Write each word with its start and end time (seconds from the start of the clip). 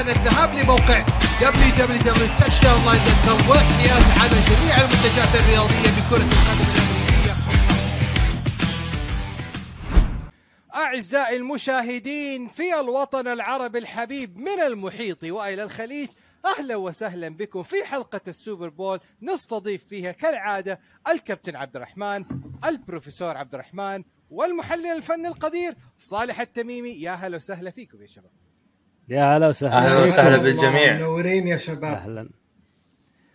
الآن 0.00 0.16
الذهاب 0.16 0.54
لموقع 0.54 1.06
www.touchdownline.com 1.40 3.48
والاحتياز 3.48 4.04
على 4.20 4.36
جميع 4.50 4.74
المنتجات 4.76 5.32
الرياضية 5.34 5.90
بكرة 5.96 6.16
القدم 6.16 6.68
الأمريكية. 6.70 7.34
أعزائي 10.74 11.36
المشاهدين 11.36 12.48
في 12.48 12.80
الوطن 12.80 13.28
العربي 13.28 13.78
الحبيب 13.78 14.38
من 14.38 14.60
المحيط 14.66 15.24
وإلى 15.24 15.62
الخليج 15.62 16.08
أهلا 16.44 16.76
وسهلا 16.76 17.28
بكم 17.28 17.62
في 17.62 17.84
حلقة 17.84 18.20
السوبر 18.28 18.68
بول. 18.68 19.00
نستضيف 19.22 19.84
فيها 19.88 20.12
كالعادة 20.12 20.80
الكابتن 21.08 21.56
عبد 21.56 21.76
الرحمن 21.76 22.24
البروفيسور 22.64 23.36
عبد 23.36 23.54
الرحمن 23.54 24.04
والمحلل 24.30 24.86
الفني 24.86 25.28
القدير 25.28 25.76
صالح 25.98 26.40
التميمي. 26.40 26.90
يا 26.90 27.12
هلا 27.12 27.36
وسهلا 27.36 27.70
فيكم 27.70 28.02
يا 28.02 28.06
شباب. 28.06 28.45
يا 29.08 29.36
هلا 29.36 29.48
وسهلا 29.48 29.76
أهلا 29.78 30.02
وسهلا 30.02 30.36
بالجميع. 30.36 30.92
منورين 30.92 31.48
يا 31.48 31.56
شباب. 31.56 31.84
أهلا. 31.84 32.28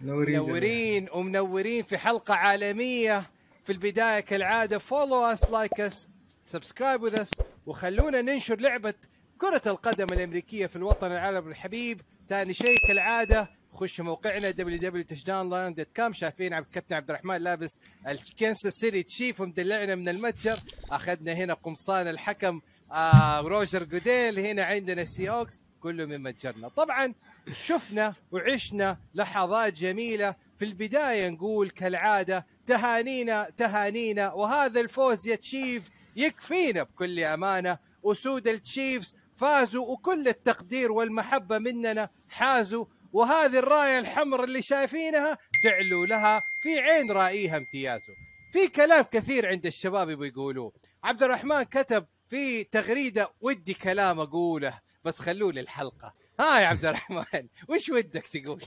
منورين. 0.01 0.39
منورين 0.39 1.07
ومنورين 1.13 1.83
في 1.83 1.97
حلقة 1.97 2.33
عالمية. 2.33 3.23
في 3.65 3.71
البداية 3.71 4.19
كالعادة 4.19 4.77
follow 4.77 5.25
us 5.25 5.51
like 5.51 5.79
us 5.79 6.07
subscribe 6.43 7.03
with 7.03 7.15
us 7.15 7.31
وخلونا 7.65 8.21
ننشر 8.21 8.59
لعبة 8.59 8.93
كرة 9.37 9.61
القدم 9.67 10.07
الأمريكية 10.13 10.67
في 10.67 10.75
الوطن 10.75 11.11
العربي 11.11 11.49
الحبيب. 11.49 12.01
ثاني 12.29 12.53
شيء 12.53 12.77
كالعادة 12.87 13.49
خش 13.73 14.01
موقعنا 14.01 14.51
www.touchdownline.com 14.51 16.11
شايفين 16.11 16.53
عبد 16.53 16.65
الكابتن 16.65 16.95
عبد 16.95 17.09
الرحمن 17.09 17.37
لابس 17.37 17.79
الكنساس 18.07 18.73
سيتي 18.73 19.03
تشيف 19.03 19.41
ومدلعنا 19.41 19.95
من 19.95 20.09
المتجر. 20.09 20.57
أخذنا 20.91 21.33
هنا 21.33 21.53
قمصان 21.53 22.07
الحكم 22.07 22.61
آه 22.91 23.41
روجر 23.41 23.83
جوديل 23.83 24.39
هنا 24.39 24.63
عندنا 24.63 25.01
السي 25.01 25.29
هوكس 25.29 25.61
كله 25.79 26.05
من 26.05 26.23
متجرنا. 26.23 26.67
طبعا 26.67 27.13
شفنا 27.51 28.13
وعشنا 28.31 28.97
لحظات 29.13 29.73
جميلة. 29.73 30.35
في 30.57 30.65
البداية 30.65 31.29
نقول 31.29 31.69
كالعادة 31.69 32.45
تهانينا 32.65 33.49
تهانينا 33.57 34.33
وهذا 34.33 34.79
الفوز 34.79 35.27
يا 35.27 35.35
تشيف 35.35 35.89
يكفينا 36.15 36.83
بكل 36.83 37.19
أمانة. 37.19 37.77
اسود 38.05 38.47
التشيفز 38.47 39.15
فازوا 39.37 39.87
وكل 39.87 40.27
التقدير 40.27 40.91
والمحبة 40.91 41.57
مننا 41.57 42.09
حازوا. 42.29 42.85
وهذه 43.13 43.59
الراية 43.59 43.99
الحمراء 43.99 44.43
اللي 44.43 44.61
شايفينها 44.61 45.37
تعلو 45.63 46.05
لها 46.05 46.41
في 46.61 46.79
عين 46.79 47.11
رائيها 47.11 47.57
امتيازه. 47.57 48.13
في 48.53 48.67
كلام 48.67 49.03
كثير 49.03 49.47
عند 49.47 49.65
الشباب 49.65 50.09
يبغوا 50.09 50.25
يقولوه. 50.25 50.73
عبد 51.03 51.23
الرحمن 51.23 51.63
كتب 51.63 52.05
في 52.31 52.63
تغريدة 52.63 53.29
ودي 53.41 53.73
كلام 53.73 54.19
أقوله 54.19 54.73
بس 55.05 55.19
خلوه 55.19 55.51
للحلقة. 55.51 56.13
ها 56.39 56.59
يا 56.59 56.67
عبد 56.67 56.85
الرحمن 56.85 57.47
وش 57.69 57.89
ودك 57.89 58.27
تقول؟ 58.27 58.61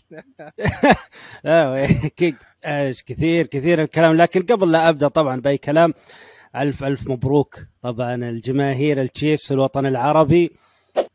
إيش 2.66 3.02
كثير 3.02 3.46
كثير 3.46 3.82
الكلام. 3.82 4.16
لكن 4.16 4.42
قبل 4.42 4.72
لا 4.72 4.88
أبدأ 4.88 5.08
طبعا 5.08 5.40
بأي 5.40 5.58
كلام 5.58 5.94
ألف 6.56 6.84
ألف 6.84 7.06
مبروك 7.06 7.60
طبعا 7.82 8.14
الجماهير 8.14 9.02
التشيفز 9.02 9.52
الوطن 9.52 9.86
العربي. 9.86 10.52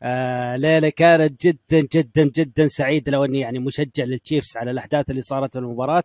آه 0.02 0.56
ليلة 0.56 0.88
كانت 0.88 1.46
جدا 1.46 1.88
جدا 1.92 2.24
جدا 2.24 2.68
سعيدة 2.68 3.12
لو 3.12 3.24
أني 3.24 3.40
يعني 3.40 3.58
مشجع 3.58 4.04
للتشيفز 4.04 4.56
على 4.56 4.70
الأحداث 4.70 5.10
اللي 5.10 5.22
صارت 5.22 5.52
في 5.52 5.58
المباراة. 5.58 6.04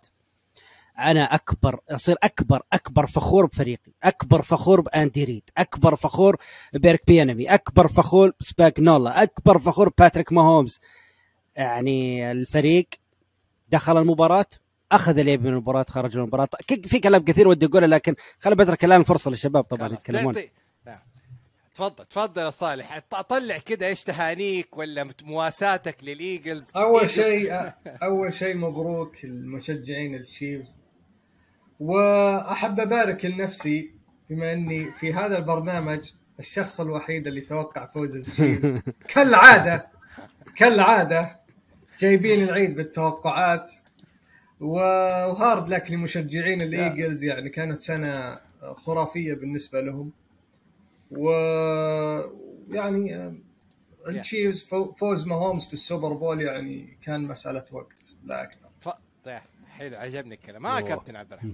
أنا 1.00 1.24
أكبر 1.36 1.80
أصير 1.90 2.16
أكبر 2.24 2.62
أكبر 2.74 3.06
فخور 3.06 3.46
بفريقي 3.46 3.92
أكبر 4.04 4.42
فخور 4.42 4.82
بأندي 4.82 5.24
ريد 5.24 5.50
أكبر 5.58 5.96
فخور 5.96 6.36
بإريك 6.74 7.02
بيانمي 7.08 7.54
أكبر 7.54 7.88
فخور 7.88 8.32
بسباجنولو 8.40 9.24
أكبر 9.24 9.60
فخور 9.60 9.90
باتريك 9.98 10.34
ماهومز. 10.34 10.80
يعني 11.56 12.32
الفريق 12.32 12.88
دخل 13.70 13.98
المباراة 13.98 14.46
أخذ 14.92 15.20
اليد 15.20 15.42
من 15.42 15.48
المباراة 15.48 15.86
خرج 15.90 16.16
من 16.18 16.22
المباراة. 16.24 16.46
ك- 16.68 16.88
في 16.88 17.00
كلام 17.00 17.24
كثير 17.24 17.48
ودي 17.48 17.66
أقوله 17.66 17.88
لكن 17.88 18.16
خليني 18.40 18.64
بترك 18.64 18.86
الآن 18.86 19.00
الفرصه 19.02 19.32
للشباب 19.32 19.64
طبعا 19.64 19.94
يتكلمون. 19.94 20.36
نعم. 20.86 21.00
تفضل 21.76 22.06
تفضل 22.06 22.42
يا 22.42 22.50
صالح. 22.50 23.00
طلع 23.30 23.58
كده 23.58 23.88
إيش 23.88 24.04
تهانيك 24.04 24.78
ولا 24.78 25.10
مواساتك 25.24 26.04
للإيجلز؟ 26.04 26.72
أول 26.76 27.10
شيء 27.10 27.54
أول 28.08 28.34
شيء 28.34 28.56
مبروك 28.58 29.24
المشجعين 29.26 30.16
التشيفز 30.16 30.85
وأحب 31.80 32.80
أبارك 32.80 33.26
لنفسي 33.26 33.92
بما 34.30 34.54
أني 34.54 34.86
في 34.86 35.14
هذا 35.14 35.38
البرنامج 35.38 36.12
الشخص 36.40 36.82
الوحيد 36.82 37.28
اللي 37.28 37.42
توقع 37.42 37.86
فوز 37.86 38.16
التشيفز 38.16 38.80
كالعادة 39.14 39.88
كالعادة 40.56 41.40
جايبين 42.00 42.44
العيد 42.44 42.76
بالتوقعات. 42.76 43.72
و 44.60 44.82
hard 44.82 45.70
luck 45.70 45.92
لمشجعين 45.92 46.62
الإيجلز 46.62 47.24
يعني 47.24 47.50
كانت 47.50 47.82
سنة 47.82 48.40
خرافية 48.76 49.34
بالنسبة 49.34 49.82
لهم. 49.82 50.12
و 51.12 51.30
يعني 52.70 53.32
التشيفز 54.10 54.64
فو- 54.64 54.92
فوز 54.94 55.28
ماهومز 55.28 55.66
في 55.66 55.74
السوبر 55.74 56.14
بول 56.14 56.42
يعني 56.42 56.98
كان 57.02 57.22
مسألة 57.24 57.66
وقت 57.72 57.94
لا 58.26 58.44
أكثر. 58.44 58.68
ف... 58.82 58.90
حلو 59.78 59.98
عجبني 59.98 60.36
الكلام. 60.36 60.66
ها 60.66 60.80
كابتن 60.80 61.16
عبد 61.16 61.32
الرحمن. 61.34 61.54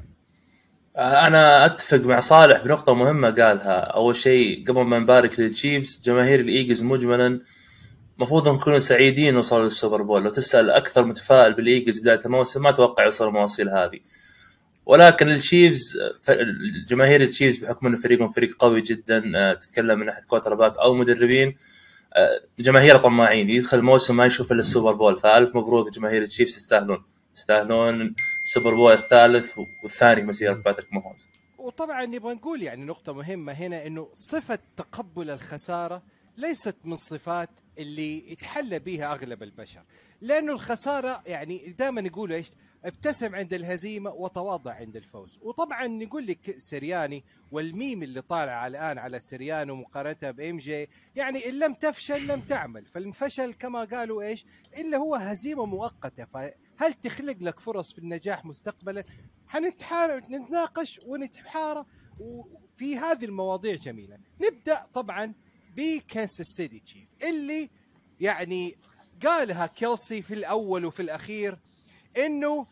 أنا 0.97 1.65
أتفق 1.65 1.97
مع 1.99 2.19
صالح 2.19 2.63
بنقطة 2.63 2.93
مهمة 2.93 3.29
قالها. 3.29 3.79
أول 3.79 4.15
شيء 4.15 4.65
قبل 4.67 4.81
ما 4.81 4.99
نبارك 4.99 5.39
للتشيفز 5.39 6.01
جماهير 6.05 6.39
الإيجلز 6.39 6.83
مجملا 6.83 7.41
المفروض 8.17 8.49
نكونوا 8.49 8.79
سعيدين 8.79 9.33
نوصل 9.33 9.63
للسوبر 9.63 10.01
بول. 10.01 10.23
لو 10.23 10.29
تسأل 10.29 10.69
أكثر 10.69 11.05
متفائل 11.05 11.53
بالإيجلز 11.53 11.99
بداية 11.99 12.19
الموسم 12.25 12.61
ما 12.63 12.71
توقع 12.71 13.03
يوصل 13.03 13.27
المواصيل 13.27 13.69
هذه. 13.69 13.99
ولكن 14.85 15.29
التشيفز 15.29 15.97
ف- 16.21 16.31
جماهير 16.87 17.21
التشيفز 17.21 17.57
بحكم 17.57 17.87
انه 17.87 17.97
فريقهم 17.97 18.29
فريق 18.29 18.55
قوي 18.59 18.81
جدا 18.81 19.31
آه، 19.35 19.53
تتكلم 19.53 19.99
من 19.99 20.05
ناحية 20.05 20.21
quarterback 20.27 20.77
أو 20.77 20.93
مدربين 20.93 21.57
آه، 22.13 22.41
جماهير 22.59 22.97
طماعين. 22.97 23.49
يدخل 23.49 23.77
الموسم 23.77 24.17
ما 24.17 24.25
يشوف 24.25 24.51
إلا 24.51 24.59
السوبر 24.59 24.93
بول. 24.93 25.17
فألف 25.17 25.55
مبروك 25.55 25.89
جماهير 25.89 26.21
التشيفز 26.21 26.55
تستاهلون. 26.55 27.03
تستاهلون 27.33 28.15
السوبر 28.43 28.75
بول 28.75 28.93
الثالث 28.93 29.57
والثاني 29.83 30.23
مسيرة 30.23 30.53
باتريك 30.53 30.93
ماهومز 30.93 31.29
وطبعا 31.57 32.05
نبغى 32.05 32.33
نقول 32.33 32.61
يعني 32.61 32.85
نقطة 32.85 33.13
مهمة 33.13 33.53
هنا 33.53 33.87
إنه 33.87 34.09
صفة 34.13 34.59
تقبل 34.77 35.29
الخسارة 35.29 36.03
ليست 36.37 36.75
من 36.83 36.95
صفات 36.95 37.49
اللي 37.77 38.31
يتحلى 38.31 38.79
بها 38.79 39.13
أغلب 39.13 39.43
البشر، 39.43 39.81
لأنه 40.21 40.51
الخسارة 40.51 41.23
يعني 41.25 41.75
دائما 41.77 42.01
يقولوا 42.01 42.35
إيش؟ 42.35 42.51
ابتسم 42.85 43.35
عند 43.35 43.53
الهزيمة 43.53 44.09
وتواضع 44.09 44.73
عند 44.73 44.95
الفوز، 44.95 45.39
وطبعا 45.41 45.87
نقول 45.87 46.27
لك 46.27 46.55
سرياني 46.57 47.23
والميم 47.51 48.03
اللي 48.03 48.21
طالع 48.21 48.67
الآن 48.67 48.97
على 48.97 49.19
سرياني 49.19 49.71
ومقارنتها 49.71 50.31
بام 50.31 50.57
جي، 50.57 50.89
يعني 51.15 51.49
إن 51.49 51.59
لم 51.59 51.73
تفشل 51.73 52.27
لم 52.27 52.41
تعمل، 52.41 52.85
فالفشل 52.85 53.53
كما 53.53 53.83
قالوا 53.83 54.21
إيش؟ 54.21 54.45
إلا 54.77 54.97
هو 54.97 55.15
هزيمة 55.15 55.65
مؤقتة، 55.65 56.23
فهل 56.77 56.93
تخلق 56.93 57.37
لك 57.41 57.59
فرص 57.59 57.93
في 57.93 57.99
النجاح 57.99 58.45
مستقبلا؟ 58.45 59.03
حنتحار 59.47 60.17
نتناقش 60.17 60.99
ونتحارى 61.07 61.85
وفي 62.19 62.97
هذه 62.97 63.25
المواضيع 63.25 63.75
جميلة. 63.75 64.17
نبدأ 64.41 64.85
طبعا 64.93 65.33
بكنساس 65.75 66.47
سيتي 66.47 66.79
تشيف 66.79 67.07
اللي 67.23 67.69
يعني 68.19 68.75
قالها 69.25 69.67
كيلسي 69.67 70.21
في 70.21 70.33
الأول 70.33 70.85
وفي 70.85 71.01
الأخير 71.01 71.59
إنه 72.17 72.67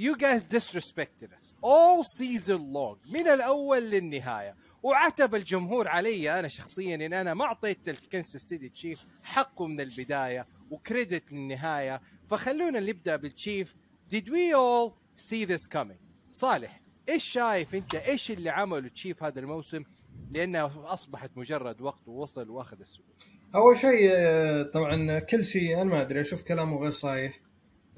you 0.00 0.14
guys 0.14 0.42
disrespected 0.56 1.30
us 1.36 1.52
all 1.62 2.02
season 2.18 2.60
long 2.72 3.12
من 3.12 3.28
الأول 3.28 3.82
للنهاية. 3.90 4.56
وعتب 4.82 5.34
الجمهور 5.34 5.88
علي 5.88 6.38
أنا 6.38 6.48
شخصيا 6.48 6.94
إن 6.94 7.12
أنا 7.12 7.34
ما 7.34 7.44
أعطيت 7.44 7.88
الكنساس 7.88 8.42
سيتي 8.42 8.68
تشيف 8.68 9.04
حقه 9.22 9.66
من 9.66 9.80
البداية. 9.80 10.46
وكريدت 10.70 11.32
للنهايه 11.32 12.00
فخلونا 12.26 12.80
نبدأ 12.80 13.16
بالتشيف. 13.16 13.76
Did 14.12 14.28
we 14.28 14.52
all 14.52 14.92
see 15.16 15.44
this 15.44 15.66
coming? 15.66 15.98
صالح 16.32 16.80
إيش 17.08 17.24
شايف 17.24 17.74
أنت؟ 17.74 17.94
إيش 17.94 18.30
اللي 18.30 18.50
عمله 18.50 18.88
تشيف 18.88 19.22
هذا 19.22 19.40
الموسم؟ 19.40 19.84
لانها 20.30 20.72
أصبحت 20.92 21.30
مجرد 21.36 21.80
وقت 21.80 22.08
ووصل 22.08 22.50
وأخذ 22.50 22.80
السوق. 22.80 23.06
أول 23.54 23.76
شيء 23.76 24.10
آه، 24.12 24.62
طبعا 24.62 25.18
كل 25.18 25.44
شيء 25.44 25.74
أنا 25.74 25.84
ما 25.84 26.02
أدري 26.02 26.20
أشوف 26.20 26.42
كلامه 26.42 26.78
غير 26.78 26.90
صحيح. 26.90 27.40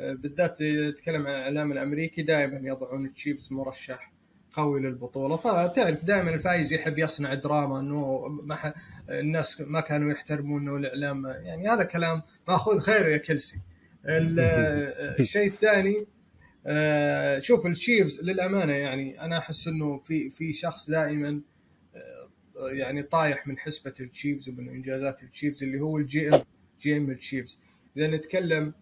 آه، 0.01 0.13
بالذات 0.13 0.61
يتكلم 0.61 1.27
عن 1.27 1.35
الإعلام 1.35 1.73
الأمريكي 1.73 2.23
دائما 2.23 2.61
يضعون 2.69 3.07
التشيفز 3.07 3.53
مرشح. 3.53 4.13
قوي 4.57 4.81
للبطولة. 4.81 5.37
فتعرف 5.37 6.05
دائما 6.05 6.35
الفايز 6.35 6.73
يحب 6.73 6.99
يصنع 6.99 7.35
دراما 7.35 7.81
إنه 7.81 8.29
ما 8.29 8.55
ح... 8.55 8.73
الناس 9.11 9.61
ما 9.61 9.81
كانوا 9.81 10.13
يحترمونه 10.13 10.77
الإعلام 10.77 11.27
يعني 11.27 11.69
هذا 11.69 11.85
كلام 11.85 12.23
مأخوذ 12.49 12.79
خيره 12.79 13.09
يا 13.09 13.17
كلسي 13.17 13.57
ال- 14.07 14.41
الشيء 15.21 15.47
الثاني 15.47 16.07
آه، 16.67 17.39
شوف 17.39 17.67
التشيفز 17.67 18.21
للأمانة 18.23 18.73
يعني 18.73 19.21
أنا 19.21 19.39
أحس 19.39 19.69
إنه 19.69 19.99
في 19.99 20.31
في 20.31 20.53
شخص 20.53 20.91
دائما 20.91 21.41
آه، 21.95 22.29
يعني 22.73 23.03
طايح 23.03 23.47
من 23.47 23.59
حسبة 23.59 23.95
التشيفز 24.01 24.49
ومن 24.49 24.69
إنجازات 24.69 25.23
التشيفز 25.23 25.63
اللي 25.63 25.81
هو 25.81 25.99
ال 25.99 26.29
GM 26.29 26.41
GM 26.81 27.11
التشيفز 27.11 27.61
إذا 27.97 28.07
نتكلم 28.07 28.75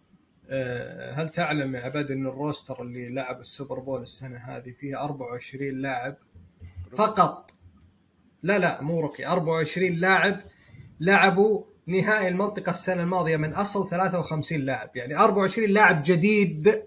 هل 1.15 1.29
تعلم 1.29 1.75
يا 1.75 1.81
عباد 1.81 2.11
إن 2.11 2.27
ال 2.27 2.35
roster 2.35 2.83
اللي 2.83 3.09
لعب 3.09 3.41
السوبر 3.41 3.79
بول 3.79 4.03
السنة 4.03 4.37
هذه 4.37 4.71
فيه 4.71 5.05
24 5.05 5.81
لاعب 5.81 6.17
فقط؟ 6.93 7.55
لا 8.43 8.59
لا 8.59 8.83
مو 8.83 9.01
rookie 9.01 9.27
24 9.27 9.93
لاعب 9.93 10.41
لعبوا 11.01 11.65
نهائي 11.87 12.29
المنطقة 12.29 12.71
السنة 12.71 13.03
الماضية 13.03 13.37
من 13.37 13.53
أصل 13.53 13.89
53 13.89 14.61
لاعب. 14.61 14.97
يعني 14.97 15.17
24 15.17 15.69
لاعب 15.69 16.03
جديد 16.05 16.83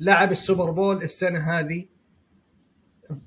لعب 0.00 0.30
السوبر 0.30 0.70
بول 0.70 1.02
السنة 1.02 1.58
هذه 1.58 1.86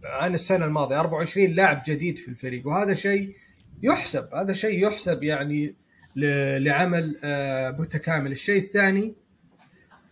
عن 0.04 0.34
السنة 0.34 0.66
الماضية. 0.66 1.00
24 1.00 1.48
لاعب 1.48 1.84
جديد 1.86 2.18
في 2.18 2.28
الفريق. 2.28 2.68
وهذا 2.68 2.94
شيء 2.94 3.36
يحسب 3.84 4.34
هذا 4.34 4.54
شيء 4.54 4.88
يحسب 4.88 5.24
يعني 5.24 5.75
لعمل 6.15 7.19
آه، 7.24 7.71
متكامل. 7.71 8.31
الشيء 8.31 8.57
الثاني 8.57 9.15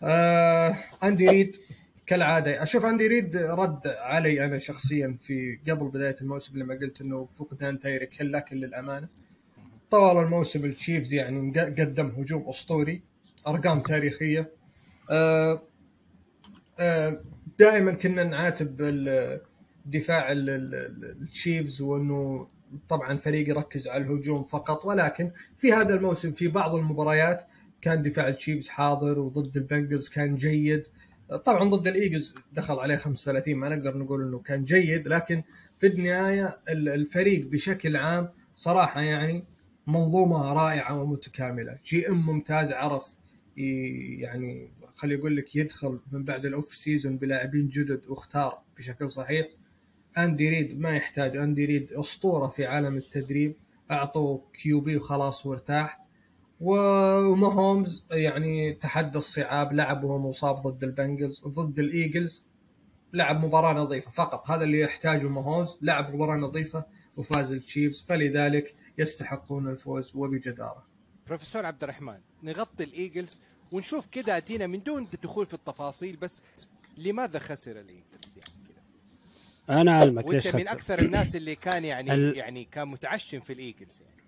آه، 0.04 0.78
أندي 1.04 1.28
ريد 1.28 1.56
كالعادة. 2.06 2.64
أشوف 2.64 2.86
أندي 2.86 3.08
ريد 3.08 3.38
رد 3.38 3.88
علي 3.88 4.46
أنا 4.46 4.58
شخصيا 4.58 5.18
في 5.20 5.60
قبل 5.70 5.88
بداية 5.88 6.16
الموسم 6.22 6.60
لما 6.60 6.74
قلت 6.74 7.02
إنه 7.02 7.26
فقدان 7.26 7.80
تايريك 7.80 8.22
هيل 8.22 8.32
لكن 8.32 8.58
للأمانة 8.58 9.08
طوال 9.92 10.24
الموسم 10.26 10.66
التشيفز 10.66 11.14
يعني 11.14 11.60
قدم 11.60 12.08
هجوم 12.08 12.50
أسطوري 12.50 13.02
أرقام 13.48 13.82
تاريخية. 13.82 14.50
آه، 15.10 15.62
دائما 17.60 17.94
كنا 17.94 18.24
نعاتب 18.24 18.82
دفاع 19.86 20.32
ال- 20.32 20.50
ال- 20.50 20.76
ال- 20.76 21.06
التشيفز 21.22 21.82
وإنه 21.82 22.48
طبعا 22.90 23.18
فريق 23.18 23.50
يركز 23.50 23.88
على 23.88 24.04
الهجوم 24.04 24.44
فقط. 24.44 24.86
ولكن 24.86 25.32
في 25.56 25.74
هذا 25.74 25.96
الموسم 25.96 26.32
في 26.32 26.48
بعض 26.48 26.76
المباريات 26.76 27.44
كان 27.82 28.02
دفاع 28.04 28.28
التشيفز 28.28 28.70
حاضر 28.70 29.20
وضد 29.20 29.58
البنجلز 29.58 30.10
كان 30.10 30.36
جيد. 30.36 30.84
طبعا 31.46 31.70
ضد 31.70 31.88
الإيجلز 31.88 32.36
دخل 32.54 32.80
عليه 32.80 32.96
35 32.96 33.56
ما 33.56 33.70
نقدر 33.70 33.98
نقول 33.98 34.22
إنه 34.28 34.40
كان 34.40 34.64
جيد 34.64 35.08
لكن 35.08 35.44
في 35.80 35.88
النهاية 35.88 36.58
ال- 36.70 36.90
الفريق 36.90 37.48
بشكل 37.48 37.96
عام 37.96 38.30
صراحة 38.56 39.02
يعني 39.02 39.44
منظومة 39.88 40.54
رائعة 40.54 41.02
ومتكاملة. 41.02 41.78
GM 41.86 42.26
ممتاز 42.26 42.72
عرف 42.74 43.14
يعني 44.20 44.72
خلي 44.96 45.16
أقول 45.16 45.36
لك 45.38 45.56
يدخل 45.56 46.00
من 46.12 46.24
بعد 46.24 46.46
ال 46.46 46.53
off 46.53 46.76
season 46.76 47.18
بلاعبين 47.18 47.68
جدد 47.70 48.02
واختار 48.08 48.62
بشكل 48.78 49.12
صحيح. 49.12 49.48
أندي 50.18 50.50
ريد 50.50 50.80
ما 50.80 50.90
يحتاج 50.90 51.38
أندي 51.38 51.66
ريد 51.66 51.94
أسطورة 51.94 52.48
في 52.48 52.66
عالم 52.66 52.98
التدريب. 52.98 53.56
أعطوه 53.92 54.42
QB 54.54 54.98
وخلاص 54.98 55.46
وارتاح. 55.46 56.02
وماهومز 56.60 58.06
يعني 58.12 58.74
تحدى 58.74 59.18
الصعاب 59.18 59.74
لعب 59.74 60.04
وهو 60.04 60.30
مصاب 60.30 60.68
ضد 60.68 60.84
البنجلز 60.84 61.44
ضد 61.48 61.80
الإيجلز. 61.80 62.48
لعب 63.14 63.46
مباراة 63.46 63.74
نظيفة 63.74 64.12
فقط 64.12 64.52
هذا 64.52 64.64
اللي 64.64 64.80
يحتاجه 64.80 65.28
ماهومز 65.28 65.78
لعب 65.82 66.16
مباراة 66.16 66.36
نظيفة 66.36 66.84
وفاز 67.18 67.54
التشيفز 67.54 68.02
فلذلك 68.02 68.76
يستحقون 68.98 69.68
الفوز 69.68 70.16
وبجدارة. 70.16 70.84
بروفيسور 71.28 71.66
عبد 71.66 71.84
الرحمن 71.84 72.18
نغطي 72.44 72.84
الإيجلز 72.84 73.44
ونشوف 73.72 74.06
كده 74.08 74.38
أتينا 74.38 74.68
من 74.68 74.84
دون 74.84 75.08
الدخول 75.14 75.46
في 75.46 75.54
التفاصيل 75.54 76.16
بس 76.16 76.42
لماذا 76.98 77.40
خسر 77.40 77.72
الإيجلز؟ 77.72 78.31
أنا 79.72 79.92
أعلمك 79.92 80.28
ليش 80.28 80.46
وانت 80.46 80.56
من. 80.56 80.68
أكثر 80.68 81.00
الناس 81.00 81.36
اللي 81.36 81.56
كان 81.56 81.86
يعني 81.86 82.14
ال- 82.14 82.38
يعني 82.38 82.64
كان 82.72 82.88
متعشم 82.88 83.40
في 83.40 83.54
الإيجلز 83.54 84.02
يعني. 84.02 84.22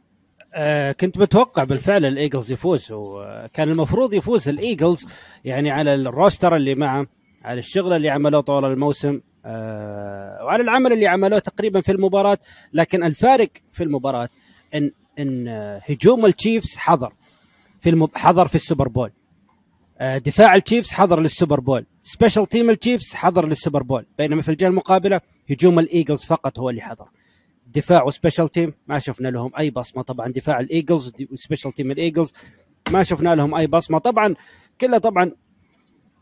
آه 0.56 0.92
كنت 0.92 1.18
متوقع 1.18 1.64
بالفعل 1.64 2.06
الإيجلز 2.06 2.52
يفوز 2.52 2.88
وكان 2.92 3.70
المفروض 3.70 4.14
يفوز 4.14 4.50
الإيجلز 4.50 5.08
يعني 5.46 5.72
على 5.72 5.96
ال 5.96 6.04
roster 6.04 6.56
اللي 6.56 6.76
معه 6.76 7.08
على 7.46 7.60
الشغل 7.60 7.94
اللي 7.94 8.10
عملوه 8.10 8.42
طوال 8.42 8.66
الموسم 8.66 9.22
آه 9.46 10.46
وعلى 10.46 10.64
العمل 10.64 10.94
اللي 10.94 11.08
عملوه 11.08 11.40
تقريبا 11.40 11.82
في 11.82 11.92
المباراة. 11.92 12.38
لكن 12.74 13.04
الفارق 13.04 13.50
في 13.72 13.84
المباراة 13.84 14.30
ان 14.76 14.92
إن 15.20 15.48
آه، 15.48 15.82
هجوم 15.90 16.26
التشيفز 16.26 16.76
حضر 16.78 17.14
في 17.80 17.90
المب... 17.90 18.10
حضر 18.16 18.48
في 18.48 18.56
السوبر 18.56 18.88
بول. 18.88 19.12
دفاع 20.02 20.56
التشيفز 20.56 20.92
حضر 20.92 21.20
للسوبر 21.20 21.60
بول. 21.60 21.86
special 22.04 22.50
team 22.50 22.70
التشيفز 22.70 23.14
حضر 23.14 23.48
للسوبر 23.48 23.84
بول. 23.84 24.06
بينما 24.18 24.42
في 24.42 24.50
الجهة 24.50 24.68
المقابلة 24.68 25.22
هجوم 25.50 25.80
الإيجلز 25.80 26.24
فقط 26.24 26.60
هو 26.60 26.70
اللي 26.70 26.82
حضر 26.82 27.06
دفاع 27.68 28.04
و 28.04 28.09
special 28.09 28.50
team 28.50 28.74
ما 28.88 29.00
شفنا 29.00 29.28
لهم 29.28 29.52
أي 29.58 29.70
بصمة. 29.70 30.04
طبعا 30.04 30.28
دفاع 30.28 30.60
الإيجلز 30.60 31.12
و 31.32 31.37
special 31.37 31.72
team 31.72 31.92
الإيجلز 31.92 32.34
ما 32.90 33.04
شفنا 33.04 33.36
لهم 33.36 33.56
أي 33.56 33.68
بصمة. 33.68 33.98
طبعا 33.98 34.36
كلها 34.82 35.00
طبعا 35.00 35.32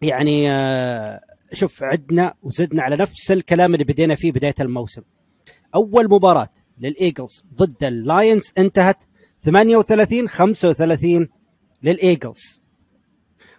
يعني 0.01 0.51
آه، 0.51 1.19
شوف 1.53 1.83
عدنا 1.83 2.33
وزدنا 2.44 2.83
على 2.83 2.95
نفس 2.95 3.31
الكلام 3.31 3.74
اللي 3.74 3.85
بدينا 3.85 4.15
فيه 4.15 4.31
بداية 4.31 4.56
الموسم. 4.59 5.01
أول 5.75 6.09
مباراة 6.09 6.50
للإيجلز 6.79 7.45
ضد 7.53 7.83
اللاينز 7.83 8.53
انتهت 8.57 9.03
38 9.41 10.27
35 10.29 11.29
للإيجلز. 11.83 12.61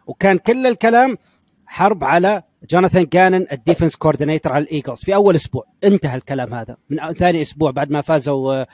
وكان 0.06 0.38
كل 0.38 0.66
الكلام 0.66 1.18
حرب 1.66 2.04
على 2.04 2.42
جوناثان 2.70 3.06
جانن 3.12 3.46
ال 3.52 3.58
defense 3.58 3.96
coordinator 3.96 4.52
على 4.52 4.64
الإيجلز 4.64 5.00
في 5.00 5.14
أول 5.14 5.36
أسبوع. 5.36 5.64
انتهى 5.84 6.16
الكلام 6.16 6.54
هذا. 6.54 6.76
من 6.90 7.12
ثاني 7.12 7.42
أسبوع 7.42 7.70
بعد 7.70 7.90
ما 7.90 8.00
فازوا 8.00 8.64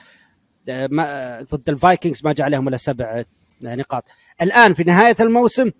آه، 0.69 0.87
ما 0.91 1.45
ضد 1.51 1.69
الفايكنجز 1.69 2.21
ما 2.25 2.33
جاء 2.33 2.45
عليهم 2.45 2.67
إلا 2.67 2.77
سبع 2.77 3.05
آه، 3.05 3.75
نقاط. 3.75 4.03
الآن 4.41 4.73
في 4.73 4.83
نهاية 4.83 5.15
الموسم 5.19 5.71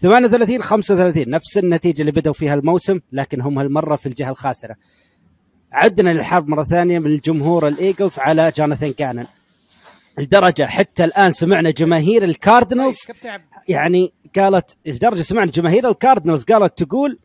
38 0.00 0.62
35 0.62 1.30
نفس 1.30 1.58
النتيجة 1.58 2.00
اللي 2.00 2.12
بدأوا 2.12 2.34
فيها 2.34 2.54
الموسم 2.54 3.00
لكن 3.12 3.40
هم 3.40 3.58
هالمرة 3.58 3.96
في 3.96 4.06
الجهة 4.06 4.30
الخاسرة. 4.30 4.76
عدنا 5.72 6.10
للحرب 6.10 6.48
مرة 6.48 6.64
ثانية 6.64 6.98
من 6.98 7.06
الجمهور 7.06 7.68
الإيجلز 7.68 8.18
على 8.18 8.52
جوناثان 8.56 8.94
جانن. 8.98 9.26
لدرجة 10.18 10.66
حتى 10.66 11.04
الآن 11.04 11.32
سمعنا 11.32 11.70
جماهير 11.70 12.24
الكاردينالز 12.24 12.98
طيب، 13.22 13.40
يعني 13.68 14.12
قالت 14.36 14.76
لدرجة 14.86 15.22
سمعنا 15.22 15.50
جماهير 15.50 15.88
الكاردينالز 15.88 16.44
قالت 16.44 16.82
تقول 16.82 17.18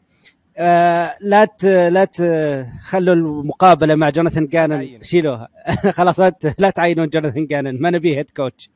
آه 0.58 1.16
لا 1.22 1.46
ت 1.46 1.66
لا 1.66 2.06
تخلوا 2.06 3.16
المقابلة 3.16 3.96
مع 3.96 4.10
جوناثان 4.10 4.46
جانن. 4.46 5.04
شيلوها 5.04 5.50
خلاص 5.98 6.20
لا 6.20 6.30
ت- 6.30 6.56
لا 6.60 6.70
تعينون 6.70 7.08
جوناثان 7.10 7.46
جانن 7.48 7.82
ما 7.82 7.90
نبيه 7.90 8.18
head 8.18 8.30
coach 8.30 8.70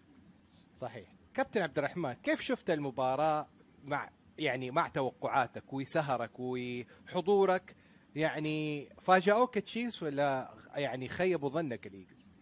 صحيح 0.75 1.04
كابتن 1.34 1.62
عبد 1.62 1.78
الرحمن 1.78 2.13
كيف 2.13 2.42
شفت 2.42 2.70
المباراة 2.70 3.48
مع 3.86 4.10
يعني 4.38 4.72
مع 4.72 4.88
توقعاتك 4.88 5.74
وسهرك 5.74 6.32
وحضورك 6.39 7.75
يعني 8.16 8.89
فاجأوك 9.01 9.58
تشيفز 9.58 10.04
ولا 10.04 10.50
يعني 10.75 11.08
خيبوا 11.10 11.50
ظنك 11.50 11.88
الإيجلز؟ 11.88 12.36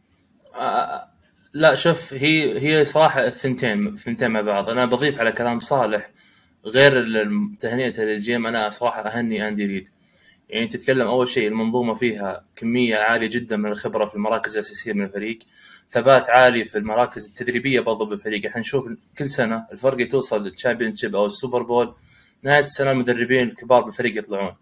لا 1.56 1.76
شوف 1.76 2.14
هي 2.14 2.60
هي 2.62 2.86
صراحة 2.86 3.26
الثنتين 3.26 3.88
الثنتين 3.88 4.32
مع 4.32 4.42
بعض. 4.42 4.70
أنا 4.70 4.86
بضيف 4.86 5.20
على 5.20 5.32
كلام 5.32 5.60
صالح 5.60 6.12
غير 6.66 6.94
تهنئته 7.60 8.04
لل 8.04 8.21
GM. 8.21 8.48
أنا 8.48 8.70
صراحة 8.70 9.02
أهني 9.02 9.48
أندي 9.48 9.66
ريد. 9.66 9.90
يعني 10.50 10.68
تتكلم 10.68 11.08
أول 11.08 11.28
شيء 11.28 11.48
المنظومة 11.48 11.94
فيها 11.94 12.46
كمية 12.56 12.96
عالية 12.96 13.28
جدا 13.28 13.58
من 13.58 13.72
الخبرة 13.72 14.06
في 14.06 14.16
المراكز 14.16 14.54
الأساسية 14.54 14.94
من 14.94 15.04
الفريق. 15.04 15.40
ثبات 15.92 16.30
عالي 16.30 16.64
في 16.64 16.78
المراكز 16.78 17.28
التدريبية 17.28 17.80
برضو 17.80 18.06
بالفريق. 18.06 18.46
إحنا 18.46 18.62
نشوف 18.62 18.90
كل 19.18 19.30
سنة 19.30 19.68
الفرق 19.72 20.08
توصل 20.08 20.44
لل 20.44 20.54
champion 20.54 20.94
أو 21.16 21.26
السوبر 21.26 21.64
بول 21.64 21.96
نهاية 22.44 22.64
السنة 22.64 22.92
المدربين 22.92 23.48
الكبار 23.48 23.82
بالفريق 23.82 24.18
يطلعون. 24.18 24.56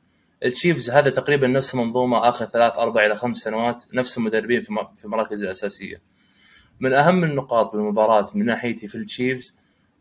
التشيفز 0.45 0.89
هذا 0.89 1.09
تقريبا 1.09 1.47
نفس 1.47 1.73
المنظومه 1.73 2.29
آخر 2.29 2.45
ثلاث 2.45 2.77
أربع 2.77 3.05
إلى 3.05 3.15
خمس 3.15 3.37
سنوات 3.37 3.85
نفس 3.93 4.17
المدربين 4.17 4.61
في 4.61 5.05
المراكز 5.05 5.43
الأساسية. 5.43 6.01
من 6.81 6.93
أهم 6.93 7.23
النقاط 7.23 7.71
بالمباراة 7.71 8.29
من 8.35 8.45
ناحيتي 8.45 8.87
في 8.87 8.95
التشيفز 8.95 9.57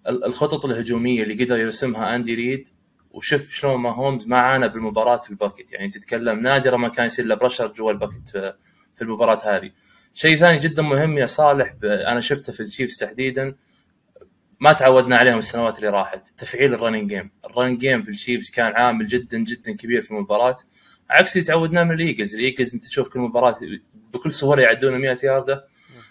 ال- 0.09 0.25
الخطط 0.25 0.65
الهجومية 0.65 1.23
اللي 1.23 1.45
قدر 1.45 1.59
يرسمها 1.61 2.17
أندي 2.17 2.35
ريد 2.35 2.69
وشوف 3.11 3.51
شلون 3.53 3.77
ماهومز 3.81 4.27
ما 4.27 4.37
عانى 4.39 4.69
بالمباراة 4.69 5.17
في 5.17 5.31
ال 5.31 5.36
pocket. 5.36 5.73
يعني 5.73 5.89
تتكلم 5.89 6.39
نادرا 6.41 6.77
ما 6.77 6.89
كان 6.89 7.07
يصير 7.07 7.25
له 7.25 7.35
pressure 7.35 7.67
جوا 7.73 7.93
ال 7.93 7.98
pocket 7.98 8.29
في, 8.95 9.03
المباراة 9.03 9.41
هذه. 9.45 9.71
شيء 10.15 10.39
ثاني 10.39 10.59
جدا 10.59 10.83
مهم 10.83 11.19
يا 11.19 11.27
صالح 11.27 11.75
أنا 11.85 12.21
شفته 12.21 12.53
في 12.53 12.61
التشيفز 12.61 12.97
تحديدا. 12.99 13.55
ما 14.61 14.73
تعودنا 14.73 15.17
عليهم 15.17 15.39
السنوات 15.39 15.77
اللي 15.79 15.89
راحت. 15.89 16.27
تفعيل 16.39 16.75
ال 16.75 16.79
running 16.79 17.09
game 17.09 17.31
ال 17.45 17.49
running 17.49 17.81
game 17.81 18.03
في 18.03 18.09
الشيفز 18.11 18.51
كان 18.51 18.73
عامل 18.73 19.07
جدا 19.07 19.39
جدا 19.39 19.77
كبير 19.77 20.03
في 20.03 20.11
المباراة. 20.11 20.57
عكس 21.11 21.37
اللي 21.37 21.47
تعودناه 21.47 21.85
من 21.85 21.93
الإيجلز. 21.93 22.35
الإيجلز 22.35 22.75
أنت 22.75 22.85
تشوف 22.85 23.09
كل 23.09 23.21
مباراة 23.21 23.57
بكل 24.13 24.31
سهولة 24.31 24.63
يعدون 24.63 24.99
100 25.01 25.19
ياردة. 25.25 25.65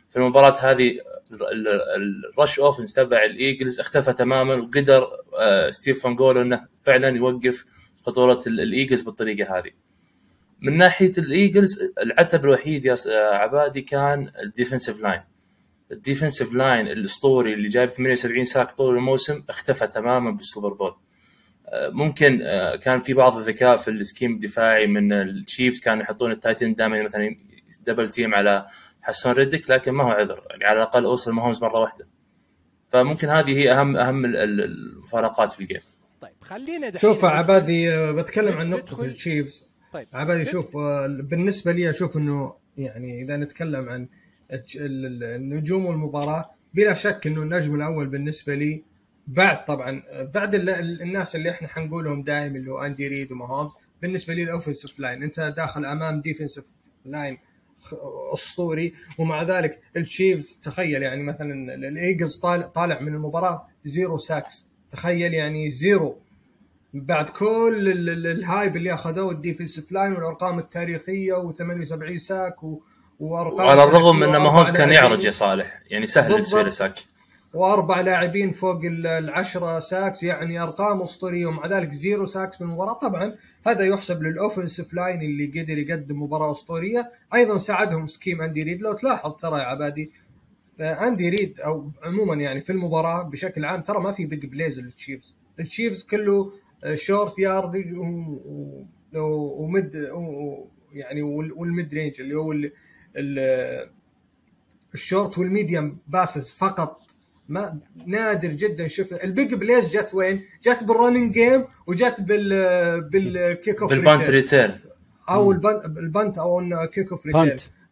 في 0.10 0.18
المباراة 0.18 0.58
هذه 0.72 0.90
ال- 1.32 1.68
ال- 1.68 2.32
ال 2.34 2.39
rush 2.39 2.60
offense 2.60 2.94
تبع 2.94 3.24
الإيجلز 3.24 3.80
اختفى 3.80 4.14
تماما 4.14 4.56
وقدر 4.56 5.08
آه، 5.40 5.72
ستيف 5.72 6.04
فانجولو 6.04 6.42
إنه 6.42 6.68
فعلا 6.84 7.08
يوقف 7.08 7.66
خطورة 8.02 8.44
ال- 8.48 8.62
الإيجلز 8.62 9.02
بالطريقة 9.02 9.58
هذه. 9.58 9.72
من 10.62 10.78
ناحية 10.78 11.12
الإيجلز 11.18 11.84
العتب 12.04 12.46
الوحيد 12.46 12.86
يا 12.86 12.96
آه، 13.10 13.34
عبادي 13.36 13.82
كان 13.82 14.32
ال 14.44 14.50
defensive 14.50 15.02
line. 15.02 15.22
ال 15.92 15.98
defensive 15.98 16.54
line 16.54 16.88
الأسطوري 16.88 17.54
اللي 17.54 17.70
جايب 17.70 17.90
78 17.90 18.46
sack 18.46 18.72
طول 18.72 18.96
الموسم 18.96 19.44
اختفى 19.50 19.88
تماما 19.88 20.32
بالسوبر 20.32 20.74
بول. 20.74 20.96
آه، 21.68 21.90
ممكن 21.90 22.40
كان 22.82 23.00
في 23.02 23.14
بعض 23.14 23.38
الذكاء 23.38 23.78
في 23.78 23.88
ال 23.92 23.98
scheme 23.98 24.34
الدفاعي 24.34 24.88
من 24.88 25.14
التشيفز 25.14 25.80
كانوا 25.80 26.04
يحطون 26.04 26.32
ال 26.32 26.36
tight 26.36 26.60
end 26.60 26.74
دائما 26.74 27.04
مثلا 27.04 27.36
double 27.86 28.10
team 28.10 28.36
على 28.36 28.66
حسون 29.02 29.32
ريدك 29.32 29.70
لكن 29.72 29.92
ما 29.92 30.04
هو 30.04 30.10
عذر. 30.10 30.44
يعني 30.52 30.64
على 30.66 30.78
الأقل 30.78 31.06
أوصل 31.06 31.32
ماهومز 31.34 31.64
مرة 31.64 31.80
واحدة. 31.80 32.08
فممكن 32.90 33.28
هذه 33.28 33.58
هي 33.58 33.72
اهم 33.72 33.98
أهم 33.98 34.26
ال- 34.26 34.38
ال- 34.38 34.62
المفارقات 34.62 35.52
في 35.52 35.60
ال 35.60 35.63
game. 35.63 35.80
طيب 36.22 36.32
خلينا 36.42 36.90
دحين 36.90 37.02
شوف 37.02 37.26
عبادي 37.26 37.94
آه، 37.94 38.12
بتكلم 38.12 38.58
عن 38.58 38.70
نقطة 38.70 38.84
ندخل- 38.94 39.06
التشيفز 39.06 39.70
طيب 39.94 40.08
عبادي 40.14 40.46
شوف 40.46 40.78
آه، 40.78 41.08
بالنسبة 41.22 41.72
لي 41.72 41.90
أشوف 41.90 42.18
أنه 42.18 42.54
يعني 42.78 43.24
إذا 43.24 43.38
نتكلم 43.38 43.90
عن 43.90 44.08
الج- 44.54 44.78
ال- 44.78 45.06
ال- 45.06 45.24
النجوم 45.24 45.86
والمباراة 45.86 46.50
بلا 46.74 46.94
شك 46.94 47.28
أنه 47.28 47.42
النجم 47.42 47.76
الأول 47.76 48.08
بالنسبة 48.08 48.56
لي 48.56 48.84
بعد 49.28 49.66
طبعا 49.66 50.04
آه، 50.10 50.24
بعد 50.24 50.56
ال- 50.56 50.70
ال- 50.70 51.02
الناس 51.02 51.36
اللي 51.36 51.50
إحنا 51.52 51.68
حنقولهم 51.68 52.24
دائما 52.24 52.58
اللي 52.58 52.72
هو 52.72 52.80
أندي 52.80 53.08
ريد 53.08 53.32
وماهومز 53.32 53.72
بالنسبة 54.02 54.34
لي 54.34 54.44
ال 54.44 54.49
offensive 54.49 55.00
line 55.00 55.24
أنت 55.24 55.40
داخل 55.58 55.86
أمام 55.86 56.22
defensive 56.22 56.66
line 57.06 57.38
اسطوري 58.34 58.94
ومع 59.18 59.44
ذلك 59.44 59.82
التشيفز 59.98 60.60
تخيل 60.64 61.02
يعني 61.04 61.24
مثلا 61.24 61.54
ال- 61.54 61.86
الإيجلز 61.86 62.38
طالع 62.38 62.68
طالع 62.68 63.00
من 63.00 63.14
المباراة 63.14 63.68
zero 63.86 64.18
sacks. 64.18 64.70
تخيل 64.92 65.34
يعني 65.34 65.72
zero. 65.72 66.18
بعد 66.94 67.30
كل 67.30 67.88
ال- 67.92 68.10
ال- 68.10 68.28
ال 68.28 68.37
hype 68.37 68.76
اللي 68.78 68.94
أخذوه 68.94 69.32
ال 69.32 69.38
defensive 69.38 69.92
line 69.92 70.14
والأرقام 70.14 70.60
التاريخية 70.60 71.34
و78 71.34 72.18
sack 72.18 72.64
و... 72.64 72.82
وأرقام 73.20 73.66
وعلى 73.68 73.84
الرغم 73.84 74.24
أن 74.24 74.30
وأربع 74.30 74.44
ماهومز 74.44 74.72
كان 74.78 74.90
يعرج 74.90 75.26
يا 75.26 75.30
صالح. 75.32 75.82
يعني 75.90 76.06
سهل. 76.06 76.42
تصير 76.44 76.70
sack 76.70 76.94
وأربع 77.54 78.02
لاعبين 78.02 78.52
فوق 78.52 78.82
ال- 78.86 79.08
العشرة 79.08 79.80
sacks 79.80 80.24
يعني 80.24 80.60
أرقام 80.64 81.02
أسطورية 81.02 81.46
ومع 81.46 81.68
ذلك 81.68 81.92
zero 81.92 82.26
sacks 82.26 82.56
في 82.58 82.62
المباراه 82.64 82.94
طبعا 82.94 83.36
هذا 83.68 83.86
يحسب 83.86 84.24
لل 84.24 84.36
offensive 84.36 84.94
line 84.94 85.22
اللي 85.22 85.62
قدر 85.62 85.78
يقدم 85.78 86.22
مباراة 86.24 86.52
أسطورية. 86.52 87.12
أيضا 87.34 87.58
ساعدهم 87.58 88.08
scheme 88.08 88.42
أندي 88.42 88.64
ريد. 88.64 88.82
لو 88.82 88.94
تلاحظ 88.94 89.32
ترى 89.36 89.60
يا 89.60 89.64
عبادي 89.64 90.12
آه، 90.80 91.08
أندي 91.08 91.30
ريد 91.30 91.60
أو 91.60 91.92
عموما 92.04 92.36
يعني 92.36 92.62
في 92.62 92.72
المباراة 92.72 93.24
بشكل 93.24 93.66
عام 93.66 93.82
ترى 93.82 94.00
ما 94.00 94.12
في 94.12 94.26
big 94.26 94.46
plays 94.46 94.80
للتشيفز. 94.80 95.36
التشيفز 95.60 96.04
كله 96.04 96.52
short 96.94 97.40
yardage 97.40 97.98
و- 97.98 98.04
و- 98.04 98.86
و- 99.16 99.64
و 99.64 99.72
mid 99.72 99.96
و- 99.96 100.68
يعني 100.94 101.22
وال- 101.22 101.54
وال 101.54 101.70
mid 101.70 101.94
range 101.94 102.22
اللي 102.22 102.36
هو 102.36 102.52
ال- 102.52 102.72
ال- 103.16 103.90
ال 104.94 105.01
short 105.01 105.38
وال 105.38 105.53
medium 105.53 105.98
passes 106.08 106.52
فقط. 106.52 107.02
ما 107.50 107.80
نادر 108.06 108.48
جدا 108.50 108.88
شوف 108.88 109.14
ال 109.14 109.24
big 109.24 109.54
plays 109.54 109.88
جت 109.88 110.14
وين؟ 110.14 110.44
جت 110.64 110.84
بال 110.84 110.95
running 110.95 111.34
game 111.34 111.66
وجت 111.88 112.22
بال 112.22 113.02
بال 113.02 113.28
kick 113.28 113.82
off 113.82 113.90
بال 113.90 114.03
punt 114.03 114.30
return 114.30 114.80
أو 115.30 115.52
ال 115.52 115.69
punt 115.69 116.38
أو 116.38 116.62
kick 116.94 117.12
off 117.12 117.26
return. 117.26 117.46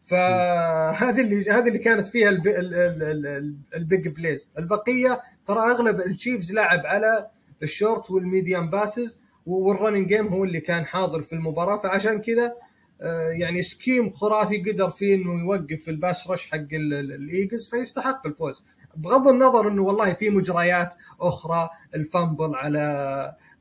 فهذه 0.03 1.21
اللي 1.21 1.51
هذه 1.51 1.67
اللي 1.67 1.79
كانت 1.79 2.05
فيها 2.07 2.29
الب- 2.29 2.47
ال- 2.47 2.73
ال- 2.73 3.25
ال- 3.27 3.55
ال 3.75 3.84
big 3.84 4.07
plays. 4.07 4.51
البقية 4.57 5.19
ترى 5.45 5.59
أغلب 5.59 5.99
التشيفز 6.01 6.51
لعب 6.53 6.79
على 6.85 7.27
ال 7.63 7.72
short 7.72 8.12
وال 8.12 8.25
medium 8.25 8.65
passes 8.65 9.19
وال 9.46 9.59
running 9.59 10.07
game 10.07 10.27
هو 10.27 10.43
اللي 10.43 10.59
كان 10.59 10.85
حاضر 10.85 11.21
في 11.21 11.33
المباراة. 11.33 11.77
فعشان 11.77 12.21
كذا 12.21 12.53
آه، 13.01 13.29
يعني 13.29 13.61
scheme 13.62 14.10
خرافي 14.09 14.71
قدر 14.71 14.89
فيه 14.89 15.15
إنه 15.15 15.39
يوقف 15.39 15.89
ال 15.89 15.98
pass 15.98 16.29
rush 16.29 16.50
حق 16.51 16.55
ال- 16.57 16.93
ال- 16.93 17.11
الايجلز 17.13 17.69
فيستحق 17.69 18.27
الفوز. 18.27 18.63
بغض 18.98 19.27
النظر 19.27 19.68
إنه 19.68 19.82
والله 19.82 20.13
في 20.13 20.30
مجريات 20.30 20.94
أخرى 21.20 21.70
ال 21.96 22.04
fumble 22.04 22.55
على 22.56 22.80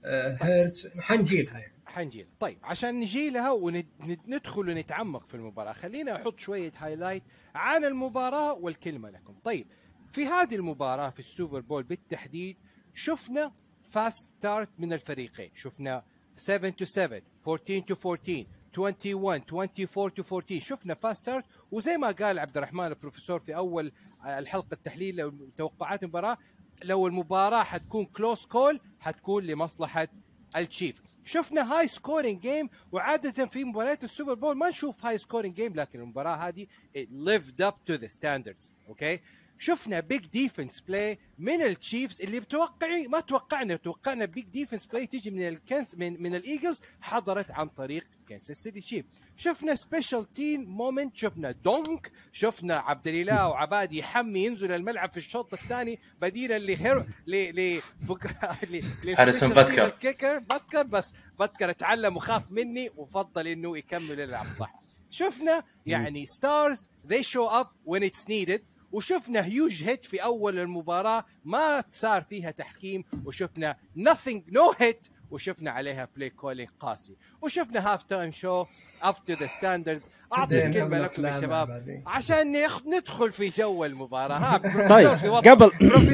آه، 0.05 0.37
هيرتز 0.41 0.89
حنجيلها 0.99 1.59
يعني. 1.59 1.73
حنجي 1.87 2.27
طيب 2.41 2.59
عشان 2.63 3.01
نجي 3.01 3.31
لها 3.31 3.51
وندخل 3.51 4.71
ونتعمق 4.71 5.27
في 5.27 5.35
المباراة. 5.35 5.73
خلينا 5.73 6.17
أحط 6.17 6.39
شوية 6.41 6.73
highlight 6.79 7.23
عن 7.55 7.85
المباراة 7.85 8.53
والكلمة 8.55 9.11
لكم. 9.11 9.35
طيب 9.45 9.67
في 10.13 10.27
هذه 10.27 10.55
المباراة 10.55 11.11
في 11.11 11.19
السوبر 11.19 11.61
بول 11.61 11.83
بالتحديد 11.83 12.57
شفنا 12.95 13.53
fast 13.91 14.29
start 14.39 14.69
من 14.79 14.93
الفريقين. 14.93 15.51
شفنا 15.55 16.05
7 16.37 16.75
to 16.81 16.85
7 16.85 17.23
14 17.49 17.81
to 17.81 18.07
14 18.07 18.47
21 18.79 19.41
24 19.53 20.11
to 20.11 20.23
14 20.33 20.61
شفنا 20.61 20.95
fast 20.95 21.23
start 21.23 21.45
وزي 21.73 21.97
ما 21.97 22.11
قال 22.11 22.39
عبد 22.39 22.57
الرحمن 22.57 22.87
البروفيسور 22.87 23.41
في 23.41 23.57
أول 23.57 23.93
الحلقة 24.27 24.75
التحليل 24.75 25.33
توقعات 25.57 26.03
المباراة 26.03 26.39
لو 26.85 27.07
المباراة 27.07 27.63
حتكون 27.63 28.05
close 28.05 28.45
call 28.45 28.81
حتكون 29.01 29.45
لمصلحة 29.45 30.09
التشيف 30.57 31.03
شفنا 31.25 31.73
high 31.79 31.89
scoring 31.89 32.41
game 32.41 32.69
وعادة 32.93 33.47
في 33.47 33.65
مباريات 33.65 34.05
السوبر 34.05 34.35
بول 34.35 34.57
ما 34.57 34.69
نشوف 34.69 35.07
high 35.07 35.19
scoring 35.19 35.55
game 35.55 35.75
لكن 35.75 36.01
المباراة 36.01 36.37
هذه 36.37 36.67
lived 36.97 37.65
up 37.65 37.75
to 37.93 37.99
the 37.99 38.09
standards 38.09 38.73
okay 38.89 39.21
شفنا 39.59 40.01
big 40.01 40.27
defense 40.27 40.81
play 40.81 41.19
من 41.39 41.63
التشيفز 41.63 42.21
اللي 42.21 42.41
بتوقعي 42.41 43.09
ما 43.09 43.21
توقعنا 43.21 43.77
توقعنا 43.77 44.25
big 44.25 44.45
defense 44.45 44.87
play 44.87 45.07
تيجي 45.07 45.31
من 45.31 45.49
الكنس 45.49 45.95
من 45.95 46.23
من 46.23 46.35
الايجلز 46.35 46.81
حضرت 47.01 47.51
عن 47.51 47.69
طريق 47.69 48.05
كنساس 48.29 48.63
سيتي 48.63 48.81
تشيف 48.81 49.05
شفنا 49.37 49.75
special 49.75 50.33
team 50.33 50.65
moment 50.65 51.17
شفنا 51.17 51.51
doink 51.51 52.13
شفنا 52.33 52.75
عبد 52.75 53.09
الإله 53.09 53.49
وعبادي 53.49 54.03
حمي 54.03 54.45
ينزل 54.45 54.73
الملعب 54.73 55.11
في 55.11 55.17
الشوط 55.17 55.53
الثاني 55.53 55.99
بديلا 56.21 56.59
لهيرو 56.59 57.05
ل 57.27 57.35
ل 57.35 57.81
ل 59.05 59.15
هاريسون 59.19 59.49
باتكر. 59.49 60.39
باتكر 60.39 60.83
بس 60.83 61.13
باتكر 61.39 61.71
اتعلم 61.71 62.17
وخاف 62.17 62.51
مني 62.51 62.91
وفضل 62.97 63.47
إنه 63.47 63.79
يكمل 63.79 64.19
يلعب 64.19 64.47
صح. 64.59 64.75
شفنا 65.11 65.65
يعني 65.87 66.27
stars 66.27 66.89
they 67.09 67.23
show 67.23 67.49
up 67.49 67.69
when 67.85 68.03
it's 68.03 68.29
needed. 68.29 68.61
وشفنا 68.93 69.45
huge 69.45 69.83
hit 69.83 70.05
في 70.07 70.17
أول 70.23 70.59
المباراة 70.59 71.25
ما 71.45 71.85
صار 71.93 72.23
فيها 72.23 72.51
تحكيم 72.51 73.05
وشفنا 73.25 73.77
nothing 73.99 74.41
no 74.53 74.75
hit 74.83 75.11
وشفنا 75.31 75.71
عليها 75.71 76.09
play 76.17 76.31
calling 76.31 76.69
قاسي. 76.81 77.17
وشفنا 77.43 77.93
half 77.93 78.03
time 78.03 78.33
show 78.33 78.65
up 79.03 79.15
to 79.27 79.33
the 79.33 79.47
standards 79.47 80.09
أعطي 80.33 80.55
بعدين 80.55 80.67
الكلمة 80.71 80.99
لكم 80.99 81.27
يا 81.27 81.41
شباب. 81.41 82.03
عشان 82.07 82.53
نخ- 82.53 82.87
ندخل 82.87 83.33
في 83.33 83.49
جو 83.49 83.85
المباراة. 83.85 84.37
ها 84.39 84.59
طيب. 84.89 85.09
قبل 85.35 85.71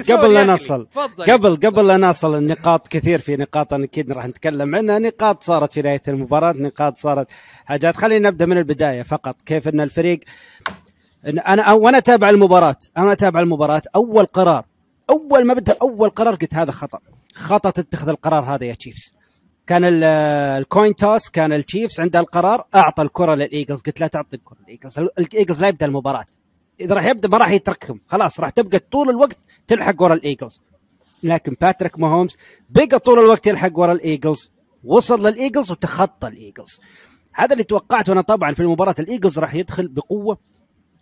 قبل 0.09 0.35
لا. 0.35 0.45
نصل. 0.45 0.87
قبل 1.19 1.57
قبل 1.57 1.87
لا 1.87 1.97
نصل 1.97 2.39
النقاط 2.39 2.89
كثير 2.89 3.19
في 3.19 3.37
نقاط 3.37 3.73
أنا 3.73 3.85
أكيد 3.85 4.13
راح 4.13 4.27
نتكلم 4.27 4.75
عنها. 4.75 4.99
نقاط 4.99 5.43
صارت 5.43 5.73
في 5.73 5.83
نهاية 5.83 6.03
المباراة 6.09 6.53
نقاط 6.53 6.99
صارت 6.99 7.31
حاجات. 7.65 7.97
خلينا 7.97 8.29
نبدأ 8.31 8.47
من 8.47 8.59
البداية 8.59 9.03
فقط. 9.03 9.43
كيف 9.43 9.69
إن 9.69 9.81
الفريق 9.81 10.21
أنا 11.27 11.73
وأنا 11.73 11.99
أتابع 11.99 12.31
المباراة. 12.31 12.77
أنا 12.99 13.13
أتابع 13.13 13.41
المباراة. 13.41 13.83
أول 13.97 14.27
قرار. 14.27 14.65
أول 15.11 15.45
ما 15.47 15.55
بدأ 15.55 15.77
أول 15.83 16.11
قرار 16.11 16.35
قلت 16.35 16.55
هذا 16.55 16.73
خطأ. 16.73 16.99
خطأ 17.35 17.71
تتخذ 17.71 18.09
القرار 18.09 18.45
هذا 18.45 18.65
يا 18.65 18.75
تشيفز 18.75 19.15
كان 19.67 19.85
ال- 19.85 20.05
ال 20.61 20.68
coin 20.68 20.97
toss 20.97 21.29
كان 21.29 21.53
التشيفز 21.53 22.01
عنده 22.01 22.21
القرار 22.21 22.65
أعطى 22.75 23.03
الكرة 23.03 23.35
للإيجلز. 23.35 23.81
قلت 23.81 24.01
لا 24.01 24.07
تعطي 24.07 24.37
الكرة 24.37 24.57
للإيجلز. 24.61 24.99
الإيجلز 24.99 25.61
لا 25.63 25.69
يبدأ 25.69 25.87
المباراة. 25.87 26.25
إذا 26.81 26.95
راح 26.95 27.05
يبدأ 27.07 27.29
ما 27.29 27.39
راح 27.39 27.51
يتركهم. 27.51 28.01
خلاص 28.07 28.41
راح 28.41 28.51
تبقى 28.51 28.79
طول 28.79 29.11
الوقت 29.11 29.39
تلحق 29.67 30.03
ورا 30.03 30.15
الإيجلز. 30.15 30.61
لكن 31.23 31.57
باتريك 31.61 31.99
ماهومز 31.99 32.37
بقى 32.71 32.99
طول 32.99 33.19
الوقت 33.19 33.47
يلحق 33.47 33.79
ورا 33.79 33.93
الإيجلز. 33.93 34.51
وصل 34.85 35.27
للإيجلز 35.27 35.71
وتخطى 35.71 36.29
الإيجلز. 36.29 36.81
هذا 37.33 37.53
اللي 37.53 37.65
توقعته 37.65 38.13
أنا. 38.13 38.21
طبعا 38.21 38.55
في 38.55 38.61
المباراة 38.61 38.95
الإيجلز 38.99 39.39
راح 39.39 39.55
يدخل 39.55 39.89
بقوة. 39.89 40.39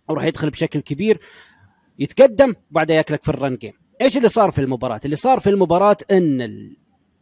وراح 0.09 0.23
يدخل 0.23 0.49
بشكل 0.49 0.79
كبير 0.79 1.19
يتقدم 1.99 2.53
بعدها 2.71 2.95
ياكلك 2.95 3.23
في 3.23 3.29
ال 3.29 3.36
run 3.36 3.55
game 3.55 3.73
إيش 4.01 4.17
اللي 4.17 4.29
صار 4.29 4.51
في 4.51 4.61
المباراة؟ 4.61 5.01
اللي 5.05 5.15
صار 5.15 5.39
في 5.39 5.49
المباراة 5.49 5.97
إن 6.11 6.49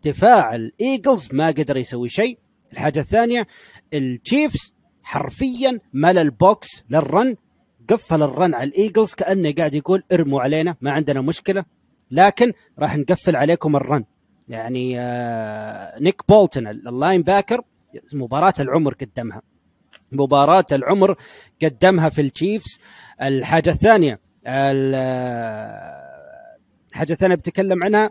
دفاع 0.05 0.55
الإيجلز 0.55 1.29
ما 1.31 1.47
قدر 1.47 1.77
يسوي 1.77 2.09
شيء. 2.09 2.37
الحاجة 2.73 2.99
الثانية 2.99 3.47
التشيفز 3.93 4.73
حرفيا 5.03 5.79
ملى 5.93 6.21
ال 6.21 6.33
box 6.33 6.67
لل 6.89 7.08
run 7.08 7.35
قفل 7.89 8.23
ال 8.23 8.31
run 8.31 8.53
على 8.53 8.69
الإيجلز 8.69 9.13
كأنه 9.13 9.51
قاعد 9.51 9.73
يقول 9.73 10.03
ارموا 10.11 10.41
علينا 10.41 10.75
ما 10.81 10.91
عندنا 10.91 11.21
مشكلة. 11.21 11.65
لكن 12.11 12.53
راح 12.79 12.97
نقفل 12.97 13.35
عليكم 13.35 13.75
ال 13.75 13.83
run 13.83 14.05
يعني 14.47 14.99
آه 14.99 15.99
نيك 15.99 16.21
بولتون 16.29 16.67
ال 16.67 17.21
linebacker 17.21 17.61
مباراة 18.13 18.53
العمر 18.59 18.93
قدمها. 18.93 19.41
مباراة 20.11 20.65
العمر 20.71 21.15
قدمها 21.63 22.09
في 22.09 22.21
التشيفز. 22.21 22.79
الحاجة 23.21 23.69
الثانية 23.69 24.19
ال- 24.47 24.95
الحاجة 26.91 27.13
الثانية 27.13 27.35
بتكلم 27.35 27.83
عنها 27.83 28.09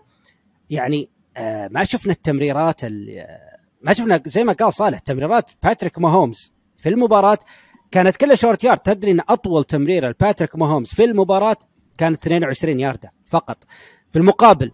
يعني 0.71 1.09
آه، 1.37 1.69
ما 1.73 1.85
شفنا 1.85 2.13
التمريرات 2.13 2.85
ال- 2.85 3.27
ما 3.83 3.93
شفنا 3.95 4.23
زي 4.27 4.45
ما 4.45 4.53
قال 4.53 4.73
صالح 4.75 4.99
تمريرات 4.99 5.51
باتريك 5.63 5.99
ماهومز 5.99 6.53
في 6.79 6.89
المباراة 6.89 7.39
كانت 7.91 8.17
كلها 8.17 8.35
short 8.37 8.65
yard. 8.65 8.79
تدري 8.79 9.11
إن 9.11 9.21
أطول 9.29 9.65
تمريره 9.65 10.09
لباتريك 10.09 10.57
ماهومز 10.57 10.89
في 10.89 11.05
المباراة 11.05 11.57
كانت 11.99 12.21
22 12.27 12.81
ياردة 12.81 13.13
فقط. 13.27 13.65
بالمقابل 14.15 14.73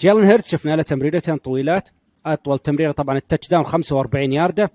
جيلن 0.00 0.24
هيرتز 0.24 0.48
شفنا 0.48 0.76
له 0.76 0.82
تمريرتين 0.82 1.36
طويلات. 1.36 1.88
أطول 2.26 2.58
تمريرة 2.58 2.92
طبعا 2.92 3.16
ال 3.16 3.48
touchdown 3.48 3.64
45 3.64 4.32
ياردة. 4.32 4.70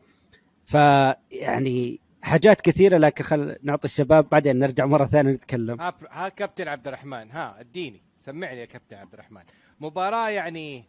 فيعني 0.66 2.00
حاجات 2.22 2.62
كثيرة 2.62 2.98
لكن 2.98 3.24
خل 3.24 3.56
نعطي 3.64 3.86
الشباب 3.86 4.30
بعدين 4.30 4.60
نرجع 4.60 4.86
مرة 4.86 5.06
ثانية 5.06 5.32
نتكلم 5.32 5.82
ها, 5.82 5.94
ها 6.12 6.30
كابتن 6.30 6.68
عبد 6.68 6.88
الرحمن 6.88 7.32
ها 7.32 7.60
اديني 7.60 8.02
سمعني 8.20 8.60
يا 8.60 8.66
كابتن 8.66 8.96
عبد 8.96 9.14
الرحمن. 9.14 9.42
مباراة 9.80 10.30
يعني 10.30 10.86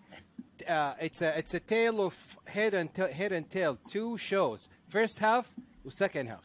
it's 0.69 1.23
it's 1.23 1.55
a 1.55 1.59
tale 1.59 1.95
of 1.95 2.25
head 2.49 2.75
and 2.75 2.91
head 2.99 3.33
and 3.33 3.45
tail 3.47 3.77
two 3.77 4.17
shows 4.17 4.69
first 4.89 5.23
half 5.23 5.47
و 5.85 5.91
second 5.91 6.29
half 6.29 6.45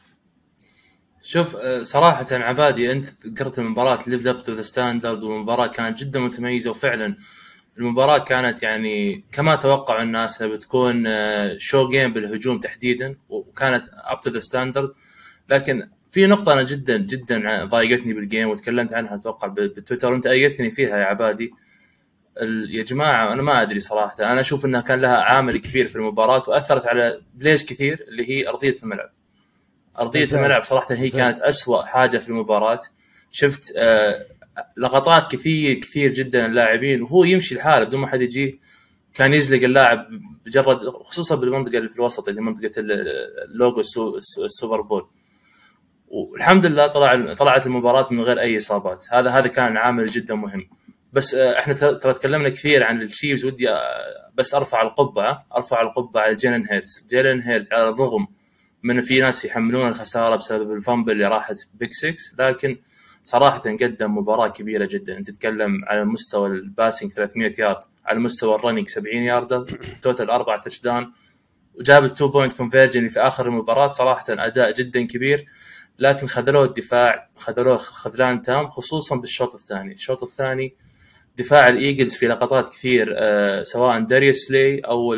شوف 1.22 1.56
آه، 1.56 1.82
صراحة 1.82 2.26
عبادي 2.32 2.92
أنت 2.92 3.26
ذكرت 3.26 3.58
المباراة 3.58 3.98
lived 4.06 4.26
up 4.26 4.42
to 4.42 4.52
the 4.52 4.62
standard 4.62 5.22
والمباراة 5.22 5.66
كانت 5.66 5.98
جدا 5.98 6.20
متميزة 6.20 6.70
وفعلا 6.70 7.16
المباراة 7.78 8.18
كانت 8.18 8.62
يعني 8.62 9.24
كما 9.32 9.56
توقع 9.56 10.02
الناس 10.02 10.42
بتكون 10.42 11.04
show 11.58 11.88
game 11.88 12.12
بالهجوم 12.12 12.60
تحديدا 12.60 13.16
وكانت 13.28 13.84
up 13.92 14.20
to 14.20 14.30
the 14.30 14.38
standard 14.40 14.92
لكن 15.48 15.88
في 16.10 16.26
نقطة 16.26 16.52
أنا 16.52 16.62
جدا 16.62 16.96
جدا 16.96 17.64
ضايقتني 17.64 18.12
بال 18.12 18.24
game 18.24 18.48
وتكلمت 18.50 18.92
عنها 18.92 19.14
أتوقع 19.14 19.48
بالتويتر 19.48 20.12
وأنت 20.12 20.26
أيدتني 20.26 20.70
فيها 20.70 20.98
يا 20.98 21.04
عبادي. 21.04 21.52
ال- 22.42 22.74
يا 22.74 22.82
جماعة 22.82 23.32
أنا 23.32 23.42
ما 23.42 23.62
أدري 23.62 23.80
صراحة. 23.80 24.16
أنا 24.32 24.40
أشوف 24.40 24.64
أنها 24.64 24.80
كان 24.80 25.00
لها 25.00 25.16
عامل 25.16 25.58
كبير 25.58 25.86
في 25.86 25.96
المباراة 25.96 26.42
وأثرت 26.48 26.86
على 26.86 27.22
plays 27.34 27.64
كثير 27.64 28.04
اللي 28.08 28.30
هي 28.30 28.48
أرضية 28.48 28.74
الملعب. 28.82 29.10
أرضية. 29.98 30.24
الملعب 30.24 30.62
صراحة 30.62 30.94
هي 30.94 31.10
كانت 31.10 31.38
أسوأ 31.38 31.82
حاجة 31.82 32.18
في 32.18 32.28
المباراة. 32.28 32.80
شفت 33.30 33.72
آه، 33.76 34.26
لقطات 34.76 35.32
كثير 35.32 35.74
كثير 35.74 36.12
جدا 36.12 36.46
اللاعبين 36.46 37.02
وهو 37.02 37.24
يمشي 37.24 37.54
لحاله 37.54 37.84
بدون 37.84 38.00
ما 38.00 38.06
حد 38.06 38.22
يجيه. 38.22 38.58
كان 39.14 39.34
يزلق 39.34 39.62
اللاعب 39.62 40.06
مجرد 40.46 40.78
خصوصا 40.88 41.34
بالمنطقة 41.36 41.78
اللي 41.78 41.88
في 41.88 41.96
الوسط 41.96 42.28
اللي 42.28 42.40
منطقة 42.40 42.70
ال- 42.80 42.92
اللوجو 43.50 43.80
السو- 43.80 44.16
السوبر 44.44 44.80
بول. 44.80 45.06
والحمد 46.08 46.66
لله 46.66 46.86
طلع 46.86 47.32
طلعت 47.34 47.66
المباراة 47.66 48.08
من 48.12 48.20
غير 48.20 48.40
أي 48.40 48.56
إصابات. 48.56 49.04
هذا 49.10 49.30
هذا 49.30 49.48
كان 49.48 49.76
عامل 49.76 50.06
جدا 50.06 50.34
مهم. 50.34 50.68
بس 51.12 51.34
آه، 51.34 51.58
إحنا 51.58 51.74
ترى 51.74 52.12
تكلمنا 52.14 52.48
كثير 52.48 52.82
عن 52.84 53.02
التشيفز 53.02 53.44
ودي 53.44 53.70
آه، 53.70 54.30
بس 54.34 54.54
أرفع 54.54 54.82
القبعة 54.82 55.46
أرفع 55.56 55.82
القبعة 55.82 56.22
على 56.22 56.34
جيلن 56.34 56.66
هيرتز. 56.70 57.06
جيلن 57.10 57.40
هيرتز 57.42 57.72
على 57.72 57.88
الرغم 57.88 58.26
من 58.82 59.00
في 59.00 59.20
ناس 59.20 59.44
يحملون 59.44 59.88
الخسارة 59.88 60.36
بسبب 60.36 60.72
ال 60.72 60.78
fumble 60.78 61.12
اللي 61.12 61.26
راحت 61.28 61.56
pick 61.74 61.92
6 61.92 62.14
لكن 62.38 62.78
صراحة 63.24 63.60
قدم 63.60 64.18
مباراة 64.18 64.48
كبيرة 64.48 64.88
جدا. 64.90 65.18
أنت 65.18 65.30
تتكلم 65.30 65.84
على 65.84 66.04
مستوى 66.04 66.48
ال 66.48 66.56
passing 66.56 67.12
300 67.12 67.52
يارد 67.58 67.80
على 68.04 68.18
مستوى 68.18 68.54
ال 68.54 68.58
running 68.58 68.88
70 68.88 69.16
يارده 69.16 69.66
total 70.02 70.30
أربع 70.30 70.56
touchdown 70.56 71.12
وجاب 71.74 72.04
ال 72.04 72.10
two 72.10 72.28
point 72.28 72.52
conversion 72.52 73.08
في 73.08 73.20
آخر 73.20 73.46
المباراة 73.46 73.88
صراحة 73.88 74.24
أداء 74.28 74.72
جدا 74.72 75.06
كبير. 75.06 75.44
لكن 75.98 76.26
خذلوه 76.26 76.64
الدفاع 76.64 77.30
خذلوه 77.36 77.76
خذلان 77.76 78.42
تام 78.42 78.68
خصوصا 78.68 79.16
بالشوط 79.16 79.54
الثاني. 79.54 79.92
الشوط 79.92 80.22
الثاني 80.22 80.74
دفاع 81.38 81.68
الإيجلز 81.68 82.14
في 82.14 82.26
لقطات 82.26 82.68
كثير 82.68 83.14
آه، 83.16 83.62
سواء 83.62 84.00
داريوس 84.00 84.50
سلاي 84.50 84.78
أو 84.78 85.14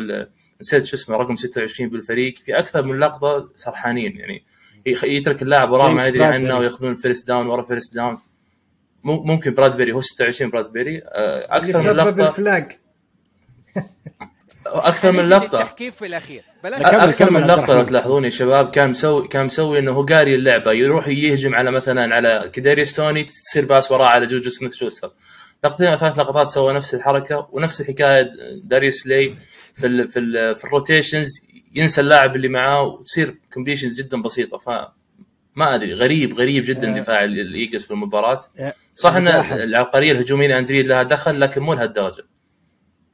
نسيت 0.61 0.85
شو 0.85 0.95
اسمه 0.95 1.17
رقم 1.17 1.35
26 1.35 1.89
بالفريق 1.89 2.37
في 2.37 2.59
أكثر 2.59 2.83
من 2.83 2.99
لقطة 2.99 3.51
سرحانين. 3.55 4.17
يعني 4.17 4.45
يترك 4.85 5.41
اللاعب 5.41 5.71
وراه 5.71 5.89
ما 5.89 6.07
يدري. 6.07 6.23
عنه 6.23 6.57
وياخذون 6.57 6.95
first 6.95 7.27
down 7.27 7.47
ورا 7.47 7.61
first 7.61 7.95
down 7.95 8.17
مم- 9.03 9.27
ممكن 9.27 9.53
برادبري 9.53 9.91
هو 9.91 10.01
26 10.01 10.51
برادبري 10.51 10.97
آه، 11.05 11.57
أكثر 11.57 11.79
من 11.93 11.97
لقطه 11.97 12.27
ال 12.29 12.36
flag. 12.36 12.71
أكثر 14.65 15.11
من 15.11 15.29
لقطة. 15.29 15.57
للتحكيم 15.59 15.91
في 15.91 16.05
الأخير. 16.05 16.43
بلاش 16.63 16.81
أكثر 16.81 17.31
من 17.31 17.47
لقطة 17.47 17.73
لو. 17.73 17.83
تلاحظون 17.83 18.25
يا 18.25 18.29
شباب 18.29 18.69
كان 18.69 18.89
مسوي 18.89 19.27
كان 19.27 19.45
مسوي 19.45 19.79
إنه 19.79 19.91
هو 19.91 20.03
قاري 20.05 20.35
اللعبة 20.35 20.71
يروح 20.71 21.07
يهجم 21.07 21.55
على 21.55 21.71
مثلا 21.71 22.15
على 22.15 22.49
كداريوس 22.53 22.93
توني 22.93 23.23
تصير 23.23 23.65
pass 23.65 23.91
وراه 23.91 24.07
على 24.07 24.25
جوجو 24.25 24.49
سميث 24.49 24.73
شوستر. 24.75 25.11
لقطتين 25.63 25.87
أو 25.87 25.95
ثلاث 25.95 26.19
لقطات 26.19 26.49
سوى 26.49 26.73
نفس 26.73 26.93
الحركة 26.93 27.47
ونفس 27.51 27.81
الحكاية 27.81 28.29
داريوس 28.63 29.07
سلاي 29.07 29.35
في 29.73 29.87
ال 29.87 30.07
في 30.07 30.19
ال 30.19 30.55
في 30.55 30.63
ال 30.65 30.72
rotations. 30.72 31.44
ينسى 31.75 32.01
اللاعب 32.01 32.35
اللي 32.35 32.47
معاه 32.47 32.81
وتصير 32.83 33.39
completions 33.53 34.01
جدا 34.01 34.21
بسيطة. 34.21 34.57
ف 34.57 34.69
ما 35.55 35.75
أدري 35.75 35.93
غريب 35.93 36.33
غريب 36.33 36.63
جدا 36.65 36.91
آه. 36.95 36.99
دفاع 36.99 37.23
ال- 37.23 37.39
الإيجلز 37.39 37.85
في 37.85 37.91
المباراة. 37.91 38.39
آه، 38.59 38.73
صح 38.95 39.13
إن. 39.15 39.27
العبقرية 39.27 40.11
الهجومية 40.11 40.59
اندي 40.59 40.70
ريد 40.70 40.81
لها 40.83 41.03
دخل 41.03 41.39
لكن 41.39 41.61
مو 41.61 41.73
لهالدرجة. 41.73 42.23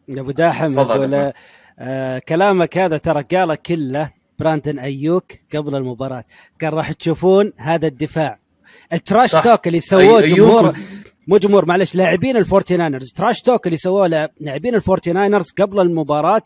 يا 0.08 0.22
أبو 0.22 0.32
داحم 0.32 0.80
عبد 0.80 1.34
آه 1.80 2.20
كلامك 2.20 2.78
هذا 2.78 2.98
ترى 2.98 3.24
قاله 3.24 3.56
كله 3.56 4.12
براندن 4.40 4.80
أيوك 4.80 5.32
قبل 5.56 5.76
المباراة. 5.76 6.24
قال 6.62 6.74
راح 6.74 6.92
تشوفون 6.92 7.54
هذا 7.58 7.88
الدفاع. 7.88 8.40
ال 8.94 8.99
trash. 8.99 9.32
talk 9.32 9.68
اللي 9.68 9.80
سووه 9.80 10.22
أي- 10.22 10.26
جمهور 10.26 10.74
مو 11.28 11.38
جمهور 11.38 11.66
معلش 11.66 11.96
لاعبين 11.96 12.38
الفورتي 12.38 12.78
ناينرز 12.78 13.12
trash 13.12 13.42
talk 13.42 13.68
اللي 13.68 13.78
سووه 13.78 14.08
لا- 14.08 14.32
لاعبين 14.40 14.76
الفورتي 14.76 15.12
ناينرز 15.14 15.52
قبل 15.52 15.80
المباراة 15.80 16.42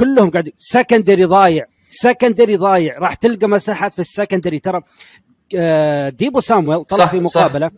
كلهم 0.00 0.30
قاعد 0.30 0.52
secondary 0.56 1.24
ضايع 1.24 1.66
secondary 1.88 2.56
ضايع. 2.56 2.98
راح 2.98 3.14
تلقى 3.14 3.46
مساحات 3.48 3.94
في 3.94 3.98
ال 3.98 4.04
secondary 4.04 4.58
ترى 4.58 4.82
آه، 5.56 6.08
ديبو 6.08 6.40
سامويل 6.40 6.80
طلع 6.80 6.98
صح، 7.04 7.10
في 7.10 7.26
صح. 7.28 7.40
مقابلة 7.40 7.70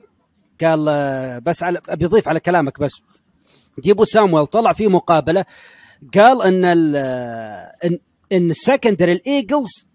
قال 0.60 0.86
آه، 0.88 1.38
بس 1.38 1.62
على 1.62 1.80
ابي 1.88 2.04
اضيف 2.04 2.28
على 2.28 2.40
كلامك 2.40 2.80
بس. 2.80 2.92
ديبو 3.78 4.04
سامويل 4.04 4.46
طلع 4.46 4.72
في 4.72 4.86
مقابلة 4.88 5.44
قال 6.14 6.42
إن 6.42 6.64
ال 6.64 6.96
إن 7.84 7.98
إن 8.32 8.50
ال 8.50 8.57
secondary 8.57 9.12
الايجلز 9.12 9.86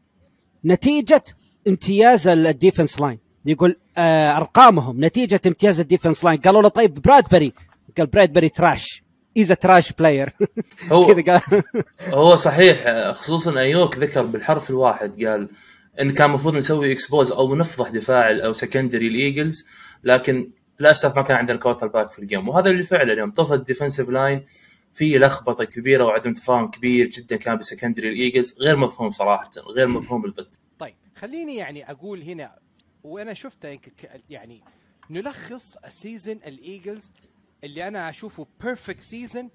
نتيجة 0.66 1.24
امتياز 1.68 2.28
ال 2.28 2.37
defense 2.37 3.02
line 3.02 3.20
يقول 3.46 3.80
آه 3.98 4.38
أرقامهم 4.38 5.06
نتيجة 5.06 5.42
امتياز 5.48 5.80
ال 5.80 5.85
defense 5.85 6.24
line 6.24 6.40
قالوا 6.40 6.62
له 6.62 6.70
طيب 6.70 7.02
برادبري. 7.02 7.54
قال 7.98 8.08
برادبري 8.08 8.50
trash 8.50 9.04
is 9.38 9.48
trash 9.48 9.94
player 9.94 10.34
هو 10.92 11.16
كذا 11.16 11.38
قال. 11.38 11.64
هو 12.20 12.36
صحيح 12.36 13.12
خصوصا 13.12 13.60
أيوك 13.60 13.98
ذكر 13.98 14.26
بالحرف 14.26 14.70
الواحد 14.70 15.24
قال 15.24 15.50
إن 16.02 16.12
كان 16.12 16.30
المفروض 16.30 16.56
نسوي 16.56 16.92
expose 16.92 17.32
أو 17.32 17.56
نفضح 17.56 17.90
دفاع 17.90 18.32
أو 18.32 18.52
secondary 18.52 19.08
الايجلز 19.08 19.68
لكن 20.04 20.52
للاسف 20.80 21.16
ما 21.16 21.22
كان 21.22 21.38
عندنا 21.38 21.58
quarterback 21.58 22.12
في 22.12 22.20
ال 22.20 22.26
game 22.26 22.50
وهذا 22.50 22.70
اللي 22.70 22.84
فعلا 22.84 23.14
يوم 23.14 23.32
طفى 23.32 23.54
ال 23.54 23.59
defensive 23.59 24.10
line 24.10 24.44
في 24.94 25.18
لخبطة 25.18 25.64
كبيرة 25.64 26.04
وعدم 26.04 26.34
تفاهم 26.34 26.72
كبير 26.72 27.08
جدا 27.08 27.36
كان 27.36 27.58
ب 27.58 27.63
secondary 27.63 28.10
الايجلز 28.10 28.56
غير 28.60 28.76
مفهوم 28.76 29.10
صراحة 29.10 29.50
غير 29.76 29.88
مفهوم 29.88 30.26
البتة 30.26 30.60
طيب 30.80 30.96
خليني 31.16 31.56
يعني 31.56 31.92
أقول 31.92 32.22
هنا 32.22 32.56
وأنا 33.04 33.34
شفته 33.34 33.80
يعني 34.30 34.64
نلخص 35.10 35.78
ال 35.86 35.93
season 35.93 36.40
الايجلز 36.48 37.14
اللي 37.68 37.88
أنا 37.88 38.10
أشوفه 38.10 38.48
perfect 38.62 39.00
season 39.00 39.50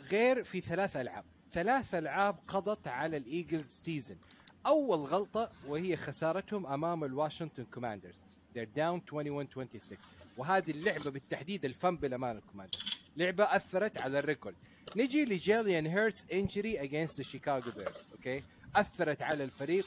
غير 0.00 0.44
في 0.44 0.60
ثلاث 0.60 0.96
ألعاب. 0.96 1.24
ثلاث 1.52 1.94
ألعاب 1.94 2.36
قضت 2.48 2.88
على 2.88 3.16
الإيجلز 3.16 3.66
season 3.66 4.18
أول 4.66 4.98
غلطة 4.98 5.50
وهي 5.66 5.96
خسارتهم 5.96 6.66
أمام 6.66 7.04
الواشنطن 7.04 7.64
كوماندرز 7.64 8.16
they're 8.54 8.78
down 8.78 9.12
21 9.12 9.46
26 9.46 9.98
وهذه 10.36 10.70
اللعبة 10.70 11.10
بالتحديد 11.10 11.64
ال 11.64 11.71
fumble 11.71 12.14
أمام 12.14 12.36
الكوماندرز 12.36 12.82
لعبة 13.16 13.44
أثرت 13.44 13.98
على 13.98 14.18
ال 14.18 14.22
record. 14.22 14.54
نجي 14.96 15.24
لجيلين 15.24 15.86
هيرتس 15.86 16.24
injury 16.32 16.82
against 16.82 17.20
الشيكاغو 17.20 17.70
بيرز 17.70 18.06
أوكي 18.12 18.42
أثرت 18.76 19.22
على 19.22 19.44
الفريق 19.44 19.86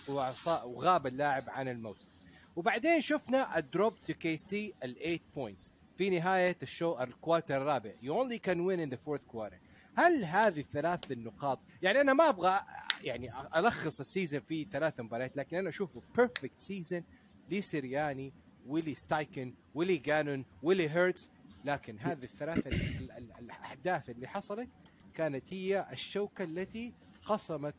وغاب 0.65 1.07
اللاعب 1.07 1.43
عن 1.47 1.67
الموسم. 1.67 2.07
وبعدين 2.55 3.01
شفنا 3.01 3.57
ال 3.57 3.93
drop 4.07 4.13
to 4.13 4.37
KC 4.37 4.73
ال 4.83 4.95
8 4.95 5.19
points 5.35 5.71
في 6.01 6.09
نهاية 6.09 6.57
الشو 6.63 6.99
ال 6.99 7.06
quarter 7.07 7.57
الرابع. 7.57 7.93
you 8.01 8.19
only 8.19 8.37
can 8.39 8.59
win 8.59 8.79
in 8.79 8.89
the 8.89 8.95
fourth 8.95 9.25
quarter 9.25 9.57
هل 9.95 10.23
هذه 10.23 10.59
الثلاث 10.59 11.11
النقاط 11.11 11.59
يعني 11.81 12.01
أنا 12.01 12.13
ما 12.13 12.29
أبغى 12.29 12.59
يعني 13.03 13.31
ألخص 13.55 13.99
ال 13.99 14.05
season 14.05 14.39
في 14.39 14.67
ثلاث 14.71 14.99
مباريات 14.99 15.37
لكن 15.37 15.57
أنا 15.57 15.69
أشوفه 15.69 16.01
perfect 16.15 16.59
season 16.59 17.03
لسيرياني 17.51 18.33
ولي 18.67 18.95
ستايكن 18.95 19.53
ولي 19.75 19.97
جانون 19.97 20.45
ولي 20.63 20.89
هيرتز. 20.89 21.29
لكن 21.65 21.99
هذه 21.99 22.23
الثلاث 22.23 22.67
ال- 22.67 22.73
ال- 22.73 23.11
ال- 23.11 23.31
الأحداث 23.39 24.09
اللي 24.09 24.27
حصلت 24.27 24.69
كانت 25.13 25.53
هي 25.53 25.87
الشوكة 25.91 26.43
التي 26.43 26.93
قصمت 27.25 27.75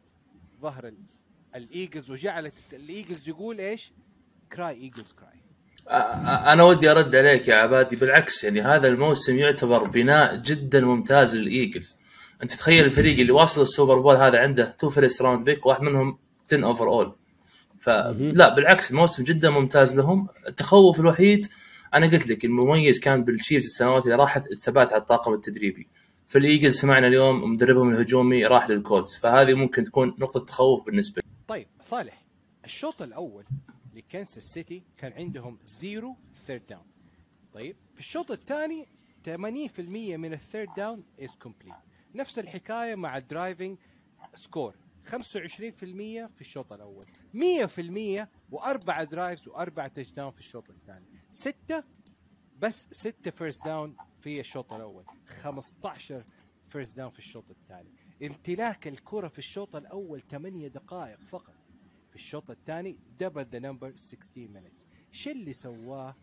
ظهر 0.60 0.88
ال- 0.88 1.04
الإيجلز 1.54 2.10
وجعلت 2.10 2.54
الإيجلز 2.74 3.28
يقول 3.28 3.58
إيش؟ 3.60 3.92
cry 4.52 4.74
Eagles 4.76 5.12
cry 5.12 5.41
أنا 5.88 6.62
ودي 6.62 6.90
أرد 6.90 7.16
عليك 7.16 7.48
يا 7.48 7.54
عبادي 7.54 7.96
بالعكس 7.96 8.44
يعني 8.44 8.60
هذا 8.62 8.88
الموسم 8.88 9.38
يعتبر 9.38 9.84
بناء 9.84 10.36
جدا 10.36 10.80
ممتاز 10.80 11.36
للإيجلز. 11.36 11.98
أنت 12.42 12.52
تخيل 12.52 12.84
الفريق 12.84 13.18
اللي 13.18 13.32
واصل 13.32 13.62
السوبر 13.62 13.98
بول 13.98 14.16
هذا 14.16 14.40
عنده 14.40 14.76
two 14.78 14.90
first 14.90 15.22
round 15.22 15.44
pick 15.44 15.66
واحد 15.66 15.82
منهم 15.82 16.18
10 16.46 16.64
overall 16.64 17.16
فلا 17.78 18.54
بالعكس 18.54 18.90
الموسم 18.90 19.24
جدا 19.24 19.50
ممتاز 19.50 19.96
لهم. 19.96 20.28
التخوف 20.48 21.00
الوحيد 21.00 21.46
أنا 21.94 22.06
قلت 22.06 22.26
لك 22.26 22.44
المميز 22.44 23.00
كان 23.00 23.24
بالتشيفز 23.24 23.64
السنوات 23.64 24.04
اللي 24.04 24.16
راحت 24.16 24.50
الثبات 24.52 24.92
على 24.92 25.02
الطاقم 25.02 25.34
التدريبي. 25.34 25.88
في 26.28 26.38
الايجلز 26.38 26.76
سمعنا 26.76 27.06
اليوم 27.06 27.52
مدربهم 27.52 27.90
الهجومي 27.90 28.46
راح 28.46 28.70
للكولز. 28.70 29.16
فهذه 29.16 29.54
ممكن 29.54 29.84
تكون 29.84 30.14
نقطة 30.18 30.40
تخوف 30.40 30.86
بالنسبة 30.86 31.22
لي. 31.24 31.28
طيب 31.48 31.66
صالح 31.80 32.24
الشوط 32.64 33.02
الأول 33.02 33.44
لكنساس 33.94 34.44
سيتي 34.44 34.82
كان 34.96 35.12
عندهم 35.12 35.58
zero 35.64 36.16
third 36.46 36.66
down. 36.66 36.86
طيب 37.52 37.76
في 37.94 38.00
الشوط 38.00 38.30
الثاني 38.30 38.88
80% 39.24 39.78
من 40.16 40.32
ال 40.32 40.38
third 40.38 40.68
down 40.76 41.04
is 41.20 41.30
complete 41.30 41.74
نفس 42.14 42.38
الحكاية 42.38 42.94
مع 42.94 43.16
ال 43.16 43.24
driving 43.24 43.78
score 44.34 44.74
25% 45.04 45.10
في 46.28 46.40
الشوط 46.40 46.72
الأول. 46.72 47.04
100% 47.34 48.28
وأربع 48.50 49.04
drives 49.04 49.48
وأربع 49.48 49.88
touchdown 49.88 50.30
في 50.30 50.38
الشوط 50.38 50.70
الثاني. 50.70 51.06
ستة 51.32 51.84
بس 52.58 52.88
ستة 52.90 53.30
first 53.30 53.64
down 53.64 53.96
في 54.20 54.40
الشوط 54.40 54.72
الأول. 54.72 55.04
15 55.26 56.24
first 56.68 56.96
down 56.96 57.10
في 57.10 57.18
الشوط 57.18 57.50
الثاني. 57.50 57.90
امتلاك 58.22 58.88
الكرة 58.88 59.28
في 59.28 59.38
الشوط 59.38 59.76
الأول 59.76 60.20
8 60.20 60.68
دقائق 60.68 61.20
فقط. 61.20 61.54
في 62.12 62.18
الشوط 62.18 62.50
الثاني. 62.50 62.96
double 63.20 63.46
the 63.52 63.58
number 63.58 63.92
16 63.96 64.48
minutes. 64.54 64.84
شو 65.12 65.30
اللي 65.30 65.52
سواه 65.52 66.16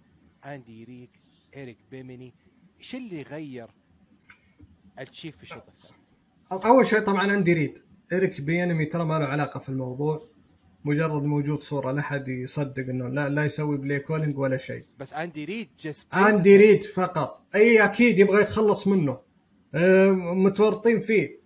اندي 0.46 0.84
ريد 0.84 1.10
ايريك 1.56 1.78
بيانمي 1.92 2.34
شو 2.80 2.98
اللي 2.98 3.22
غير 3.22 3.68
التشيف 5.00 5.38
في 5.38 5.44
الشوط 5.44 5.64
الثاني؟ 5.68 5.96
أول 6.52 6.86
شيء 6.86 7.00
طبعا 7.00 7.34
اندي 7.34 7.54
ريد 7.54 7.78
ايريك 8.12 8.42
بيانمي 8.42 8.86
ترى 8.86 9.06
ما 9.06 9.20
له 9.20 9.26
علاقة 9.26 9.60
في 9.60 9.70
الموضوع. 9.70 10.30
مجرد 10.86 11.24
موجود 11.24 11.64
صورة 11.64 11.92
لا 11.92 12.00
أحد 12.00 12.28
يصدق 12.28 12.90
إنه 12.90 13.08
لا 13.08 13.30
لا 13.30 13.46
يسوي 13.46 13.78
play 13.78 14.00
calling 14.00 14.38
ولا 14.38 14.58
شيء. 14.58 14.86
بس 15.00 15.14
اندي 15.14 15.46
ريد 15.46 15.70
just 15.80 16.14
اندي 16.14 16.58
ريد 16.58 16.84
فقط. 16.84 17.42
أي 17.56 17.86
أكيد 17.86 18.20
يبغى 18.20 18.42
يتخلص 18.42 18.88
منه. 18.88 19.20
متورطين 20.44 21.00
فيه. 21.00 21.40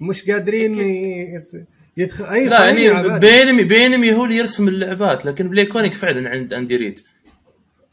مش 0.00 0.30
قادرين 0.30 0.74
يت- 0.74 1.66
يدخل 1.96 2.24
أي 2.24 2.48
لا 2.48 2.68
يعني. 2.70 3.18
بيانمي 3.18 3.64
بيانمي 3.64 4.12
هو 4.14 4.24
اللي 4.24 4.36
يرسم 4.36 4.68
اللعبات 4.68 5.26
لكن 5.26 5.48
play 5.48 5.66
calling 5.66 5.92
فعلا 5.92 6.30
عند 6.30 6.52
أندي 6.52 6.76
ريد. 6.76 7.00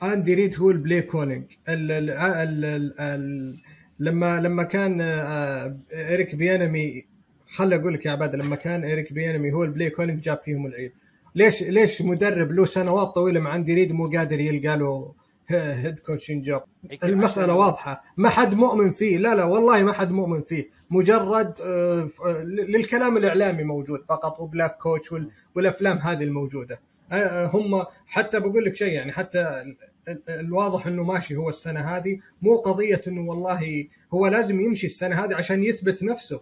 أندي 0.04 0.34
ريد 0.34 0.56
هو 0.60 0.72
ال 0.72 0.78
play 0.78 1.02
calling 1.02 1.44
ال 1.70 1.92
ال 1.92 2.10
ال 2.10 2.66
ال 2.66 2.94
ال 3.00 3.56
لما 4.00 4.40
لما 4.42 4.64
كان 4.64 5.02
آه، 5.02 5.78
إيريك 5.94 6.36
بيانمي 6.36 7.06
خل 7.48 7.74
أقول 7.74 7.94
لك 7.94 8.06
يا 8.06 8.12
عباد 8.12 8.36
لما 8.36 8.56
كان 8.56 8.84
إيريك 8.84 9.14
بيانمي 9.14 9.52
هو 9.54 9.64
ال 9.64 9.69
play 9.69 9.90
calling 9.90 10.22
جاب 10.22 10.40
فيهم 10.44 10.66
العيد. 10.66 10.92
ليش 11.36 11.64
ليش 11.64 12.02
مدرب 12.02 12.52
له 12.52 12.66
سنوات 12.66 13.08
طويلة 13.08 13.40
مع 13.40 13.56
أندي 13.56 13.74
ريد 13.74 13.92
مو 13.92 14.06
قادر 14.06 14.40
يلقى 14.40 14.78
له 14.78 15.14
head 15.48 16.00
coaching 16.00 16.46
job 16.46 16.62
المسألة 17.04 17.54
واضحة. 17.56 18.04
ما 18.18 18.30
حد 18.30 18.54
مؤمن 18.54 18.92
فيه. 18.92 19.18
لا 19.18 19.36
لا 19.36 19.44
والله 19.44 19.84
ما 19.84 19.94
حد 19.94 20.12
مؤمن 20.12 20.42
فيه. 20.42 20.70
مجرد 20.90 21.54
آه، 21.66 22.10
آه، 22.26 22.44
للكلام 22.44 23.18
الإعلامي 23.18 23.64
موجود 23.64 24.04
فقط 24.04 24.40
و 24.40 24.46
black 24.46 24.78
coach 24.78 25.12
وال- 25.12 25.30
والأفلام 25.56 25.98
هذه 25.98 26.24
الموجودة. 26.24 26.80
آه، 27.12 27.46
هم 27.46 27.86
حتى 28.06 28.40
بقول 28.40 28.66
لك 28.66 28.76
شيء 28.76 28.94
يعني 28.94 29.12
حتى 29.12 29.40
ال- 29.42 29.78
ال- 30.08 30.30
الواضح 30.30 30.88
إنه 30.88 31.04
ماشي 31.04 31.36
هو 31.36 31.50
السنة 31.50 31.80
هذه. 31.80 32.20
مو 32.42 32.56
قضية 32.58 33.02
إنه 33.08 33.22
والله 33.30 33.88
هو 34.14 34.28
لازم 34.28 34.62
يمشي 34.62 34.88
السنة 34.88 35.26
هذه 35.26 35.36
عشان 35.36 35.64
يثبت 35.64 36.04
نفسه 36.04 36.42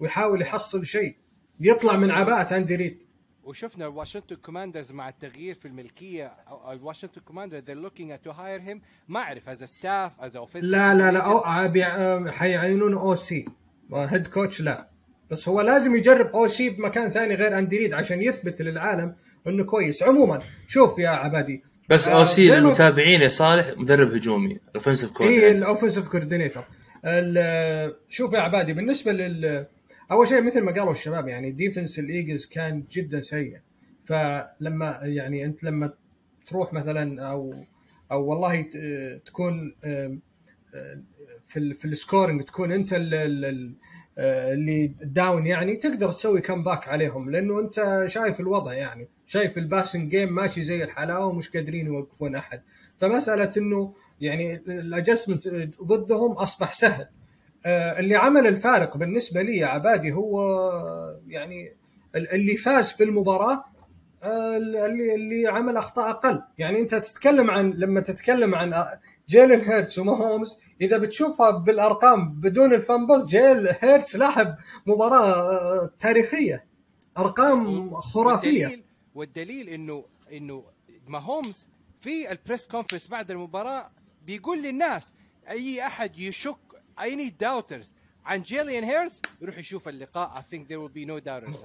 ويحاول 0.00 0.42
يحصل 0.42 0.86
شيء 0.86 1.16
يطلع 1.60 1.96
من 1.96 2.10
عباءة 2.10 2.56
اندي 2.56 2.76
ريد 2.76 2.98
وشفنا 3.44 3.86
الواشنطن 3.86 4.36
كوماندرز 4.36 4.92
مع 4.92 5.08
التغيير 5.08 5.54
في 5.54 5.68
الملكية 5.68 6.32
الواشنطن 6.70 7.20
كوماندر 7.20 7.60
they're 7.60 7.88
looking 7.88 8.10
at 8.12 8.28
to 8.30 8.32
hire 8.34 8.68
him. 8.70 8.78
ما 9.08 9.20
أعرف 9.20 9.48
as 9.48 9.64
staff 9.64 10.12
as 10.20 10.36
office 10.36 10.64
لا 10.64 10.94
لا 10.94 11.10
لا 11.12 11.18
أو 11.20 11.38
آه، 11.38 12.30
حيعينونه 12.30 13.00
OC 13.00 13.44
head 13.94 14.26
coach 14.26 14.60
لا. 14.60 14.88
بس 15.30 15.48
هو 15.48 15.60
لازم 15.60 15.96
يجرب 15.96 16.26
OC 16.36 16.70
بمكان 16.70 17.10
ثاني 17.10 17.34
غير 17.34 17.58
أندي 17.58 17.78
ريد 17.78 17.94
عشان 17.94 18.22
يثبت 18.22 18.62
للعالم 18.62 19.14
إنه 19.46 19.64
كويس. 19.64 20.02
عموما 20.02 20.42
شوف 20.66 20.98
يا 20.98 21.08
عبادي. 21.08 21.62
بس 21.88 22.08
آه، 22.08 22.14
OC 22.18 22.46
زي 22.48 22.50
ما- 22.54 22.56
للمتابعين 22.56 23.22
يا 23.22 23.28
صالح 23.28 23.74
مدرب 23.76 24.12
هجومي 24.12 24.58
offensive 24.74 25.10
هي 25.10 25.14
coordinator 25.16 25.50
ال 25.50 25.56
offensive 25.56 26.08
coordinator 26.08 26.64
شوف 28.08 28.32
يا 28.32 28.40
عبادي 28.40 28.72
بالنسبة 28.72 29.12
لل 29.12 29.66
أول 30.12 30.28
شيء 30.28 30.42
مثل 30.42 30.60
ما 30.60 30.72
قالوا 30.72 30.92
الشباب 30.92 31.28
يعني 31.28 31.50
defense 31.50 31.98
الايجلز 31.98 32.46
كان 32.46 32.84
جدا 32.90 33.20
سيء. 33.20 33.58
فلما 34.04 35.00
يعني 35.02 35.44
أنت 35.44 35.64
لما 35.64 35.92
تروح 36.46 36.72
مثلا 36.72 37.22
أو 37.30 37.54
أو 38.12 38.24
والله 38.24 38.64
تكون 39.24 39.74
في 41.46 41.74
في 41.74 41.84
ال 41.84 41.91
scoring 41.91 42.44
تكون 42.44 42.72
أنت 42.72 42.92
آه، 44.18 44.52
اللي 44.52 44.94
down 45.02 45.46
يعني 45.46 45.76
تقدر 45.76 46.08
تسوي 46.08 46.40
comeback 46.40 46.88
عليهم 46.88 47.30
لأنه 47.30 47.60
أنت 47.60 48.04
شايف 48.06 48.40
الوضع 48.40 48.74
يعني. 48.74 49.08
شايف 49.26 49.58
ال 49.58 49.64
passing 49.64 50.10
game 50.10 50.34
ماشي 50.34 50.64
زي 50.64 50.84
الحلاوه 50.84 51.26
ومش 51.26 51.50
قادرين 51.50 51.86
يوقفون 51.86 52.36
أحد. 52.36 52.62
فمسألة 52.98 53.50
إنه 53.56 53.94
يعني 54.20 54.54
ال 54.54 54.62
adjustment 54.62 55.48
ضدهم 55.82 56.32
أصبح 56.32 56.72
سهل. 56.72 57.08
اللي 57.66 58.16
عمل 58.16 58.46
الفارق 58.46 58.96
بالنسبة 58.96 59.42
لي 59.42 59.56
يا 59.56 59.66
عبادي 59.66 60.12
هو 60.12 60.40
يعني 61.26 61.72
ال- 62.14 62.30
اللي 62.34 62.56
فاز 62.56 62.90
في 62.92 63.04
المباراة 63.04 63.64
آه، 64.22 64.56
اللي 64.56 65.14
اللي 65.14 65.46
عمل 65.48 65.76
أخطاء 65.76 66.10
أقل. 66.10 66.42
يعني 66.58 66.80
أنت 66.80 66.94
تتكلم 66.94 67.50
عن 67.50 67.70
لما 67.70 68.00
تتكلم 68.00 68.54
عن 68.54 68.72
آه، 68.72 69.00
جيلن 69.28 69.60
هيرتس 69.60 69.98
وماهومز 69.98 70.58
إذا 70.80 70.98
بتشوفها 70.98 71.50
بالأرقام 71.50 72.32
بدون 72.32 72.74
ال 72.74 72.81
fumble 72.81 73.26
جيلن 73.26 73.68
هيرتس 73.80 74.16
لاعب 74.16 74.56
مباراة 74.86 75.26
آه، 75.32 75.90
تاريخية. 75.98 76.64
أرقام 77.18 77.90
خرافية. 78.00 78.64
والدليل, 78.66 78.84
والدليل 79.14 79.68
إنه 79.68 80.04
إنه 80.32 80.64
ماهومز 81.08 81.68
في 82.00 82.32
ال 82.32 82.38
press 82.38 82.66
conference 82.66 83.08
بعد 83.08 83.30
المباراة 83.30 83.90
بيقول 84.26 84.62
للناس 84.62 85.14
أي 85.50 85.86
أحد 85.86 86.18
يشك 86.18 86.56
any 87.02 87.16
doubters 87.16 87.94
عن 88.24 88.42
جيلن 88.42 88.84
هيرتس 88.84 89.20
يروح 89.42 89.58
يشوف 89.58 89.88
اللقاء. 89.88 90.30
I 90.36 90.54
think 90.54 90.60
there 90.68 90.78
will 90.78 90.94
be 90.98 91.06
no 91.06 91.24
doubters. 91.28 91.64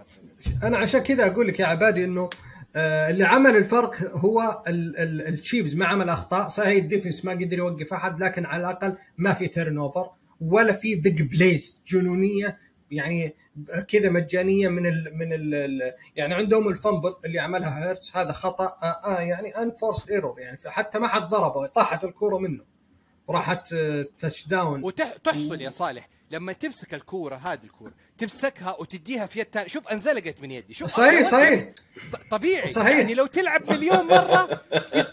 أنا 0.63 0.78
عشان 0.78 1.00
كذا 1.02 1.28
أقول 1.32 1.47
لك 1.47 1.60
يا 1.60 1.65
عبادي 1.65 2.04
إنه 2.06 2.30
آه، 2.76 3.10
اللي 3.10 3.23
عمل 3.26 3.56
الفرق 3.56 3.95
هو 4.15 4.63
ال- 4.67 4.97
ال- 4.97 5.28
التشيفز 5.28 5.76
ما 5.76 5.86
عمل 5.86 6.10
أخطاء. 6.10 6.47
صحيح 6.47 6.84
ال 6.84 6.89
defense 6.89 7.26
ما 7.26 7.32
قدر 7.32 7.58
يوقف 7.58 7.93
أحد 7.93 8.19
لكن 8.23 8.45
على 8.45 8.62
الأقل 8.62 8.95
ما 9.17 9.34
في 9.34 9.47
turnover 9.48 10.10
ولا 10.41 10.73
في 10.73 10.95
big 10.96 11.22
plays 11.22 11.78
جنونية 11.88 12.58
يعني 12.91 13.36
كذا 13.88 14.10
مجانية 14.10 14.67
من 14.69 14.86
ال 14.86 15.17
من 15.17 15.34
ال 15.34 15.54
ال 15.56 15.93
يعني 16.15 16.34
عندهم 16.34 16.67
ال 16.67 16.74
fumble 16.74 17.15
اللي 17.26 17.39
عملها 17.39 17.80
هيرتس 17.88 18.17
هذا 18.17 18.32
خطأ 18.32 18.65
آه 18.65 18.86
آه 19.06 19.19
يعني 19.21 19.50
unforced 19.58 20.10
error 20.10 20.39
يعني 20.39 20.58
حتى 20.65 21.00
ما 21.00 21.08
حد 21.08 21.21
ضربه 21.21 21.65
طاحت 21.67 22.04
الكورة 22.04 22.38
منه. 22.38 22.63
وراحت 23.28 23.76
touch 24.20 24.48
down 24.48 24.84
وتحصل 24.84 25.62
يا 25.62 25.70
صالح. 25.70 26.10
لما 26.32 26.54
تمسك 26.54 26.94
الكورة 26.94 27.36
هذه 27.36 27.60
الكورة 27.63 27.92
تمسكها 28.18 28.76
وتديها 28.80 29.26
في 29.26 29.40
يد 29.40 29.48
ثانية 29.54 29.68
شوف 29.68 29.88
انزلقت 29.88 30.42
من 30.42 30.52
يدي. 30.52 30.74
شوف 30.74 30.92
صحيح 30.92 31.30
صحيح. 31.30 31.70
طبيعي. 32.32 32.68
صحيح. 32.68 32.98
يعني 32.98 33.13
لو 33.13 33.26
تلعب 33.26 33.72
مليون 33.72 34.08
مرة 34.08 34.62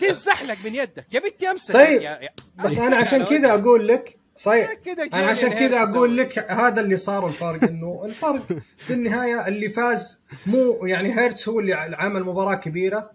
تنزحلق 0.00 0.57
من 0.64 0.74
يدك. 0.74 1.05
يا 1.12 1.20
بنتي 1.20 1.50
أمسك. 1.50 1.72
صحيح. 1.72 2.03
يا- 2.03 2.20
يا- 2.22 2.31
بس 2.64 2.79
أنا 2.79 2.96
عشان 2.96 3.24
كذا 3.24 3.55
أقول 3.55 3.88
لك 3.88 4.18
صحيح. 4.37 4.70
أنا 5.14 5.27
عشان 5.27 5.53
كذا 5.53 5.83
أقول. 5.83 6.16
لك 6.16 6.38
هذا 6.38 6.81
اللي 6.81 6.96
صار 6.96 7.27
الفرق 7.27 7.64
إنه 7.64 8.03
الفرق 8.05 8.42
في 8.77 8.92
النهاية 8.92 9.48
اللي 9.48 9.68
فاز 9.68 10.22
مو 10.46 10.87
يعني 10.87 11.18
هيرتس 11.18 11.48
هو 11.48 11.61
اللي 11.61 11.74
عمل 11.74 12.24
مباراة 12.24 12.55
كبيرة 12.55 13.11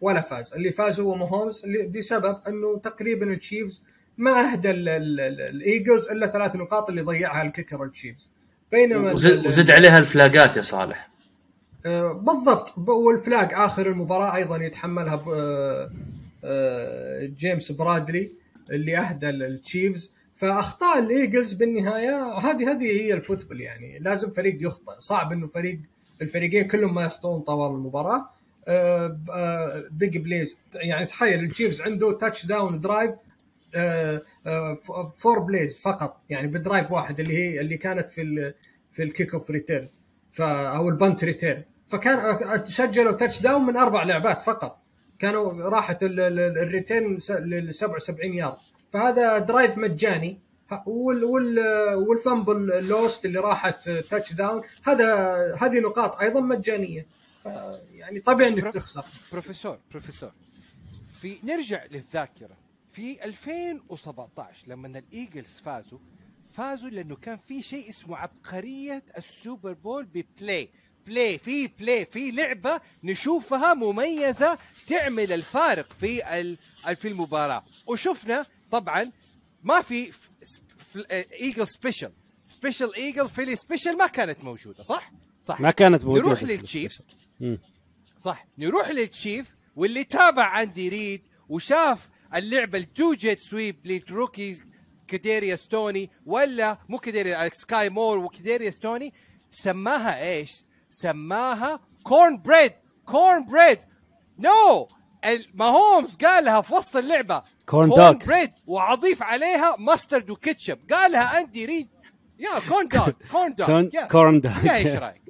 ولا 0.00 0.20
فاز. 0.20 0.52
اللي 0.54 0.72
فاز 0.72 1.00
هو 1.00 1.14
ماهومز 1.14 1.62
بسبب 1.88 2.40
إنه 2.48 2.78
تقريبا 2.78 3.32
التشيفز 3.32 3.84
ما 4.18 4.52
أهدى 4.52 4.70
ال- 4.70 4.88
ال- 4.88 5.20
ال- 5.20 5.40
الإيجلز 5.40 6.08
إلا 6.08 6.26
ثلاث 6.26 6.56
نقاط 6.56 6.88
اللي 6.88 7.02
ضيعها 7.02 7.42
ال 7.42 7.48
kicker 7.48 7.84
التشيفز 7.84 8.30
بينما 8.72 9.12
وزد, 9.12 9.46
وزد 9.46 9.70
عليها 9.70 9.98
الفلاقات 9.98 10.56
يا 10.56 10.60
صالح. 10.62 11.08
آه، 11.86 12.12
بالضبط. 12.12 12.78
وال 12.88 13.08
flag 13.08 13.48
آخر 13.54 13.86
المباراة 13.86 14.36
أيضا 14.36 14.56
يتحملها 14.56 15.24
آه، 15.34 15.90
آه، 16.44 17.26
جيمس 17.26 17.72
برادبيري 17.72 18.32
اللي 18.72 18.98
أهدى 18.98 19.28
التشيفز. 19.30 20.14
فأخطاء 20.36 20.98
الإيجلز 20.98 21.52
بالنهاية 21.52 22.38
هذه 22.38 22.70
هذه 22.72 22.84
هي 22.84 23.14
ال 23.14 23.19
football 23.19 23.60
يعني. 23.60 23.98
لازم 23.98 24.30
فريق 24.30 24.58
يخطئ. 24.60 24.92
صعب 24.98 25.32
إنه 25.32 25.46
فريق 25.46 25.78
الفريقين 26.22 26.66
كلهم 26.68 26.94
ما 26.94 27.02
يخطئون 27.02 27.40
طوال 27.40 27.70
المباراة. 27.74 28.30
big 29.90 30.18
plays 30.18 30.56
يعني 30.74 31.06
تخيل 31.06 31.44
التشيفز 31.44 31.80
عنده 31.80 32.12
touchdown 32.18 32.80
drive 32.80 33.10
four 35.18 35.38
plays 35.38 35.76
فقط 35.78 36.20
يعني 36.30 36.46
ب 36.46 36.54
drive 36.54 36.92
واحد 36.92 37.20
اللي 37.20 37.34
هي 37.36 37.60
اللي 37.60 37.76
كانت 37.76 38.10
في 38.10 38.22
ال 38.22 38.54
في 38.92 39.02
ال 39.02 39.34
kickoff 39.34 39.50
return 39.50 39.88
أو 40.40 40.88
ال 40.88 40.95
punt 40.95 41.24
return 41.24 41.62
فكان 41.88 42.66
سجلوا 42.66 43.12
touchdown 43.12 43.66
من 43.66 43.76
أربع 43.76 44.02
لعبات 44.02 44.42
فقط. 44.42 44.82
كانوا 45.18 45.68
راحت 45.68 46.02
ال- 46.02 46.20
ال- 46.20 46.58
ال 46.62 46.70
return 46.70 47.18
س- 47.18 47.30
لل 47.30 47.74
77 47.74 48.34
يارد 48.34 48.56
فهذا 48.90 49.38
drive 49.38 49.78
مجاني. 49.78 50.40
وال 50.86 51.24
وال 51.24 51.58
وال 51.94 52.17
fumble 52.17 52.88
lost 52.88 53.24
اللي 53.24 53.38
راحت 53.40 53.88
touchdown 53.90 54.62
هذا 54.84 55.14
هذه 55.60 55.78
نقاط 55.80 56.16
أيضا 56.20 56.40
مجانية. 56.40 57.06
يعني 57.94 58.20
طبيعي 58.20 58.50
إنك 58.50 58.72
تخسر. 58.74 59.04
بروفيسور 59.32 59.78
بروفيسور. 59.90 60.30
في 61.20 61.36
نرجع 61.44 61.84
للذاكرة. 61.90 62.56
في 62.98 63.24
2017 63.24 64.68
لما 64.68 64.98
الايجلز 64.98 65.60
فازوا 65.64 65.98
فازوا 66.50 66.88
لأنه 66.90 67.16
كان 67.16 67.38
في 67.48 67.62
شيء 67.62 67.90
اسمه 67.90 68.16
عبقرية 68.16 69.02
السوبر 69.18 69.72
بول 69.72 70.04
ب 70.04 70.15
play. 70.15 70.68
play 71.06 71.38
في 71.38 71.66
play 71.66 72.06
في 72.06 72.30
لعبة 72.30 72.80
نشوفها 73.04 73.74
مميزة 73.74 74.58
تعمل 74.86 75.32
الفارق 75.32 75.92
في 76.00 76.56
في 76.94 77.08
المباراة. 77.08 77.64
وشفنا 77.86 78.46
طبعا 78.70 79.12
ما 79.62 79.82
في 79.82 80.12
Eagle 81.32 81.66
special 81.66 82.12
special 82.44 82.94
Eagle 82.94 83.28
Philly 83.28 83.56
Special 83.56 83.96
ما 83.96 84.06
كانت 84.06 84.44
موجودة 84.44 84.82
صح؟ 84.82 85.12
صح. 85.44 85.60
ما 85.60 85.70
كانت 85.70 86.04
موجودة 86.04 86.26
نروح 86.26 86.42
للتشيفز. 86.42 87.06
مم. 87.40 87.58
صح. 88.18 88.46
نروح 88.58 88.88
للتشيف 88.90 89.56
واللي 89.76 90.04
تابع 90.04 90.62
أندي 90.62 90.88
ريد 90.88 91.22
وشاف 91.48 92.08
اللعبة 92.34 92.78
التو 92.78 93.14
جيت 93.14 93.40
سويب 93.40 93.76
للروكي 93.84 94.62
كديريا 95.08 95.56
ستوني 95.56 96.10
ولا 96.26 96.78
مو 96.88 96.98
كديريا 96.98 97.50
سكاي 97.54 97.90
مور 97.90 98.18
وكديريا 98.18 98.70
ستوني 98.70 99.14
سماها 99.50 100.22
إيش؟ 100.22 100.64
سماها 100.90 101.80
كورن 102.02 102.42
بريد 102.42 102.72
كورن 103.06 103.44
بريد 103.46 103.78
نو 104.38 104.88
ماهومز 105.54 106.16
قالها 106.16 106.60
في 106.60 106.74
وسط 106.74 106.96
اللعبة 106.96 107.42
كورن. 107.66 108.18
بريد 108.26 108.52
واضيف 108.66 109.22
عليها 109.22 109.76
ماسترد 109.78 110.30
وكاتشب 110.30 110.78
قالها 110.90 111.40
اندي 111.40 111.64
ريد 111.64 111.88
يا 112.38 112.60
corn 112.68 112.88
dog 112.88 113.10
corn 113.32 113.54
dog 113.54 114.06
corn 114.06 114.40
dog. 114.40 114.70
إيش 114.74 114.86
رأيك؟ 114.86 115.22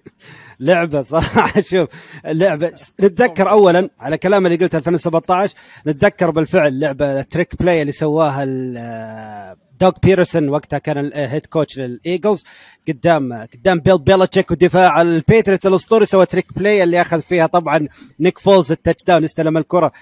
لعبة 0.60 1.02
صراحة. 1.02 1.60
شوف 1.70 1.88
اللعبه 2.26 2.72
نتذكر 3.00 3.50
اولا 3.50 3.90
على 4.00 4.18
كلام 4.18 4.46
اللي 4.46 4.56
قلته 4.56 4.78
2017 4.78 5.54
نتذكر 5.86 6.30
بالفعل 6.30 6.80
لعبة 6.80 7.20
ال 7.20 7.27
trick 7.27 7.62
play 7.62 7.80
اللي 7.82 7.92
سواها 7.92 8.42
ال- 8.44 9.56
دوغ 9.80 9.92
بيدرسون. 10.02 10.48
وقتها 10.48 10.78
كان 10.78 10.98
ال 10.98 11.08
head 11.08 11.46
coach 11.46 11.78
للإيجلز. 11.78 12.44
قدام 12.88 13.32
قدام 13.32 13.80
بيل 13.80 13.98
بيلتشيك 13.98 14.50
ودفاع 14.50 15.00
الباتريوتس. 15.02 15.66
الاسطوري 15.66 16.06
سوى 16.06 16.26
trick 16.26 16.46
play 16.58 16.82
اللي 16.82 17.00
أخذ 17.00 17.20
فيها 17.20 17.46
طبعا 17.46 17.88
نيك 18.20 18.38
فولز 18.38 18.72
ال 18.72 19.04
touchdown 19.04 19.24
استلم 19.24 19.56
الكرة 19.56 19.92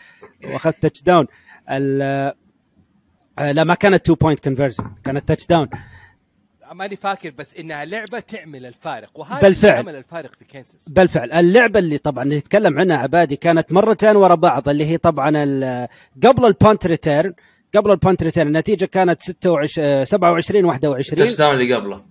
وأخذ 0.45 0.71
touchdown 0.71 1.27
آه، 1.69 3.53
لا 3.53 3.65
ما 3.65 3.75
كانت 3.75 4.03
2 4.03 4.17
point 4.21 4.41
conversion 4.45 4.85
كانت 5.05 5.29
touchdown 5.29 5.69
ماني 6.73 6.97
فاكر 6.97 7.31
بس 7.39 7.55
إنها 7.57 7.85
لعبة 7.85 8.19
تعمل 8.21 8.67
الفارق. 8.67 9.19
وهذا 9.19 9.41
بالفعل. 9.41 9.71
اللي 9.71 9.91
عمل 9.91 9.99
الفارق 9.99 10.31
في 10.39 10.45
كنساس 10.45 10.89
بالفعل 10.89 11.33
اللعبة 11.33 11.79
اللي 11.79 11.99
طبعا 11.99 12.25
نتكلم 12.25 12.79
عنها 12.79 12.97
عبادي 12.97 13.37
كانت 13.37 13.73
مرتين 13.73 14.17
ورا 14.17 14.35
بعض 14.35 14.69
اللي 14.69 14.85
هي 14.87 14.97
طبعا 14.99 15.33
ال- 15.45 15.89
قبل 16.25 16.47
ال 16.47 16.55
punt 16.55 16.87
return. 16.87 17.35
قبل 17.75 17.91
ال 17.91 17.97
punt 17.97 18.23
return. 18.23 18.47
النتيجة 18.47 18.85
كانت 18.85 19.21
26 19.23 20.05
27 20.05 20.65
21 20.65 21.19
ال 21.21 21.39
touchdown 21.39 21.55
اللي 21.55 21.75
قبله. 21.75 22.03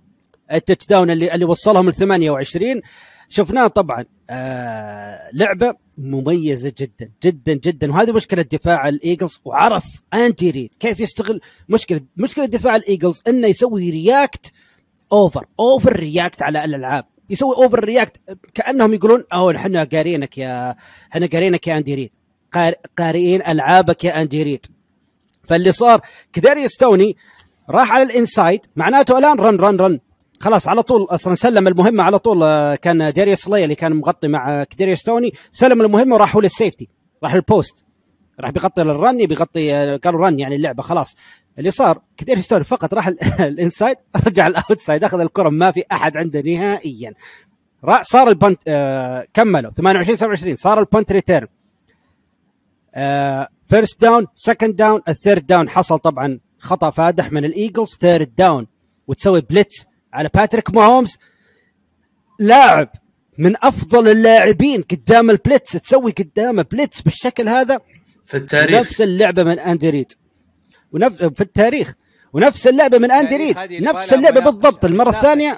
ال 0.52 0.86
touchdown 0.86 1.10
اللي 1.10 1.34
اللي 1.34 1.44
وصلهم 1.44 1.88
ل 1.88 1.94
28 1.94 2.80
شفناه 3.28 3.66
طبعا 3.66 4.04
آه 4.30 5.30
لعبة 5.32 5.74
مميزة 5.98 6.72
جدا 6.78 7.10
جدا 7.24 7.52
جدا. 7.54 7.90
وهذه 7.92 8.12
مشكلة 8.12 8.42
دفاع 8.42 8.88
الإيجلز 8.88 9.40
وعرف 9.44 9.84
أندي 10.14 10.50
ريد 10.50 10.70
كيف 10.80 11.00
يستغل 11.00 11.40
مشكلة 11.68 12.00
مشكلة 12.16 12.44
دفاع 12.46 12.76
الإيجلز 12.76 13.22
إنه 13.28 13.46
يسوي 13.48 13.90
react 13.90 14.52
over 15.12 15.46
over 15.60 15.96
react 15.96 16.42
على 16.42 16.64
الألعاب. 16.64 17.04
يسوي 17.30 17.56
over 17.56 17.84
react 17.84 18.20
كأنهم 18.54 18.94
يقولون 18.94 19.24
أوه 19.32 19.56
إحنا 19.56 19.84
قارينك 19.84 20.38
يا 20.38 20.76
إحنا 21.12 21.26
قارينك 21.26 21.66
يا 21.66 21.76
أندي 21.78 21.94
ريد. 21.94 22.10
قار- 22.52 22.74
قارئين 22.98 23.42
ألعابك 23.46 24.04
يا 24.04 24.22
أندي 24.22 24.42
ريد. 24.42 24.66
فاللي 25.44 25.72
صار 25.72 26.00
كداريوس 26.32 26.76
توني 26.76 27.16
راح 27.70 27.92
على 27.92 28.02
ال 28.02 28.10
inside 28.10 28.60
معناته 28.76 29.18
الآن 29.18 29.38
run 29.40 29.56
run 29.56 29.76
run 29.76 30.00
خلاص 30.40 30.68
على 30.68 30.82
طول 30.82 31.02
أصلا 31.10 31.34
سلم 31.34 31.68
المهمة 31.68 32.02
على 32.02 32.18
طول 32.18 32.42
آه، 32.42 32.74
كان 32.74 33.12
داريوس 33.12 33.48
سلاي 33.48 33.64
اللي 33.64 33.74
كان 33.74 33.92
مغطي 33.92 34.28
مع 34.28 34.64
كداريوس 34.64 35.02
توني. 35.02 35.32
سلم 35.50 35.80
المهمة 35.82 36.14
وراح 36.14 36.34
هو 36.36 36.40
لل 36.40 36.52
safety 36.52 36.88
راح 37.22 37.34
لل 37.34 37.48
post. 37.48 37.84
راح 38.40 38.50
بيغطي 38.50 38.82
لل 38.82 39.00
run 39.00 39.26
بيغطي 39.26 39.74
آه، 39.74 39.96
قالوا 39.96 40.26
run 40.26 40.38
يعني 40.38 40.56
اللعبة 40.56 40.82
خلاص. 40.82 41.14
اللي 41.58 41.70
صار 41.70 42.00
كاداريوس 42.16 42.46
توني 42.48 42.64
فقط 42.64 42.94
راح 42.94 43.08
ال- 43.08 43.18
ال 43.48 43.55
inside 43.55 43.96
رجع 44.26 44.46
ال 44.46 44.53
outside 44.53 45.04
أخذ 45.04 45.20
الكرة 45.20 45.48
ما 45.48 45.70
في 45.70 45.82
أحد 45.92 46.16
عنده 46.16 46.40
نهائيا. 46.40 47.14
صار 48.02 48.28
ال 48.28 48.34
punt 48.34 48.60
آه 48.68 49.26
كملوا. 49.34 49.70
28 49.70 50.16
27 50.16 50.56
صار 50.56 50.80
ال 50.80 50.86
punt 50.86 51.12
return 51.12 51.46
first 53.68 54.00
down 54.00 54.26
second 54.34 54.76
down 54.76 55.00
ال 55.08 55.14
third 55.14 55.46
down 55.46 55.68
حصل 55.68 55.98
طبعا 55.98 56.40
خطأ 56.58 56.90
فادح 56.90 57.32
من 57.32 57.44
الإيجلز 57.44 57.88
third 58.00 58.34
down 58.34 58.66
وتسوي 59.06 59.40
blitz 59.40 59.86
على 60.16 60.30
باتريك 60.34 60.74
ماهومز 60.74 61.18
لاعب 62.38 62.88
من 63.38 63.54
أفضل 63.62 64.08
اللاعبين 64.08 64.82
قدام 64.82 65.30
ال 65.30 65.37
blitz 65.37 65.72
تسوي 65.72 66.12
قدامه 66.12 66.62
blitz 66.72 67.00
بالشكل 67.02 67.48
هذا 67.48 67.80
في 68.26 68.36
التاريخ. 68.36 68.78
نفس 68.80 69.02
اللعبة 69.02 69.42
من 69.44 69.58
أندي 69.58 69.90
ريد. 69.90 70.12
ونفس 70.92 71.16
في 71.16 71.40
التاريخ. 71.40 71.94
ونفس 72.32 72.66
اللعبة 72.66 72.98
من 72.98 73.10
أندي 73.10 73.36
التاريخ 73.36 73.58
ريد. 73.58 73.82
نفس 73.82 74.12
اللعبة. 74.14 74.40
بالضبط. 74.40 74.84
المرة. 74.84 75.10
الثانية 75.10 75.56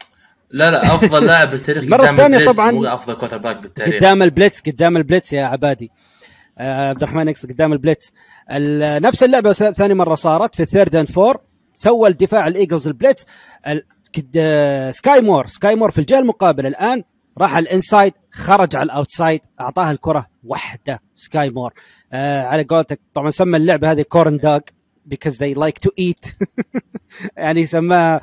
لا 0.50 0.70
لا 0.70 0.94
أفضل 0.94 1.26
لاعب 1.26 1.50
بالتاريخ 1.50 1.82
المرة 1.84 2.02
قدام 2.02 2.14
الثانية 2.14 2.36
ال 2.38 2.41
blitz 2.41 2.56
طبعاً 2.58 2.70
مو 2.70 2.84
أفضل 2.86 3.14
quarterback 3.14 3.56
بالتاريخ. 3.62 3.96
قدام 3.96 4.22
ال 4.22 4.29
blitz 4.29 4.60
قدام 4.60 4.96
ال 4.96 5.02
blitz 5.02 5.32
يا 5.32 5.44
عبادي. 5.44 5.90
آه 6.58 6.88
عبد 6.88 7.02
الرحمن 7.02 7.28
يقصد 7.28 7.52
قدام 7.52 7.72
ال 7.72 7.78
blitz. 7.78 8.12
ال- 8.50 9.02
نفس 9.02 9.22
اللعبة 9.22 9.52
ثاني 9.52 9.94
مرة 9.94 10.14
صارت 10.14 10.54
في 10.54 10.62
ال 10.62 10.68
third 10.68 10.96
and 10.96 11.08
four 11.08 11.40
سوى 11.74 12.08
الدفاع 12.08 12.46
الإيجلز 12.46 12.86
ال 12.86 12.92
blitz. 12.92 13.26
سكاي 14.90 15.20
مور 15.20 15.46
سكاي 15.46 15.74
مور 15.74 15.90
في 15.90 15.98
الجهة 15.98 16.18
المقابلة 16.18 16.68
الآن 16.68 17.02
راح 17.38 17.54
على 17.54 17.62
ال 17.62 17.69
inside 17.69 18.12
خرج 18.30 18.76
على 18.76 18.86
ال 18.86 18.93
outside 18.93 19.40
أعطاها 19.60 19.90
الكرة 19.90 20.26
واحدة 20.44 21.00
سكاي 21.14 21.50
مور 21.50 21.72
آه 22.12 22.42
على 22.42 22.62
قولتك 22.62 23.00
طبعا 23.14 23.30
سمى 23.30 23.56
اللعبة 23.56 23.92
هذه 23.92 24.02
corn 24.02 24.36
dog 24.36 24.60
because 25.14 25.38
they 25.38 25.54
like 25.54 25.80
to 25.86 25.90
eat. 26.00 26.32
يعني 27.36 27.66
سماها 27.66 28.20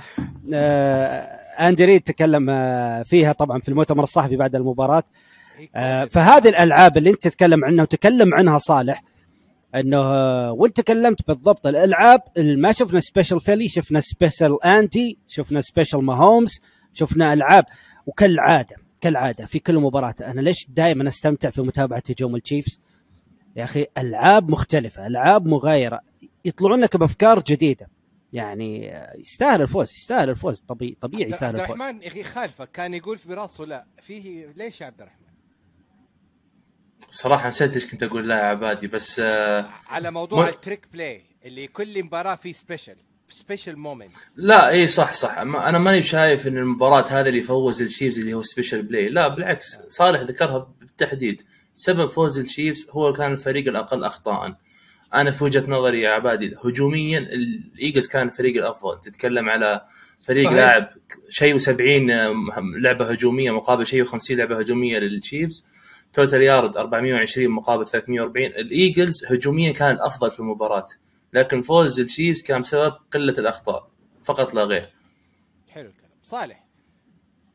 آه 0.54 1.22
اندي 1.60 1.86
ريد 1.86 2.02
تكلم 2.02 2.50
آه 2.50 3.04
فيها 3.04 3.32
طبعا 3.32 3.60
في 3.60 3.70
المؤتمر 3.70 4.04
الصحفي 4.04 4.36
بعد 4.36 4.56
المباراة. 4.56 5.04
آه، 5.76 6.06
فهذه 6.06 6.50
الألعاب 6.50 6.98
اللي 6.98 7.10
أنت 7.10 7.28
تتكلم 7.28 7.66
عنها 7.66 7.84
وتكلم 7.84 8.34
عنها 8.34 8.58
صالح 8.58 9.04
إنه 9.76 10.02
وانت 10.52 10.78
تكلمت 10.78 11.28
بالضبط 11.28 11.68
الألعاب 11.68 12.22
ما 12.38 12.72
شفنا 12.72 13.00
special 13.00 13.42
Philly 13.42 13.68
شفنا 13.70 14.00
special 14.00 14.64
Andy 14.64 15.18
شفنا 15.28 15.62
special 15.62 16.04
Mahomes 16.04 16.60
شفنا 16.94 17.34
ألعاب. 17.34 17.66
وكالعادة 18.06 18.76
كالعادة 19.02 19.46
في 19.46 19.60
كل 19.60 19.80
مباراة 19.80 20.16
أنا 20.22 20.42
ليش 20.42 20.66
دائما 20.70 21.08
أستمتع 21.08 21.50
في 21.50 21.62
متابعة 21.62 22.04
هجوم 22.10 22.36
التشيفز؟ 22.36 22.80
يا 23.56 23.64
أخي 23.64 23.86
ألعاب 23.98 24.50
مختلفة 24.50 25.08
ألعاب 25.08 25.48
مغايرة 25.48 26.00
يطلعون 26.46 26.80
لك 26.80 26.98
بأفكار 26.98 27.44
جديدة. 27.48 27.90
يعني 28.34 28.94
يستاهل 29.16 29.62
الفوز 29.62 29.92
يستاهل 29.92 30.30
الفوز 30.30 30.60
طبيعي 30.68 30.98
طبيعي 31.02 31.30
يستاهل 31.30 31.50
عبد 31.50 31.60
الفوز. 31.60 31.82
الرحمن 31.82 32.02
يا 32.02 32.08
أخي 32.08 32.24
خالفك 32.24 32.72
كان 32.72 32.94
يقول 32.94 33.18
في 33.18 33.30
براسه 33.30 33.66
لا 33.66 33.86
فيه 34.02 34.54
ليش 34.56 34.82
يا 34.82 34.86
عبد 34.86 35.02
الرحمن؟ 35.02 35.25
صراحة 37.16 37.48
نسيت 37.48 37.74
إيش 37.74 37.86
كنت 37.86 38.04
أقول 38.04 38.28
لا 38.28 38.36
يا 38.38 38.44
عبادي 38.44 38.88
بس 38.88 39.20
آه 39.20 39.70
على 39.88 40.12
موضوع 40.12 40.44
ما- 40.44 40.50
ال 40.50 40.56
trick 40.56 40.88
play 40.94 41.22
اللي 41.46 41.68
كل 41.68 42.04
مباراة 42.04 42.36
فيه 42.36 42.54
special 42.54 42.96
special 43.30 43.76
moment 43.76 44.14
لا 44.36 44.70
إي 44.70 44.88
صح 44.88 45.14
صح. 45.14 45.40
ما- 45.40 45.70
أنا 45.70 45.80
ماني 45.80 46.04
شايف 46.04 46.48
إن 46.48 46.58
المباراة 46.58 47.08
هذه 47.08 47.30
اللي 47.30 47.42
فوز 47.42 47.82
التشيفز 47.82 48.20
اللي 48.20 48.34
هو 48.34 48.42
special 48.42 48.82
play 48.82 49.10
لا 49.10 49.28
بالعكس 49.28 49.78
صالح 49.88 50.20
ذكرها 50.22 50.74
بالتحديد. 50.80 51.42
سبب 51.74 52.06
فوز 52.06 52.40
التشيفز 52.40 52.88
هو 52.92 53.14
كان 53.14 53.32
الفريق 53.32 53.68
الأقل 53.68 54.04
اخطاء. 54.04 54.56
أنا 55.14 55.32
في 55.32 55.44
وجهة 55.44 55.66
نظري 55.72 56.02
يا 56.02 56.10
عبادي 56.10 56.56
هجوميا 56.66 57.20
الايجلز 57.20 58.08
كان 58.08 58.28
الفريق 58.28 58.56
الأفضل. 58.64 59.02
تتكلم 59.02 59.50
على 59.50 59.86
فريق 60.28 60.46
صحيح. 60.46 60.56
لاعب 60.58 60.90
شيء 61.30 61.58
و70 61.60 61.80
لعبة 62.82 63.12
هجومية 63.12 63.52
مقابل 63.52 63.88
شيء 63.88 64.06
و50 64.06 64.32
لعبة 64.32 64.60
هجومية 64.60 64.98
للتشيفز 65.00 65.68
total 66.16 66.42
yard 66.42 66.78
420 66.78 67.50
مقابل 67.52 67.88
340 67.88 68.46
الإيجلز 68.46 69.26
هجوميا 69.26 69.72
كان 69.72 69.96
الافضل 69.96 70.32
في 70.32 70.40
المباراة 70.40 70.86
لكن 71.34 71.62
فوز 71.62 72.00
التشيفز 72.00 72.42
كان 72.42 72.62
بسبب 72.62 72.94
قلة 73.14 73.34
الأخطاء 73.38 73.88
فقط 74.24 74.54
لا 74.54 74.64
غير. 74.64 74.90
حلو 75.70 75.90
الكلام. 75.90 76.10
صالح. 76.24 76.66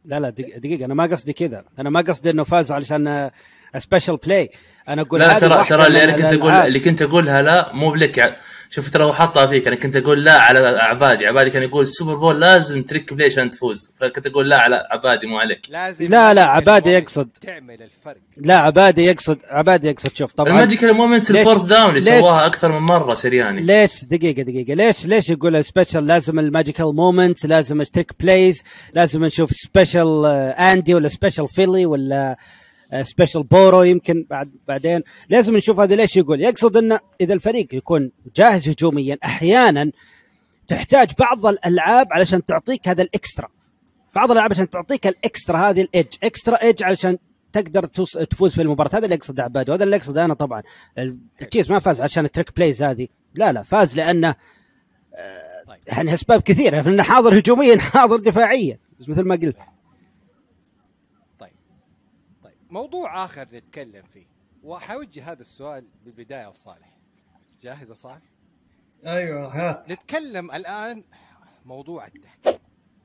لا 0.04 0.20
لا 0.20 0.30
دق- 0.30 0.58
دقيقة 0.58 0.84
أنا 0.84 0.94
ما 0.94 1.04
قصدي 1.04 1.32
كذا، 1.32 1.64
أنا 1.78 1.90
ما 1.90 2.00
قصدي 2.00 2.30
إنه 2.30 2.44
فازوا 2.44 2.76
علشان 2.76 3.30
special 3.78 4.16
play 4.16 4.50
أنا 4.88 5.02
أقول 5.02 5.20
لا 5.20 5.38
ترى 5.38 5.64
ترى 5.64 5.86
اللي 5.86 6.04
أنا 6.04 6.12
كنت 6.12 6.40
أقول. 6.40 6.52
اللي 6.52 6.80
كنت 6.80 7.02
أقولها 7.02 7.42
لا 7.42 7.72
مو 7.72 7.90
بلك 7.90 8.18
ع- 8.18 8.36
شوف 8.72 8.90
ترى 8.90 9.04
هو 9.04 9.12
حاطها 9.12 9.46
فيك 9.46 9.66
أنا 9.66 9.76
كنت 9.76 9.96
أقول 9.96 10.24
لا 10.24 10.32
على 10.42 10.58
عبادي 10.58 11.26
عبادي 11.26 11.50
كان 11.50 11.62
يقول 11.62 11.82
السوبر 11.82 12.14
بول 12.14 12.40
لازم 12.40 12.82
trick 12.82 13.12
play 13.14 13.26
عشان 13.28 13.50
تفوز؟ 13.50 13.92
فكنت 14.00 14.26
أقول 14.26 14.48
لا 14.48 14.60
على 14.60 14.86
عبادي 14.90 15.26
مو 15.26 15.38
عليك. 15.38 15.60
لازم 15.70 16.04
لا، 16.04 16.34
لا، 16.34 16.44
عبادي 16.44 16.90
يقصد. 16.90 17.28
تعمل 17.40 17.74
الفرق. 17.82 18.16
لا 18.36 18.58
عبادي 18.58 19.04
يقصد 19.04 19.38
عبادي 19.50 19.88
يقصد 19.88 20.14
شوف 20.14 20.32
طبعا 20.32 20.50
ال 20.50 20.56
magical 20.56 20.92
moments 20.92 21.30
ال 21.30 21.35
fourth 21.35 21.62
down 21.62 21.88
اللي 21.88 22.00
سواها 22.00 22.46
أكثر 22.46 22.72
من 22.72 22.78
مرة 22.86 23.14
سرياني. 23.14 23.62
ليش؟ 23.62 24.04
دقيقة 24.04 24.42
دقيقة 24.42 24.74
ليش 24.74 25.06
ليش 25.06 25.30
يقول 25.30 25.56
ال 25.56 25.63
special 25.63 26.06
لازم 26.06 26.38
ال 26.38 26.45
magical 26.45 26.94
moment 26.94 27.46
لازم 27.46 27.80
ال 27.80 27.86
trick 27.86 28.12
plays 28.20 28.62
لازم 28.94 29.24
نشوف 29.24 29.50
special 29.52 30.26
Andy 30.58 30.94
ولا 30.94 31.08
special 31.08 31.48
Philly 31.48 31.86
ولا 31.86 32.36
special 33.02 33.42
Burrow 33.42 33.82
يمكن 33.82 34.26
بعد 34.30 34.50
بعدين 34.68 35.02
لازم 35.28 35.56
نشوف 35.56 35.80
هذا 35.80 35.94
ليش 35.94 36.16
يقول. 36.16 36.40
يقصد 36.40 36.76
إنه 36.76 37.00
إذا 37.20 37.34
الفريق 37.34 37.74
يكون 37.74 38.10
جاهز 38.36 38.68
هجوميا 38.68 39.18
أحيانا 39.24 39.90
تحتاج 40.66 41.10
بعض 41.18 41.46
الألعاب 41.46 42.12
علشان 42.12 42.44
تعطيك 42.44 42.88
هذا 42.88 43.02
ال 43.02 43.09
extra. 43.09 43.48
بعض 44.14 44.30
الألعاب 44.30 44.50
عشان 44.50 44.70
تعطيك 44.70 45.06
ال 45.06 45.15
extra 45.15 45.58
هذه 45.58 45.80
ال 45.80 45.87
edge 45.87 46.14
extra 46.22 46.56
edge 46.56 46.82
علشان 46.82 47.18
تقدر 47.52 47.86
تفوز 47.86 48.54
في 48.54 48.62
المباراة. 48.62 48.90
هذا 48.92 49.04
اللي 49.04 49.14
يقصد 49.14 49.40
عبادي 49.40 49.70
وهذا 49.70 49.84
اللي 49.84 49.96
يقصد 49.96 50.18
أنا 50.18 50.34
طبعا. 50.34 50.62
التشيفز 50.98 51.70
ما 51.70 51.78
فاز 51.78 52.00
عشان 52.00 52.24
ال 52.24 52.30
trick 52.30 52.56
plays 52.56 52.82
هذه. 52.82 53.08
لا 53.34 53.52
لا 53.52 53.62
فاز 53.62 53.96
لأنه 53.96 54.34
آه، 55.14 55.64
طيب. 55.66 55.78
يعني 55.86 56.14
أسباب 56.14 56.42
كثيرة. 56.42 56.88
انه 56.88 57.02
حاضر 57.02 57.38
هجوميا 57.38 57.78
حاضر 57.78 58.16
دفاعيا. 58.16 58.78
مثل 59.08 59.22
ما 59.22 59.34
قلت 59.34 59.56
طيب 61.38 61.50
طيب 62.44 62.52
موضوع 62.70 63.24
آخر 63.24 63.48
نتكلم 63.52 64.02
فيه 64.02 64.26
وحوجه 64.62 65.32
هذا 65.32 65.40
السؤال 65.42 65.86
بالبداية 66.04 66.50
لصالح 66.50 66.96
جاهز 67.62 67.88
يا 67.88 67.94
صالح؟ 67.94 68.22
أيوه 69.06 69.48
هات. 69.48 69.92
نتكلم 69.92 70.50
الآن 70.50 71.04
موضوع 71.64 72.06
التحكيم 72.06 72.60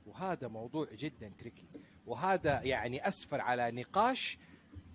وهذا 0.06 0.48
موضوع 0.48 0.88
جدا 0.94 1.32
tricky 1.38 1.66
وهذا 2.06 2.62
يعني 2.62 3.08
اسفر 3.08 3.42
على 3.42 3.72
نقاش 3.72 4.38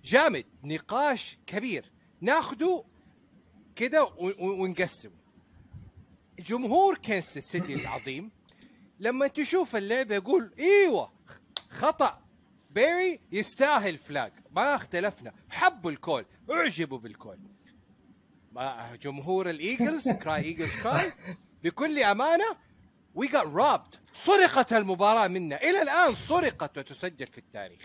جامد 0.04 0.44
نقاش 0.64 1.38
كبير. 1.46 1.92
ناخده 2.20 2.84
كده 3.76 4.04
ونقسمه. 4.40 5.20
جمهور 6.38 6.98
كانساس 6.98 7.36
سيتي 7.36 7.74
العظيم 7.74 8.30
لما 9.00 9.26
تشوف 9.26 9.76
اللعبة 9.76 10.14
يقول 10.14 10.54
إيوه 10.58 11.12
خطأ. 11.70 12.22
بيري 12.70 13.20
يستاهل 13.32 13.98
flag 13.98 14.32
ما 14.50 14.74
اختلفنا. 14.74 15.32
حبوا 15.50 15.90
ال 15.90 15.96
call. 15.96 16.24
اعجبوا 16.50 16.98
بال 16.98 17.10
call. 17.10 17.38
ما- 18.52 18.96
جمهور 19.02 19.50
الإيجلز 19.50 20.08
cry 20.08 20.42
Eagles 20.44 20.74
cry 20.82 21.12
بكل 21.64 22.02
أمانة 22.02 22.56
we 23.14 23.26
got 23.26 23.34
robbed 23.36 23.94
سرقت 24.12 24.72
المباراة 24.72 25.28
منا. 25.28 25.56
إلى 25.62 25.82
الآن 25.82 26.14
سرقت 26.14 26.78
وتسجل 26.78 27.26
في 27.26 27.38
التاريخ. 27.38 27.82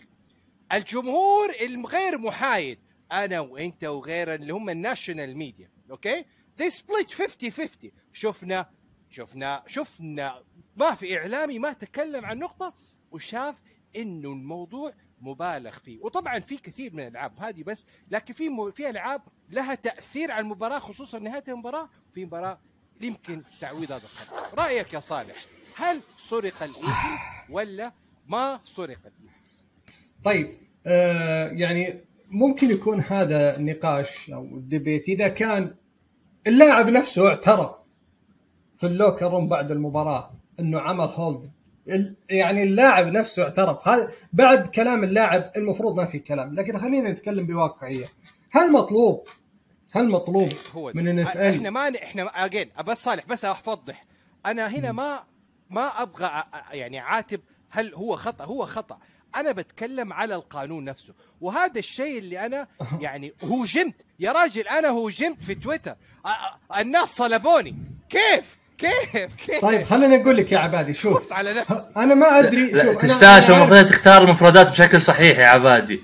الجمهور 0.74 1.50
الغير 1.62 2.18
محايد. 2.18 2.80
أنا 3.12 3.40
وأنت 3.40 3.84
وغير 3.84 4.34
اللي 4.34 4.54
هم 4.54 4.70
ال 4.70 4.77
national 4.77 5.38
media 5.38 5.70
okay 5.92 6.26
they 6.62 6.66
split 6.72 7.12
50 7.12 7.52
50 7.52 7.92
شفنا 8.14 8.70
شفنا 9.10 9.64
شفنا 9.68 10.44
ما 10.76 10.96
في 10.96 11.18
إعلامي 11.18 11.60
ما 11.60 11.74
تكلم 11.74 12.26
عن 12.26 12.40
نقطة 12.40 12.74
وشاف 13.12 13.56
إنه 13.96 14.30
الموضوع 14.30 14.94
مبالغ 15.22 15.72
فيه. 15.72 16.00
وطبعا 16.02 16.40
في 16.40 16.58
كثير 16.58 16.94
من 16.94 17.00
الألعاب 17.00 17.40
هذه 17.40 17.64
بس 17.64 17.86
لكن 18.12 18.34
في. 18.34 18.72
في 18.76 18.90
ألعاب 18.90 19.22
لها 19.50 19.76
تأثير 19.76 20.32
على 20.32 20.44
المباراة 20.44 20.80
خصوصا 20.80 21.20
نهاية 21.20 21.44
المباراة 21.48 21.90
في 22.14 22.26
مباراة 22.26 22.60
يمكن 23.02 23.42
تعويض 23.62 23.92
هذا 23.92 24.04
الخطا 24.04 24.64
رأيك 24.64 24.94
يا 24.94 25.00
صالح 25.00 25.36
هل 25.76 26.00
سرق 26.18 26.64
الايجلز 26.64 27.20
ولا 27.50 27.92
ما 28.28 28.60
سرق 28.66 29.00
الايجلز 29.00 29.68
طيب 30.24 30.58
آه 30.86 31.48
يعني 31.48 32.02
ممكن 32.30 32.72
يكون 32.72 33.02
هذا 33.02 33.58
النقاش 33.58 34.30
أو 34.30 34.44
ال 34.44 34.53
debate 34.53 35.10
إذا 35.10 35.28
كان 35.28 35.76
اللاعب 36.48 36.90
نفسه 36.90 37.28
اعترف 37.28 37.72
في 38.78 38.88
ال 38.88 38.94
locker 38.94 39.32
room 39.32 39.48
بعد 39.48 39.72
المباراة 39.72 40.32
إنه 40.60 40.80
عمل 40.80 41.08
hold 41.08 41.52
يعني 42.30 42.64
اللاعب 42.64 43.08
نفسه 43.08 43.44
اعترف. 43.44 43.88
هذا 43.88 44.12
بعد 44.34 44.68
كلام 44.68 45.04
اللاعب 45.04 45.52
المفروض 45.56 45.96
ما 45.96 46.06
في 46.06 46.20
كلام 46.20 46.56
لكن 46.56 46.78
خلينا 46.78 47.12
نتكلم 47.12 47.48
بواقعية. 47.48 48.06
هل 48.52 48.72
مطلوب؟ 48.72 49.28
هل 49.92 50.10
مطلوب 50.10 50.50
هو 50.74 50.92
من 50.96 51.08
إن 51.08 51.20
إحنا 51.20 51.70
ما 51.70 51.90
إحنا 52.04 52.46
اجين 52.46 52.70
بس 52.86 53.04
صالح 53.04 53.26
بس 53.26 53.46
اوضح 53.46 54.06
أنا 54.46 54.68
هنا 54.68 54.92
ما 54.92 55.24
ما 55.70 56.02
أبغى 56.02 56.44
يعني 56.72 57.00
عاتب 57.00 57.42
هل 57.70 57.94
هو 57.94 58.16
خطأ. 58.16 58.46
هو 58.46 58.66
خطأ. 58.66 59.00
أنا 59.36 59.52
بتكلم 59.52 60.14
على 60.14 60.36
القانون 60.36 60.84
نفسه. 60.84 61.14
وهذا 61.42 61.80
الشيء 61.80 62.18
اللي 62.20 62.46
أنا 62.46 62.68
يعني 63.00 63.34
هوجمت. 63.44 63.96
يا 64.20 64.32
راجل 64.32 64.68
أنا 64.68 64.88
هوجمت 64.88 65.44
في 65.44 65.56
تويتر. 65.56 65.96
الناس 66.78 67.08
صلبوني. 67.08 67.76
كيف؟ 68.10 68.58
كيف؟ 68.78 69.16
كيف؟ 69.46 69.62
طيب 69.62 69.84
خليني 69.84 70.22
أقول 70.22 70.38
لك 70.38 70.52
يا 70.52 70.58
عبادي 70.58 70.94
شوف. 70.94 71.34
على 71.34 71.54
نفسي. 71.54 71.88
أنا 71.98 72.14
ما 72.16 72.40
أدري 72.40 72.72
لا 72.72 72.84
شوف 72.86 72.98
أنا- 72.98 73.02
تستاشر 73.02 73.54
أنا 73.54 73.62
عارف- 73.62 73.72
المفروض 73.74 73.90
تختار 73.92 74.24
المفردات 74.24 74.70
بشكل 74.70 75.02
صحيح 75.02 75.40
يا 75.40 75.46
عبادي. 75.46 76.00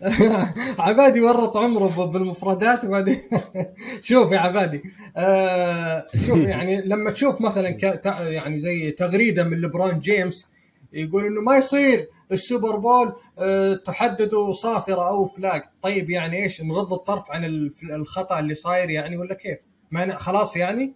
عبادي 0.78 1.20
ورط 1.20 1.56
عمره 1.56 2.06
بالمفردات 2.12 2.84
وبعدين 2.84 3.20
شوف 4.08 4.32
يا 4.32 4.38
عبادي 4.38 4.82
آه 5.16 6.06
شوف 6.26 6.38
يعني 6.38 6.82
لما 6.82 7.10
تشوف 7.10 7.40
مثلا 7.40 7.70
ك... 7.70 8.00
يعني 8.20 8.60
زي 8.60 8.90
تغريدة 8.90 9.44
من 9.44 9.60
لبران 9.60 10.00
جيمس 10.00 10.52
يقول 10.92 11.26
إنه 11.26 11.40
ما 11.40 11.56
يصير 11.56 12.08
السوبر 12.32 12.76
بول 12.76 13.12
آه 13.38 13.74
تحدده 13.86 14.52
صافرة 14.52 15.08
أو 15.08 15.24
فلاج. 15.24 15.62
طيب 15.82 16.10
يعني 16.10 16.42
إيش 16.42 16.60
نغض 16.62 16.92
الطرف 16.92 17.30
عن 17.30 17.44
الخطأ 17.90 18.38
اللي 18.38 18.54
صاير 18.54 18.90
يعني 18.90 19.16
ولا 19.16 19.34
كيف؟ 19.34 19.58
ما 19.90 20.16
خلاص 20.16 20.56
يعني؟ 20.56 20.94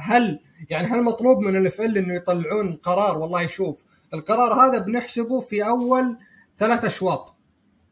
هل 0.00 0.38
يعني 0.70 0.86
هل 0.86 1.02
مطلوب 1.02 1.38
من 1.38 1.56
ال 1.56 1.80
NFL 1.80 1.98
إنه 1.98 2.14
يطلعون 2.14 2.72
قرار؟ 2.72 3.18
والله 3.18 3.46
شوف 3.46 3.84
القرار 4.14 4.52
هذا 4.52 4.78
بنحسبه 4.78 5.40
في 5.40 5.66
أول 5.66 6.16
ثلاث 6.58 6.84
أشواط. 6.84 7.34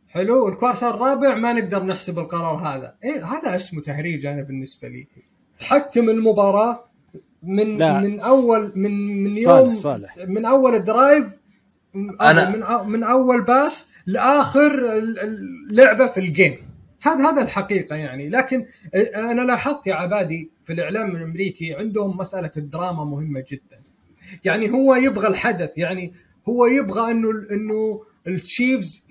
حلو؟ 0.08 0.48
ال 0.48 0.54
quarter 0.54 0.90
الرابع 0.94 1.34
ما 1.34 1.52
نقدر 1.52 1.82
نحسب 1.84 2.18
القرار 2.18 2.54
هذا. 2.56 2.94
إيه 3.04 3.24
هذا 3.26 3.56
اسمه 3.56 3.80
تهريج 3.82 4.26
أنا 4.26 4.42
بالنسبة 4.42 4.88
لي. 4.88 5.06
تحكم 5.58 6.10
المباراة 6.10 6.84
من 7.42 7.74
لا. 7.76 8.00
من 8.00 8.20
اول 8.20 8.72
من 8.76 9.22
من 9.24 9.34
صالح- 9.34 9.48
يوم 9.48 9.74
صالح. 9.74 10.14
من 10.18 10.44
أول 10.44 10.78
drive 10.85 11.37
أنا- 11.96 12.48
من 12.54 12.64
أو- 12.66 12.82
من 12.82 13.02
أول 13.02 13.42
pass 13.42 13.88
لآخر 14.06 14.92
ال- 14.98 15.18
اللعبه 15.70 16.06
في 16.06 16.20
ال 16.20 16.28
game 16.28 16.57
هذا 17.02 17.30
هذا 17.30 17.42
الحقيقة 17.42 17.96
يعني. 17.96 18.28
لكن 18.28 18.66
أنا 19.14 19.42
لاحظت 19.42 19.86
يا 19.86 19.94
عبادي 19.94 20.50
في 20.62 20.72
الإعلام 20.72 21.16
الأمريكي 21.16 21.74
عندهم 21.74 22.16
مسألة 22.16 22.50
الدراما 22.56 23.04
مهمة 23.04 23.44
جدا. 23.48 23.82
يعني 24.44 24.70
هو 24.70 24.94
يبغى 24.94 25.28
الحدث 25.28 25.78
يعني 25.78 26.12
هو 26.48 26.66
يبغى 26.66 27.10
إنه 27.10 27.28
إنه 27.50 28.02
التشيفز 28.26 29.06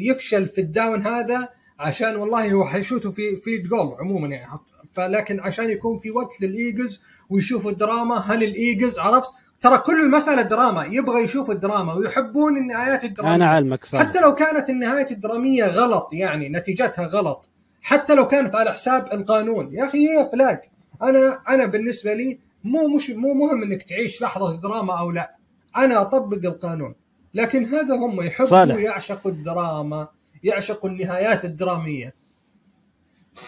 يفشل 0.00 0.46
في 0.46 0.60
ال 0.60 0.68
down 0.68 1.02
هذا 1.02 1.48
عشان 1.78 2.16
والله 2.16 2.52
هو 2.52 2.64
حيشوتوا 2.64 3.10
في 3.10 3.36
field 3.36 3.68
goal 3.68 3.96
عموما 4.00 4.28
يعني. 4.28 4.58
فلكن 4.92 5.40
عشان 5.40 5.70
يكون 5.70 5.98
في 5.98 6.10
وقت 6.10 6.40
للإيجلز 6.40 7.02
ويشوفوا 7.30 7.70
الدراما 7.70 8.18
هل 8.18 8.44
الإيجلز 8.44 8.98
عرفت؟ 8.98 9.30
ترى 9.60 9.78
كل 9.78 10.00
المسألة 10.04 10.42
دراما 10.42 10.84
يبغى 10.84 11.22
يشوف 11.24 11.50
الدراما 11.50 11.94
ويحبون 11.94 12.56
النهايات 12.56 13.04
الدرامية. 13.04 13.34
أنا 13.34 13.46
علمك 13.46 13.84
صالح 13.84 14.02
حتى 14.02 14.20
لو 14.20 14.34
كانت 14.34 14.70
النهايه 14.70 15.10
الدرامية 15.10 15.64
غلط 15.64 16.08
يعني 16.12 16.48
نتيجتها 16.48 17.06
غلط. 17.06 17.48
حتى 17.82 18.14
لو 18.14 18.26
كانت 18.26 18.54
على 18.54 18.72
حساب 18.72 19.12
القانون. 19.12 19.74
يا 19.74 19.84
أخي 19.84 19.98
هي 19.98 20.28
فلاج 20.32 20.60
أنا 21.02 21.38
أنا 21.48 21.66
بالنسبة 21.66 22.12
لي 22.14 22.38
مو 22.64 22.88
مش 22.88 23.10
مو 23.10 23.34
مهم 23.34 23.62
إنك 23.62 23.82
تعيش 23.82 24.22
لحظة 24.22 24.60
دراما 24.60 24.98
أو 24.98 25.10
لا. 25.10 25.36
أنا 25.76 26.00
أطبق 26.00 26.38
القانون. 26.44 26.94
لكن 27.34 27.64
هذا 27.64 27.94
هم 27.94 28.20
يحبوا 28.20 28.50
صالح. 28.50 28.76
يعشقوا 28.76 29.30
الدراما 29.30 30.08
يعشقوا 30.44 30.90
النهايات 30.90 31.44
الدرامية. 31.44 32.14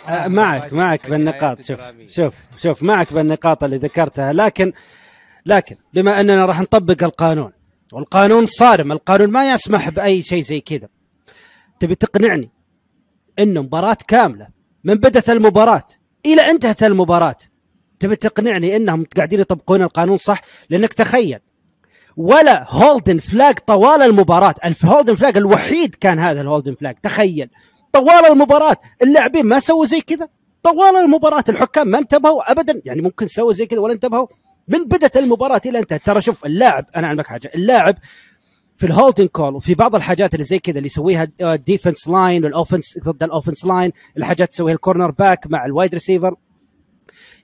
آه، 0.09 0.29
معك 0.29 0.73
معك 0.73 1.11
بالنقاط. 1.11 1.61
شوف 1.61 1.81
شوف 2.09 2.35
شوف 2.59 2.83
معك 2.83 3.13
بالنقاط 3.13 3.65
اللي 3.65 3.77
ذكرتها. 3.77 4.33
لكن 4.33 4.73
لكن 5.49 5.77
بما 5.95 6.21
أننا 6.21 6.47
راح 6.47 6.61
نطبق 6.61 7.05
القانون 7.05 7.53
والقانون 7.93 8.47
صارم 8.47 8.93
القانون 8.93 9.31
ما 9.31 9.53
يسمح 9.53 9.89
بأي 9.89 10.23
شيء 10.23 10.43
زي 10.43 10.61
كذا. 10.61 10.89
تبي 11.81 11.95
تقنعني 11.95 12.51
انه 13.39 13.63
مباراة 13.63 13.97
كاملة 14.09 14.49
من 14.85 14.95
بدأت 14.95 15.31
المباراة 15.31 15.87
إلى 16.27 16.51
انتهت 16.51 16.83
المباراة 16.83 17.37
تبي 18.01 18.17
تقنعني 18.17 18.77
إنهم 18.77 19.07
قاعدين 19.17 19.41
يطبقون 19.41 19.83
القانون 19.83 20.19
صح؟ 20.19 20.43
لأنك 20.71 20.93
تخيل 20.93 21.39
ولا 22.17 22.67
هولدن 22.71 23.19
فلاج 23.19 23.55
طوال 23.55 24.03
المباراة 24.03 24.55
الهولدن 24.65 25.15
فلاج 25.15 25.37
الوحيد 25.37 25.95
كان 25.95 26.19
هذا 26.19 26.41
الهولدن 26.41 26.75
فلاج 26.75 26.97
تخيل. 27.03 27.51
طوال 27.93 28.27
المباراة 28.31 28.77
اللاعبين 29.03 29.47
ما 29.47 29.61
سووا 29.61 29.87
زي 29.87 30.01
كذا؟ 30.01 30.29
طوال 30.63 30.97
المباراة 30.97 31.45
الحكام 31.49 31.89
ما 31.89 31.99
انتبهوا 31.99 32.53
ابدا 32.53 32.83
يعني 32.85 33.03
ممكن 33.03 33.27
سووا 33.27 33.53
زي 33.53 33.67
كذا 33.67 33.81
ولا 33.81 33.93
انتبهوا؟ 33.93 34.27
من 34.69 34.85
بدأت 34.85 35.17
المباراة 35.17 35.61
إلى 35.67 35.79
انتهت 35.79 36.07
ترى 36.07 36.21
شوف 36.21 36.47
اللاعب 36.47 36.87
أنا 36.97 37.07
أعلمك 37.07 37.27
حاجة 37.27 37.51
اللاعب 37.55 37.97
في 38.77 38.87
ال 38.87 38.92
holding 38.92 39.29
call 39.29 39.55
وفي 39.55 39.75
بعض 39.75 39.95
الحاجات 39.95 40.35
اللي 40.35 40.45
زي 40.45 40.59
كذا 40.59 40.77
اللي 40.77 40.87
يسويها 40.87 41.29
ال 41.41 41.49
defense 41.49 42.09
line 42.09 42.45
وال 42.45 42.57
offense 42.57 42.99
ضد 42.99 43.23
ال 43.23 43.28
offense 43.28 43.65
line 43.65 43.93
الحاجات 44.17 44.53
تسويها 44.53 44.75
ال 44.75 45.11
cornerback 45.11 45.47
مع 45.47 45.65
ال 45.65 45.71
wide 45.71 45.95
receiver 45.95 46.35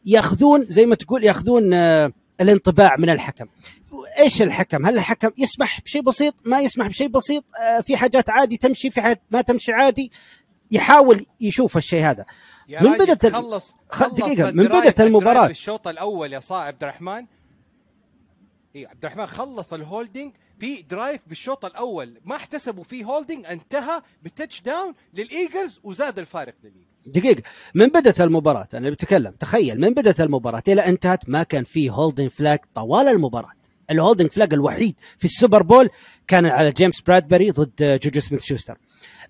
ياخذون 0.07 0.67
زي 0.69 0.87
ما 0.87 0.95
تقول 0.95 1.25
ياخذون 1.25 1.75
آه، 1.75 2.13
الانطباع 2.41 2.97
من 2.97 3.11
الحكم 3.11 3.47
إيش 4.19 4.43
الحكم؟ 4.43 4.87
هل 4.87 4.95
الحكم 4.95 5.31
يسمح 5.39 5.81
بشيء 5.81 6.03
بسيط؟ 6.03 6.35
ما 6.45 6.61
يسمح 6.61 6.87
بشيء 6.87 7.09
بسيط؟ 7.09 7.45
آه، 7.61 7.81
في 7.81 7.97
حاجات 7.97 8.31
عادي 8.31 8.57
تمشي 8.57 8.91
في 8.91 9.01
حاجات 9.01 9.23
ما 9.31 9.41
تمشي 9.41 9.73
عادي 9.73 10.13
يحاول 10.75 11.27
يشوف 11.41 11.77
الشيء 11.77 12.05
هذا. 12.05 12.25
يا 12.69 12.83
من 12.83 13.01
ال- 13.01 13.33
خلص 13.33 13.75
خلص 13.91 14.15
دقيقة، 14.15 14.51
من 14.51 14.61
المباراة. 15.01 15.31
ال 15.33 15.36
drive 15.36 15.51
الشوط 15.51 15.89
الأول 15.89 16.33
يا 16.33 16.41
صاحب 16.41 16.67
عبد 16.67 16.83
الرحمن. 16.83 17.27
اي 18.77 18.87
عبد 18.87 19.05
الرحمن 19.05 19.27
خلص 19.27 19.73
ال 19.73 19.80
holding 19.80 20.33
في 20.59 20.83
drive 20.83 21.21
بالشوط 21.27 21.65
الأول. 21.65 22.21
ما 22.25 22.37
احتسبوا 22.37 22.85
فيه 22.85 23.05
holding 23.05 23.47
انتهى 23.47 24.03
بال 24.23 24.63
touchdown 24.63 24.95
للإيجلز 25.15 25.81
وزاد 25.85 26.19
الفارق 26.19 26.55
للإيجلز. 26.65 27.19
دقيقة. 27.19 27.43
من 27.75 27.87
بدأت 27.87 28.21
المباراة 28.21 28.69
أنا 28.75 28.91
بتكلم 28.91 29.31
تخيل 29.31 29.81
من 29.81 29.95
بدأت 29.95 30.21
المباراة 30.21 30.63
إلى 30.69 30.87
انتهت 30.87 31.29
ما 31.29 31.43
كان 31.43 31.65
في 31.65 31.91
holding 31.91 32.31
flag 32.31 32.59
طوال 32.75 33.09
المباراة. 33.09 33.53
ال 33.91 33.96
holding 33.96 34.31
flag 34.31 34.53
الوحيد 34.53 34.97
في 35.19 35.25
السوبر 35.25 35.63
بول 35.63 35.91
كان 36.27 36.47
على 36.47 36.73
جيمس 36.73 37.01
برادبري 37.01 37.51
ضد 37.51 38.01
جوجو 38.03 38.21
سميث 38.21 38.43
شوستر. 38.43 38.79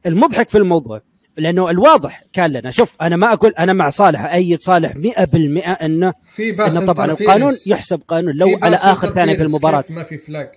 المضحك 0.07 0.51
في 0.51 0.59
الموضوع 0.59 1.03
لأنه 1.37 1.71
الواضح 1.71 2.25
كان 2.33 2.53
لنا. 2.53 2.71
شوف 2.71 2.97
أنا 3.03 3.17
ما 3.17 3.33
أقول 3.33 3.55
أنا 3.59 3.73
مع 3.73 3.91
صالح 3.91 4.25
أيد 4.25 4.61
صالح 4.61 4.93
100% 4.93 5.83
أنه 5.83 6.15
في 6.25 6.53
pass 6.53 6.77
أنه 6.77 6.93
طبعا. 6.93 7.07
القانون 7.07 7.53
يحسب 7.67 8.03
قانون. 8.09 8.35
لو 8.35 8.59
على 8.63 8.77
pass 8.77 8.85
آخر 8.85 9.11
ثانية 9.11 9.37
في 9.37 9.45
كيف 9.45 9.91
ما 9.91 10.03
في 10.03 10.19
flag 10.19 10.53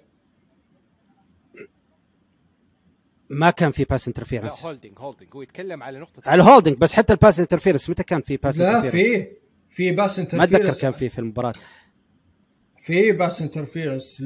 ما 3.30 3.50
كان 3.50 3.72
في 3.72 3.84
pass 3.84 4.02
interference 4.02 4.66
holding 4.66 4.94
holding 4.98 5.30
هو 5.36 5.42
يتكلم 5.42 5.84
على 5.84 6.00
نقطة 6.00 6.22
على 6.26 6.42
ال 6.42 6.46
holding 6.46 6.78
بس 6.78 6.94
حتى 6.94 7.14
ال 7.14 7.19
pass 7.19 7.40
interference 7.40 7.90
متى 7.90 8.04
كان 8.04 8.22
في 8.22 8.38
pass 8.38 8.82
interference؟ 8.82 8.92
في 8.92 9.28
في 9.70 9.92
pass 9.92 10.20
ما 10.20 10.44
أتذكر. 10.44 10.74
كان 10.74 10.92
في 10.92 11.10
في 11.10 11.20
المباراة. 11.20 11.54
في 12.78 13.12
pass 13.12 13.42
interference 13.42 14.22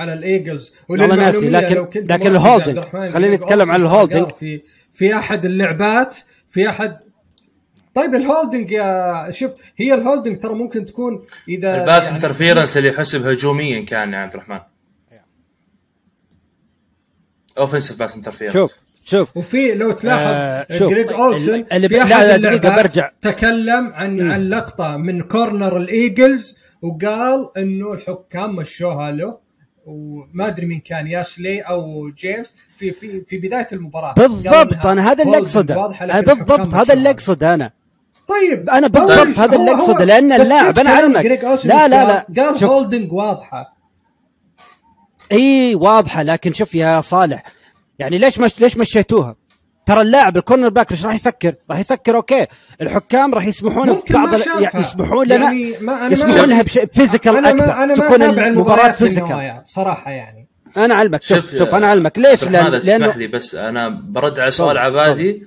على 0.00 0.12
الإيجلز 0.12 0.72
والله 0.88 1.06
ناسي، 1.16 1.50
لكن- 1.50 1.74
لو 1.74 1.88
كنت 1.88 2.12
لكن 2.12 2.30
ال 2.30 2.36
holding. 2.36 2.84
خلينا 2.84 3.18
جريج 3.18 3.34
نتكلم 3.34 3.70
عن 3.70 3.82
ال 3.82 3.87
holding. 3.87 4.30
في 4.30 4.62
في 4.92 5.16
أحد 5.16 5.44
اللعبات 5.44 6.16
في 6.50 6.68
احد 6.68 6.98
طيب 7.94 8.14
ال 8.14 8.21
holding 8.21 8.70
يا 8.70 9.30
شوف 9.30 9.50
هي 9.76 9.94
ال 9.94 9.99
holding 9.99 10.38
ترى 10.38 10.54
ممكن 10.54 10.86
تكون 10.86 11.26
إذا 11.48 11.80
ال 11.80 11.85
pass 11.85 12.04
يعني- 12.04 12.16
interference 12.16 12.76
اللي 12.76 12.88
يحسب 12.88 13.26
هجوميا 13.26 13.80
كان 13.84 14.12
يا 14.12 14.18
عبد 14.18 14.32
الرحمن 14.34 14.58
offensive 17.58 17.98
pass 17.98 18.16
interference 18.16 18.52
شوف 18.54 18.78
شوف 19.04 19.36
وفي 19.36 19.74
لو 19.74 19.92
تلاحظ 19.92 20.24
آه، 20.34 20.66
شوف، 20.78 20.90
جريج 20.90 21.12
اولسن 21.12 21.64
اللي- 21.72 21.88
في 21.88 22.02
أحد 22.02 22.22
اللعبات 22.26 22.66
برجع. 22.84 23.10
تكلم 23.20 23.92
عن 23.92 24.16
مم. 24.20 24.30
عن 24.32 24.48
لقطة 24.48 24.96
من 24.96 25.22
corner 25.22 25.76
الإيجلز 25.76 26.58
وقال 26.82 27.48
إنه 27.56 27.92
الحكام 27.92 28.56
مشوها 28.56 29.10
له 29.10 29.38
وما 29.90 30.46
أدري 30.46 30.66
مين 30.66 30.80
كان 30.80 31.06
يا 31.06 31.22
سلاي 31.22 31.60
أو 31.60 32.10
جيمس 32.10 32.52
في 32.76 32.90
في 32.90 33.20
في 33.20 33.38
بداية 33.38 33.66
المباراة 33.72 34.12
بالضبط 34.14 34.86
أنا 34.86 35.12
هذا 35.12 35.24
اللي 35.24 35.38
أقصده 35.38 35.86
بالضبط 36.20 36.74
هذا 36.74 36.92
اللي 36.94 37.02
مشوها. 37.02 37.10
اقصد 37.10 37.42
أنا 37.44 37.70
طيب 38.28 38.70
أنا 38.70 38.86
بالضبط 38.86 39.18
طيب، 39.18 39.38
هذا 39.40 39.56
اللي 39.56 39.70
لأن 40.04 40.34
بس 40.34 40.40
اللاعب. 40.40 40.78
جريج 41.22 41.44
أولسن 41.44 41.68
لا، 41.68 41.88
لا، 41.88 42.04
لا. 42.34 42.42
قال. 42.44 42.64
holding 42.64 43.12
واضحة 43.12 43.76
إي 45.32 45.74
واضحة 45.74 46.22
لكن 46.22 46.52
شوف 46.52 46.74
يا 46.74 47.00
صالح 47.00 47.42
يعني 47.98 48.18
ليش 48.18 48.38
مش 48.38 48.60
ليش 48.60 48.76
مشيتوها؟ 48.76 49.36
ترى 49.90 50.00
اللاعب 50.00 50.36
ال 50.36 50.68
cornerback 50.68 50.92
إيش 50.92 51.04
راح 51.06 51.14
يفكر؟ 51.14 51.54
راح 51.70 51.78
يفكر 51.78 52.16
okay 52.16 52.46
الحكام 52.82 53.34
راح 53.34 53.46
يسمحون 53.46 53.96
في 53.96 54.12
بعض. 54.12 54.28
يعني 54.34 54.78
يسمحون 54.78 55.26
لنا 55.26 55.34
يعني 55.44 55.74
ما 55.80 56.06
أنا 56.06 56.12
يسمحون 56.12 56.40
ما 56.40 56.46
لها 56.46 56.62
physical 56.92 57.36
أنا 57.36 57.50
أكثر 57.50 57.66
ما 57.66 57.86
ما 57.86 57.94
تكون 57.94 58.22
المباراة 58.22 58.46
المباريات 58.48 58.94
physical 58.94 59.62
صراحة 59.66 60.10
يعني. 60.10 60.48
أنا 60.76 60.94
علمك 60.94 61.22
شوف 61.22 61.56
شوف, 61.56 61.74
أنا 61.74 61.86
علمك 61.86 62.18
ليش؟ 62.18 62.44
لأن 62.44 62.66
اذا 62.66 62.78
تسمح 62.78 62.96
لأنه 62.98 63.12
لي 63.16 63.26
بس 63.26 63.54
أنا 63.54 63.88
برد 63.88 64.40
على 64.40 64.50
سؤال 64.50 64.78
عبادي. 64.78 65.46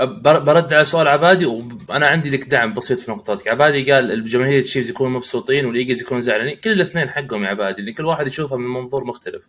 بر- 0.00 0.38
برد 0.38 0.72
على 0.74 0.84
سؤال 0.84 1.08
عبادي 1.08 1.46
وأنا 1.46 2.06
عندي 2.06 2.30
لك 2.30 2.44
دعم 2.48 2.74
بسيط 2.74 3.00
في 3.00 3.10
نقطتك. 3.10 3.48
عبادي 3.48 3.92
قال 3.92 4.12
الجماهير 4.12 4.58
التشيفز 4.58 4.90
يكونوا 4.90 5.12
مبسوطين 5.12 5.66
والايجلز 5.66 6.02
يكونوا 6.02 6.20
زعلانين. 6.20 6.56
كل 6.56 6.70
الاثنين 6.72 7.08
حقهم 7.08 7.44
يا 7.44 7.48
عبادي 7.48 7.82
لأن 7.82 7.94
كل 7.94 8.04
واحد 8.04 8.26
يشوفها 8.26 8.58
من 8.58 8.68
منظور 8.68 9.04
مختلف. 9.04 9.48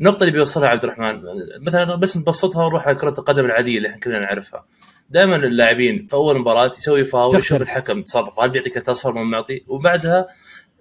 النقطة 0.00 0.20
اللي 0.20 0.32
بيوصلها 0.32 0.68
عبد 0.68 0.84
الرحمن 0.84 1.22
مثلا 1.60 1.94
بس 1.94 2.16
نبسطها 2.16 2.66
ونروح 2.66 2.86
على 2.88 2.96
كرة 2.96 3.14
القدم 3.18 3.44
العادية 3.44 3.76
اللي 3.76 3.88
إحنا 3.88 4.00
كلنا 4.00 4.18
نعرفها. 4.18 4.66
دائما 5.10 5.36
اللاعبين 5.36 6.06
في 6.06 6.14
أول 6.14 6.38
مباراة 6.38 6.72
يسوي 6.78 7.04
فاول 7.04 7.38
يشوف. 7.38 7.62
الحكم 7.62 8.02
تصرف. 8.02 8.40
هل 8.40 8.50
بيعطي 8.50 8.70
كرت 8.70 8.88
اصفر 8.88 9.12
ما 9.12 9.22
معطي 9.24 9.64
وبعدها 9.66 10.28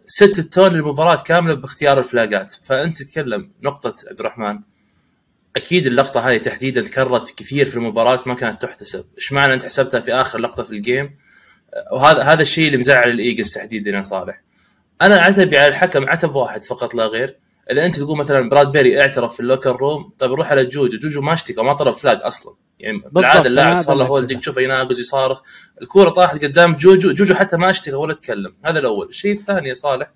set 0.06 0.40
ال 0.40 0.47
tone 0.47 0.74
للمباراة 0.74 1.24
كاملة 1.24 1.54
باختيار 1.54 2.00
الفلاجات 2.00 2.54
فأنت 2.64 3.04
تتكلم 3.04 3.52
نقطة 3.64 3.94
عبد 4.10 4.20
الرحمن. 4.20 4.60
أكيد 5.56 5.86
اللقطة 5.86 6.20
هذه 6.20 6.38
تحديدا 6.38 6.82
تكررت 6.82 7.40
كثير 7.40 7.66
في 7.66 7.76
المباراة 7.76 8.20
ما 8.26 8.34
كانت 8.34 8.62
تحتسب. 8.62 9.06
إيش 9.18 9.34
معنى 9.34 9.54
أنت 9.54 9.66
حسبتها 9.66 10.00
في 10.00 10.14
آخر 10.14 10.40
لقطة 10.40 10.64
في 10.64 10.72
ال 10.72 10.80
game؟ 10.80 11.18
وهذا 11.92 12.24
هذا 12.24 12.42
الشيء 12.42 12.68
اللي 12.68 12.78
مزعل 12.78 13.10
الإيجلز 13.10 13.54
تحديدا 13.54 13.92
يا 13.92 14.02
صالح. 14.02 14.42
أنا 15.02 15.16
عتبي 15.16 15.58
على 15.58 15.68
الحكم 15.68 16.10
عتب 16.10 16.36
واحد 16.36 16.64
فقط 16.64 16.96
لا 16.96 17.06
غير. 17.06 17.38
إذا 17.72 17.86
أنت 17.86 18.00
تقول 18.00 18.18
مثلا 18.18 18.50
برادبري 18.50 19.02
اعترف 19.02 19.34
في 19.34 19.40
ال 19.40 19.45
locker 19.45 19.76
room 19.76 20.14
طيب 20.18 20.32
روح 20.32 20.52
على 20.52 20.66
جوجو. 20.66 20.98
جوجو 20.98 21.22
ما 21.22 21.34
اشتكى 21.34 21.62
ما 21.62 21.74
طلب 21.74 21.94
flag 21.94 22.20
أصلا. 22.22 22.56
يعني 22.80 23.02
بالعادة 23.12 23.48
اللاعب 23.48 23.82
صار 23.82 23.96
له 23.96 24.06
holding. 24.06 24.40
تشوفه 24.40 24.62
يناقز 24.62 25.00
يصارخ. 25.00 25.42
الكورة 25.82 26.10
طاحت 26.10 26.44
قدام 26.44 26.76
جوجو 26.76 27.12
جوجو 27.12 27.36
حتى 27.36 27.58
ما 27.58 27.70
اشتكى 27.70 27.96
ولا 27.96 28.14
تكلم. 28.14 28.54
هذا 28.66 28.80
الأول. 28.80 29.08
الشيء 29.08 29.32
الثاني 29.32 29.70
يا 29.70 29.74
صالح 29.74 30.12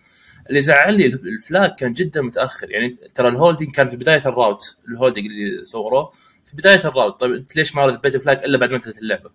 اللي 0.49 0.62
زعل 0.62 0.97
لي 0.97 1.06
ال 1.05 1.19
flag 1.19 1.72
كان 1.72 1.93
جدا 1.93 2.22
متأخر. 2.22 2.72
يعني 2.72 2.97
ترى 3.16 3.28
ال 3.28 3.33
holding 3.33 3.72
كان 3.72 3.88
في 3.88 3.97
بداية 3.97 4.22
ال 4.26 4.34
route 4.34 4.78
ال 4.89 4.94
holding 4.94 5.26
اللي 5.26 5.64
صوروه 5.64 6.12
في 6.45 6.56
بداية 6.56 6.80
ال 6.86 6.90
route. 6.90 7.20
طيب 7.20 7.34
أنت 7.34 7.56
ليش 7.56 7.76
ما 7.76 7.86
رميت 7.86 8.03
ال 8.03 8.16
flag 8.16 8.38
إلا 8.43 8.58
بعد 8.58 8.70
ما 8.70 8.76
انتهت 8.76 8.97
اللعبة؟ 8.97 9.30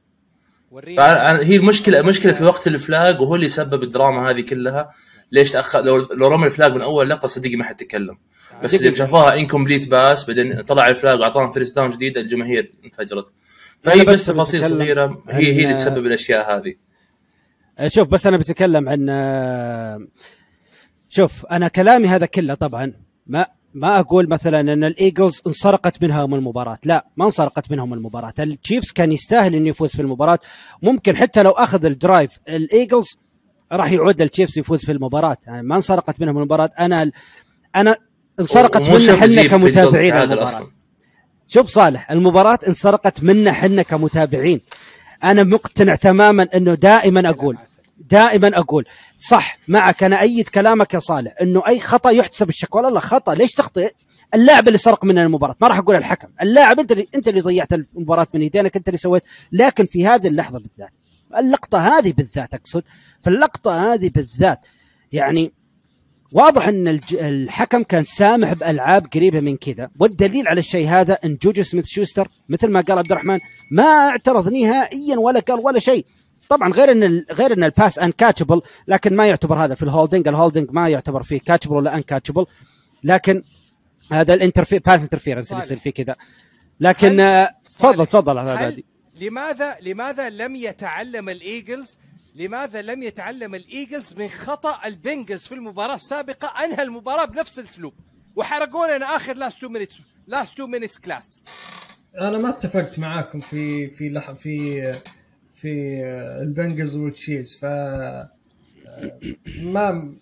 فأنا 0.97 1.41
هي 1.41 1.57
المشكلة 1.57 2.01
المشكلة 2.01 2.33
في 2.33 2.45
وقت 2.45 2.67
ال 2.67 2.78
flag 2.78 3.21
وهو 3.21 3.35
اللي 3.35 3.49
سبب 3.49 3.83
الدراما 3.83 4.31
هذه 4.31 4.41
كلها. 4.41 4.91
ليش 5.33 5.53
تأخر؟ 5.53 5.83
لو 5.85 6.07
لو 6.11 6.29
رمى 6.29 6.47
ال 6.47 6.52
flag 6.52 6.75
من 6.75 6.81
أول 6.81 7.09
لقطة 7.11 7.29
صدقني 7.29 7.57
ما 7.57 7.65
حد 7.65 7.77
تكلم 7.77 8.19
بس 8.63 8.75
اللي 8.75 8.95
شافوها 8.95 9.35
incomplete 9.39 9.89
pass 9.89 10.27
بعدين 10.27 10.61
طلع 10.61 10.89
ال 10.89 10.95
flag 10.95 11.21
وأعطاهم 11.21 11.51
first 11.51 11.77
down 11.77 11.91
جديد 11.91 12.19
الجماهير 12.19 12.73
انفجرت. 12.85 13.33
فهي 13.83 14.05
بس 14.05 14.21
بس 14.21 14.27
تفاصيل 14.27 14.65
صغيرة 14.65 15.23
هي 15.29 15.53
هي 15.53 15.63
اللي 15.63 15.75
تسبب 15.75 16.07
الأشياء 16.07 16.57
هذه. 16.57 16.75
شوف 17.89 18.09
بس 18.09 18.27
أنا 18.27 18.37
بتكلم 18.37 18.89
عن 18.89 19.07
آه، 19.11 20.07
شوف 21.09 21.47
أنا 21.47 21.69
كلامي 21.69 22.09
هذا 22.09 22.27
كله 22.27 22.55
طبعا 22.55 22.93
ما 23.27 23.47
ما 23.75 24.01
أقول 24.01 24.29
مثلا 24.29 24.61
أن 24.61 24.85
الإيجلز 24.85 25.43
انسرقت 25.47 26.03
منهم 26.03 26.35
المباراة 26.35 26.79
لا 26.85 27.07
ما 27.17 27.27
انسرقت 27.27 27.71
منهم 27.71 27.95
المباراة. 27.95 28.35
التشيفز 28.39 28.93
كان 28.93 29.13
يستاهل 29.13 29.55
إنه 29.55 29.69
يفوز 29.69 29.91
في 29.91 30.03
المباراة. 30.03 30.39
ممكن 30.83 31.17
حتى 31.17 31.43
لو 31.43 31.51
أخذ 31.51 31.85
ال 31.85 31.92
drive 31.92 32.31
الإيجلز 32.49 33.07
راح 33.73 33.93
يعود 33.93 34.23
التشيفز 34.23 34.59
يفوز 34.59 34.85
في 34.85 34.93
المباراة. 34.93 35.37
يعني 35.47 35.63
ما 35.63 35.77
انسرقت 35.77 36.21
منهم 36.21 36.39
المباراة. 36.39 36.71
أنا 36.79 37.11
أنا 37.77 37.97
انسرقت 38.41 38.83
منا 38.83 39.15
إحنا 39.15 39.47
كمتابعين 39.47 40.17
المباراة. 40.17 40.69
شوف 41.49 41.67
صالح 41.67 42.11
المباراة 42.11 42.59
انسرقت 42.69 43.23
منا 43.23 43.53
حنا 43.53 43.83
كمتابعين. 43.83 44.61
أنا 45.25 45.43
مقتنع 45.43 45.95
تماما 45.95 46.49
أنه 46.55 46.75
دائما 46.75 47.31
أقول 47.31 47.59
دائما 48.11 48.59
أقول 48.59 48.85
صح 49.19 49.59
معك 49.69 50.03
أنا 50.03 50.21
أيد 50.21 50.49
كلامك 50.49 50.95
يا 50.95 50.99
صالح 50.99 51.35
أنه 51.43 51.63
أي 51.67 51.81
خطأ 51.81 52.11
يحتسب 52.11 52.49
الشكوى 52.49 52.83
لا 52.83 53.01
خطأ. 53.01 53.35
ليش 53.35 53.53
تخطئ؟ 53.53 53.93
اللاعب 54.35 54.67
اللي 54.69 54.79
سرق 54.79 55.05
منا 55.05 55.23
المباراة. 55.23 55.57
ما 55.61 55.69
راح 55.69 55.79
أقول 55.79 55.97
الحكم. 55.97 56.29
اللاعب 56.43 56.81
أنت 56.81 56.93
اللي 56.93 57.09
أنت 57.15 57.29
اللي 57.29 57.41
ضيعت 57.41 57.73
المباراة 57.73 58.27
من 58.35 58.43
يدينك 58.43 58.77
أنت 58.77 58.89
اللي 58.89 58.99
سويت. 58.99 59.23
لكن 59.53 59.87
في 59.87 60.07
هذه 60.07 60.27
اللحظة 60.27 60.59
بالذات 60.59 60.93
اللقطة 61.37 61.79
هذه 61.79 62.13
بالذات 62.13 62.55
أقصد 62.55 62.83
في 63.23 63.31
اللقطة 63.31 63.95
هذه 63.95 64.09
بالذات 64.09 64.61
يعني 65.13 65.53
واضح 66.33 66.69
أن 66.69 67.01
الحكم 67.13 67.83
كان 67.83 68.05
سامح 68.05 68.53
بألعاب 68.53 69.07
قريبة 69.15 69.41
من 69.41 69.57
كذا 69.57 69.91
والدليل 69.99 70.49
على 70.49 70.59
الشيء 70.59 70.89
هذا 70.89 71.19
أن 71.25 71.39
جوجو 71.43 71.63
سميث 71.63 71.87
شوستر 71.87 72.29
مثل 72.49 72.71
ما 72.71 72.81
قال 72.81 72.99
عبد 72.99 73.13
الرحمن 73.13 73.39
ما 73.73 73.85
اعترض 73.85 74.49
نهائيا 74.49 75.19
ولا 75.19 75.41
قال 75.41 75.61
ولا 75.67 75.79
شيء. 75.79 76.07
طبعا 76.49 76.73
غير 76.73 76.93
أن 76.93 77.25
غير 77.33 77.53
أن 77.53 77.65
ال 77.65 77.99
pass 77.99 78.13
uncatchable 78.13 78.61
لكن 78.89 79.17
ما 79.17 79.27
يعتبر 79.27 79.65
هذا. 79.65 79.75
في 79.75 79.83
ال 79.83 79.88
holding 79.89 80.29
ال 80.29 80.34
holding 80.34 80.69
ما 80.71 80.89
يعتبر 80.89 81.23
فيه 81.23 81.41
catchable 81.41 81.77
ولا 81.77 81.97
uncatchable 81.97 82.47
لكن 83.05 83.43
هذا 84.13 84.35
ال 84.35 84.40
interfe 84.40 84.79
pass 84.79 85.03
interference 85.03 85.53
اللي. 85.53 85.63
يصير 85.63 85.77
فيه 85.77 85.91
كذا. 85.91 86.17
لكن 86.81 87.21
آه، 87.21 87.51
تفضل 87.65 88.07
تفضل 88.07 88.39
عبادي 88.39 88.85
لماذا 89.21 89.77
لماذا 89.81 90.31
لم 90.31 90.57
يتعلم 90.57 91.29
الايجلز 91.29 91.97
لماذا 92.35 92.83
لم 92.83 93.03
يتعلم 93.03 93.55
الإيجلز 93.55 94.15
من 94.15 94.29
خطأ 94.29 94.87
البنجلز 94.87 95.45
في 95.47 95.55
المباراة 95.55 95.95
السابقة؟ 95.95 96.65
أنهى 96.65 96.83
المباراة 96.83 97.25
بنفس 97.25 97.59
الأسلوب. 97.59 97.95
وحرقوا 98.37 98.97
لنا 98.97 99.07
آخر 99.17 99.35
last 99.37 99.57
2 99.57 99.73
minutes 99.73 99.95
last 100.27 100.53
2 100.53 100.71
minutes 100.71 100.99
كلاس 100.99 101.43
أنا 102.21 102.39
ما 102.39 102.49
اتفقت 102.49 102.99
معاكم 102.99 103.41
في 103.41 103.89
في 103.91 104.09
لح 104.09 104.33
في 104.33 104.83
في 105.57 106.01
البنجلز 106.43 106.97
والتشيفز 106.97 107.57
ف 107.57 107.65
ما 109.63 110.15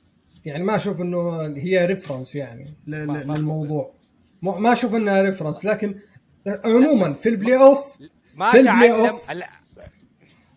يعني 0.45 0.65
ما 0.65 0.77
أشوف 0.77 1.01
إنه 1.01 1.43
هي 1.57 1.87
reference 1.87 2.35
يعني 2.35 2.75
للموضوع. 2.87 3.93
مو- 4.43 4.59
ما 4.59 4.73
أشوف 4.73 4.95
إنها 4.95 5.23
reference 5.23 5.65
لكن 5.65 5.95
عموما 6.47 7.13
في 7.13 7.29
ال 7.29 7.57
playoff 7.57 7.99
ما 8.35 8.63
تعلم 8.63 9.13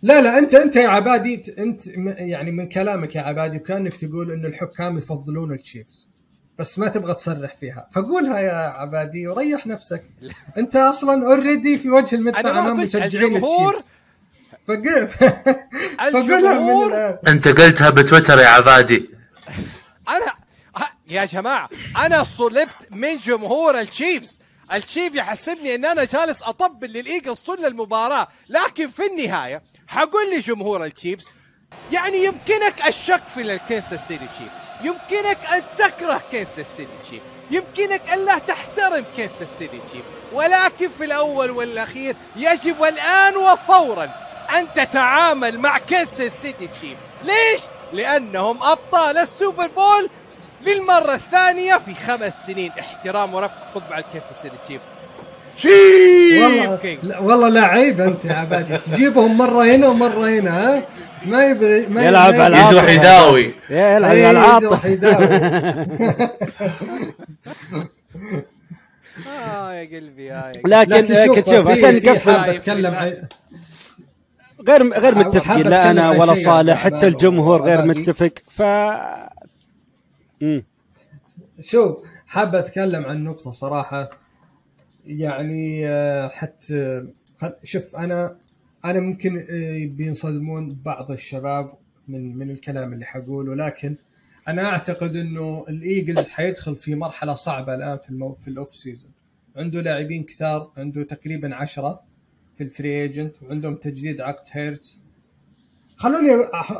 لا 0.01 0.21
لا 0.21 0.37
أنت 0.39 0.53
أنت 0.55 0.75
يا 0.75 0.87
عبادي 0.87 1.55
أنت 1.59 1.87
يعني 2.17 2.51
من 2.51 2.69
كلامك 2.69 3.15
يا 3.15 3.21
عبادي 3.21 3.59
كأنك 3.59 3.95
تقول 3.97 4.31
إن 4.31 4.45
الحكام 4.45 4.97
يفضلون 4.97 5.51
التشيفز 5.53 6.09
بس 6.59 6.79
ما 6.79 6.87
تبغى 6.87 7.13
تصرح 7.13 7.55
فيها. 7.59 7.87
فقولها 7.91 8.39
يا 8.39 8.53
عبادي 8.53 9.27
وريح 9.27 9.67
نفسك. 9.67 10.03
أنت 10.57 10.75
أصلا 10.75 11.25
already 11.27 11.77
في 11.77 11.89
وجه 11.89 12.15
المدفع 12.15 12.39
امام 12.49 12.79
مشجعين 12.79 13.03
الجمهور- 13.05 13.75
فقولها 14.67 15.07
الآن. 16.87 17.17
أنت 17.27 17.47
قلتها 17.47 17.89
بتويتر 17.89 18.39
يا 18.39 18.47
عبادي. 18.47 19.09
أنا 20.09 20.31
يا 21.09 21.25
جماعة 21.25 21.69
أنا 22.05 22.23
صلبت 22.23 22.87
من 22.91 23.17
جمهور 23.17 23.79
التشيفز 23.79 24.39
التشيف 24.73 25.15
يحسبني 25.15 25.75
إن 25.75 25.85
أنا 25.85 26.03
جالس 26.03 26.43
أطبل 26.43 26.87
للإيجلز 26.87 27.39
طول 27.39 27.65
المباراة 27.65 28.27
لكن 28.49 28.89
في 28.91 29.05
النهاية 29.05 29.63
حقول 29.87 30.29
لي 30.29 30.39
جمهور 30.39 30.85
التشيفز 30.85 31.25
يعني 31.91 32.23
يمكنك 32.23 32.87
الشك 32.87 33.23
في 33.33 33.41
الكنساس 33.41 34.07
سيتي 34.07 34.25
تشيف 34.27 34.51
يمكنك 34.83 35.37
أن 35.53 35.63
تكره 35.77 36.21
كنساس 36.31 36.75
سيتي 36.77 36.91
تشيف 37.07 37.21
يمكنك 37.51 38.01
أن 38.13 38.25
لا 38.25 38.37
تحترم 38.39 39.05
كنساس 39.17 39.47
سيتي 39.57 39.79
تشيف 39.89 40.03
ولكن 40.33 40.89
في 40.97 41.03
الأول 41.03 41.51
والأخير 41.51 42.15
يجب 42.35 42.83
الآن 42.83 43.37
وفورا 43.37 44.09
أن 44.57 44.73
تتعامل 44.73 45.59
مع 45.59 45.77
كنساس 45.77 46.31
سيتي 46.41 46.67
تشيف 46.67 46.97
ليش؟ 47.23 47.61
لأنهم 47.93 48.63
أبطال 48.63 49.17
السوبر 49.17 49.67
بول 49.67 50.09
للمرة 50.65 51.13
الثانية 51.13 51.73
في 51.85 51.93
خمس 52.07 52.33
سنين. 52.47 52.71
احترام 52.79 53.33
ورفق 53.33 53.67
خذ 53.75 53.81
مع 53.91 53.97
الكنساس 53.97 54.41
سيتي 54.41 54.55
تشيف 54.67 54.81
شيف 55.57 56.43
والله 56.43 56.97
لا 57.03 57.19
والله 57.19 57.49
لا 57.49 57.61
عيب 57.65 58.01
أنت 58.01 58.25
يا 58.25 58.33
عبادي 58.33 58.77
تجيبهم 58.77 59.37
مرة 59.37 59.63
هنا 59.65 59.87
ومرة 59.87 60.27
هنا 60.39 60.51
ها؟ 60.75 60.83
ما 61.25 61.45
يبغي 61.45 61.85
ما 61.87 62.05
يلعب 62.05 62.33
يبغي- 62.33 62.67
يجرح 62.67 62.89
يداوي. 62.89 63.53
يلعب 63.69 64.03
على 64.11 64.31
العاطفة. 64.31 64.67
يجرح 64.67 64.85
يداوي. 64.85 65.25
آه 69.47 69.73
يا 69.73 69.97
قلبي 69.97 70.31
آه 70.33 70.47
يا 70.47 70.51
قلبي. 70.51 70.69
لكن 70.69 71.13
لكن 71.13 71.51
شوف 71.51 71.67
عشان 71.69 71.95
نقفل 71.95 72.35
عن 72.35 72.49
غير 74.67 74.93
غير 74.99 75.15
متفقين. 75.15 75.67
لا 75.69 75.91
أنا 75.91 76.09
ولا 76.09 76.35
شيء 76.35 76.45
صالح 76.45 76.77
حتى 76.77 77.07
الجمهور 77.07 77.61
غير. 77.61 77.81
متفق. 77.85 78.31
ف 78.57 78.61
شوف 81.59 82.03
حاب 82.27 82.55
أتكلم 82.55 83.05
عن 83.05 83.23
نقطة 83.23 83.51
صراحة. 83.51 84.09
يعني 85.05 85.87
آه، 85.87 86.27
حتى 86.27 87.07
شوف 87.63 87.95
أنا 87.95 88.37
أنا 88.85 88.99
ممكن 88.99 89.37
آه، 89.37 89.89
بينصدمون 89.95 90.69
بعض 90.85 91.11
الشباب 91.11 91.73
من 92.07 92.37
من 92.37 92.51
الكلام 92.51 92.93
اللي 92.93 93.05
حقوله 93.05 93.55
لكن 93.55 93.95
أنا 94.47 94.69
أعتقد 94.69 95.15
إنه 95.15 95.65
الإيجلز 95.69 96.29
حيدخل 96.29 96.75
في 96.75 96.95
مرحلة 96.95 97.33
صعبة 97.33 97.75
الآن 97.75 97.97
في 97.97 98.09
المو 98.09 98.33
في 98.33 98.47
ال 98.47 98.54
off 98.54 98.75
season. 98.75 99.11
عنده 99.55 99.81
لاعبين 99.81 100.23
كثار 100.23 100.71
عنده 100.77 101.03
تقريبا 101.03 101.55
عشرة 101.55 102.01
في 102.55 102.63
ال 102.63 102.71
free 102.71 103.01
agent 103.01 103.33
وعندهم 103.41 103.75
تجديد 103.75 104.21
عقد 104.21 104.47
هيرتز. 104.51 105.01
خلوني 105.95 106.31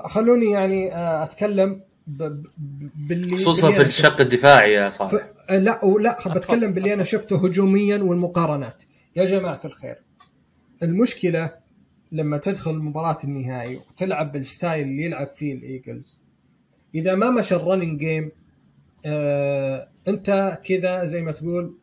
خلوني 0.05 0.51
يعني 0.51 0.95
آه، 0.95 1.24
أتكلم 1.24 1.82
باللي 2.08 3.36
خصوصا 3.38 3.72
في 3.72 3.82
الشق 3.82 4.22
الدفاعي 4.22 4.74
يا 4.74 4.89
ف... 4.89 4.91
صاحبي 4.91 5.20
لا 5.49 5.86
ولا 5.86 6.18
بتكلم 6.36 6.74
باللي 6.74 6.93
أنا 6.93 7.03
شفته 7.03 7.45
هجوميا 7.45 7.97
والمقارنات. 7.97 8.84
يا 9.16 9.26
جماعة 9.26 9.60
الخير 9.66 9.95
المشكلة 10.84 11.53
لما 12.12 12.38
تدخل 12.38 12.76
مباراة 12.76 13.18
النهائي 13.24 13.76
وتلعب 13.76 14.32
بال 14.32 14.47
style 14.47 14.88
اللي 14.88 15.03
يلعب 15.03 15.28
فيه 15.28 15.53
الإيجلز 15.53 16.22
إذا 16.95 17.16
ما 17.16 17.30
مشى 17.30 17.55
ال 17.55 17.61
running 17.61 17.99
game 17.99 18.32
آه 19.05 19.89
أنت 20.08 20.60
كذا 20.66 21.05
زي 21.05 21.22
ما 21.22 21.32
تقول 21.32 21.78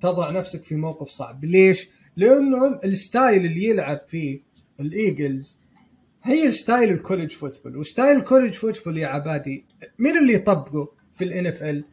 تضع 0.00 0.30
نفسك 0.30 0.64
في 0.64 0.74
موقف 0.74 1.08
صعب. 1.08 1.44
ليش؟ 1.44 1.88
لأنه 2.16 2.80
ال 2.84 2.94
style 2.94 3.44
اللي 3.46 3.64
يلعب 3.64 4.02
فيه 4.02 4.40
الإيجلز 4.80 5.59
هي 6.22 6.46
الستايل 6.46 6.90
الكوليج 6.90 7.30
فوتبول 7.32 7.76
وستايل 7.76 8.16
الكوليج 8.16 8.52
فوتبول 8.52 8.98
يا 8.98 9.06
عبادي 9.08 9.64
مين 9.98 10.18
اللي 10.18 10.32
يطبقه 10.34 10.88
في 11.14 11.24
الان 11.24 11.46
اف 11.46 11.62
ال 11.62 11.84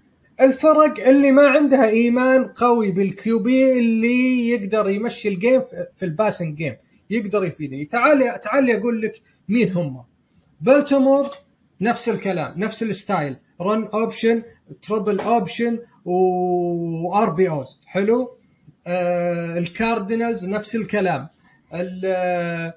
الفرق 0.42 1.08
اللي 1.08 1.32
ما 1.32 1.48
عندها 1.48 1.90
إيمان 1.90 2.46
قوي 2.46 2.92
بال 2.92 3.40
QB 3.40 3.80
اللي 3.80 4.50
يقدر 4.50 4.90
يمشي 4.90 5.28
ال 5.30 5.36
game 5.36 5.62
في- 5.96 6.04
ال 6.06 6.12
passing 6.12 6.58
game 6.58 6.76
يقدر 7.10 7.46
يفيدني. 7.46 7.86
تعال 7.86 8.42
تعال 8.42 8.72
أقول 8.72 9.02
لك 9.02 9.22
مين 9.50 9.72
هم. 9.72 10.04
بلتمور 10.62 11.28
نفس 11.82 12.10
الكلام 12.10 12.60
نفس 12.60 12.84
ال 12.84 12.93
style 12.93 13.38
run 13.62 13.84
option 13.84 14.44
triple 14.82 15.20
option 15.20 15.71
و 15.71 15.80
RPOs 16.06 17.80
حلو؟ 17.86 18.38
آه 18.88 19.58
الكاردينالز 19.58 20.46
نفس 20.50 20.76
الكلام. 20.76 21.28
ال 21.74 22.06
ال 22.06 22.06
ال 22.06 22.74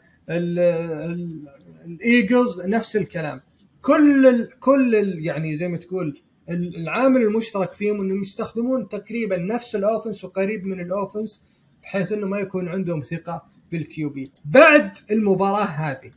الإيجلز 1.84 2.60
نفس 2.62 2.96
الكلام. 2.96 3.40
كل 3.82 4.26
ال 4.26 4.58
كل 4.60 4.94
ال 4.96 5.24
يعني 5.26 5.56
زي 5.56 5.68
ما 5.68 5.76
تقول 5.76 6.20
ال- 6.50 6.76
العامل 6.76 7.22
المشترك 7.22 7.72
فيهم 7.72 8.00
إنهم 8.00 8.20
يستخدمون 8.20 8.88
تقريبا 8.88 9.36
نفس 9.36 9.76
ال 9.76 9.82
offense 9.82 10.24
وقريب 10.24 10.66
من 10.66 10.80
ال 10.80 10.88
offense 10.88 11.42
بحيث 11.82 12.12
إنه 12.12 12.26
ما 12.26 12.38
يكون 12.38 12.68
عندهم 12.68 13.00
ثقة 13.00 13.42
بال 13.72 14.08
QB. 14.10 14.30
بعد 14.44 14.90
المباراة 15.10 15.64
هذه 15.64 16.10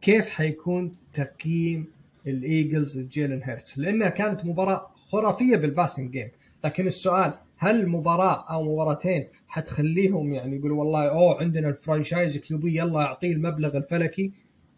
كيف 0.00 0.28
حيكون 0.28 0.92
تقييم 1.12 1.86
الإيجلز 2.26 2.98
لجيلن 2.98 3.40
هيرتس 3.44 3.78
لأنها 3.78 4.08
كانت 4.08 4.44
مباراة 4.44 4.90
خرافية 5.06 5.56
بال 5.56 5.68
passing 5.68 6.10
game. 6.10 6.28
لكن 6.64 6.86
السؤال 6.86 7.34
هل 7.56 7.88
مباراة 7.88 8.44
أو 8.50 8.72
مباراتين 8.72 9.28
حتخليهم 9.48 10.34
يعني 10.34 10.56
يقولوا 10.56 10.78
والله 10.78 11.08
أوه 11.08 11.40
عندنا 11.40 11.68
ال 11.68 12.36
franchise 12.36 12.58
QB 12.58 12.78
يلا 12.78 13.00
أعطيه 13.00 13.32
المبلغ 13.32 13.76
الفلكي. 13.76 14.32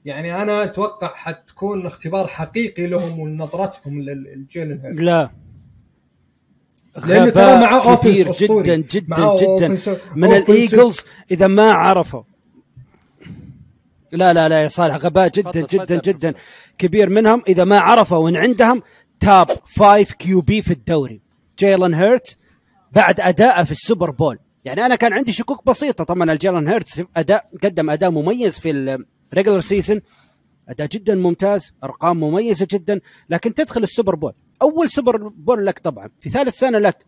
يعني 0.05 0.43
أنا 0.43 0.64
أتوقع 0.64 1.14
حتكون 1.14 1.87
اختبار 1.87 2.27
حقيقي 2.27 2.87
لهم 2.87 3.20
ونظرتهم 3.20 4.01
للجيلن 4.01 4.81
هيرتس 4.81 5.01
لا. 5.01 5.31
لأنه 7.07 7.31
ترى 7.31 7.97
غبي 7.97 8.31
أسطوري. 8.31 8.62
جدا 8.62 8.87
جدا 8.91 9.07
معاه 9.09 9.37
جدا 9.37 9.79
من 10.14 10.33
الإيجلز 10.33 11.01
إذا 11.31 11.47
ما 11.47 11.72
عرفوا. 11.72 12.22
لا 14.12 14.33
لا 14.33 14.49
لا 14.49 14.62
يا 14.62 14.68
صالح 14.68 14.97
غباء 14.97 15.29
جدا 15.29 15.51
تفضل، 15.51 15.66
جدا 15.66 15.85
تفضل، 15.85 16.01
جدا. 16.01 16.31
بروفيسور. 16.31 16.43
كبير 16.79 17.11
منهم 17.11 17.43
إذا 17.49 17.64
ما 17.64 17.79
عرفوا 17.79 18.29
ان 18.29 18.37
عندهم 18.37 18.83
top 19.20 19.47
five 19.66 20.12
QB 20.12 20.62
في 20.62 20.70
الدوري. 20.70 21.20
جيلن 21.59 21.95
هيرت 21.95 22.39
بعد 22.97 23.20
اداءه 23.20 23.64
في 23.64 23.72
السوبر 23.72 24.11
بول. 24.11 24.38
يعني 24.64 24.86
أنا 24.86 24.97
كان 24.97 25.12
عندي 25.12 25.32
شكوك 25.32 25.66
بسيطة. 25.66 26.05
طبعا 26.05 26.32
الجيلن 26.32 26.68
هيرت 26.68 27.07
اداء 27.16 27.51
قدم 27.64 27.90
أداء 27.90 28.11
مميز 28.11 28.59
في 28.59 28.70
ال 29.33 29.36
regular 29.36 29.61
season 29.61 30.01
أداء 30.68 30.86
جدا 30.86 31.14
ممتاز 31.14 31.72
أرقام 31.84 32.20
مميزة 32.20 32.66
جدا. 32.70 33.01
لكن 33.30 33.55
تدخل 33.55 33.82
السوبر 33.82 34.14
بول. 34.14 34.32
أول 34.62 34.90
سوبر 34.90 35.28
بول 35.28 35.66
لك 35.66 35.78
طبعا. 35.78 36.11
في 36.20 36.30
ثالث 36.30 36.59
سنة 36.59 36.78
لك. 36.78 37.07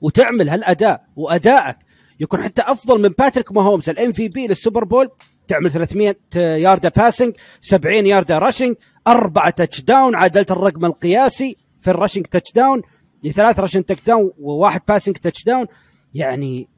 وتعمل 0.00 0.48
هالأداء. 0.48 1.04
وأدائك 1.16 1.76
يكون 2.20 2.42
حتى 2.42 2.62
أفضل 2.62 3.02
من 3.02 3.08
باتريك 3.08 3.52
ماهومز 3.52 3.90
ال 3.90 4.12
MVP 4.12 4.46
للسوبر 4.46 4.84
بول. 4.84 5.10
تعمل 5.48 5.70
300 5.70 6.16
ياردة 6.36 6.92
passing 6.96 7.34
70 7.60 8.06
ياردة 8.06 8.38
rushing 8.38 8.76
أربعة 9.06 9.50
touchdown 9.50 10.14
عدلت 10.14 10.50
الرقم 10.50 10.84
القياسي 10.84 11.56
في 11.80 11.90
ال 11.90 12.26
rushing 12.26 12.52
touchdown 12.52 12.82
ثلاث 13.28 13.60
rushing 13.60 13.84
touchdown 13.84 14.32
وواحد 14.38 14.80
passing 14.88 15.16
touchdown 15.16 15.66
يعني 16.14 16.68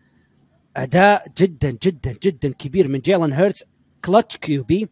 أداء 0.77 1.27
جدا 1.39 1.79
جدا 1.83 2.17
جدا 2.23 2.53
كبير 2.53 2.89
من 2.89 2.99
جيلان 2.99 3.33
هيرتز. 3.33 3.63
clutch 4.05 4.37
QB 4.37 4.89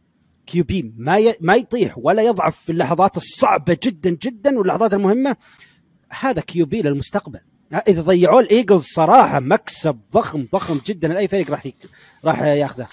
QB 0.47 0.93
ما 0.97 1.19
ي... 1.19 1.35
ما 1.41 1.57
يطيح 1.57 1.99
ولا 1.99 2.23
يضعف 2.23 2.57
في 2.57 2.73
اللحظات 2.73 3.17
الصعبة 3.17 3.79
جدا 3.83 4.11
جدا 4.11 4.59
واللحظات 4.59 4.95
المهمة. 4.95 5.37
هذا 6.21 6.41
QB 6.41 6.83
للمستقبل. 6.83 7.41
إذا 7.89 8.03
ضيعوا 8.03 8.41
الإيجلز 8.41 8.85
صراحة 8.85 9.41
مكسب 9.41 10.01
ضخم 10.13 10.47
ضخم 10.53 10.81
جدا. 10.87 11.09
لاي 11.09 11.29
فريق 11.29 11.51
راح 11.51 11.67
يك... 11.67 11.77
راح 12.25 12.43
ياخذه؟ 12.43 12.87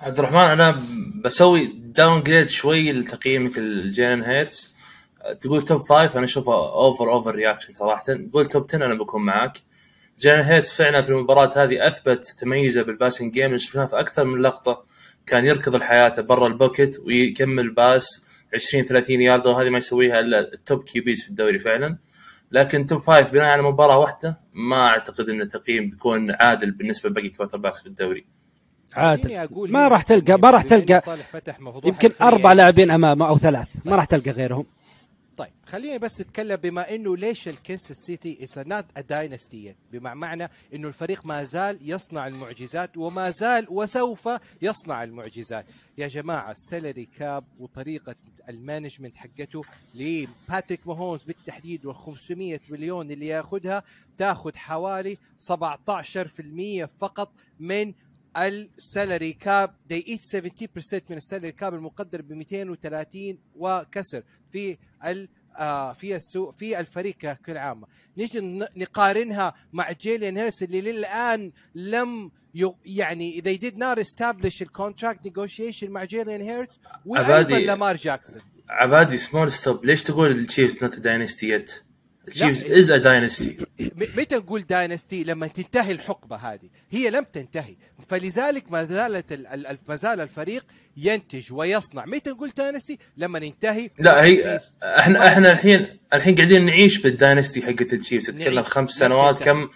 عبد 0.00 0.18
الرحمن 0.18 0.38
أنا 0.38 0.82
بسوي 1.24 1.72
downgrade 1.84 2.48
شوي 2.48 2.92
لتقييمك 2.92 3.58
الجيلن 3.58 4.22
هيرتس 4.22 4.77
تقول 5.40 5.62
top 5.62 5.80
five 5.80 6.16
أنا 6.16 6.24
أشوفه 6.24 6.54
over 6.54 7.12
overreaction 7.12 7.72
صراحة. 7.72 8.02
تقول 8.02 8.46
top 8.46 8.64
10 8.68 8.86
أنا 8.86 8.94
بكون 8.94 9.22
معاك. 9.22 9.58
جيلن 10.20 10.40
هيرتس 10.40 10.76
فعلا 10.76 11.02
في 11.02 11.10
المباراة 11.10 11.64
هذه 11.64 11.86
أثبت 11.86 12.24
تميزه 12.24 12.82
بال 12.82 12.93
passing 12.93 13.32
game 13.32 13.46
اللي 13.46 13.58
شفناه 13.58 13.86
في 13.86 14.00
أكثر 14.00 14.24
من 14.24 14.42
لقطة. 14.42 14.84
كان 15.26 15.44
يركض 15.44 15.74
الحياة 15.74 16.20
برا 16.20 16.46
ال 16.46 16.53
pocket 16.53 16.98
ويكمل 16.98 17.70
pass 17.70 18.26
20 18.54 18.84
30 18.84 19.20
يارد 19.20 19.46
وهذه 19.46 19.70
ما 19.70 19.78
يسويها 19.78 20.20
إلا 20.20 20.38
ال 20.38 20.49
top 20.49 20.84
QBs 20.84 21.22
في 21.22 21.28
الدوري 21.28 21.58
فعلا. 21.58 21.98
لكن 22.52 22.86
top 22.86 23.00
five 23.00 23.32
بناء 23.32 23.44
على 23.44 23.62
مباراة 23.62 23.98
واحدة 23.98 24.40
ما 24.52 24.86
أعتقد 24.86 25.28
إن 25.28 25.40
التقييم 25.40 25.88
بيكون 25.88 26.30
عادل 26.30 26.70
بالنسبة 26.70 27.08
لباقي 27.08 27.28
quarterbacks 27.28 27.80
في 27.80 27.86
الدوري. 27.86 28.26
عادل. 28.94 29.48
ما 29.52 29.88
راح 29.88 30.02
تلقى 30.02 30.38
ما 30.38 30.50
راح 30.50 30.62
تلقى 30.62 31.02
يمكن 31.84 32.10
أربع. 32.22 32.52
لاعبين 32.52 32.90
أمامه 32.90 33.28
أو 33.28 33.38
ثلاث. 33.38 33.68
ما 33.84 33.96
راح 33.96 34.04
تلقى 34.04 34.30
غيرهم. 34.30 34.66
طيب 35.38 35.52
خليني 35.66 35.98
بس 35.98 36.20
نتكلم 36.20 36.56
بما 36.56 36.94
إنه 36.94 37.16
ليش 37.16 37.48
الكنساس 37.48 37.96
سيتي 37.96 38.44
is 38.44 38.58
not 38.58 38.84
a 38.96 39.00
dynasty 39.00 39.74
بمعنى 39.92 40.48
إنه 40.74 40.88
الفريق 40.88 41.26
ما 41.26 41.44
زال 41.44 41.78
يصنع 41.82 42.26
المعجزات 42.26 42.96
وما 42.96 43.30
زال 43.30 43.66
وسوف 43.70 44.28
يصنع 44.62 45.04
المعجزات. 45.04 45.66
يا 45.98 46.08
جماعة 46.08 46.50
ال 46.50 46.58
salary 46.58 47.04
cap 47.04 47.44
وطريقة 47.58 48.14
ال 48.48 48.54
management 48.54 49.16
حقته 49.16 49.62
لباتريك 49.94 50.86
ماهومز 50.86 51.22
بالتحديد 51.22 51.86
وال 51.86 51.96
500 51.96 52.60
مليون 52.70 53.10
اللي 53.10 53.26
ياخذها 53.26 53.82
تاخذ 54.18 54.56
حوالي 54.56 55.18
17% 55.40 56.88
فقط 57.00 57.32
من 57.60 57.94
ال 58.36 58.50
salary 58.50 59.32
cap 59.32 59.74
they 59.92 60.02
eat 60.02 60.36
70% 60.36 61.00
من 61.10 61.16
ال 61.16 61.21
salary 61.21 61.52
cap 61.52 61.74
المقدر 61.74 62.22
ب 62.22 62.32
230 62.32 63.38
وكسر 63.56 64.22
في 64.52 64.78
ال 65.04 65.28
آه 65.56 65.92
في 65.92 66.16
السوق 66.16 66.54
في 66.54 66.80
الفريق 66.80 67.14
ككل 67.14 67.56
عامه 67.56 67.86
نيجي 68.16 68.40
نقارنها 68.76 69.54
مع 69.72 69.92
جيلين 69.92 70.38
هيرتس 70.38 70.62
اللي 70.62 70.80
للآن 70.80 71.52
لم 71.74 72.30
يعني 72.84 73.42
they 73.42 73.58
did 73.60 73.74
not 73.74 73.98
establish 74.04 74.62
ال 74.62 74.69
contract 74.69 75.26
negotiation 75.26 75.90
مع 75.90 76.04
جيلين 76.04 76.40
هيرتس 76.40 76.80
وأيضا. 77.06 77.58
لامار 77.58 77.96
جاكسون 77.96 78.40
عبادي 78.68 79.16
small 79.16 79.52
stop 79.52 79.84
ليش 79.84 80.02
تقول 80.02 80.30
التشيفز 80.30 80.84
not 80.84 80.98
dynasty 80.98 81.48
yet؟ 81.48 81.82
التشيفز 82.28 82.64
لا. 82.64 82.78
is 82.78 82.90
a 82.90 82.96
dynasty 82.96 83.56
متى 84.16 84.36
نقول 84.36 84.62
dynasty 84.62 85.24
لما 85.24 85.46
تنتهي 85.46 85.92
الحقبة 85.92 86.36
هذه. 86.36 86.68
هي 86.90 87.10
لم 87.10 87.24
تنتهي. 87.32 87.76
فلذلك 88.08 88.72
ما 88.72 88.84
زالت 88.84 89.32
ال- 89.32 89.46
ال- 89.46 89.66
ال- 89.66 89.78
ما 89.88 89.96
زال 89.96 90.20
الفريق 90.20 90.64
ينتج 90.96 91.52
ويصنع. 91.52 92.04
متى 92.06 92.30
نقول 92.30 92.48
dynasty 92.56 92.98
لما 93.16 93.38
ننتهي 93.38 93.90
لا 93.98 94.24
هي 94.24 94.60
إحنا 94.82 95.28
إحنا 95.28 95.52
الحين 95.52 95.86
الحين 96.12 96.34
قاعدين 96.34 96.66
نعيش 96.66 96.98
بال 96.98 97.12
dynasty 97.12 97.62
حقت 97.62 97.92
التشيفز 97.92 98.26
تتكلم. 98.26 98.62
خمس 98.62 98.90
سنوات. 98.90 99.42
كم 99.42 99.68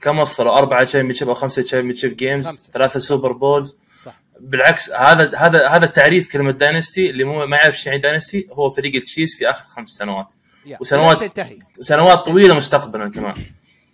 كم 0.00 0.18
وصلوا؟ 0.18 0.58
أربعة 0.58 0.84
champion 0.84 1.28
أو 1.28 1.34
خمسة 1.34 1.62
champion 1.62 2.14
games 2.14 2.46
خمسة. 2.46 2.72
ثلاثة 2.72 3.00
Super 3.00 3.32
Bowls 3.32 3.78
بالعكس 4.40 4.90
هذا 4.90 5.36
هذا 5.36 5.68
هذا 5.68 5.86
تعريف 5.86 6.32
كلمة 6.32 6.50
dynasty 6.50 7.10
اللي 7.10 7.24
مو 7.24 7.46
ما 7.46 7.56
يعرف 7.56 7.74
إيش 7.74 7.86
يعني 7.86 7.98
dynasty 7.98 8.48
هو 8.52 8.70
فريق 8.70 8.94
التشيفز 8.94 9.36
في 9.36 9.50
آخر 9.50 9.64
خمس 9.64 9.88
سنوات. 9.88 10.34
وسنوات- 10.80 11.20
تنتهي. 11.20 11.58
سنوات 11.80 12.18
طويلة 12.18 12.54
مستقبلا 12.54 13.10
كمان. 13.10 13.34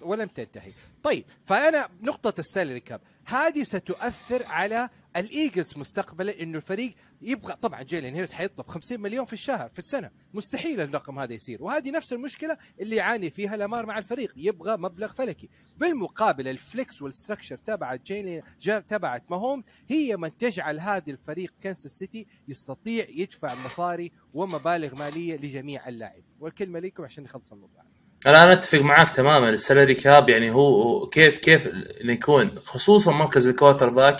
ولم 0.00 0.26
تنتهي. 0.26 0.72
طيب 1.02 1.24
فأنا 1.46 1.88
نقطة 2.02 2.34
ال 2.40 2.46
salary 2.46 2.80
cap. 2.80 3.00
هذه 3.26 3.62
ستؤثر 3.62 4.46
على 4.46 4.88
الإيجلز 5.16 5.78
مستقبلا 5.78 6.42
إنه 6.42 6.56
الفريق 6.56 6.94
يبغى 7.22 7.54
طبعا 7.54 7.82
جيلين 7.82 8.14
هيرتس 8.14 8.32
حيطلب 8.32 8.66
50 8.66 9.00
مليون 9.00 9.24
في 9.24 9.32
الشهر 9.32 9.68
في 9.68 9.78
السنة. 9.78 10.10
مستحيل 10.34 10.80
الرقم 10.80 11.18
هذا 11.18 11.32
يصير. 11.32 11.62
وهذه 11.62 11.90
نفس 11.90 12.12
المشكلة 12.12 12.56
اللي 12.80 12.96
يعاني 12.96 13.30
فيها 13.30 13.56
لامار 13.56 13.86
مع 13.86 13.98
الفريق 13.98 14.32
يبغى 14.36 14.76
مبلغ 14.76 15.12
فلكي. 15.12 15.48
بالمقابل 15.76 16.48
ال 16.48 16.59
flex 16.59 17.02
وال 17.02 17.12
structure 17.12 17.56
تبعت 17.56 18.02
جيلين 18.06 18.42
تبعت 18.88 19.30
ماهومز 19.30 19.64
هي 19.88 20.16
من 20.16 20.36
تجعل 20.36 20.80
هذا 20.80 21.10
الفريق 21.12 21.54
كنساس 21.62 21.98
سيتي 21.98 22.26
يستطيع 22.48 23.06
يدفع 23.08 23.48
مصاري 23.48 24.12
ومبالغ 24.34 24.98
مالية 24.98 25.36
لجميع 25.36 25.88
اللاعب. 25.88 26.22
والكلمة 26.40 26.78
لكم 26.78 27.04
عشان 27.04 27.24
نخلص 27.24 27.52
الموضوع. 27.52 27.84
أنا 28.26 28.44
أنا 28.44 28.52
أتفق 28.52 28.78
معاك 28.78 29.10
تماما. 29.10 29.50
ال 29.50 29.57
salary 29.57 29.94
cap 29.94 30.28
يعني 30.28 30.50
هو 30.50 31.06
كيف 31.06 31.38
كيف 31.38 31.68
إنه 32.00 32.12
يكون 32.12 32.50
خصوصا 32.64 33.12
مركز 33.12 33.48
ال 33.48 33.88
quarterback 33.90 34.16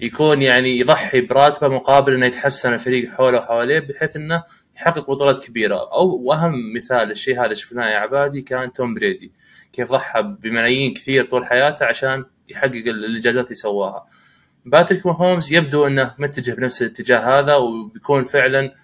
يكون 0.00 0.42
يعني 0.42 0.78
يضحي 0.78 1.20
براتبه 1.20 1.68
مقابل 1.68 2.14
إنه 2.14 2.26
يتحسن 2.26 2.74
الفريق 2.74 3.10
حوله 3.10 3.38
وحواليه 3.38 3.78
بحيث 3.78 4.16
إنه 4.16 4.42
يحقق 4.76 5.10
بطولات 5.10 5.46
كبيرة. 5.46 5.92
أو 5.92 6.06
وأهم 6.06 6.72
مثال 6.76 7.10
الشيء 7.10 7.44
هذا 7.44 7.54
شفناه 7.54 7.90
يا 7.90 7.96
عبادي 7.96 8.42
كان 8.42 8.72
توم 8.72 8.94
بريدي 8.94 9.32
كيف 9.72 9.92
ضحى 9.92 10.22
بملايين 10.22 10.94
كثير 10.94 11.24
طول 11.24 11.46
حياته 11.46 11.86
عشان 11.86 12.24
يحقق 12.48 12.74
الإنجازات 12.86 13.44
اللي 13.44 13.54
سواها. 13.54 14.06
باتريك 14.64 15.06
ماهومز 15.06 15.52
يبدو 15.52 15.86
إنه 15.86 16.14
متجه 16.18 16.52
بنفس 16.52 16.82
الاتجاه 16.82 17.18
هذا 17.18 17.54
وبيكون 17.54 18.24
فعلا 18.24 18.74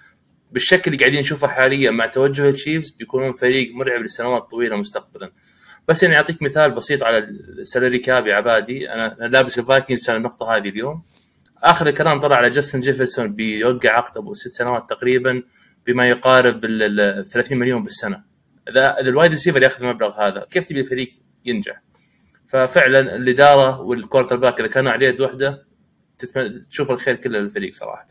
بالشكل 0.53 0.83
اللي 0.93 0.97
قاعدين 1.05 1.21
نشوفه 1.21 1.47
حاليا 1.49 1.91
مع 1.91 2.07
توجه 2.07 2.49
التشيفز 2.49 2.91
بيكونون 2.91 3.33
فريق 3.33 3.73
مرعب 3.75 4.03
لسنوات 4.03 4.51
طويله 4.51 4.77
مستقبلا. 4.77 5.33
بس 5.89 6.03
يعني 6.03 6.17
أعطيك 6.17 6.43
مثال 6.43 6.71
بسيط 6.71 7.03
على 7.03 7.19
ال 7.19 7.30
salary 7.30 7.99
cap 7.99 8.27
يا 8.27 8.35
عبادي. 8.35 8.91
أنا 8.93 9.17
لابس 9.21 9.59
الفايكنجز 9.59 10.03
عشان 10.03 10.17
النقطة 10.17 10.57
هذه 10.57 10.69
اليوم. 10.69 11.03
آخر 11.63 11.87
الكلام 11.87 12.21
طلع 12.21 12.37
على 12.37 12.51
جاستن 12.51 12.81
جيفرسون 12.81 13.35
بيوقع 13.35 13.91
عقد 13.91 14.17
أبو 14.19 14.33
ست 14.35 14.53
سنوات 14.53 14.91
تقريبا 14.91 15.43
بما 15.87 16.09
يقارب 16.09 16.65
ال- 16.65 17.01
ال 17.01 17.27
30 17.27 17.59
مليون 17.59 17.83
بالسنة. 17.83 18.25
إذا 18.69 19.01
ال 19.01 19.07
wide 19.07 19.31
receiver 19.31 19.63
ياخذ 19.63 19.85
المبلغ 19.85 20.21
هذا 20.21 20.47
كيف 20.51 20.65
تبي 20.65 20.81
الفريق 20.81 21.09
ينجح؟ 21.45 21.83
ففعلا 22.49 23.17
الإدارة 23.17 23.81
وال 23.81 24.37
quarterback 24.37 24.61
إذا 24.61 24.69
كانوا 24.69 24.93
على 24.93 25.05
يد 25.07 25.21
واحدة 25.21 25.67
تتم- 26.19 26.59
تشوف 26.71 26.91
الخير 26.91 27.17
كله 27.17 27.39
للفريق 27.39 27.73
صراحة. 27.73 28.07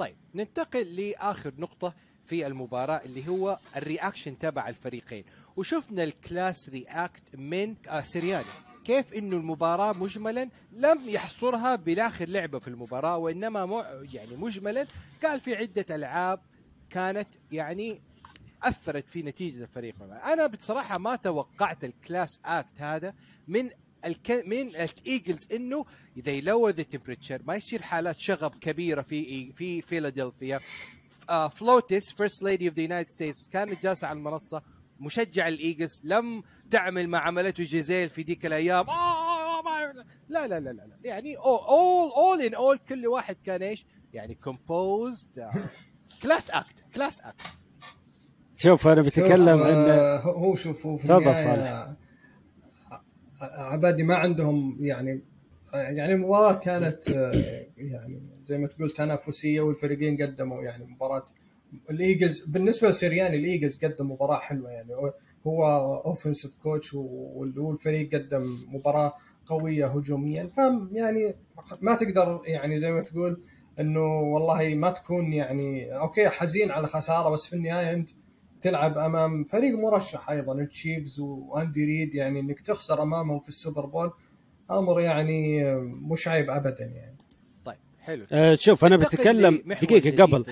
طيب 0.00 0.16
ننتقل 0.34 0.96
لآخر 0.96 1.52
نقطة 1.58 1.94
في 2.26 2.46
المباراة 2.46 3.00
اللي 3.04 3.28
هو 3.28 3.58
ال 3.76 3.83
reaction 3.83 4.38
تبع 4.38 4.68
الفريقين. 4.68 5.24
وشفنا 5.56 6.04
ال 6.04 6.15
class 6.15 6.68
react 6.68 7.22
من 7.34 7.74
آه 7.88 8.00
سيرياني 8.00 8.44
كيف 8.84 9.14
إنه 9.14 9.36
المباراة 9.36 9.92
مجملا 9.92 10.48
لم 10.72 10.98
يحصرها 11.08 11.76
بالاخر 11.76 12.28
لعبة 12.28 12.58
في 12.58 12.68
المباراة 12.68 13.16
وإنما 13.16 13.66
مع 13.66 13.86
يعني 14.12 14.36
مجملا. 14.36 14.86
قال 15.24 15.40
في 15.40 15.56
عدة 15.56 15.96
ألعاب 15.96 16.40
كانت 16.90 17.28
يعني 17.52 18.00
أثرت 18.62 19.08
في 19.08 19.22
نتيجة 19.22 19.62
الفريق. 19.62 19.94
أنا 20.02 20.46
بصراحة 20.46 20.98
ما 20.98 21.16
توقعت 21.16 21.84
ال 21.84 21.93
class 21.93 22.40
act 22.44 22.80
هذا 22.80 23.14
من 23.48 23.70
الك... 24.04 24.30
من 24.46 24.76
الإيجلز 24.76 25.46
إنه 25.52 25.84
اذا 26.16 26.32
ي 26.32 26.38
lower 26.38 26.70
the 26.70 26.82
temperature 26.82 27.42
ما 27.44 27.54
يصير 27.54 27.82
حالات 27.82 28.18
شغب 28.18 28.50
كبيرة 28.56 29.02
في 29.02 29.52
في 29.52 29.82
فيلادلفيا. 29.82 30.60
FLOTUS 31.52 32.12
first 32.12 32.42
lady 32.42 32.68
of 32.68 32.76
the 32.76 32.82
United 32.82 33.10
States 33.10 33.48
كانت 33.48 33.82
جالسة 33.82 34.08
على 34.08 34.16
المنصة 34.16 34.62
مشجع 35.00 35.48
الإيجلز 35.48 36.00
لم 36.04 36.42
تعمل 36.70 37.08
ما 37.08 37.18
عملته 37.18 37.64
جيزيل 37.64 38.08
في 38.10 38.22
ديك 38.22 38.46
الأيام. 38.46 38.90
آه، 38.90 39.62
ما- 39.62 40.04
لا 40.28 40.46
لا 40.46 40.60
لا 40.60 40.70
لا 40.70 40.82
لا. 40.82 40.96
يعني 41.04 41.36
all 41.36 42.10
all 42.16 42.42
in 42.42 42.54
all 42.54 42.78
كل 42.78 43.06
واحد 43.06 43.36
كان 43.44 43.62
إيش؟ 43.62 43.86
يعني 44.12 44.34
composed 44.34 45.50
class 46.22 46.50
act 46.50 46.84
class 46.94 47.20
act 47.20 47.42
شوف 48.56 48.86
أنا 48.88 49.02
بتكلم 49.02 49.56
شوف، 49.58 49.66
ان 49.66 49.90
آه، 49.90 50.20
هو 50.20 50.54
شوف 50.54 50.86
هو 50.86 50.96
في 50.96 51.06
تفضل 51.08 51.24
صالح. 51.36 51.92
عبادي 53.40 54.02
ما 54.02 54.14
عندهم 54.14 54.76
يعني 54.80 55.22
يعني 55.72 56.12
المباراة 56.12 56.52
كانت 56.52 57.08
آه، 57.08 57.66
يعني 57.76 58.22
زي 58.44 58.58
ما 58.58 58.66
تقول 58.66 58.90
تنافسية 58.90 59.60
والفريقين 59.60 60.22
قدموا 60.22 60.62
يعني 60.62 60.84
مباراة. 60.84 61.24
الإيجلز 61.90 62.40
بالنسبة 62.40 62.88
لسيرياني 62.88 63.36
الإيجلز 63.36 63.78
قدم 63.84 64.10
مباراة 64.10 64.38
حلوة 64.38 64.70
يعني. 64.70 64.94
هو 65.46 65.64
offensive 66.04 66.54
coach 66.54 66.94
والفريق 66.94 68.14
قدم 68.14 68.58
مباراة 68.68 69.12
قوية 69.46 69.86
هجوميا. 69.86 70.46
ف 70.46 70.58
يعني 70.92 71.34
ما 71.82 71.94
تقدر 71.94 72.40
يعني 72.44 72.78
زي 72.78 72.90
ما 72.90 73.02
تقول 73.02 73.40
إنه 73.80 74.00
والله 74.00 74.74
ما 74.74 74.90
تكون 74.90 75.32
يعني 75.32 75.98
أوكي 75.98 76.28
حزين 76.28 76.70
على 76.70 76.86
خسارة 76.86 77.28
بس 77.30 77.46
في 77.46 77.56
النهاية 77.56 77.92
أنت 77.92 78.10
تلعب 78.60 78.98
أمام 78.98 79.44
فريق 79.44 79.78
مرشح 79.78 80.30
أيضا 80.30 80.54
التشيفز 80.54 81.20
وأندي 81.20 81.84
ريد 81.84 82.14
يعني 82.14 82.40
إنك 82.40 82.60
تخسر 82.60 83.02
أمامهم 83.02 83.40
في 83.40 83.48
السوبر 83.48 83.86
بول 83.86 84.12
أمر 84.70 85.00
يعني 85.00 85.64
مش 85.84 86.28
عيب 86.28 86.50
ابدا 86.50 86.84
يعني. 86.84 87.16
طيب 87.64 87.76
حلو. 88.00 88.26
آه، 88.32 88.54
شوف 88.54 88.84
أنا 88.84 88.96
بتكلم 88.96 89.62
دقيقة 89.66 90.22
قبل. 90.24 90.44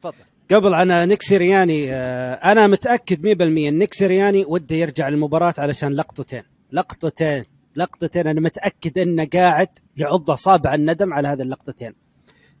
تفضل. 0.00 0.14
قبل 0.50 0.74
عن 0.74 1.08
نيك 1.08 1.22
سيرياني 1.22 1.92
آه، 1.92 2.34
أنا 2.34 2.66
متأكد 2.66 3.22
100% 3.22 3.68
إن 3.68 3.78
نيك 3.78 3.94
سيرياني 3.94 4.44
وده 4.48 4.76
يرجع 4.76 5.08
للمباراه 5.08 5.54
علشان 5.58 5.92
لقطتين. 5.92 6.42
لقطتين 6.72 7.42
لقطتين 7.76 8.26
أنا 8.26 8.40
متأكد 8.40 8.98
إنه 8.98 9.24
قاعد 9.24 9.68
يعض 9.96 10.30
أصابع 10.30 10.74
الندم 10.74 11.12
على 11.14 11.28
هذه 11.28 11.42
اللقطتين. 11.42 11.94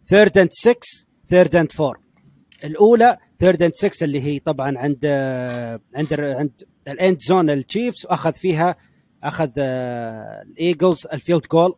third 0.04 0.38
and 0.38 0.50
6 0.52 0.74
third 1.26 1.56
and 1.56 1.72
4 1.80 1.94
الأولى 2.64 3.16
third 3.40 3.62
and 3.62 3.74
6 3.74 4.04
اللي 4.04 4.20
هي 4.22 4.38
طبعا 4.38 4.78
عند 4.78 4.98
آه، 5.04 5.80
عند 5.94 6.20
عند 6.20 6.50
ال 6.88 6.96
end 6.96 7.20
zone 7.20 7.50
التشيفز 7.50 8.06
واخذ 8.06 8.32
فيها 8.32 8.76
أخذ 9.22 9.50
آه، 9.58 10.42
الايجلز 10.42 11.06
ال 11.12 11.17
field 11.17 11.42
goal 11.52 11.74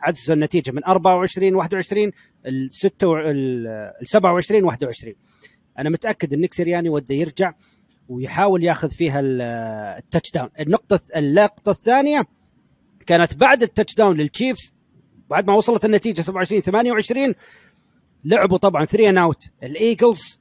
عززوا 0.00 0.34
النتيجة 0.34 0.70
من 0.70 0.84
24 0.84 1.54
21 1.54 2.12
ال 2.46 2.68
6 2.72 3.16
ال 3.30 3.92
27 4.06 4.64
21 4.64 5.14
أنا 5.78 5.90
متأكد 5.90 6.32
إن 6.34 6.48
سيرياني 6.52 6.88
وده 6.88 7.14
يرجع 7.14 7.52
ويحاول 8.08 8.64
ياخذ 8.64 8.90
فيها 8.90 9.20
ال- 9.20 9.40
ال 9.98 10.30
touchdown 10.30 10.48
النقطة 10.60 11.00
اللقطة 11.16 11.70
الثانية 11.70 12.24
كانت 13.06 13.34
بعد 13.34 13.62
ال 13.62 13.94
touchdown 13.94 14.16
للتشيفز 14.16 14.72
بعد 15.30 15.46
ما 15.46 15.54
وصلت 15.54 15.84
النتيجة 15.84 16.20
27 16.20 16.60
28 16.60 17.34
لعبوا 18.24 18.58
طبعا 18.58 18.84
3 18.84 19.08
and 19.10 19.18
out 19.18 19.44
الايجلز 19.62 20.40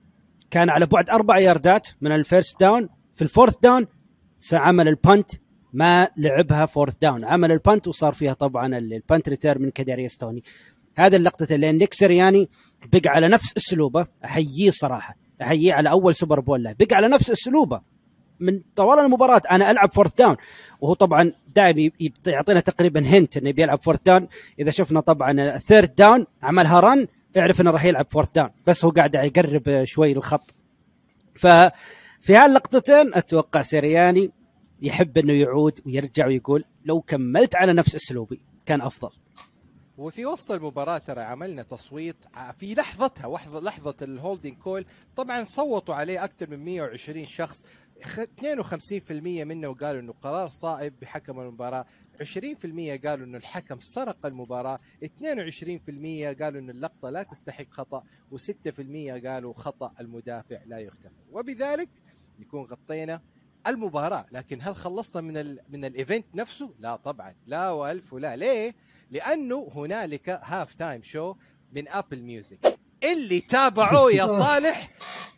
كان 0.52 0.70
على 0.70 0.86
بعد 0.86 1.10
أربع 1.10 1.38
ياردات 1.38 1.88
من 2.02 2.12
ال 2.11 2.20
first 2.20 2.59
down 2.59 2.89
في 3.16 3.22
ال 3.22 3.26
fourth 3.26 3.55
down 3.61 3.88
عمل 4.54 4.88
ال 4.88 4.96
punt 4.96 5.32
ما 5.74 6.08
لعبها 6.18 6.66
fourth 6.66 6.93
down 7.01 7.26
عمل 7.26 7.52
ال 7.51 7.59
punt 7.59 7.88
وصار 7.88 8.14
فيها 8.14 8.34
طبعا 8.34 8.78
ال- 8.78 8.93
ال 8.93 9.01
punt 9.01 9.30
return 9.30 9.59
من 9.60 9.70
كداريوس 9.72 10.18
توني. 10.18 10.43
هذه 10.98 11.16
اللقطة 11.16 11.56
اللي 11.56 11.72
نيك 11.72 11.93
سيرياني 11.93 12.50
بقى 12.93 13.10
على 13.10 13.28
نفس 13.28 13.54
أسلوبه 13.58 14.08
أحييه 14.26 14.70
صراحة 14.72 15.16
أحييه 15.41 15.74
على 15.74 15.89
أول 15.89 16.16
سوبر 16.16 16.39
بول 16.39 16.64
له. 16.64 16.76
بقى 16.80 16.96
على 16.96 17.08
نفس 17.08 17.30
أسلوبه 17.32 17.82
من 18.39 18.62
طوال 18.76 19.00
المباراة 19.00 19.41
أنا 19.52 19.72
ألعب 19.72 19.89
fourth 19.89 20.13
down 20.18 20.36
وهو 20.82 20.93
طبعا 20.93 21.32
دائما 21.56 21.91
يعطينا 22.28 22.60
تقريبا 22.60 23.00
hint 23.07 23.38
إنه 23.38 23.52
بيلعب 23.52 23.82
fourth 23.82 23.99
down 24.05 24.28
إذا 24.60 24.72
شفنا 24.72 25.00
طبعا 25.00 25.32
ال 25.55 25.62
third 25.62 25.95
down 25.95 26.26
عملها 26.43 26.80
run 26.80 27.07
اعرف 27.38 27.61
إنه 27.61 27.71
راح 27.71 27.86
يلعب 27.86 28.05
fourth 28.09 28.32
down 28.32 28.49
بس 28.67 28.86
هو 28.86 28.91
قاعد 28.91 29.15
يقرب 29.15 29.83
شوي 29.83 30.11
الخط 30.11 30.55
ففي 31.36 32.36
هاللقطتين 32.36 33.13
أتوقع 33.13 33.61
سيرياني 33.61 34.31
يحب 34.81 35.17
إنه 35.17 35.33
يعود 35.33 35.79
ويرجع 35.86 36.27
ويقول 36.27 36.65
لو 36.86 37.01
كملت 37.01 37.55
على 37.55 37.73
نفس 37.73 37.95
أسلوبي 37.95 38.41
كان 38.65 38.81
أفضل. 38.81 39.09
وفي 39.97 40.25
وسط 40.25 40.51
المباراة 40.51 40.97
ترى 40.97 41.21
عملنا 41.21 41.63
تصويت 41.63 42.15
في 42.53 42.75
لحظتها 42.75 43.59
لحظة 43.61 43.95
ال 44.01 44.09
holding 44.09 44.57
call 44.57 44.86
طبعا 45.15 45.43
صوتوا 45.43 45.95
عليه 45.95 46.23
أكثر 46.23 46.49
من 46.49 46.65
120 46.65 47.25
شخص. 47.25 47.63
52% 48.04 49.12
منه 49.43 49.74
قالوا 49.74 50.02
إنه 50.02 50.14
قرار 50.14 50.48
صائب 50.48 50.93
بحكم 51.02 51.39
المباراة. 51.39 51.86
20% 52.22 52.26
قالوا 53.06 53.26
إنه 53.26 53.38
الحكم 53.38 53.80
سرق 53.80 54.26
المباراة. 54.26 54.78
22% 55.04 56.34
قالوا 56.41 56.60
إنه 56.62 56.72
اللقطة 56.72 57.10
لا 57.10 57.24
تستحق 57.24 57.66
خطأ. 57.70 58.04
و6% 58.32 59.26
قالوا 59.26 59.54
خطأ 59.54 59.93
المدافع 60.00 60.64
لا 60.66 60.80
يغتفر 60.80 61.16
وبذلك 61.32 61.89
نكون 62.39 62.64
غطينا 62.66 63.22
المباراة. 63.68 64.26
لكن 64.32 64.60
هل 64.62 64.76
خلصنا 64.76 65.22
من 65.22 65.38
ال 65.38 65.60
من 65.70 65.86
ال 65.86 65.92
event 65.92 66.26
نفسه؟ 66.36 66.74
لا 66.80 66.96
طبعا. 66.96 67.36
لا 67.48 67.70
وألف 67.70 68.14
ولا. 68.14 68.36
ليه؟ 68.36 68.76
لأنه 69.12 69.72
هنالك 69.76 70.30
halftime 70.30 71.01
show 71.01 71.36
من 71.72 71.88
Apple 71.88 72.22
Music 72.22 72.74
اللي 73.04 73.39
تابعوه 73.39 74.12
يا 74.12 74.28
صالح 74.43 74.89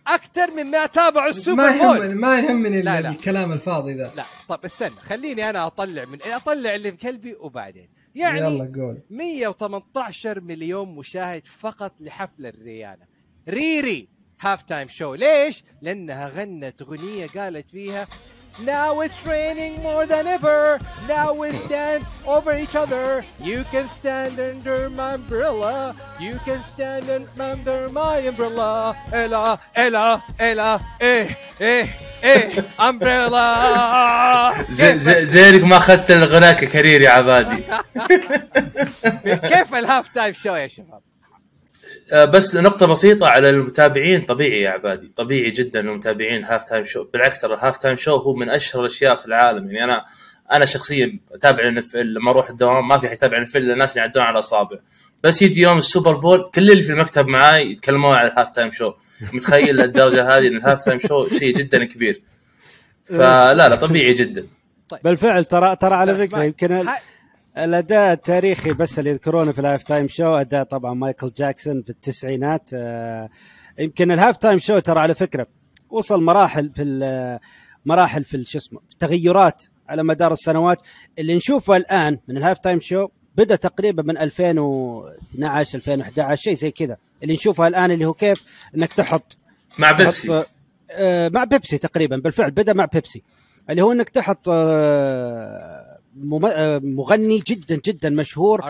أكثر 0.08 0.51
مما 0.51 0.86
تابعوا 0.86 1.30
السوبر 1.30 1.55
ما 1.55 1.70
يهمني 1.76 2.16
ما 2.16 2.39
يهمني 2.39 2.82
لا، 2.82 2.95
لا 2.95 3.01
لا. 3.01 3.10
الكلام 3.10 3.51
الفاضي 3.51 3.93
ذا. 3.93 4.12
لا. 4.18 4.24
طب 4.49 4.66
استنى. 4.66 4.89
خليني 4.89 5.49
أنا 5.49 5.68
أطلع 5.68 6.05
من 6.05 6.20
أطلع 6.34 6.76
اللي 6.76 6.91
في 6.91 7.08
قلبي 7.08 7.36
وبعدين. 7.39 7.89
يعني 8.16 8.39
يلا 8.39 8.72
قول. 8.76 8.99
118 9.10 10.41
مليون 10.41 10.95
مشاهد 10.95 11.47
فقط 11.47 11.93
لحفل 11.99 12.45
ريانا. 12.45 13.05
ريري 13.49 14.08
halftime 14.41 14.88
show 14.88 15.13
ليش؟ 15.16 15.64
لأنها 15.82 16.28
غنت 16.28 16.82
أغنية 16.82 17.28
قالت 17.28 17.72
فيها 17.72 18.08
Now 18.61 19.00
it's 19.00 19.26
raining 19.26 19.82
more 19.82 20.07
than 20.07 20.26
ever. 20.26 20.78
Now 21.09 21.32
we 21.32 21.53
stand 21.53 22.05
over 22.26 22.53
each 22.55 22.76
other. 22.76 23.24
You 23.42 23.64
can 23.72 23.86
stand 23.88 24.38
under 24.38 24.90
my 24.90 25.14
umbrella. 25.14 25.96
You 26.20 26.38
can 26.44 26.62
stand 26.62 27.09
under 27.09 27.88
my 27.88 28.18
umbrella. 28.18 28.94
Ella, 29.11 29.59
Ella, 29.74 30.22
Ella. 30.38 30.80
Eh, 31.00 31.34
eh, 31.61 31.88
eh. 32.22 32.62
Umbrella. 32.78 33.46
زي 34.68 34.98
زي 34.98 35.24
زينك 35.24 35.64
ما 35.64 35.76
اخذت 35.76 36.11
الغناء 36.11 36.53
ككارير 36.53 37.00
يا 37.00 37.11
عبادي 37.11 37.62
كيف 39.24 39.74
الهاف 39.74 40.09
تايم 40.09 40.32
شو 40.32 40.55
يا 40.55 40.66
شباب؟ 40.66 41.03
آه، 42.12 42.26
بس 42.26 42.55
نقطة 42.55 42.86
بسيطة 42.86 43.28
على 43.28 43.49
المتابعين 43.49 44.22
طبيعي 44.22 44.62
يا 44.62 44.70
عبادي 44.70 45.12
طبيعي 45.16 45.51
جدا 45.51 45.80
المتابعين 45.80 46.43
halftime 46.43 46.84
show 46.84 47.03
بالعكس 47.03 47.41
ترى 47.41 47.53
ال 47.53 47.78
halftime 47.78 47.95
show 47.95 48.15
هو 48.16 48.36
من 48.36 48.49
أشهر 48.49 48.82
الأشياء 48.82 49.16
في 49.16 49.26
العالم. 49.26 49.72
يعني 49.72 49.84
أنا 49.84 50.05
أنا 50.51 50.66
شخصيا 50.66 51.20
أتابع 51.32 51.64
ال 51.63 51.71
NFL 51.71 51.95
لما 51.95 52.32
أروح 52.32 52.49
الدوام 52.49 52.88
ما 52.88 52.97
في 52.97 53.08
حد 53.08 53.14
يتابع 53.14 53.38
ال 53.38 53.42
NFL 53.42 53.57
الا 53.58 53.74
الناس 53.74 53.91
اللي 53.91 54.01
يعدون 54.01 54.24
على 54.24 54.34
الاصابع 54.34 54.78
بس 55.24 55.41
يجي 55.41 55.62
يوم 55.62 55.78
السوبر 55.78 56.16
بول 56.16 56.49
كل 56.55 56.72
اللي 56.72 56.84
في 56.84 56.91
المكتب 56.91 57.28
معاي 57.28 57.72
يتكلمون 57.72 58.16
عن 58.16 58.26
ال 58.25 58.49
halftime 58.49 58.71
show 58.71 58.93
متخيل 59.34 59.76
للدرجة 59.76 60.38
هذه 60.38 60.47
إن 60.47 60.58
ال 60.57 60.86
halftime 60.86 60.99
show 60.99 61.30
شيء 61.30 61.53
جدا 61.58 61.86
كبير. 61.86 62.22
فلا 63.05 63.53
لا 63.53 63.76
طبيعي 63.76 64.14
جدا. 64.14 64.47
بالفعل 65.03 65.45
ترى 65.45 65.76
ترى 65.76 65.95
على 65.95 66.14
طيب، 66.14 66.30
فكرة 66.30 66.43
يمكن 66.43 66.86
الأداء 67.58 68.14
التاريخي 68.14 68.74
بس 68.74 68.99
اللي 68.99 69.10
يذكرونه 69.10 69.51
في 69.51 69.62
ال 69.61 69.84
halftime 69.84 70.07
show 70.07 70.36
أداء 70.36 70.64
طبعا 70.64 70.93
مايكل 70.93 71.32
جاكسون 71.38 71.82
في 71.84 71.89
التسعينات. 71.89 72.70
آه، 72.74 73.30
يمكن 73.80 74.12
ال 74.11 74.38
halftime 74.38 74.59
show 74.59 74.80
ترى 74.80 74.99
على 74.99 75.14
فكرة 75.16 75.47
وصل 75.89 76.24
مراحل 76.24 76.72
في 76.76 76.82
ال- 76.82 77.39
مراحل 77.86 78.24
في 78.24 78.43
شو 78.43 78.58
اسمه 78.58 78.80
في 78.89 78.95
تغيرات 78.99 79.64
على 79.89 80.03
مدار 80.03 80.32
السنوات. 80.34 80.80
اللي 81.20 81.36
نشوفه 81.36 81.78
الآن 81.78 82.20
من 82.28 82.38
ال 82.38 82.59
halftime 82.59 82.80
show 82.82 83.07
بدأ 83.36 83.55
تقريبا 83.55 84.03
من 84.03 84.18
2012 84.18 85.76
2011 85.78 86.41
شيء 86.41 86.53
زي 86.55 86.72
كذا. 86.72 86.97
اللي 87.24 87.34
نشوفه 87.34 87.68
الآن 87.68 87.91
اللي 87.91 88.05
هو 88.05 88.14
كيف 88.14 88.43
إنك 88.78 88.93
تحط 88.93 89.36
مع 89.80 89.91
بيبسي. 89.91 90.43
آه، 90.91 91.30
مع 91.30 91.43
بيبسي 91.43 91.78
تقريبا 91.78 92.18
بالفعل 92.18 92.51
بدأ 92.51 92.74
مع 92.74 92.86
بيبسي. 92.86 93.24
اللي 93.70 93.82
هو 93.82 93.91
إنك 93.91 94.10
تحط 94.10 94.49
آه، 94.49 94.53
آه، 94.53 95.96
مغني 96.24 97.39
جدا 97.39 97.82
جدا 97.86 98.09
مشهور. 98.09 98.61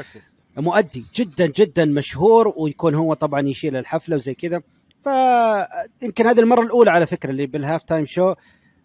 مؤدي 0.57 1.05
جدا 1.15 1.45
جدا 1.45 1.85
مشهور 1.85 2.53
ويكون 2.57 2.95
هو 2.95 3.13
طبعا 3.13 3.47
يشيل 3.47 3.75
الحفلة 3.75 4.15
وزي 4.15 4.33
كذا 4.33 4.61
فيمكن 5.03 6.27
هذه 6.27 6.39
المرة 6.39 6.61
الأولى 6.61 6.91
على 6.91 7.05
فكرة 7.05 7.29
اللي 7.29 7.45
بال 7.45 7.83
halftime 7.83 8.05
show 8.05 8.33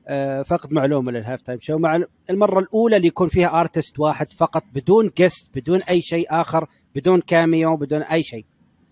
آه، 0.08 0.42
فقط 0.42 0.72
معلومة 0.72 1.12
لل 1.12 1.42
halftime 1.42 1.58
show 1.60 1.78
مع 1.78 2.02
المرة 2.30 2.58
الأولى 2.60 2.96
اللي 2.96 3.08
يكون 3.08 3.28
فيها 3.28 3.60
artist 3.60 3.98
واحد 3.98 4.32
فقط 4.32 4.64
بدون 4.74 5.10
guest 5.18 5.50
بدون 5.54 5.82
أي 5.82 6.02
شيء 6.02 6.26
آخر 6.30 6.66
بدون 6.94 7.20
cameo 7.20 7.76
بدون 7.76 8.02
أي 8.02 8.22
شيء 8.22 8.44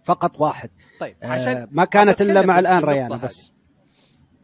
فقط 0.05 0.41
واحد 0.41 0.71
طيب 1.01 1.17
آه، 1.23 1.27
عشان 1.27 1.67
ما 1.71 1.85
كانت 1.85 2.23
إلا 2.23 2.47
مع 2.47 2.59
الآن 2.59 2.85
ريانا. 2.85 3.19
بس 3.23 3.53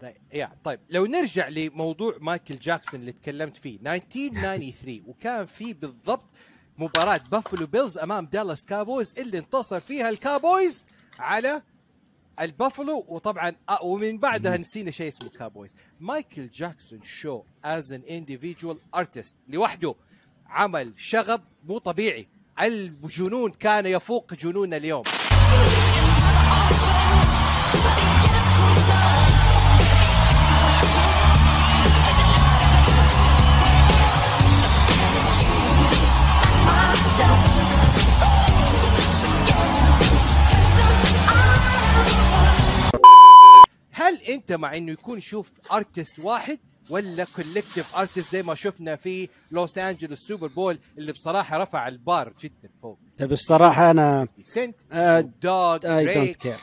طيب 0.01 0.17
يا 0.33 0.51
طيب 0.65 0.81
لو 0.91 1.07
نرجع 1.07 1.49
لموضوع 1.49 2.17
مايكل 2.21 2.59
جاكسون 2.59 3.01
اللي 3.01 3.13
تكلمت 3.13 3.57
فيه 3.57 3.79
1993 3.81 5.03
وكان 5.09 5.47
في 5.47 5.73
بالضبط 5.73 6.27
مباراة 6.79 7.21
بافلو 7.31 7.67
بيلز 7.67 7.99
أمام 7.99 8.27
دالاس 8.27 8.65
كابويز 8.65 9.15
اللي 9.19 9.39
انتصر 9.39 9.81
فيها 9.81 10.09
الكابويز 10.09 10.85
على 11.19 11.63
البافلو 12.41 13.05
وطبعا 13.09 13.53
آه 13.69 13.83
ومن 13.83 14.19
بعدها 14.19 14.57
نسينا 14.57 14.91
شيء 14.91 15.09
اسمه 15.09 15.29
كابويز 15.29 15.75
مايكل 16.01 16.49
جاكسون 16.49 17.03
show 17.03 17.43
as 17.65 17.93
an 17.93 18.03
individual 18.11 18.79
artist 18.95 19.37
لوحده 19.49 19.95
عمل 20.49 20.93
شغب 20.97 21.41
مو 21.65 21.79
طبيعي. 21.79 22.29
الجنون 22.61 23.51
كان 23.51 23.87
يفوق 23.87 24.35
جنوننا 24.35 24.77
اليوم. 24.77 25.03
انت 44.37 44.53
مع 44.53 44.77
انه 44.77 44.93
يكون 44.93 45.21
شوف 45.21 45.53
artist 45.73 46.19
واحد 46.19 46.59
ولا 46.91 47.25
collective 47.37 47.97
artist 47.97 48.33
زي 48.33 48.43
ما 48.43 48.55
شفنا 48.55 48.97
في 48.97 49.29
لوس 49.51 49.79
انجلوس 49.79 50.19
سوبر 50.19 50.47
بول 50.47 50.79
اللي 50.99 51.13
بصراحة 51.13 51.59
رفع 51.63 51.89
البار 51.89 52.33
جدا 52.41 52.69
فوق. 52.83 52.99
طيب 53.19 53.33
الصراحة 53.33 53.91
أنا 53.91 54.29
Snoop 54.43 54.75
Dogg 55.43 55.79
I 55.99 56.15
don't 56.15 56.37
care 56.37 56.57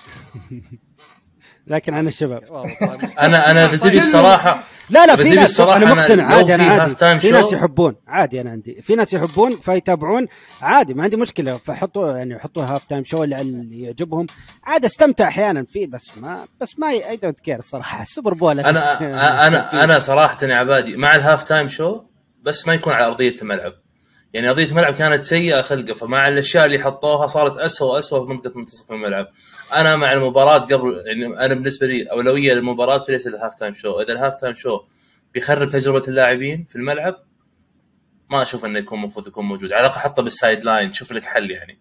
لكن 1.67 1.93
عن 1.93 2.07
الشباب. 2.07 2.43
أنا 3.19 3.51
أنا 3.51 3.65
اذا 3.65 3.77
تبي 3.77 3.97
الصراحه 3.97 4.63
لا 4.89 5.05
لا 5.05 5.15
بدي 5.15 5.23
في 5.23 5.35
ناس 5.35 5.39
بالصراحة 5.39 5.77
أنا 5.77 5.91
أنا 5.91 6.01
مقتنع. 6.01 6.25
عادي 6.35 6.55
أنا 6.55 6.87
في 6.89 7.05
عادي. 7.05 7.19
في 7.19 7.31
ناس 7.31 7.53
يحبون. 7.53 7.95
عادي 8.07 8.41
أنا 8.41 8.49
عندي. 8.51 8.81
في 8.81 8.95
ناس 8.95 9.13
يحبون 9.13 9.51
فيتابعون. 9.55 10.27
عادي 10.61 10.93
ما 10.93 11.03
عندي 11.03 11.17
مشكلة. 11.17 11.57
فحطوا 11.57 12.17
يعني 12.17 12.39
حطوا 12.39 12.63
halftime 12.63 13.03
show 13.05 13.23
اللي 13.23 13.41
اللي 13.41 13.81
يعجبهم. 13.81 14.25
عادي 14.63 14.87
أستمتع 14.87 15.27
أحيانا 15.27 15.65
فيه 15.69 15.87
بس 15.87 16.17
ما 16.17 16.45
بس 16.61 16.79
ما 16.79 16.89
I 16.89 17.17
don't 17.17 17.39
care 17.39 17.59
الصراحة. 17.59 18.01
السوبر 18.03 18.33
بول 18.33 18.59
أنا 18.59 19.01
أنا 19.47 19.73
أنا 19.83 19.99
صراحة 19.99 20.37
يا 20.43 20.55
عبادي 20.55 20.97
مع 20.97 21.15
ال 21.15 21.43
halftime 21.43 21.67
show 21.67 22.01
بس 22.41 22.67
ما 22.67 22.73
يكون 22.73 22.93
على 22.93 23.05
أرضية 23.05 23.35
الملعب. 23.41 23.73
يعني 24.33 24.49
ارضيه 24.49 24.65
الملعب 24.65 24.93
كانت 24.93 25.23
سيئة 25.23 25.61
خلقه 25.61 25.93
فمع 25.93 26.27
الأشياء 26.27 26.65
اللي 26.65 26.79
حطوها 26.79 27.27
صارت 27.27 27.57
اسوء 27.57 27.93
واسوء 27.93 28.25
في 28.25 28.29
منطقة 28.29 28.57
منتصف 28.57 28.91
الملعب. 28.91 29.27
أنا 29.73 29.95
مع 29.95 30.13
المباراة 30.13 30.57
قبل 30.57 31.03
يعني 31.05 31.45
أنا 31.45 31.53
بالنسبة 31.53 31.87
لي 31.87 32.03
أولوية 32.03 32.53
للمباراة 32.53 33.05
وليس 33.09 33.27
ال 33.27 33.55
halftime 33.55 33.73
show. 33.73 34.01
إذا 34.01 34.13
ال 34.13 34.35
halftime 34.35 34.53
show 34.53 34.79
بيخرب 35.33 35.69
تجربة 35.69 36.03
اللاعبين 36.07 36.65
في 36.65 36.75
الملعب 36.75 37.15
ما 38.29 38.41
أشوف 38.41 38.65
إنه 38.65 38.79
يكون 38.79 38.99
المفروض 38.99 39.27
يكون 39.27 39.45
موجود. 39.45 39.73
على 39.73 39.85
الأقل 39.85 39.99
حطه 39.99 40.23
بال 40.23 40.65
sideline 40.65 40.93
شوف 40.93 41.11
لك 41.11 41.23
حل 41.23 41.51
يعني. 41.51 41.79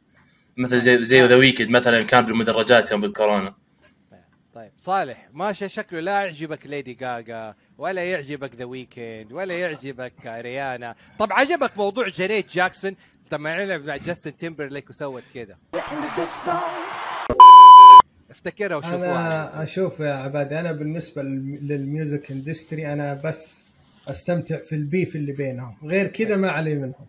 مثل 0.57 0.81
زي 0.81 1.05
زي 1.05 1.27
ذا 1.27 1.37
ويكند 1.37 1.69
مثلا 1.71 2.03
كان 2.03 2.27
بالمدرجات 2.27 2.91
يوم 2.91 3.01
بالكورونا. 3.01 3.55
طيب 4.55 4.71
صالح 4.79 5.29
ماشي 5.33 5.69
شكله 5.69 6.01
لا 6.01 6.13
يعجبك 6.25 6.67
ليدي 6.67 6.95
جاجا 6.95 7.55
ولا 7.79 8.05
يعجبك 8.05 8.55
ذا 8.55 8.65
ويكند 8.65 9.33
ولا 9.33 9.55
يعجبك 9.59 10.13
ريانا 10.27 10.95
طب 11.19 11.33
عجبك 11.33 11.77
موضوع 11.79 12.09
جانيت 12.09 12.53
جاكسون 12.53 12.97
لما 13.33 13.65
لعب 13.67 13.85
مع 13.85 13.97
جاستن 13.97 14.37
تيمبرليك 14.37 14.91
وسوت 14.91 15.23
كذا 15.35 15.57
افتكرها 18.31 18.77
وشوفوها. 18.77 18.99
أنا 19.05 19.63
أشوف 19.63 20.01
يا 20.01 20.13
عبادي 20.13 20.61
أنا 20.61 20.73
بالنسبة 20.73 21.23
للم- 21.23 21.59
لل 21.63 21.82
music 21.82 22.31
industry 22.31 22.93
أنا 22.93 23.15
بس 23.15 23.65
أستمتع 24.09 24.57
في 24.57 24.75
ال 24.75 24.83
beef 24.83 25.17
اللي 25.17 25.33
بينهم. 25.33 25.77
غير 25.85 26.07
كذا 26.07 26.37
ما 26.37 26.51
علي 26.51 26.75
منهم. 26.75 27.07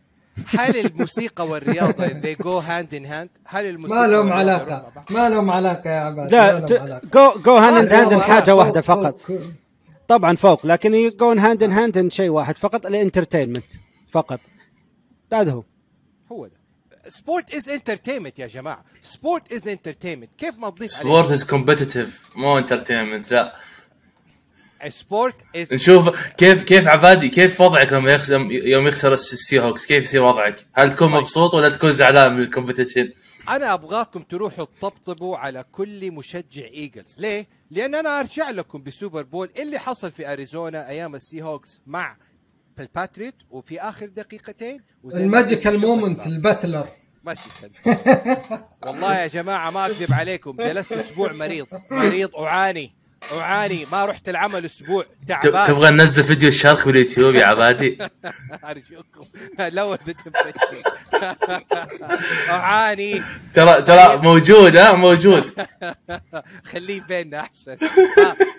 هل 0.48 0.86
الموسيقى 0.86 1.48
والرياضة 1.48 2.08
they 2.08 2.36
go 2.36 2.62
hand 2.62 2.94
in 2.94 3.06
hand 3.06 3.30
هل 3.46 3.66
الموسيقى 3.66 4.00
ما 4.00 4.08
لهم 4.08 4.32
والرياضة 4.32 4.74
علاقة؟ 4.74 5.06
ما 5.10 5.30
لهم 5.30 5.52
علاقة 5.52 5.90
يا 5.90 6.00
عبادي 6.00 6.36
لا 6.36 7.02
go 7.14 7.32
go 7.46 7.56
hand 7.56 7.94
hand 7.94 8.14
حاجة 8.14 8.56
واحدة 8.56 8.82
فقط. 8.82 9.20
طبعا 10.08 10.36
فوق 10.36 10.66
لكن 10.66 10.94
يكون 10.94 11.40
hand 11.40 11.64
in 11.64 11.72
hand 11.72 12.12
شيء 12.12 12.30
واحد 12.30 12.58
فقط 12.58 12.86
ال 12.86 12.92
entertainment 12.92 13.66
فقط. 14.12 14.40
هذا 15.34 15.52
هو. 15.52 15.64
هو 16.32 16.48
ده. 16.48 16.54
sport 17.08 17.54
is 17.54 17.70
entertainment 17.70 18.40
يا 18.40 18.48
جماعة. 18.48 18.84
sport 19.02 19.54
is 19.54 19.68
entertainment 19.68 20.30
كيف 20.38 20.58
ما 20.58 20.70
تضيف 20.70 20.92
sport 20.92 21.32
is 21.32 21.44
competitive 21.44 22.30
مو 22.36 22.58
entertainment 22.58 23.32
لا. 23.32 23.54
sport 24.90 25.36
is 25.56 25.74
نشوف 25.74 26.10
كيف 26.38 26.64
كيف 26.64 26.88
عبادي؟ 26.88 27.30
كيف 27.30 27.62
وضعك 27.62 27.94
لما 27.94 28.12
يخسر 28.12 28.48
يوم 28.52 28.88
يخسر 28.88 29.14
الس- 29.14 29.34
السي 29.34 29.60
هوكس 29.60 29.86
كيف 29.86 30.04
يصير 30.04 30.24
وضعك؟ 30.24 30.66
هل 30.74 30.94
تكون 30.94 31.08
طيب. 31.08 31.18
مبسوط 31.18 31.54
ولا 31.54 31.70
تكون 31.70 31.92
زعلان 31.92 32.34
من 32.38 32.44
ال 32.44 32.49
competition؟ 32.49 33.08
أنا 33.50 33.74
أبغاكم 33.74 34.20
تروحوا 34.22 34.66
تطبطبوا 34.82 35.38
على 35.38 35.66
كل 35.72 36.12
مشجع 36.12 36.64
إيجلز. 36.66 37.16
ليه؟ 37.18 37.48
لأن 37.72 37.96
أنا 37.96 38.20
ارجع 38.20 38.50
لكم 38.50 38.84
بسوبر 38.84 39.22
بول 39.24 39.50
اللي 39.60 39.80
حصل 39.80 40.12
في 40.12 40.34
أريزونا 40.34 40.90
أيام 40.90 41.16
السي 41.16 41.42
هوكس 41.42 41.82
مع 41.88 42.18
الباتريوت 42.80 43.34
وفي 43.50 43.82
آخر 43.82 44.06
دقيقتين 44.06 44.82
ال 45.14 45.22
magical 45.22 45.80
moment 45.80 46.28
الباتلر. 46.28 46.88
ماشي 47.24 47.50
والله 48.84 49.20
يا 49.20 49.28
جماعة 49.28 49.72
ما 49.72 49.86
أكذب 49.86 50.14
عليكم 50.14 50.56
جلست 50.58 50.92
أسبوع 50.92 51.32
مريض. 51.32 51.68
مريض 51.92 52.36
أعاني. 52.36 52.94
اعاني 53.42 53.86
ما 53.92 54.06
رحت 54.06 54.30
العمل 54.30 54.66
أسبوع 54.66 55.06
تعبان. 55.28 55.68
تبغى 55.68 55.92
ننزل 55.92 56.24
فيديو 56.24 56.50
الشرخ 56.50 56.86
باليوتيوب 56.86 57.36
يا 57.36 57.46
عبادي؟ 57.46 57.98
أرجوكم. 58.70 59.26
لو 59.60 59.94
أعاني. 62.50 63.24
ترى 63.54 63.82
ترى 63.82 64.18
موجود 64.18 64.78
ها؟ 64.78 64.94
موجود. 64.96 65.68
خليه 66.72 67.02
بيننا 67.02 67.40
أحسن. 67.40 67.78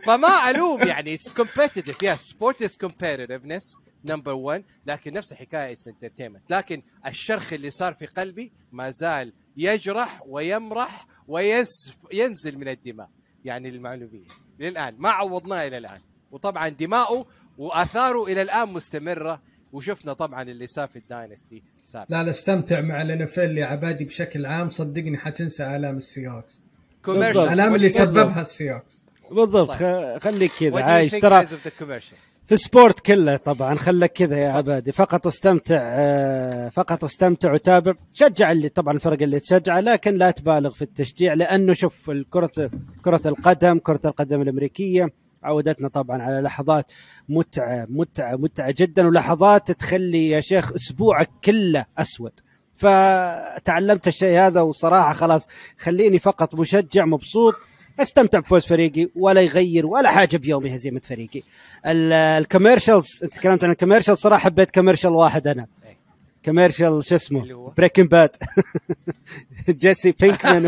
فما 0.07 0.51
ألوم 0.51 0.83
يعني. 0.83 1.15
it's 1.15 1.29
competitive 1.29 2.03
yes 2.03 2.19
sport 2.19 2.63
is 2.63 2.77
competitiveness 2.77 3.77
number 4.05 4.33
1 4.33 4.65
لكن 4.87 5.13
نفس 5.13 5.33
الحكاية 5.33 5.73
is 5.73 5.89
entertainment 5.89 6.43
لكن 6.51 6.83
الشرخ 7.07 7.53
اللي 7.53 7.71
صار 7.71 7.95
في 7.95 8.07
قلبي 8.07 8.53
ما 8.73 8.91
زال 8.91 9.33
يجرح 9.57 10.23
ويمرح 10.27 11.07
وينزل 11.29 12.59
من 12.59 12.69
الدماء 12.69 13.09
يعني 13.45 13.71
للمعلوميه 13.71 14.27
للآن 14.61 14.95
ما 14.99 15.09
عوضناه 15.09 15.67
إلى 15.67 15.79
الآن. 15.79 16.01
وطبعا 16.33 16.69
دماؤه 16.69 17.27
وآثاره 17.59 18.25
إلى 18.25 18.43
الآن 18.43 18.69
مستمرة. 18.69 19.41
وشفنا 19.73 20.13
طبعا 20.13 20.43
اللي 20.43 20.67
صار 20.67 20.89
في 20.89 20.99
ال 20.99 21.07
dynasty 21.07 21.63
سابقا. 21.85 22.07
لا 22.11 22.23
لا 22.23 22.31
استمتع 22.31 22.81
مع 22.81 23.03
الان 23.03 23.23
يا 23.59 23.67
عبادي 23.67 24.05
بشكل 24.05 24.47
عام. 24.47 24.71
صدقني 24.71 25.19
حتنسى 25.19 25.77
آلام 25.77 25.97
ال 25.97 26.04
Seahawks 26.04 26.63
commercial. 27.05 27.43
الالام 27.43 27.75
اللي 27.75 27.89
سببها 27.89 28.41
ال 28.41 28.48
Seahawks 28.48 29.04
بالضبط. 29.31 29.71
طيب. 29.71 30.19
خليك 30.19 30.53
كذا. 30.61 30.83
عايش. 30.83 31.13
ترى 31.13 31.47
في 32.47 32.53
ال 32.53 32.61
sport 32.61 33.01
كله 33.01 33.37
طبعا 33.37 33.75
خلك 33.79 34.13
كذا 34.13 34.39
يا 34.39 34.49
عبادي. 34.49 34.93
فقط 34.93 35.27
استمتع 35.27 35.79
آه، 35.81 36.69
فقط 36.69 37.05
استمتع 37.05 37.53
وتابع. 37.53 37.93
شجع 38.13 38.53
اللي 38.53 38.69
طبعا 38.69 38.95
الفرق 38.95 39.23
اللي 39.23 39.41
تشجعه 39.41 39.81
لكن 39.81 40.15
لا 40.15 40.31
تبالغ 40.31 40.71
في 40.71 40.83
التشجيع 40.83 41.35
لأنه 41.35 41.73
شوف 41.73 42.11
الكرة 42.11 42.71
كرة 43.05 43.21
القدم 43.27 43.79
كرة 43.79 44.01
القدم 44.05 44.43
الأمريكية 44.43 45.09
عودتنا 45.43 45.89
طبعا 45.89 46.23
على 46.23 46.41
لحظات 46.41 46.91
متعة 47.29 47.87
متعة 47.91 48.37
متعة 48.37 48.75
جدا 48.79 49.07
ولحظات 49.07 49.71
تخلي 49.73 50.29
يا 50.29 50.41
شيخ 50.41 50.73
اسبوعك 50.73 51.31
كله 51.45 51.85
أسود. 51.99 52.33
فتعلمت 52.75 54.09
الشيء 54.09 54.39
هذا 54.39 54.61
وصراحة 54.61 55.13
خلاص 55.13 55.47
خليني 55.79 56.19
فقط 56.19 56.55
مشجع 56.55 57.05
مبسوط. 57.05 57.55
استمتع 58.01 58.39
بفوز 58.39 58.67
فريقي 58.67 59.09
ولا 59.17 59.41
يغير 59.41 59.87
ولا 59.87 60.11
حاجة 60.11 60.37
بيومي 60.37 60.75
هزيمه 60.75 61.01
فريقي 61.01 61.43
ال- 61.87 62.13
ال 62.13 62.21
commercials 62.21 63.07
انت 63.23 63.35
تكلمت 63.35 63.65
عن 63.65 63.71
ال 63.71 63.75
commercial 63.75 64.19
صراحة 64.19 64.41
حبيت 64.45 64.71
commercial 64.75 65.11
واحد 65.13 65.47
أنا 65.47 65.67
إيه. 65.87 65.97
commercial 66.45 67.05
شو 67.05 67.15
اسمه؟ 67.15 67.73
Breaking 67.77 68.07
Bad 68.07 68.31
جيسي 69.69 70.13
بينكمان 70.13 70.67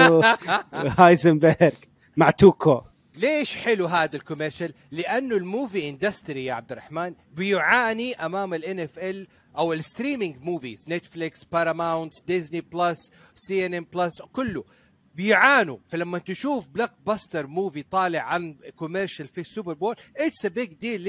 وهايزنبرغ 0.72 1.70
مع 2.16 2.30
توكو 2.30 2.80
ليش 3.16 3.56
حلو 3.56 3.86
هذا 3.86 4.16
ال 4.16 4.21
commercial؟ 4.21 4.72
لأنه 4.92 5.36
ال 5.36 5.45
movie 5.45 5.88
industry 5.88 6.44
يا 6.44 6.54
عبد 6.54 6.72
الرحمن 6.72 7.14
بيعاني 7.36 8.14
أمام 8.14 8.54
ال 8.54 8.80
NFL 8.80 9.26
أو 9.58 9.72
ال 9.72 9.79
streaming 9.79 10.36
movies 10.42 10.84
Netflix 10.88 11.44
Paramount 11.44 12.12
Disney 12.26 12.61
Plus 12.61 12.96
CNM 13.34 13.86
Plus 13.94 14.22
كله 14.32 14.64
بيعانوا. 15.16 15.78
فلما 15.88 16.18
تشوف 16.18 16.68
blockbuster 16.68 17.46
movie 17.46 17.82
طالع 17.82 18.20
عن 18.20 18.56
commercial 18.76 19.28
في 19.28 19.40
ال 19.40 19.46
Super 19.46 19.72
Bowl 19.72 19.96
it's 20.16 20.44
a 20.44 20.48
big 20.48 20.72
deal 20.72 21.00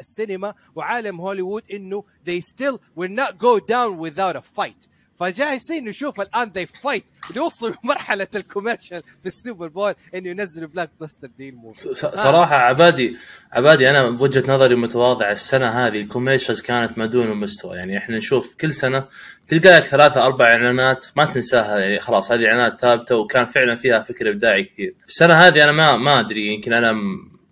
للسينما 0.00 0.54
وعالم 0.74 1.20
هوليوود 1.20 1.62
إنه 1.72 2.04
they 2.28 2.40
still 2.40 2.78
will 2.98 3.10
not 3.20 3.38
go 3.38 3.58
down 3.60 3.98
without 3.98 4.36
a 4.36 4.42
fight. 4.60 4.88
فجاهزين 5.20 5.84
نشوف 5.88 6.20
الآن 6.20 6.50
they 6.58 6.66
fight. 6.88 7.02
ليوصلوا 7.34 7.74
مرحلة 7.84 8.26
ال 8.34 8.40
commercial 8.40 9.02
في 9.22 9.28
ال 9.28 9.35
Super 9.35 9.68
Bowl 9.68 9.94
إنه 10.14 10.28
ينزلوا 10.28 10.68
blockbuster 10.68 11.28
دي 11.38 11.54
س- 11.74 11.88
صراحة 12.06 12.56
عبادي 12.56 13.16
عبادي 13.52 13.90
أنا 13.90 14.10
بوجهة 14.10 14.52
نظري 14.54 14.74
متواضعة. 14.74 15.32
السنة 15.32 15.68
هذه 15.68 16.00
ال 16.00 16.05
commercials 16.05 16.60
كانت 16.62 16.98
ما 16.98 17.06
دون 17.06 17.30
المستوى 17.30 17.76
يعني 17.76 17.98
إحنا 17.98 18.16
نشوف 18.16 18.54
كل 18.60 18.72
سنة 18.74 19.04
تلقى 19.48 19.76
لك 19.76 19.82
ثلاثة 19.82 20.26
أربع 20.26 20.44
إعلانات 20.46 21.06
ما 21.16 21.24
تنساها. 21.24 21.78
يعني 21.78 21.98
خلاص 22.00 22.32
هذه 22.32 22.46
إعلانات 22.46 22.80
ثابتة 22.80 23.16
وكان 23.16 23.46
فعلا 23.46 23.74
فيها 23.74 24.02
فكر 24.02 24.30
إبداعي 24.30 24.62
كثير. 24.64 24.94
السنة 25.06 25.34
هذه 25.34 25.64
أنا 25.64 25.72
ما 25.72 25.96
ما 25.96 26.20
أدري 26.20 26.54
يمكن 26.54 26.72
أنا 26.72 26.94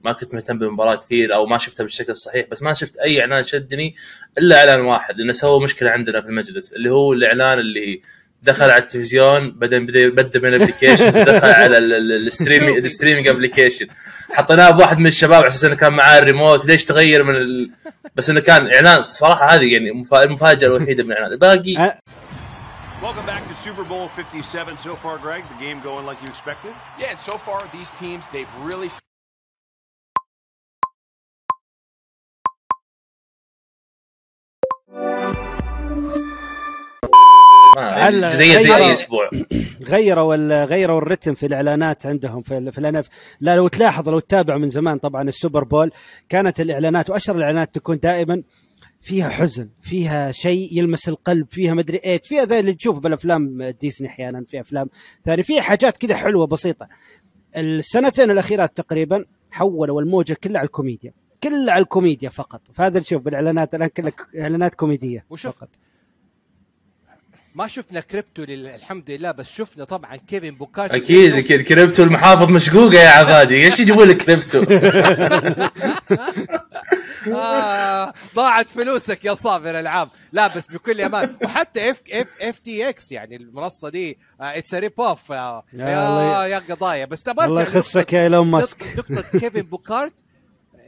ما 0.05 0.13
كنت 0.13 0.35
مهتم 0.35 0.59
بالمباراة 0.59 0.95
كثير 0.95 1.35
أو 1.35 1.47
ما 1.47 1.59
شفتها 1.59 1.85
بالشكل 1.85 2.13
الصحيح 2.13 2.47
بس 2.51 2.63
ما 2.63 2.73
شفت 2.73 2.97
أي 2.97 3.21
إعلان 3.21 3.43
شدني 3.43 3.95
إلا 4.39 4.59
إعلان 4.59 4.81
واحد 4.81 5.19
لأنه 5.19 5.33
سووا 5.33 5.63
مشكلة 5.63 5.91
عندنا 5.91 6.21
في 6.21 6.27
المجلس 6.27 6.73
اللي 6.73 6.91
هو 6.91 7.13
الإعلان 7.13 7.59
اللي 7.59 8.03
دخل 8.43 8.71
على 8.71 8.83
التلفزيون 8.83 9.51
بعدين 9.51 9.87
بدأ 9.87 10.09
بدا 10.09 10.41
من 10.41 10.49
ال 10.55 10.59
applications 10.59 11.17
ودخل 11.17 11.49
على 11.63 11.79
ال 11.79 11.88
streaming 11.88 12.77
ال 12.77 12.82
streaming 12.82 13.29
application 13.29 13.87
حطيناه 14.33 14.71
بواحد 14.71 14.99
من 14.99 15.07
الشباب 15.07 15.35
على 15.35 15.47
أساس 15.47 15.65
إنه 15.65 15.75
كان 15.75 15.93
معاه 15.93 16.19
الريموت 16.19 16.67
ليش 16.67 16.85
تغير 16.85 17.23
من 17.23 17.37
ال... 17.37 17.71
بس 18.17 18.31
إنه 18.31 18.41
كان 18.41 18.75
إعلان 18.75 19.03
صراحة 19.03 19.55
هذه 19.55 19.73
يعني 19.73 19.93
مفا- 19.93 20.23
المفاجأة 20.23 20.69
الوحيدة 20.69 21.05
من 21.05 21.13
الإعلان 21.13 21.33
الباقي 21.33 21.77
أه، 21.77 21.99
Welcome 23.03 23.27
back 23.27 23.45
to 23.49 23.55
Super 23.55 23.83
Bowl 23.83 24.07
57 24.07 24.77
so 24.77 24.93
far, 24.95 25.19
Greg. 25.19 25.43
The 25.43 25.65
game 25.65 25.81
going 25.81 26.07
like 26.07 26.23
you 26.23 26.29
expected? 26.29 26.73
Yeah, 27.01 27.11
and 27.11 27.19
so 27.19 27.37
far 27.37 27.59
these 27.73 27.91
teams 28.03 28.29
they've 28.29 28.55
really 28.63 28.89
هلا- 37.79 38.29
جزئية 38.29 38.57
زي 38.59 38.69
غيروا- 38.71 38.77
أي 38.87 38.93
أسبوع. 38.93 39.31
غيروا 39.93 40.65
غيروا 40.65 40.99
الرتم 40.99 41.35
في 41.35 41.47
الإعلانات 41.47 42.07
عندهم 42.07 42.43
في 42.43 42.71
في 42.73 42.79
ال 42.79 43.09
NFL 43.41 43.57
لو 43.57 43.69
تلاحظ 43.69 44.09
لو 44.09 44.19
تتابع 44.19 44.57
من 44.57 44.69
زمان 44.69 44.99
طبعا 44.99 45.23
ال 45.29 45.35
Super 45.35 45.65
Bowl 45.65 45.91
كانت 46.29 46.61
الإعلانات 46.61 47.11
وأشهر 47.11 47.37
الإعلانات 47.37 47.75
تكون 47.75 47.99
دائما 47.99 48.43
فيها 49.01 49.29
حزن 49.29 49.69
فيها 49.83 50.33
شيء 50.33 50.79
يلمس 50.79 51.09
القلب 51.09 51.47
فيها 51.51 51.75
مدري 51.75 52.01
إيش 52.05 52.21
فيها 52.25 52.45
ذا 52.45 52.59
اللي 52.59 52.75
تشوف 52.75 52.99
بالأفلام 52.99 53.63
ديزني 53.81 54.09
أحيانا 54.09 54.45
في 54.49 54.61
أفلام 54.61 54.89
ثانية 55.25 55.43
فيها 55.43 55.61
حاجات 55.63 55.97
كذا 55.97 56.17
حلوة 56.17 56.47
بسيطة. 56.47 56.89
السنتين 57.57 58.31
الأخيرات 58.31 58.77
تقريبا 58.77 59.25
حولوا 59.51 60.01
الموجة 60.01 60.37
كلها 60.45 60.59
على 60.59 60.67
الكوميديا 60.67 61.13
كلها 61.43 61.73
على 61.73 61.83
الكوميديا 61.83 62.29
فقط. 62.29 62.61
فهذا 62.73 63.01
نشوف 63.01 63.23
بالإعلانات 63.23 63.75
الآن 63.75 63.89
كلها 63.89 64.13
إعلانات 64.39 64.75
كوميدية 64.75 65.25
وشوف 65.31 65.57
فقط. 65.57 65.69
ما 67.55 67.67
شفنا 67.67 68.01
كريبتو 68.01 68.43
الحمد 68.49 69.11
لله 69.11 69.31
بس 69.31 69.51
شفنا 69.53 69.85
طبعا 69.85 70.17
كيفن 70.17 70.51
بوكارتي 70.51 70.97
أكيد 70.97 71.35
أكيد. 71.35 71.61
كريبتو 71.63 72.03
المحافظ 72.03 72.51
مشقوقة 72.51 72.95
يا 72.95 73.09
عبادي. 73.09 73.65
إيش 73.65 73.81
يجيبوا 73.81 74.05
لك 74.05 74.17
كريبتو؟ 74.17 74.65
آه 77.35 78.13
ضاعت 78.35 78.69
فلوسك 78.69 79.25
يا 79.25 79.35
صابر 79.35 79.81
العاب 79.81 80.09
لا 80.33 80.47
بس 80.57 80.67
بكل 80.67 81.01
أمان. 81.01 81.37
وحتى 81.45 81.91
اف 81.91 82.03
اف 82.13 82.27
اف 82.41 82.59
تي 82.59 82.89
إكس 82.89 83.13
يعني 83.13 83.37
المنصة 83.37 83.89
دي 83.89 84.19
اتس 84.41 84.75
ريب 84.75 85.01
اوف 85.01 85.31
يا 85.31 85.63
يا 85.73 85.89
يا, 85.89 86.09
الله- 86.09 86.47
يا 86.47 86.59
قضايا. 86.59 87.05
بس 87.05 87.23
تبغى 87.23 87.47
الله 87.47 87.63
يخصك 87.63 88.13
يا 88.13 88.23
إيلون 88.23 88.47
ماسك. 88.47 88.83
نقطة 88.97 89.15
نقطة 89.15 89.39
كيفن 89.39 89.61
بوكارت. 89.63 90.13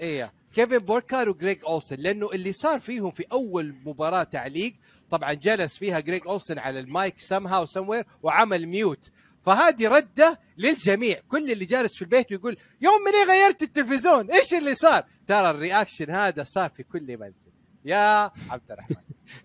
إيه 0.01 0.33
Kevin 0.55 0.79
Burkhardt 0.79 1.29
و 1.29 1.35
Greg 1.35 1.59
Olsen 1.67 1.97
لأنه 1.99 2.31
اللي 2.33 2.53
صار 2.53 2.81
فيهم 2.81 3.11
في 3.11 3.25
أول 3.33 3.75
مباراة 3.87 4.23
تعليق 4.23 4.75
طبعا 5.17 5.33
جلس 5.33 5.77
فيها 5.77 6.01
Greg 6.01 6.23
Olsen 6.27 6.59
على 6.59 6.81
المايك 6.81 7.21
somehow 7.21 7.47
somewhere 7.47 8.05
وعمل 8.23 8.67
mute 8.67 9.11
فهذه 9.43 9.89
ردة 9.89 10.41
للجميع. 10.59 11.21
كل 11.29 11.51
اللي 11.53 11.65
جالس 11.65 11.95
في 11.95 12.03
البيت 12.03 12.33
ويقول 12.33 12.57
يوم 12.81 12.95
من 13.07 13.13
إيه 13.15 13.25
غيرت 13.43 13.63
التلفزيون 13.63 14.31
إيش 14.31 14.55
اللي 14.55 14.75
صار؟ 14.75 15.05
ترى 15.27 15.51
ال 15.51 15.57
reaction 15.57 16.11
هذا 16.11 16.43
صار 16.43 16.71
في 16.71 16.83
كل 16.83 17.19
منزل. 17.19 17.51
يا 17.85 18.31
عبد 18.51 18.71
الرحمن. 18.71 18.97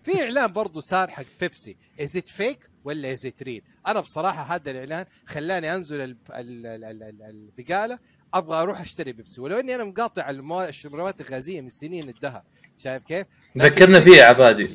في 0.04 0.22
إعلان 0.22 0.52
برضو 0.52 0.80
صار 0.80 1.10
حق 1.10 1.24
Pepsi. 1.40 1.76
is 2.00 2.16
it 2.16 2.28
fake 2.28 2.70
ولا 2.84 3.12
is 3.12 3.26
it 3.26 3.42
real 3.42 3.62
أنا 3.86 4.00
بصراحة 4.00 4.54
هذا 4.54 4.70
الإعلان 4.70 5.06
خلاني 5.26 5.74
أنزل 5.74 6.00
ال- 6.00 6.16
ال- 6.30 6.66
ال- 6.66 6.84
ال- 6.84 7.02
ال- 7.02 7.22
البقالة. 7.58 7.98
أبغى 8.34 8.62
أروح 8.62 8.80
أشتري 8.80 9.12
بيبسي. 9.12 9.40
ولو 9.40 9.58
إني 9.60 9.74
أنا 9.74 9.84
مقاطع 9.84 10.30
الموا- 10.30 10.68
الشربات 10.68 11.20
الغازية 11.20 11.60
من 11.60 11.68
سنين 11.68 12.08
الدهر. 12.08 12.42
شايف 12.80 13.02
كيف؟ 13.02 13.26
ذكرنا 13.58 14.00
فيه 14.00 14.16
يا 14.16 14.24
عبادي. 14.24 14.68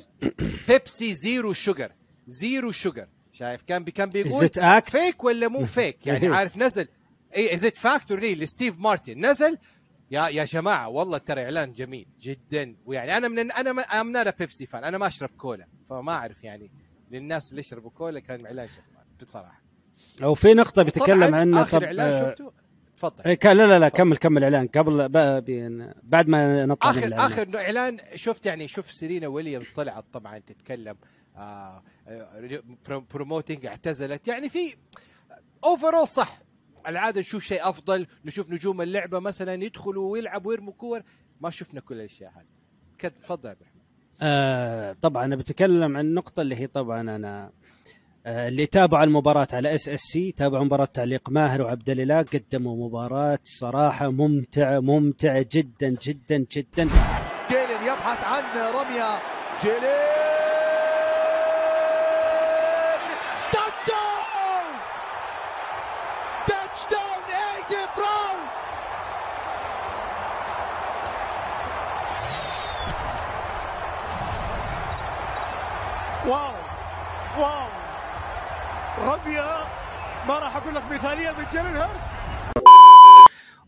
بيبسي 0.68 1.14
زيرو 1.14 1.54
شوجر. 1.54 1.92
زيرو 2.28 2.72
شوجر. 2.72 3.08
شايف 3.32 3.62
كان 3.62 3.84
بي 3.84 3.92
كان 3.92 4.10
Is 4.10 4.14
بيقول? 4.14 4.50
فيك 4.86 5.24
ولا 5.24 5.48
مو 5.48 5.66
فيك؟ 5.66 5.98
يعني 6.08 6.28
عارف 6.28 6.58
نزل. 6.58 6.88
اي 7.36 7.56
از 7.56 7.66
ات 7.66 7.78
فاكتوري 7.78 8.36
لستيف 8.36 8.80
مارتن. 8.80 9.26
نزل. 9.26 9.58
يا 10.12 10.28
يا 10.28 10.44
جماعة 10.46 10.90
والله 10.90 11.18
ترى 11.18 11.44
إعلان 11.44 11.72
جميل 11.74 12.08
جدا. 12.22 12.76
ويعني 12.86 13.18
أنا 13.18 13.28
من 13.28 13.52
أنا 13.52 13.82
ام 13.82 14.12
نانا 14.12 14.34
بيبسي 14.40 14.66
فان 14.66 14.84
أنا 14.84 14.98
ما 14.98 15.08
أشرب 15.08 15.30
كولا. 15.38 15.68
فما 15.90 16.12
أعرف 16.12 16.44
يعني 16.44 16.72
للناس 17.12 17.50
اللي 17.50 17.60
يشربوا 17.60 17.90
كولا 17.92 18.20
كان 18.20 18.46
إعلان 18.46 18.66
جميل 18.66 19.06
بصراحة. 19.22 19.62
أو 20.24 20.34
في 20.34 20.54
نقطة 20.54 20.84
بيتكلم 20.84 21.28
طبعاً 21.28 21.40
عنه 21.40 21.62
آخر 21.62 21.78
طب 21.78 21.84
إعلان 21.84 22.12
آه، 22.14 22.30
شفته؟ 22.30 22.52
تفضل. 22.98 23.24
إيه، 23.26 23.34
كان- 23.34 23.58
لا 23.58 23.68
لا 23.68 23.80
لا 23.80 23.90
كمل 23.90 24.18
كمل 24.18 24.44
إعلان. 24.44 24.68
قبل 24.68 25.10
بعد 26.04 26.28
ما 26.28 26.66
نطلع 26.66 26.92
اخر 26.92 27.04
الإعلان. 27.04 27.32
آخر 27.32 27.60
إعلان 27.60 27.98
شفت 28.16 28.46
يعني 28.46 28.68
شوف 28.68 28.92
سيرينا 28.92 29.28
ويليامز 29.28 29.70
طلعت 29.76 30.06
طبعا 30.14 30.40
تتكلم 30.40 30.96
آه 31.38 31.84
promoting 33.14 33.66
اعتزلت. 33.66 34.28
يعني 34.28 34.50
في 34.50 34.76
overall 35.64 36.08
صح. 36.08 36.40
العادة 36.88 37.20
نشوف 37.22 37.44
شيء 37.44 37.70
أفضل 37.70 38.08
نشوف 38.26 38.50
نجوم 38.50 38.82
اللعبة 38.82 39.20
مثلا 39.20 39.64
يدخلوا 39.64 40.12
ويلعبوا 40.12 40.50
ويرموا 40.52 40.74
كور. 40.74 41.02
ما 41.42 41.50
شفنا 41.50 41.82
كل 41.82 41.96
الأشياء 41.96 42.32
هذه. 42.36 42.46
كد- 42.98 43.12
تفضل 43.12 43.56
آه 44.22 44.96
طبعا 45.02 45.36
بتكلم 45.36 45.98
عن 45.98 46.06
النقطه 46.06 46.42
اللي 46.42 46.56
هي 46.56 46.68
طبعا 46.68 47.02
أنا 47.02 47.46
آه 47.46 47.52
اللي 48.26 48.66
تابعوا 48.66 49.04
المباراة 49.04 49.48
على 49.54 49.76
SSC 49.76 50.32
تابعوا 50.32 50.64
مباراة 50.66 50.86
تعليق 50.86 51.30
ماهر 51.30 51.62
وعبد 51.62 51.90
الإله 51.90 52.22
قدموا 52.22 52.88
مباراة 52.88 53.40
صراحة 53.44 54.10
ممتعة 54.10 54.80
ممتعة 54.80 55.46
جدا 55.52 55.96
جدا 56.02 56.46
جدا. 56.52 56.90
Jalen 57.50 57.84
يبحث 57.84 58.24
عن 58.24 58.44
رمية. 58.76 59.20
Jalen 59.62 60.06
touchdown 63.52 64.68
touchdown 66.48 67.24
AJ 67.30 67.82
Brown 67.98 68.42
wow 76.28 76.54
wow 77.40 77.68
رمية 79.08 79.44
ما 80.28 80.40
راح 80.40 80.56
أقول 80.56 80.76
لك 80.76 80.84
مثالية 80.92 81.32
من 81.32 81.46
جيلين 81.52 81.76
هيرتز. 81.76 82.10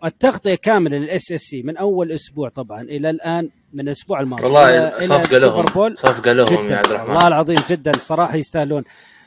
التغطية 0.06 0.56
كاملة 0.56 0.98
لل 0.98 1.32
SSC 1.32 1.64
من 1.64 1.78
أول 1.78 2.12
أسبوع 2.12 2.50
طبعا 2.50 2.82
إلى 2.82 3.10
الآن 3.10 3.50
من 3.74 3.80
الأسبوع 3.80 4.20
الماضي. 4.20 4.44
والله 4.44 5.00
صفقه 5.00 5.38
لهم. 5.38 5.96
صفقه 5.96 6.32
لهم 6.34 6.66
جدا 6.66 6.74
يا 6.74 6.78
عبد 6.78 6.88
الرحمن. 6.88 7.10
والله 7.10 7.28
العظيم 7.28 7.60
جدا. 7.70 7.92
صراحة 7.92 8.36
يستاهلون. 8.36 8.84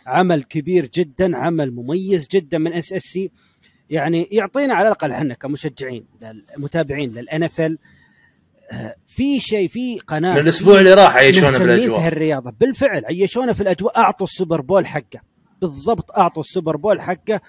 عمل 0.07 0.43
كبير 0.43 0.87
جدا 0.95 1.37
عمل 1.37 1.75
مميز 1.75 2.29
جدا 2.29 2.59
من 2.59 2.73
SSC 2.73 3.31
يعني 3.91 4.29
يعطينا 4.33 4.75
على 4.75 4.89
الأقل 4.89 5.13
إحنا 5.13 5.35
كمشجعين 5.35 6.05
متابعين 6.57 7.13
لل 7.13 7.43
NFL 7.43 7.79
في 9.07 9.41
شيء 9.41 9.69
في 9.69 9.99
قناة 9.99 10.35
من 10.35 10.41
الأسبوع 10.41 10.79
اللي 10.79 10.95
راح 10.95 11.17
عيشونا 11.17 11.51
مهتمين 11.51 11.69
في 11.69 11.75
بالاجواء 11.75 12.01
هالرياضه 12.07 12.53
بالفعل 12.61 13.05
عيشونا 13.05 13.53
في 13.53 13.61
الأجواء. 13.61 13.99
أعطوا 13.99 14.27
السوبر 14.27 14.61
بول 14.61 14.87
حقه. 14.87 15.30
بالضبط 15.61 16.11
أعطوا 16.11 16.43
السوبر 16.43 16.77
بول 16.77 17.01
حقه 17.01 17.41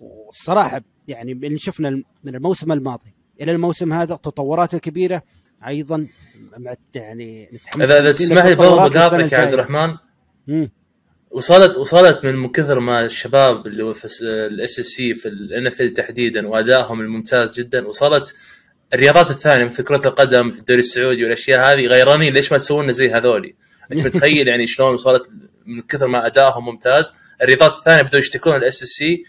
والصراحه 0.00 0.82
يعني 1.08 1.32
اللي 1.32 1.58
شفنا 1.58 1.90
من 2.24 2.34
الموسم 2.34 2.72
الماضي 2.72 3.14
إلى 3.40 3.52
الموسم 3.52 3.92
هذا 3.92 4.14
تطورات 4.16 4.76
كبيرة 4.76 5.22
أيضا 5.66 6.06
مع- 6.58 6.74
يعني 6.94 7.48
نتحمس 7.54 7.82
اذا 7.82 7.98
إذا 8.00 8.12
تسمح 8.12 8.46
لي 8.46 8.54
برضه 8.54 8.76
بقاطعك 8.88 9.32
يا 9.32 9.38
عبد. 9.38 9.52
الرحمن 9.52 9.96
مم. 10.46 10.70
وصلت 11.30 11.76
وصلت 11.78 12.24
من 12.24 12.48
كثر 12.48 12.80
ما 12.80 13.04
الشباب 13.04 13.66
اللي 13.66 13.94
في 13.94 14.04
ال 14.22 14.78
SSC 14.78 15.14
في 15.14 15.28
ال 15.28 15.66
NFL 15.66 15.82
تحديدا 15.82 16.48
وأدائهم 16.48 17.00
الممتاز 17.00 17.60
جدا 17.60 17.86
وصلت 17.86 18.34
الرياضات 18.94 19.30
الثانية 19.30 19.64
مثل 19.64 19.84
كرة 19.84 20.08
القدم 20.08 20.50
في 20.50 20.58
الدوري 20.58 20.80
السعودي 20.80 21.24
والأشياء 21.24 21.72
هذه 21.72 21.86
غيرانين 21.86 22.32
ليش 22.34 22.52
ما 22.52 22.58
تسوون 22.58 22.92
زي 22.92 23.10
هذولي؟ 23.10 23.54
أنت 23.92 24.06
متخيل 24.06 24.48
يعني 24.48 24.66
شلون 24.66 24.94
وصلت 24.94 25.22
من 25.66 25.82
كثر 25.82 26.06
ما 26.06 26.26
ادائهم 26.26 26.64
ممتاز. 26.64 27.14
الرياضات 27.42 27.72
الثانية 27.72 28.02
بدوا 28.02 28.18
يشتكون 28.18 28.56
ال 28.56 28.82
SSC 28.82 29.22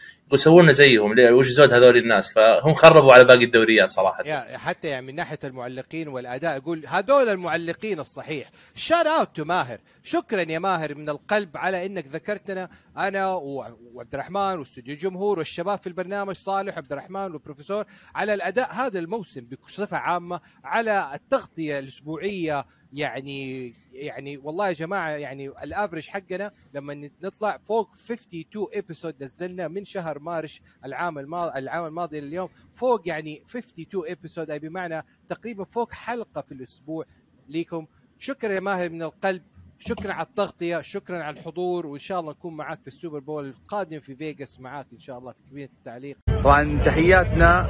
يقول 0.46 0.64
لنا 0.64 0.72
زيهم 0.72 1.16
وش 1.20 1.48
زود 1.48 1.74
هذول 1.74 1.98
الناس؟ 1.98 2.34
فهم 2.34 2.74
خربوا 2.74 3.14
على 3.14 3.24
باقي 3.24 3.44
الدوريات 3.44 3.90
صراحة. 3.90 4.24
يا 4.26 4.58
حتى 4.58 4.88
يعني 4.88 5.06
من 5.06 5.16
ناحية 5.16 5.40
المعلقين 5.44 6.08
والأداء 6.08 6.58
أقول 6.58 6.86
هذول 6.88 7.30
المعلقين 7.30 8.00
الصحيح. 8.00 8.52
shout 8.76 9.06
out 9.06 9.36
to 9.36 9.44
ماهر. 9.44 9.80
شكرا 10.04 10.42
يا 10.42 10.60
ماهر 10.60 10.96
من 10.96 11.10
القلب 11.10 11.58
على 11.58 11.86
إنك 11.86 12.08
ذكرتنا. 12.08 12.70
أنا 12.98 13.28
وعبد 13.34 14.14
الرحمن 14.14 14.60
واستوديو 14.60 14.94
الجمهور 14.94 15.40
والشباب 15.40 15.80
في 15.80 15.88
البرنامج 15.88 16.36
صالح 16.36 16.74
وعبد 16.74 16.92
الرحمن 16.92 17.32
والبروفيسور 17.32 17.86
على 18.16 18.34
الأداء 18.34 18.74
هذا 18.74 19.00
الموسم 19.00 19.48
بصفة 19.66 19.98
عامة 19.98 20.40
على 20.64 21.12
التغطية 21.14 21.80
الأسبوعية 21.80 22.66
يعني 22.94 23.74
يعني 23.94 24.38
والله 24.38 24.68
يا 24.68 24.74
جماعة 24.74 25.10
يعني 25.10 25.48
ال 25.48 25.55
average 25.55 26.08
حقنا 26.08 26.52
لما 26.74 27.10
نطلع 27.24 27.58
فوق 27.58 27.90
52 27.96 28.68
episode 28.74 29.24
نزلنا 29.24 29.68
من 29.68 29.86
شهر 29.86 30.20
March 30.20 30.62
العام 30.86 31.20
الماضي 31.20 31.60
العام 31.60 31.86
الماضي 31.86 32.20
لليوم 32.20 32.50
فوق 32.74 33.08
يعني 33.08 33.42
52 33.50 34.04
episode 34.12 34.50
أي 34.52 34.60
بمعنى 34.60 35.06
تقريبا 35.30 35.64
فوق 35.64 35.92
حلقة 35.92 36.42
في 36.42 36.52
الأسبوع 36.52 37.06
ليكم. 37.50 37.88
شكرا 38.20 38.54
يا 38.54 38.60
ماهر 38.60 38.90
من 38.90 39.04
القلب. 39.04 39.44
شكرا 39.88 40.14
على 40.14 40.28
التغطية 40.28 40.82
شكرا 40.82 41.24
على 41.24 41.40
الحضور 41.40 41.86
وإن 41.86 42.00
شاء 42.00 42.20
الله 42.20 42.32
نكون 42.32 42.58
معاك 42.58 42.80
في 42.82 42.88
السوبر 42.88 43.20
بول 43.20 43.46
القادم 43.46 44.00
في 44.00 44.16
فيغاس 44.16 44.60
معاك 44.60 44.86
إن 44.94 45.00
شاء 45.00 45.18
الله 45.18 45.32
في 45.32 45.38
كبينة 45.52 45.70
التعليق. 45.80 46.18
طبعا 46.44 46.82
تحياتنا 46.82 47.68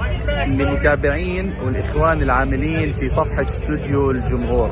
للمتابعين 0.48 1.54
والإخوان 1.54 2.22
العاملين 2.22 2.92
في 2.92 3.10
صفحة 3.10 3.46
استوديو 3.46 4.12
الجمهور. 4.12 4.72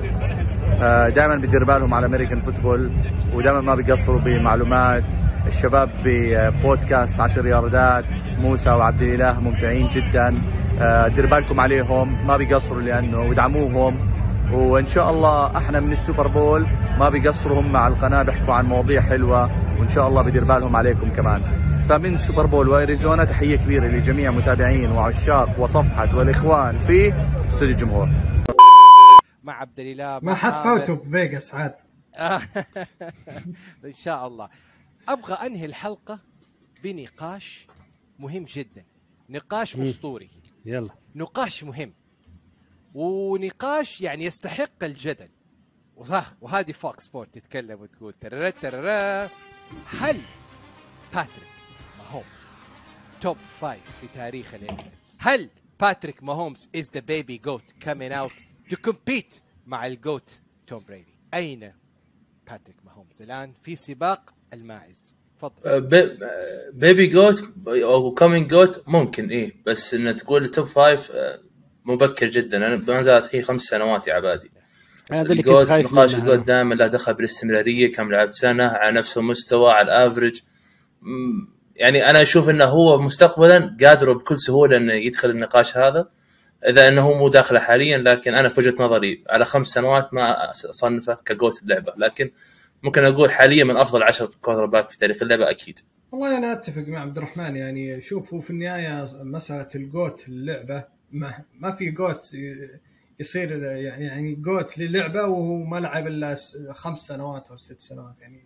دائما 1.15 1.35
بيدير 1.35 1.63
بالهم 1.63 1.93
على 1.93 2.05
American 2.05 2.39
football 2.39 2.91
ودائما 3.33 3.61
ما 3.61 3.75
بيقصروا 3.75 4.19
بمعلومات. 4.19 5.15
الشباب 5.47 5.89
ببودكاست 6.05 7.19
عشر 7.19 7.41
رياضات 7.41 8.05
موسى 8.39 8.69
وعبد 8.69 9.01
الإله 9.01 9.39
ممتعين 9.39 9.87
جدا. 9.87 10.35
آه، 10.81 11.07
دير 11.07 11.25
بالكم 11.25 11.59
عليهم 11.59 12.27
ما 12.27 12.37
بيقصروا 12.37 12.81
لأنه 12.81 13.19
وادعموهم 13.19 14.20
وإن 14.53 14.87
شاء 14.87 15.11
الله 15.11 15.57
أحنا 15.57 15.79
من 15.79 15.91
السوبر 15.91 16.27
بول 16.27 16.67
ما 16.99 17.09
بيقصروا 17.09 17.59
هم 17.61 17.71
مع 17.71 17.87
القناة 17.87 18.23
بيحكوا 18.23 18.53
عن 18.53 18.65
مواضيع 18.65 19.01
حلوة 19.01 19.43
وإن 19.79 19.89
شاء 19.89 20.07
الله 20.07 20.21
بدير 20.21 20.43
بالهم 20.43 20.75
عليكم 20.75 21.13
كمان. 21.13 21.41
فمن 21.89 22.17
سوبر 22.17 22.45
بول 22.45 22.69
وأريزونا 22.69 23.23
تحية 23.25 23.55
كبيرة 23.55 23.87
لجميع 23.87 24.31
متابعين 24.31 24.91
وعشاق 24.91 25.59
وصفحة 25.59 26.17
والإخوان 26.17 26.77
في 26.77 27.13
استوديو 27.47 27.75
الجمهور. 27.75 28.09
مع 29.43 29.53
عبد 29.53 29.79
الإله 29.79 30.05
ما 30.05 30.19
مع 30.21 30.35
حتفوتوا 30.35 30.95
بفيغاس 30.95 31.55
عاد. 31.55 31.75
إن 33.85 33.93
شاء 33.93 34.27
الله. 34.27 34.49
أبغى 35.09 35.33
أنهي 35.33 35.65
الحلقة 35.65 36.19
بنقاش 36.83 37.67
مهم 38.19 38.43
جدا. 38.43 38.83
نقاش. 39.29 39.75
أسطوري. 39.75 40.29
يلا. 40.65 40.89
نقاش 41.15 41.63
مهم. 41.63 41.93
ونقاش 42.93 44.01
يعني 44.01 44.25
يستحق 44.25 44.83
الجدل. 44.83 45.29
وصح 45.95 46.33
وهذه 46.41 46.71
Fox 46.71 47.03
Sport 47.03 47.33
تتكلم 47.33 47.81
وتقول 47.81 48.13
ترى 48.13 48.51
ترى 48.51 49.29
هل 49.85 50.21
باتريك 51.13 51.47
ماهومز 51.97 52.41
top 53.21 53.37
five 53.61 53.81
في 54.01 54.07
تاريخ 54.15 54.53
ال 54.53 54.67
هل 55.17 55.49
باتريك 55.79 56.23
ماهومز 56.23 56.69
is 56.77 56.85
the 56.85 57.01
baby 57.01 57.37
goat 57.47 57.85
coming 57.85 58.11
out 58.13 58.31
to 58.71 58.75
compete 58.89 59.33
مع 59.65 59.87
ال 59.87 59.96
GOAT 59.96 60.29
توم 60.67 60.83
بريدي 60.87 61.13
أين 61.33 61.73
باتريك 62.47 62.75
ماهومز 62.85 63.21
الآن؟ 63.21 63.53
في 63.63 63.75
سباق 63.75 64.33
الماعز. 64.53 65.15
تفضل. 65.39 65.81
ba- 65.81 66.17
baby 66.73 67.07
GOAT 67.07 67.43
أو 67.67 68.13
coming 68.13 68.49
GOAT 68.49 68.83
ممكن 68.87 69.29
إيه. 69.29 69.55
بس 69.65 69.93
ان 69.93 70.15
تقول 70.15 70.49
top 70.49 70.65
five 70.65 71.11
مبكر 71.85 72.25
جدا. 72.25 72.57
أنا 72.57 72.75
ما 72.75 73.01
زالت 73.01 73.35
هي 73.35 73.41
خمس 73.41 73.61
سنوات 73.61 74.07
يا 74.07 74.13
عبادي. 74.13 74.51
هذا 75.11 75.31
اللي 75.31 75.43
كنت 75.43 75.53
خايف 75.53 75.93
نقاش 75.93 76.15
أنا. 76.15 76.35
دائما 76.35 76.75
له 76.75 76.87
دخل 76.87 77.13
بالاستمرارية 77.13 77.91
كم 77.91 78.11
لعب 78.11 78.31
سنة 78.31 78.63
على 78.63 78.91
نفس 78.91 79.17
المستوى 79.17 79.71
على 79.71 79.85
ال 79.85 79.92
average 79.92 80.41
يعني 81.75 82.09
أنا 82.09 82.21
أشوف 82.21 82.49
إنه 82.49 82.65
هو 82.65 83.01
مستقبلا 83.01 83.77
قادر 83.83 84.13
بكل 84.13 84.39
سهولة 84.39 84.77
إنه 84.77 84.93
يدخل 84.93 85.29
النقاش 85.29 85.77
هذا. 85.77 86.09
إذا 86.67 86.87
إنه 86.87 87.01
هو 87.01 87.13
مو 87.13 87.27
داخله 87.27 87.59
حاليا 87.59 87.97
لكن 87.97 88.33
أنا 88.33 88.49
في 88.49 88.59
وجهة 88.59 88.75
نظري 88.79 89.23
على 89.29 89.45
خمس 89.45 89.67
سنوات 89.67 90.13
ما 90.13 90.49
أصنفه 90.49 91.13
ك 91.13 91.23
GOAT 91.23 91.63
اللعبه 91.63 91.93
لكن 91.97 92.31
ممكن 92.83 93.03
أقول 93.03 93.31
حاليا 93.31 93.63
من 93.63 93.77
أفضل 93.77 94.03
10 94.03 94.31
quarterback 94.41 94.89
في 94.89 94.97
تاريخ 94.97 95.21
اللعبة 95.21 95.49
أكيد. 95.49 95.79
والله 96.11 96.37
أنا 96.37 96.53
أتفق 96.53 96.83
مع 96.87 96.99
عبد 96.99 97.17
الرحمن. 97.17 97.55
يعني 97.55 98.01
شوف 98.01 98.33
هو 98.33 98.39
في 98.39 98.49
النهاية 98.49 99.07
مسألة 99.23 99.67
ال 99.75 99.86
GOAT 99.86 100.27
اللعبه 100.27 100.83
ما, 101.11 101.33
ما 101.59 101.71
في 101.71 101.91
GOAT 101.91 102.35
يصير 103.19 103.51
يعني 103.63 104.35
GOAT 104.35 104.77
للعبة 104.77 105.23
وهو 105.23 105.63
ما 105.63 105.77
لعب 105.77 106.07
إلا 106.07 106.35
خمس 106.71 106.99
سنوات 106.99 107.49
أو 107.49 107.57
ست 107.57 107.81
سنوات 107.81 108.21
يعني 108.21 108.43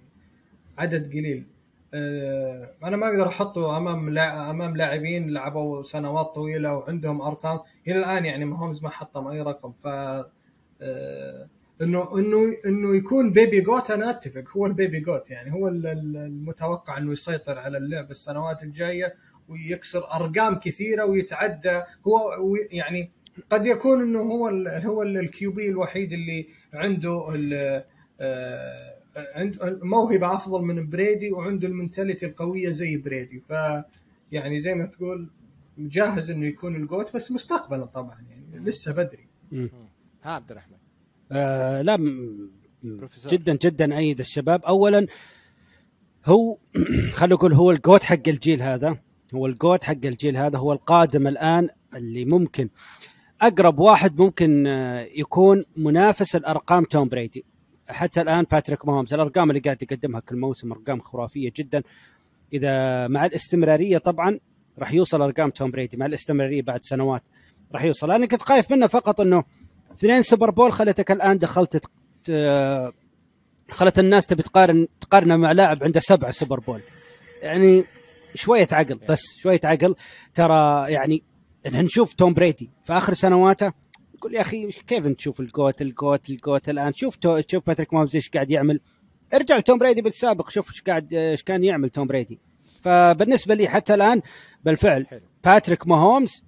عدد 0.78 1.09
قليل. 1.09 1.45
آه، 1.93 2.72
أنا 2.84 2.97
ما 2.97 3.07
أقدر 3.07 3.28
أحطه 3.28 3.78
أمام 3.78 4.18
أمام 4.20 4.78
لاعبين 4.78 5.30
لعبوا 5.30 5.84
سنوات 5.84 6.26
طويلة 6.26 6.74
وعندهم 6.78 7.22
أرقام. 7.22 7.59
إلى 7.88 7.99
الآن 7.99 8.26
يعني 8.26 8.45
ماهومز 8.45 8.84
ما 8.84 8.89
حطم 8.89 9.28
أي 9.28 9.41
رقم 9.41 9.72
ف 9.72 9.88
آه، 10.82 11.47
انه 11.82 12.18
انه 12.20 12.38
إنه 12.66 12.95
يكون 12.95 13.32
baby 13.34 13.61
GOAT 13.61 13.91
أنا 13.91 14.09
أتفق. 14.09 14.57
هو 14.57 14.66
ال 14.65 14.72
baby 14.72 14.99
GOAT 14.99 15.32
يعني 15.32 15.53
هو 15.53 15.68
ال- 15.68 15.88
ال- 15.88 16.18
المتوقع 16.18 16.97
إنه 16.97 17.11
يسيطر 17.11 17.59
على 17.59 17.78
اللعب 17.78 18.11
السنوات 18.11 18.63
الجاية 18.63 19.13
ويكسر 19.49 20.11
أرقام 20.13 20.59
كثيرة 20.59 21.05
ويتعدى. 21.05 21.81
هو 22.07 22.55
يعني 22.71 23.11
قد 23.49 23.65
يكون 23.65 24.01
إنه 24.01 24.19
هو 24.19 24.49
ال 24.49 24.67
هو 24.85 25.03
ال 25.03 25.51
QB 25.51 25.69
الوحيد 25.69 26.11
اللي 26.13 26.47
عنده 26.73 27.35
ال- 27.35 27.83
آه، 28.19 28.95
عنده 29.35 29.79
موهبة 29.83 30.33
أفضل 30.35 30.61
من 30.65 30.89
بريدي 30.89 31.31
وعنده 31.31 31.67
ال 31.67 31.73
mentality 31.73 32.26
القوية 32.25 32.69
زي 32.69 32.97
بريدي. 32.97 33.39
ف 33.39 33.49
يعني 34.31 34.59
زي 34.59 34.73
ما 34.75 34.85
تقول 34.85 35.29
جاهز 35.77 36.31
إنه 36.31 36.45
يكون 36.45 36.75
ال 36.76 36.84
GOAT 36.84 37.15
بس 37.15 37.31
مستقبلا 37.31 37.85
طبعا 37.85 38.25
يعني 38.29 38.65
لسه 38.65 38.91
بدري. 38.93 39.27
ها 40.23 40.31
عبد 40.31 40.51
الرحمن. 40.51 40.77
آه 41.31 41.81
لا 41.81 41.97
بروفيسور. 42.83 43.31
جدا 43.31 43.57
جدا 43.61 43.97
أيد 43.97 44.19
الشباب. 44.19 44.63
اولا 44.65 45.07
هو 46.25 46.57
خلينا 47.17 47.35
نقول 47.35 47.53
هو 47.53 47.71
ال 47.71 47.78
GOAT 47.78 48.03
حق 48.03 48.27
الجيل 48.27 48.61
هذا. 48.61 48.97
هو 49.36 49.45
ال 49.45 49.53
GOAT 49.53 49.84
حق 49.83 49.91
الجيل 50.05 50.38
هذا 50.38 50.57
هو 50.57 50.73
القادم 50.73 51.27
الآن 51.27 51.69
اللي 51.95 52.25
ممكن 52.25 52.69
أقرب 53.41 53.79
واحد 53.79 54.17
ممكن 54.19 54.67
آه، 54.67 55.07
يكون 55.15 55.63
منافس 55.77 56.36
الأرقام 56.36 56.83
توم 56.83 57.07
بريدي. 57.09 57.45
حتى 57.89 58.21
الآن 58.21 58.45
باتريك 58.51 58.86
ماهومز 58.88 59.13
الأرقام 59.13 59.49
اللي 59.49 59.61
قاعد 59.61 59.83
يقدمها 59.83 60.19
كل 60.19 60.36
موسم 60.38 60.71
أرقام 60.71 60.99
خرافية 60.99 61.51
جدا. 61.55 61.83
إذا 62.53 63.07
مع 63.07 63.25
الاستمرارية 63.25 63.97
طبعا 63.97 64.39
راح 64.79 64.93
يوصل 64.93 65.21
أرقام 65.21 65.49
توم 65.49 65.71
بريدي 65.71 65.97
مع 65.97 66.05
الاستمرارية 66.05 66.61
بعد 66.61 66.79
سنوات 66.83 67.23
راح 67.73 67.83
يوصل. 67.83 68.11
أنا 68.11 68.25
كنت 68.25 68.41
خايف 68.41 68.71
منه 68.71 68.88
فقط 68.88 69.21
إنه 69.21 69.43
اثنين 69.93 70.21
سوبر 70.21 70.49
بول 70.49 70.73
خلتك 70.73 71.11
الآن 71.11 71.38
دخلت 71.38 71.77
ت- 72.23 72.93
خلت 73.71 73.99
الناس 73.99 74.25
تبي 74.25 74.43
تقارن 74.43 74.88
تقارنه 75.01 75.38
مع 75.38 75.51
لاعب 75.51 75.83
عنده 75.83 75.99
سبعه 75.99 76.31
سوبر 76.31 76.59
بول. 76.59 76.79
يعني 77.43 77.83
شوية 78.36 78.67
عقل 78.71 78.95
بس 79.09 79.21
شوية 79.38 79.59
عقل. 79.63 79.95
ترى 80.33 80.91
يعني 80.91 81.23
نشوف 81.67 82.13
توم 82.13 82.33
بريدي 82.33 82.69
في 82.83 82.93
آخر 82.93 83.13
سنواته 83.13 83.71
يقول 84.15 84.36
يا 84.36 84.41
أخي 84.41 84.71
كيف 84.71 85.05
أنت 85.05 85.17
تشوف 85.17 85.39
ال 85.39 85.48
GOAT 85.48 85.82
ال 85.82 85.91
GOAT 85.91 86.30
ال 86.30 86.38
GOAT 86.38 86.69
الآن؟ 86.69 86.93
شوف 86.93 87.15
تو 87.15 87.41
شوف 87.47 87.67
باتريك 87.67 87.93
ماهومز 87.93 88.15
إيش 88.15 88.29
قاعد 88.29 88.51
يعمل. 88.51 88.79
ارجع 89.33 89.57
لتوم 89.57 89.77
بريدي 89.77 90.01
بالسابق 90.01 90.49
شوف 90.49 90.69
إيش 90.69 90.81
قاعد 90.81 91.13
إيش 91.13 91.43
كان 91.43 91.63
يعمل 91.63 91.89
توم 91.89 92.07
بريدي. 92.07 92.39
فبالنسبة 92.81 93.55
لي 93.55 93.67
حتى 93.67 93.93
الآن 93.93 94.21
بالفعل 94.63 95.07
حلو. 95.07 95.21
باتريك 95.43 95.88
ماهومز 95.88 96.43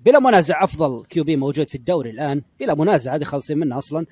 بلا 0.00 0.18
منازع 0.18 0.64
أفضل 0.64 1.04
QB 1.04 1.36
موجود 1.36 1.68
في 1.68 1.74
الدوري 1.74 2.10
الآن 2.10 2.42
بلا 2.60 2.74
منازع 2.74 3.14
هذه 3.14 3.24
خالصين 3.24 3.58
منها 3.58 3.78
أصلا. 3.78 4.06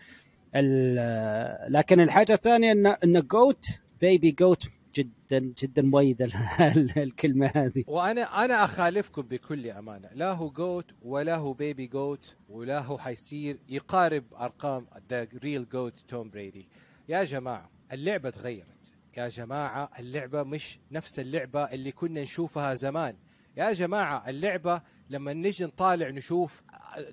لكن 1.68 2.00
الحاجة 2.00 2.34
الثانية 2.34 2.72
ان 2.72 2.86
إن 2.86 3.20
GOAT 3.20 3.64
baby 4.00 4.30
GOAT 4.30 4.62
جدا 4.96 5.38
جدا 5.38 5.82
مؤيد 5.82 6.22
ال- 6.22 6.34
ال- 6.60 6.98
الكلمة 6.98 7.50
هذه. 7.54 7.84
وأنا 7.86 8.44
أنا 8.44 8.64
أخالفكم 8.64 9.22
بكل 9.22 9.70
أمانة. 9.70 10.08
لا 10.14 10.32
هو 10.32 10.50
GOAT 10.50 10.84
ولا 11.02 11.36
هو 11.36 11.52
baby 11.52 11.86
GOAT 11.86 12.36
ولا 12.48 12.78
هو 12.80 12.98
حيصير 12.98 13.58
يقارب 13.68 14.24
أرقام 14.34 14.86
the 15.10 15.28
real 15.42 15.68
GOAT 15.68 16.04
توم 16.08 16.30
بريدي 16.30 16.68
يا 17.08 17.24
جماعة 17.24 17.70
اللعبة 17.92 18.30
تغيرت. 18.30 18.66
يا 19.16 19.28
جماعة 19.28 19.90
اللعبة 19.98 20.42
مش 20.42 20.78
نفس 20.92 21.20
اللعبة 21.20 21.64
اللي 21.64 21.92
كنا 21.92 22.22
نشوفها 22.22 22.74
زمان. 22.74 23.16
يا 23.56 23.72
جماعة 23.72 24.28
اللعبة 24.28 24.82
لما 25.10 25.32
نجي 25.32 25.64
نطالع 25.64 26.08
نشوف 26.08 26.62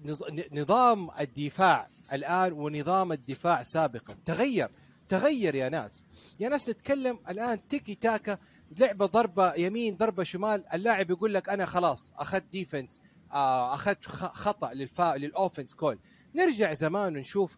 نظ- 0.06 0.42
نظام 0.54 1.10
الدفاع 1.20 1.88
الآن 2.14 2.54
ونظام 2.54 3.12
الدفاع 3.12 3.64
سابقا 3.64 4.14
تغير. 4.26 4.70
تغير 5.14 5.56
يا 5.56 5.70
ناس. 5.70 6.04
يا 6.40 6.50
ناس 6.50 6.70
نتكلم 6.70 7.20
الآن 7.30 7.68
تيكي 7.68 7.96
تاكا 7.96 8.38
لعبة 8.80 9.06
ضربة 9.06 9.54
يمين 9.54 9.98
ضربة 9.98 10.24
شمال 10.24 10.74
اللاعب 10.74 11.10
يقول 11.12 11.34
لك 11.34 11.50
أنا 11.50 11.66
خلاص 11.66 12.14
أخذت 12.18 12.44
defense 12.52 13.02
آه 13.32 13.74
أخذت 13.74 14.06
خطأ 14.06 14.74
للفا 14.74 15.18
لل 15.18 15.30
offense 15.30 15.74
call 15.74 16.00
نرجع 16.36 16.74
زمان 16.74 17.18
ونشوف 17.18 17.58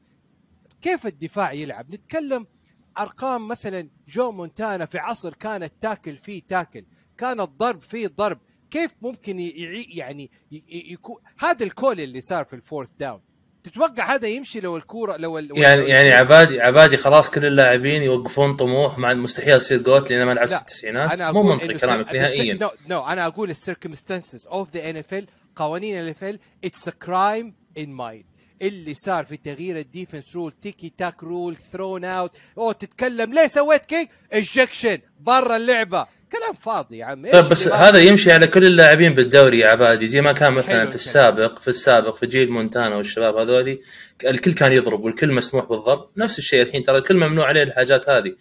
كيف 0.82 1.08
الدفاع 1.08 1.54
يلعب. 1.54 1.96
نتكلم 1.96 2.48
أرقام 2.98 3.48
مثلا 3.48 3.90
جو 4.08 4.32
مونتانا 4.32 4.86
في 4.86 4.98
عصر 4.98 5.34
كان 5.34 5.64
ال 5.64 5.72
tackle 5.72 6.18
فيه 6.18 6.42
tackle 6.48 6.86
كان 7.18 7.42
الضرب 7.42 7.82
فيه 7.82 8.08
ضرب. 8.08 8.40
كيف 8.70 8.92
ممكن 9.02 9.40
يعني 9.96 10.32
يكون 10.70 11.22
هذا 11.38 11.64
ال 11.66 11.73
call 11.73 12.00
اللي 12.00 12.22
صار 12.22 12.46
في 12.46 12.56
ال 12.56 12.61
fourth 12.61 12.90
down 13.00 13.22
تتوقع 13.66 14.14
هذا 14.16 14.28
يمشي 14.28 14.60
لو 14.60 14.78
الكورة 14.78 15.18
لو 15.18 15.38
ال- 15.40 15.58
يعني 15.58 15.82
لو- 15.82 15.88
يعني 15.88 16.14
عبادي 16.14 16.62
عبادي 16.62 16.98
خلاص 16.98 17.30
كل 17.30 17.46
اللاعبين 17.46 18.02
يوقفون 18.04 18.56
طموح 18.56 18.98
مع 18.98 19.14
مستحيل 19.14 19.56
يصير 19.56 19.78
GOAT 19.82 20.10
لأن 20.12 20.26
ما 20.26 20.32
لعبت 20.34 20.50
في 20.50 20.56
التسعينات. 20.62 21.12
مو 21.22 21.44
منطقي 21.44 21.68
كلامك 21.80 22.06
نهائيا. 22.16 22.54
no 22.62 22.70
no 22.90 23.08
أنا 23.08 23.28
أقول 23.28 23.50
ال 23.50 23.57
circumstances 23.57 24.48
of 24.48 24.74
the 24.74 24.90
NFL 24.90 25.28
قوانين 25.56 26.00
ال 26.00 26.10
NFL 26.10 26.40
it's 26.66 26.88
a 26.88 26.92
crime 26.92 27.54
in 27.78 27.90
mind 27.90 28.26
اللي 28.62 28.94
صار 28.94 29.26
في 29.26 29.38
تغيير 29.38 29.80
ال 29.80 29.87
defense 29.87 30.36
rule 30.36 30.52
ticky 30.52 30.94
tack 30.98 31.24
rule 31.24 31.58
thrown 31.72 32.06
out 32.06 32.32
أو 32.58 32.72
تتكلم 32.72 33.34
ليه 33.34 33.48
sweet 33.48 33.86
kick? 33.86 34.10
ejection 34.34 34.98
برا 35.20 35.56
اللعبة. 35.58 36.06
كلام 36.38 36.54
فاضي 36.54 36.98
يا 36.98 37.06
عم 37.06 37.30
طيب 37.32 37.50
بس 37.50 37.68
هذا 37.68 38.00
يمشي 38.00 38.32
على 38.32 38.48
كل 38.48 38.66
اللاعبين 38.66 39.14
بالدوري 39.14 39.60
يا 39.60 39.68
عبادي. 39.68 40.08
زي 40.08 40.22
ما 40.22 40.32
كان 40.32 40.54
مثلا 40.54 40.90
في. 40.90 40.96
السابق 40.96 41.60
في 41.60 41.68
السابق 41.68 42.16
في 42.16 42.26
جيل 42.26 42.52
مونتانا 42.52 42.96
والشباب 42.96 43.38
هذولي 43.38 43.80
الكل 44.26 44.54
كان 44.54 44.72
يضرب 44.72 45.04
والكل 45.04 45.32
مسموح 45.32 45.66
بالضرب. 45.66 46.10
نفس 46.18 46.40
الشيء 46.40 46.62
الحين 46.62 46.84
ترى 46.84 46.98
الكل 46.98 47.16
ممنوع 47.16 47.48
عليه 47.48 47.64
الحاجات 47.64 48.10
هذه. 48.10 48.36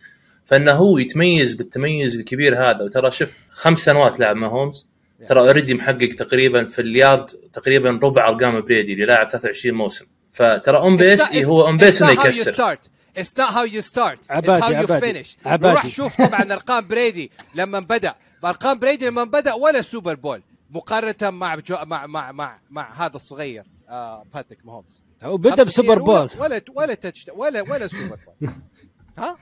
فإنه 0.46 0.72
هو 0.72 0.98
يتميز 0.98 1.54
بالتميز 1.54 2.18
الكبير 2.18 2.70
هذا. 2.70 2.82
وترى 2.82 3.10
شوف 3.10 3.34
خمس 3.50 3.78
سنوات 3.78 4.20
لعب 4.20 4.36
ماهومز 4.36 4.88
ترى 5.28 5.40
already 5.40 5.74
محقق 5.74 6.08
تقريبا 6.18 6.64
في 6.64 6.82
اليارد 6.82 7.26
تقريبا 7.52 8.00
ربع 8.02 8.28
أرقام 8.28 8.60
بريدي 8.60 8.92
اللي 8.92 9.04
لاعب 9.04 9.28
23 9.28 9.76
موسم. 9.76 10.06
فترى 10.32 10.78
on 10.78 10.96
pace 10.96 11.34
هو 11.34 11.66
on 11.66 11.76
pace 11.76 12.02
اللي 12.02 12.12
يكسر. 12.12 12.78
It's 13.16 13.32
not 13.38 13.50
how 13.54 13.64
you 13.64 13.82
start. 13.92 14.18
عبادي، 14.30 14.60
It's 14.62 14.64
how 14.64 14.70
you 14.70 14.74
عبادي، 14.90 15.24
finish. 15.24 15.28
عبادي. 15.46 15.72
وروح 15.74 15.88
شوف 15.88 16.16
طبعا 16.22 16.42
ارقام 16.52 16.86
بريدي 16.86 17.30
لما 17.54 17.80
بدا 17.80 18.14
ارقام 18.44 18.78
بريدي 18.78 19.06
لما 19.06 19.24
بدا 19.24 19.52
ولا 19.52 19.80
سوبر 19.82 20.14
بول 20.14 20.42
مقارنة 20.70 21.30
مع 21.30 21.54
جو 21.54 21.76
مع 21.84 22.06
مع 22.06 22.32
مع 22.32 22.58
مع 22.70 23.06
هذا 23.06 23.16
الصغير 23.16 23.64
آه 23.88 24.24
باتريك 24.34 24.58
ماهومز 24.64 25.02
هو 25.22 25.36
بدأ 25.36 25.62
بسوبر 25.62 25.98
بول 25.98 26.30
ولا 26.38 26.60
ولا 26.74 26.94
touch 26.94 27.26
ولا 27.36 27.62
ولا 27.62 27.88
سوبر 27.88 28.18
بول 28.40 28.50
ها 29.18 29.36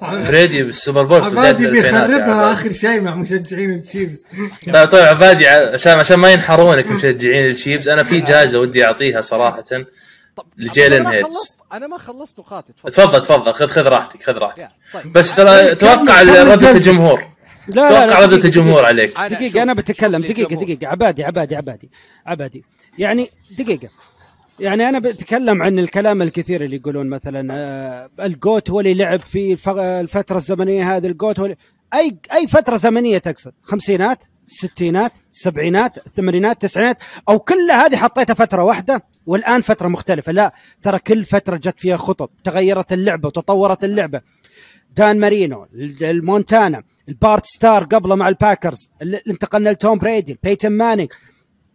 بريدي 0.00 0.62
بالسوبر 0.62 1.02
بول 1.04 1.22
عبادي 1.22 1.66
بيخربها 1.66 2.04
عبادي. 2.04 2.52
آخر 2.52 2.72
شيء 2.72 3.00
مع 3.00 3.14
مشجعين 3.14 3.72
التشيفز 3.74 4.26
لا 4.66 4.84
طيب 4.84 5.04
عبادي 5.04 5.48
عشان 5.48 5.92
عشان 5.98 6.16
ما 6.18 6.30
ينحرونك 6.32 6.86
مشجعين 6.86 7.46
الشيفز 7.50 7.88
أنا 7.88 8.02
في 8.02 8.20
جائزة 8.20 8.60
ودي 8.60 8.84
أعطيها 8.84 9.20
صراحة 9.20 9.64
لجيلن. 10.56 11.22
خلصت 11.22 11.59
أنا 11.72 11.86
ما 11.86 11.98
خلصت 11.98 12.38
نقاطي 12.38 12.72
تفضل. 12.72 12.92
تفضل 12.92 13.20
تفضل. 13.20 13.52
خذ 13.52 13.66
خذ 13.66 13.82
راحتك 13.86 14.22
خذ 14.22 14.38
راحتك. 14.38 14.68
طيب. 14.92 15.12
بس 15.12 15.34
ترى 15.36 15.74
توقع 15.74 16.22
كمل 16.22 16.46
ردة 16.48 16.54
جلد. 16.56 16.76
الجمهور. 16.76 17.22
لا 17.68 17.88
توقع 17.88 18.04
لا 18.04 18.18
ردة 18.18 18.26
دقيقة، 18.26 18.46
الجمهور. 18.46 18.84
عليك. 18.86 19.10
شوف- 19.10 19.56
أنا 19.56 19.74
بتكلم. 19.74 20.22
للجمهور. 20.22 20.64
دقيقة. 20.64 20.86
عبادي 20.88 21.24
عبادي 21.24 21.56
عبادي 21.56 21.90
عبادي. 22.26 22.64
يعني 22.98 23.30
دقيقة. 23.58 23.88
يعني 24.60 24.88
أنا 24.88 24.98
بتكلم 24.98 25.62
عن 25.62 25.78
الكلام 25.78 26.22
الكثير 26.22 26.64
اللي 26.64 26.76
يقولون 26.76 27.08
مثلا 27.08 27.48
آه، 27.54 28.10
الجوت 28.26 28.70
هو 28.70 28.80
اللي 28.80 28.94
لعب 28.94 29.20
في 29.20 29.52
الف- 29.52 29.68
الفترة 29.78 30.36
الزمنية 30.36 30.96
هذه 30.96 31.06
الجوت 31.06 31.38
هو 31.40 31.44
اللي- 31.44 31.56
أي 31.94 32.16
أي 32.32 32.46
فترة 32.46 32.76
زمنية 32.76 33.18
تقصد؟ 33.18 33.52
خمسينات؟ 33.62 34.24
ستينات 34.50 35.12
سبعينات 35.30 36.08
ثمانينات 36.08 36.62
تسعينات 36.62 36.98
أو 37.28 37.38
كل 37.38 37.70
هذه 37.70 37.96
حطيتها 37.96 38.34
فترة 38.34 38.62
واحدة 38.64 39.02
والآن 39.26 39.60
فترة 39.60 39.88
مختلفة. 39.88 40.32
لا 40.32 40.54
ترى 40.82 40.98
كل 40.98 41.24
فترة 41.24 41.56
جت 41.56 41.80
فيها 41.80 41.96
خطط 41.96 42.30
تغيرت 42.44 42.92
اللعبة 42.92 43.26
وتطورت 43.28 43.84
اللعبة. 43.84 44.20
دان 44.96 45.18
مارينو 45.18 45.66
المونتانا 46.02 46.82
البارت 47.08 47.46
ستار 47.46 47.84
قبله 47.84 48.14
مع 48.14 48.28
الباكرز 48.28 48.90
اللي 49.02 49.22
انتقلنا 49.30 49.70
لتوم 49.70 49.98
بريدي 49.98 50.38
بيتن 50.42 50.72
مانينج 50.72 51.12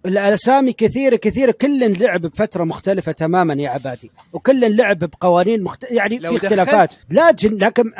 الأسامي 0.06 0.74
كثيرة 0.74 1.16
كثيرة. 1.16 1.52
كل 1.52 2.04
لعب 2.04 2.22
بفترة 2.22 2.64
مختلفة 2.64 3.12
تماما 3.12 3.54
يا 3.54 3.70
عبادي 3.70 4.12
وكل 4.34 4.78
لعب 4.78 5.00
بقوانين 5.00 5.64
مخت... 5.64 5.86
يعني 5.92 6.20
في 6.20 6.36
اختلافات. 6.36 6.92
دخلت- 7.10 7.44
لكن 7.44 7.92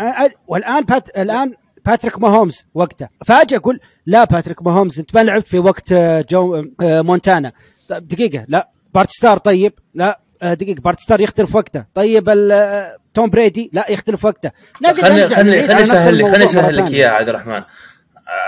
والآن 0.48 0.84
بات... 0.84 1.18
الآن 1.18 1.54
باتريك 1.86 2.20
ماهومز 2.20 2.66
وقته 2.74 3.08
فاجئ 3.26 3.58
أقول 3.58 3.80
لا 4.06 4.24
باتريك 4.24 4.62
ماهومز 4.64 5.00
أنت 5.00 5.16
ما 5.16 5.24
لعبت 5.24 5.48
في 5.48 5.60
وقت 5.60 5.92
آه، 5.92 6.26
جو 6.30 6.56
آه، 6.82 7.02
مونتانا. 7.02 7.52
طيب 7.90 8.08
دقيقة 8.08 8.46
لا. 8.48 8.70
بارت 8.94 9.10
ستار 9.12 9.38
طيب 9.38 9.74
لا. 9.94 10.20
آه، 10.42 10.54
دقيقة 10.54 10.82
بارت 10.82 11.00
ستار 11.00 11.22
يختلف 11.22 11.56
وقته 11.56 11.86
طيب 11.94 12.30
ال- 12.30 12.96
توم 13.14 13.30
بريدي 13.30 13.70
لا 13.74 13.86
يختلف 13.92 14.26
وقته 14.26 14.52
نقدر 14.84 15.02
خلني 15.02 15.30
خلني 15.30 15.64
خلني 15.64 15.82
أسهل 15.82 16.18
لك 16.18 16.26
خلني 16.32 16.44
أسهل 16.44 16.78
لك. 16.78 16.94
إياها 16.94 17.10
عبد 17.12 17.30
الرحمن. 17.30 17.62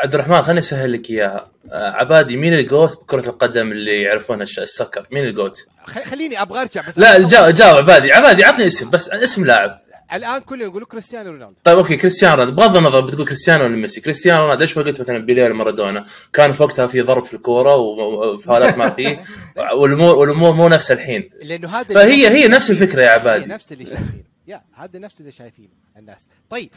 عبد 0.03 0.13
الرحمن 0.13 0.41
خلني 0.41 0.59
أسهل 0.59 0.93
لك 0.93 1.09
إياها. 1.09 1.51
عبادي 1.71 2.37
مين 2.37 2.53
ال 2.53 2.63
GOAT 2.63 3.01
بكرة 3.01 3.29
القدم 3.29 3.71
اللي 3.71 4.01
يعرفون 4.01 4.41
الش- 4.41 4.59
السكر. 4.59 5.07
مين 5.11 5.23
ال 5.25 5.32
GOAT؟ 5.32 5.67
خليني 6.05 6.41
أبغى 6.41 6.61
أرجع 6.61 6.81
بس 6.87 6.97
لا 6.99 7.27
جاوب 7.27 7.53
جاوب 7.53 7.77
عبادي. 7.77 8.11
عبادي 8.13 8.43
عطني 8.45 8.67
اسم 8.67 8.89
بس 8.89 9.09
اسم 9.09 9.45
لاعب. 9.45 9.79
الآن 10.13 10.39
كلهم 10.41 10.69
يقولوا 10.69 10.87
كريستيانو 10.87 11.31
رونالدو. 11.31 11.55
طيب 11.63 11.77
okay 11.77 11.97
كريستيانو 11.97 12.35
رونالدو. 12.35 12.55
بغض 12.55 12.77
النظر 12.77 13.01
بتقول 13.01 13.25
كريستيانو 13.25 13.63
ولا 13.63 13.75
ميسي؟ 13.75 14.01
كريستيانو 14.01 14.41
رونالدو 14.41 14.61
ليش 14.61 14.77
ما 14.77 14.83
قلت 14.83 14.99
مثلا 14.99 15.17
بيليه 15.17 15.43
ولا 15.43 15.53
مارادونا؟ 15.53 16.05
كان 16.33 16.51
في 16.51 16.63
وقتها 16.63 16.85
في 16.87 17.01
ضرب 17.01 17.23
في 17.23 17.33
الكورة 17.33 17.75
وفاولات 17.75 18.77
ما 18.77 18.89
فيه. 18.89 19.23
والامور 19.79 20.15
والامور 20.15 20.53
مو 20.53 20.67
نفس 20.67 20.91
الحين. 20.91 21.29
لأنه 21.41 21.67
هذا 21.67 21.93
فهي 21.93 22.27
هي 22.27 22.47
نفس 22.47 22.71
الفكرة 22.71 23.01
يا 23.01 23.07
هي 23.07 23.09
عبادي 23.09 23.45
نفس 23.45 23.71
اللي 23.71 23.85
شايفينه. 23.85 24.23
يا 24.47 24.63
هذا 24.73 24.99
نفس 24.99 25.19
اللي 25.19 25.31
شايفينه 25.31 25.73
الناس. 25.97 26.27
طيب 26.49 26.69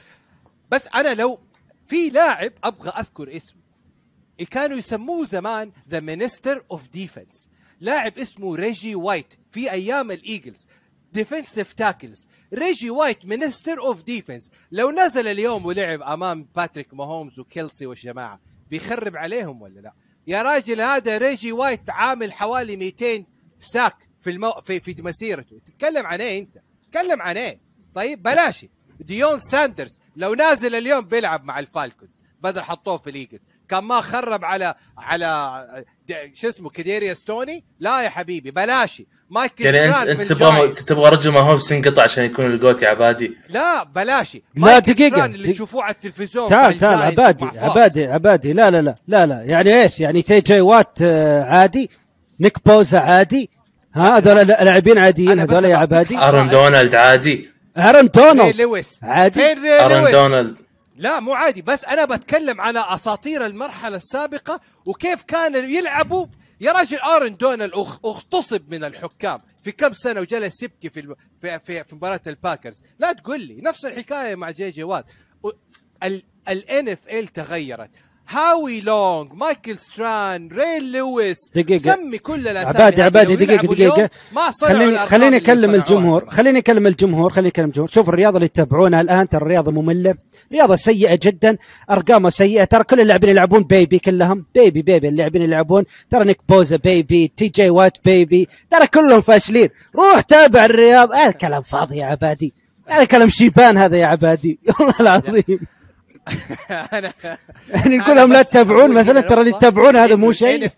بس 0.70 0.88
أنا 0.94 1.14
لو 1.14 1.40
في 1.88 2.10
لاعب 2.10 2.52
أبغى 2.64 2.90
أذكر 2.90 3.36
اسمه. 3.36 3.60
كانوا 4.50 4.78
يسموه 4.78 5.26
زمان 5.26 5.72
the 5.90 6.00
minister 6.00 6.64
of 6.70 6.88
defense 6.88 7.48
لاعب 7.80 8.18
اسمه 8.18 8.54
ريجي 8.54 8.94
وايت 8.94 9.26
في 9.50 9.70
أيام 9.70 10.10
الإيجلز. 10.10 10.66
defensive 11.12 11.72
tackles 11.72 12.26
ريجي 12.54 12.90
وايت 12.90 13.26
minister 13.26 13.78
of 13.80 14.02
defense 14.02 14.50
لو 14.72 14.90
نزل 14.90 15.26
اليوم 15.26 15.66
ولعب 15.66 16.02
أمام 16.02 16.48
باتريك 16.56 16.94
ماهومز 16.94 17.40
وكيلسي 17.40 17.86
والجماعة 17.86 18.40
بيخرب 18.70 19.16
عليهم 19.16 19.62
ولا 19.62 19.80
لا؟ 19.80 19.92
يا 20.26 20.42
راجل 20.42 20.80
هذا 20.80 21.18
ريجي 21.18 21.52
وايت 21.52 21.90
عامل 21.90 22.32
حوالي 22.32 22.76
200 22.76 23.24
sack 23.60 23.96
في 24.20 24.30
المو... 24.30 24.52
في 24.64 24.80
في 24.80 25.02
مسيرته. 25.02 25.58
تتكلم 25.66 26.06
عن 26.06 26.20
إيه 26.20 26.40
أنت؟ 26.40 26.58
تتكلم 26.82 27.22
عن 27.22 27.36
إيه؟ 27.36 27.60
طيب 27.94 28.22
بلاش. 28.22 28.66
ديون 29.00 29.38
ساندرز 29.40 30.00
لو 30.16 30.34
نازل 30.34 30.74
اليوم 30.74 31.00
بيلعب 31.00 31.44
مع 31.44 31.58
الفالكونز. 31.58 32.22
بدل 32.40 32.62
حطوه 32.62 32.98
في 32.98 33.10
الإيجلز. 33.10 33.46
كان 33.68 33.84
ما 33.84 34.00
خرب 34.00 34.44
على 34.44 34.74
على 34.98 35.84
شو 36.34 36.48
اسمه 36.48 36.70
كديريا 36.70 37.14
ستوني 37.14 37.64
لا 37.80 38.02
يا 38.02 38.08
حبيبي 38.08 38.50
بلاشي 38.50 39.06
مايكل 39.30 39.64
يعني 39.64 39.88
انت 39.88 40.08
أنت 40.08 40.22
تبغى. 40.22 40.68
تبغى 40.68 41.10
رجل 41.10 41.30
ما 41.30 41.40
هومز 41.40 41.68
تنقطع 41.68 42.02
عشان 42.02 42.24
يكون 42.24 42.46
الجوت 42.46 42.82
يا 42.82 42.88
عبادي؟ 42.88 43.36
لا 43.48 43.84
بلاشي 43.84 44.42
لا،. 44.56 44.80
ستران 44.80 45.34
اللي 45.34 45.52
تشوفوه 45.52 45.82
على 45.82 45.94
التلفزيون 45.94 46.48
تعال 46.48 46.78
تعال 46.78 47.02
عبادي. 47.02 47.44
عبادي 47.44 48.06
عبادي. 48.06 48.52
لا 48.52 48.70
لا 48.70 48.82
لا 48.82 48.94
لا 49.08 49.26
لا. 49.26 49.42
يعني 49.42 49.82
إيش؟ 49.82 50.00
يعني 50.00 50.22
تي 50.22 50.40
جي 50.40 50.60
وات 50.60 50.98
آه، 51.02 51.44
عادي؟ 51.44 51.90
نيك 52.40 52.56
بوزا 52.66 52.98
عادي؟ 52.98 53.50
ها 53.94 54.18
هذول 54.18 54.46
لاعبين 54.46 54.98
عاديين 54.98 55.40
هذول 55.40 55.64
يا 55.64 55.76
عبادي؟ 55.76 56.18
أرون 56.18 56.48
دونالد 56.48 56.94
عادي. 56.94 57.50
ارن 57.78 58.00
ري 58.00 58.08
دونالد 58.08 58.60
لويس. 58.60 59.00
عادي. 59.02 59.56
أرون 59.80 60.10
دونالد. 60.12 60.58
لا 60.96 61.20
مو 61.20 61.32
عادي. 61.34 61.62
بس 61.62 61.84
أنا 61.84 62.04
بتكلم 62.04 62.60
على 62.60 62.84
أساطير 62.88 63.46
المرحلة 63.46 63.96
السابقة 63.96 64.60
وكيف 64.86 65.22
كانوا 65.22 65.60
يلعبوا 65.60 66.26
يا 66.60 66.72
راجل 66.72 66.98
آرن 66.98 67.36
دونال 67.36 67.74
اغتصب 67.74 68.74
من 68.74 68.84
الحكام. 68.84 69.38
في 69.64 69.72
كم 69.72 69.92
سنة 69.92 70.20
وجلس 70.20 70.62
يبكي 70.62 70.90
في. 70.90 71.14
في 71.40 71.60
في, 71.60 71.84
في 71.84 71.94
مباراة 71.94 72.20
الباكرز. 72.26 72.82
لا 72.98 73.12
تقول 73.12 73.40
لي 73.40 73.60
نفس 73.60 73.84
الحكاية 73.84 74.34
مع 74.34 74.50
جي 74.50 74.70
جي 74.70 74.82
وات 74.82 75.04
ال 76.48 76.88
NFL 76.88 77.28
تغيرت. 77.28 77.90
هاوي 78.30 78.80
لونج 78.80 79.32
مايكل 79.32 79.78
ستران 79.78 80.48
ري 80.48 80.80
لويس 80.92 81.50
دقيقة. 81.54 81.94
سمي 81.94 82.18
كل 82.18 82.48
الأسامي 82.48 82.84
عبادي 82.84 83.02
عبادي 83.02 83.36
دقيقة 83.36 83.74
دقيقة. 83.74 84.10
ما 84.32 84.50
خليني 84.50 84.98
خليني 84.98 85.36
أكلم 85.36 85.74
الجمهور. 85.74 86.30
خليني 86.30 86.58
أكلم 86.58 86.86
الجمهور 86.86 87.30
خليني 87.30 87.48
أكلم 87.48 87.66
الجمهور. 87.66 87.88
شوف 87.90 88.08
الرياضة 88.08 88.36
اللي 88.36 88.48
تتابعونها 88.48 89.00
الآن 89.00 89.28
ترى 89.28 89.48
رياضة 89.48 89.70
مملة. 89.70 90.14
رياضة 90.52 90.76
سيئة 90.76 91.18
جدا 91.22 91.56
أرقامها 91.90 92.30
سيئة. 92.30 92.64
ترى 92.64 92.84
كل 92.84 93.00
اللاعبين 93.00 93.30
يلعبون 93.30 93.62
baby 93.62 93.98
كلهم. 93.98 94.46
baby 94.54 94.82
baby 94.82 95.08
اللاعبين 95.08 95.42
يلعبون. 95.42 95.84
ترى 96.10 96.24
نيك 96.24 96.38
بوزا 96.48 96.76
baby 96.76 97.32
تي 97.36 97.48
جي 97.48 97.70
وات 97.70 97.98
baby. 98.04 98.48
ترى 98.70 98.86
كلهم 98.86 99.20
فاشلين. 99.20 99.68
روح 99.96 100.20
تابع 100.20 100.64
الرياض. 100.64 101.12
هذا 101.12 101.30
كلام 101.30 101.62
فاضي 101.62 101.96
يا 101.96 102.06
عبادي. 102.06 102.52
هذا 102.86 103.04
كلام 103.04 103.28
شيبان 103.28 103.76
هذا 103.76 103.96
يا 103.96 104.06
عبادي. 104.06 104.58
والله 104.80 104.94
العظيم. 105.00 105.60
أنا 106.70 107.12
يعني 107.68 107.96
نقول 107.96 108.10
أنا 108.10 108.20
لهم 108.20 108.32
لا 108.32 108.42
تتابعون 108.42 108.90
مثلا؟ 108.90 109.20
ترى 109.20 109.40
اللي 109.40 109.52
تتابعون 109.52 109.96
هذا 109.96 110.14
مو 110.14 110.30
ال 110.30 110.36
شيء 110.36 110.70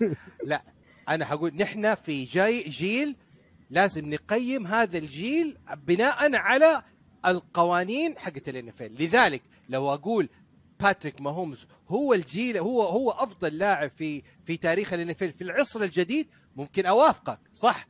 لا 0.44 0.62
أنا 1.09 1.24
حقول 1.24 1.52
نحن 1.56 1.94
في 1.94 2.24
جاي 2.24 2.62
جيل 2.62 3.16
لازم 3.70 4.14
نقيم 4.14 4.66
هذا 4.66 4.98
الجيل 4.98 5.56
بناء 5.86 6.36
على 6.36 6.82
القوانين 7.27 8.19
حقت 8.19 8.48
الان 8.48 8.73
لذلك 8.81 9.43
لو 9.69 9.94
أقول 9.94 10.28
باتريك 10.81 11.20
ماهومز 11.20 11.66
هو 11.89 12.14
الجيل 12.14 12.59
هو 12.59 12.82
هو 12.82 13.10
أفضل 13.10 13.59
لاعب 13.59 13.90
في 13.98 14.23
في 14.44 14.56
تاريخ 14.56 14.93
الان 14.93 15.14
في 15.14 15.32
العصر 15.40 15.82
الجديد 15.82 16.27
ممكن 16.56 16.86
أوافقك 16.86 17.39
صح؟ 17.55 17.89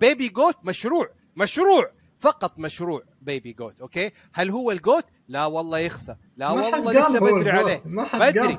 baby 0.00 0.28
GOAT 0.28 0.56
مشروع 0.64 1.10
مشروع 1.36 1.90
فقط 2.20 2.58
مشروع. 2.58 3.02
baby 3.20 3.52
GOAT 3.52 3.80
okay 3.80 4.10
هل 4.32 4.50
هو 4.50 4.70
ال 4.70 4.77
GOAT 4.77 5.04
لا 5.30 5.46
والله 5.46 5.78
يخسر. 5.78 6.16
لا 6.36 6.54
ما 6.54 6.62
حد 6.62 6.86
والله 6.86 6.92
لسه 6.92 7.20
بدري 7.20 7.50
عليه. 7.50 7.80
ما 7.84 8.04
حد 8.04 8.20
بدري. 8.20 8.58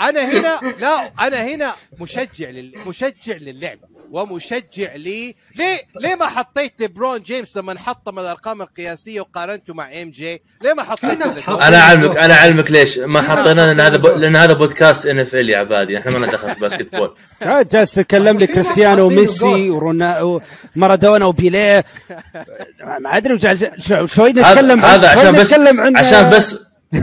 أنا 0.00 0.20
هنا 0.20 0.60
لا 0.80 1.12
أنا 1.26 1.44
هنا 1.44 1.72
مشجع 2.00 2.50
لل... 2.50 2.74
مشجع 2.86 3.36
للعبة 3.36 3.88
ومشجع 4.10 4.94
لي 4.94 5.34
ليه 5.56 5.80
ليه 6.00 6.14
ما 6.14 6.26
حطيت 6.26 6.72
ليبرون 6.80 7.18
جيمس 7.18 7.56
لما 7.56 7.78
حطم 7.78 8.18
الأرقام 8.18 8.62
القياسية 8.62 9.20
وقارنته 9.20 9.74
مع 9.74 10.02
MJ؟ 10.02 10.42
ليه 10.62 10.72
ما 10.72 10.82
حطيت 10.82 11.22
أنا 11.48 11.76
أعلمك 11.76 12.16
أنا 12.16 12.34
أعلمك 12.34 12.70
ليش. 12.70 12.98
ما 12.98 13.22
حطينا 13.22 13.66
لأن 13.66 13.80
هذا 13.80 13.96
ب... 13.96 14.06
لأن 14.06 14.36
هذا 14.36 14.52
بودكاست 14.52 15.06
NFL 15.06 15.50
يا 15.50 15.58
عبادي 15.58 15.98
إحنا 15.98 16.18
ما 16.18 16.26
ندخل 16.26 16.54
في 16.54 16.60
basketball 16.60 17.14
جالس 17.72 17.94
تتكلم 17.94 18.38
لي 18.38 18.46
كريستيانو 18.46 19.06
وميسي 19.06 19.70
ومارادونا 20.76 21.24
وبيليه. 21.24 21.84
ما 23.00 23.16
أدري 23.16 23.38
شوي 24.06 24.30
نتكلم 24.32 24.84
هذا 24.84 25.08
عشان 25.08 25.32
بس 25.32 25.52
نتكلم 25.52 25.80
عن 25.80 25.96
عشان 25.96 26.30
بس 26.30 26.58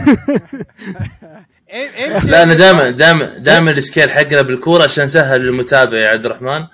لا 2.24 2.44
أنا 2.44 2.54
دائما 2.54 2.90
دائما 2.90 3.38
دائما 3.38 3.72
ال 3.72 3.78
scale 3.78 4.10
حقنا 4.10 4.42
بالكورة 4.42 4.84
عشان 4.84 5.04
نسهل 5.06 5.42
للمتابع 5.42 5.98
يا 5.98 6.08
عبد 6.08 6.26
الرحمن 6.26 6.66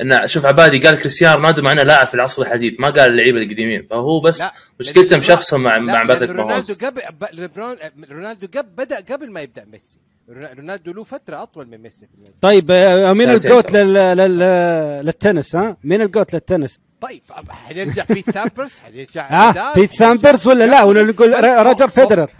انه 0.00 0.26
شوف 0.26 0.46
عبادي 0.46 0.78
قال 0.78 0.98
كريستيانو 0.98 1.36
رونالدو 1.36 1.62
مع 1.62 1.72
إنه 1.72 1.82
لاعب 1.82 2.06
في 2.06 2.14
العصر 2.14 2.42
الحديث 2.42 2.80
ما 2.80 2.90
قال 2.90 3.10
اللعيبة 3.10 3.42
القديمين 3.42 3.86
فهو 3.90 4.20
بس 4.20 4.40
لا، 4.40 4.52
مشكلته 4.80 5.16
مشخصه 5.16 5.56
مع 5.58 5.76
لا، 5.76 5.82
مع 5.82 6.02
باتريك 6.02 6.30
رونالدو 6.30 6.48
ماهومز 6.48 6.84
قبل 6.84 7.00
رونالدو 8.10 8.46
قبل 8.58 8.68
بدأ 8.78 8.96
قبل 9.14 9.30
ما 9.32 9.40
يبدأ 9.40 9.64
ميسي 9.72 9.98
رونا- 10.28 10.52
رونالدو 10.52 10.92
له 10.92 11.04
فترة 11.04 11.42
أطول 11.42 11.66
من 11.66 11.78
ميسي. 11.78 12.06
طيب 12.40 12.70
آه، 12.70 13.12
مين. 13.12 13.30
ال 13.30 13.38
GOAT 13.38 13.72
لل... 13.72 13.94
لل... 13.94 14.38
للتنس 15.06 15.56
ها؟ 15.56 15.76
مين 15.84 16.02
ال 16.02 16.08
GOAT 16.08 16.34
للتنس؟ 16.34 16.78
طيب 17.00 17.22
حنرجع 17.50 18.04
بيت 18.08 18.30
سامبراس 18.30 18.72
حنرجع 18.86 19.26
ها 19.28 19.46
نادال، 19.52 19.74
بيت 19.74 19.92
سامبراس 19.92 20.46
ولا 20.46 20.64
لا؟ 20.66 20.82
ولا 20.82 21.02
نقول 21.02 21.44
روجر 21.66 21.88
فيدرر 21.88 22.30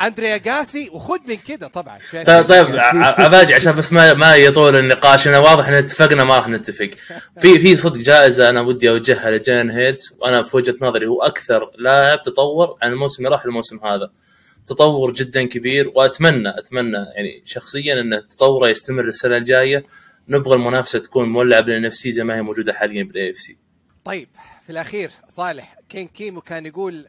أندريه 0.00 0.36
أغاسي 0.36 0.88
وخذ 0.92 1.18
من 1.28 1.36
كده 1.36 1.68
طبعا. 1.68 1.98
طيب 2.26 2.48
طيب 2.48 2.76
ع- 2.76 3.22
عبادي 3.24 3.54
عشان 3.54 3.72
بس 3.76 3.92
ما 3.92 4.14
ما 4.14 4.34
يطول 4.36 4.76
النقاش. 4.76 5.28
أنا 5.28 5.38
واضح 5.38 5.68
إن 5.68 5.74
اتفقنا 5.74 6.24
ما 6.24 6.36
راح 6.36 6.48
نتفق. 6.48 6.90
في 7.40 7.58
في 7.58 7.76
صدق 7.76 7.96
جائزة 8.00 8.48
أنا 8.50 8.60
ودي 8.60 8.90
أوجهها 8.90 9.30
لجيلن 9.30 9.70
هيرتس 9.70 10.02
وأنا 10.20 10.42
في 10.42 10.56
وجهة 10.56 10.74
نظري 10.80 11.06
هو 11.06 11.22
أكثر 11.22 11.70
لاعب 11.78 12.22
تطور 12.22 12.76
عن 12.82 12.92
الموسم 12.92 13.24
اللي 13.26 13.36
راح 13.36 13.44
الموسم 13.44 13.78
هذا. 13.84 14.10
تطور 14.66 15.12
جدا 15.12 15.44
كبير 15.46 15.92
واتمنى 15.94 16.58
أتمنى 16.58 16.96
يعني 16.96 17.42
شخصيا 17.44 17.94
إن 18.00 18.22
تطوره 18.28 18.68
يستمر 18.68 19.04
السنة 19.04 19.36
الجاية. 19.36 19.84
نبغى 20.28 20.54
المنافسة 20.54 20.98
تكون 20.98 21.28
مولعة 21.28 21.60
بال 21.60 21.84
NFC 21.84 22.12
زي 22.12 22.24
ما 22.24 22.36
هي 22.36 22.42
موجودة 22.42 22.72
حاليا 22.72 23.02
بال 23.04 23.30
AFC 23.30 23.58
طيب 24.04 24.28
في 24.66 24.70
الأخير 24.70 25.10
صالح 25.28 25.76
كين 25.88 26.08
كيمو 26.08 26.40
كان 26.40 26.66
يقول 26.66 27.06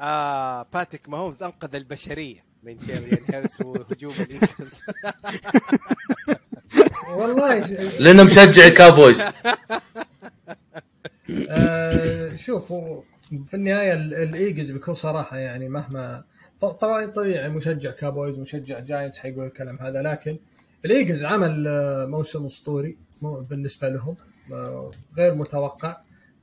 آه 0.00 0.66
باتريك 0.74 1.08
ماهومز 1.08 1.42
أنقذ 1.42 1.74
البشرية. 1.74 2.46
من 2.62 2.76
جيلن 2.76 3.18
هيرتس 3.32 3.60
وهجوم 3.60 4.12
ال 4.20 4.29
Eagles 4.29 4.82
والله 7.16 7.58
لأنه 8.00 8.22
مشجع 8.22 8.66
ال 8.66 8.74
Cowboys 8.74 9.28
آه، 11.48 12.36
شوف 12.36 12.72
في 13.48 13.54
النهاية 13.54 13.92
ال- 13.92 14.14
ال 14.14 14.22
Eagles 14.22 14.70
بكل 14.70 14.96
صراحة 14.96 15.36
يعني 15.38 15.68
مهما 15.68 16.24
ط- 16.60 16.64
طبعا 16.64 17.06
طبيعي 17.06 17.48
مشجع 17.48 17.90
Cowboys 17.90 18.38
مشجع 18.38 18.78
Giants 18.80 19.18
حيقول 19.18 19.46
الكلام 19.46 19.78
هذا 19.80 20.02
لكن 20.02 20.38
ال 20.86 20.91
Eagles 20.91 21.24
عمل 21.24 21.64
آه، 21.68 22.06
موسم 22.06 22.44
أسطوري 22.44 22.96
بالنسبة 23.22 23.88
لهم 23.88 24.16
آه، 24.52 24.90
غير 25.16 25.34
متوقع. 25.34 25.96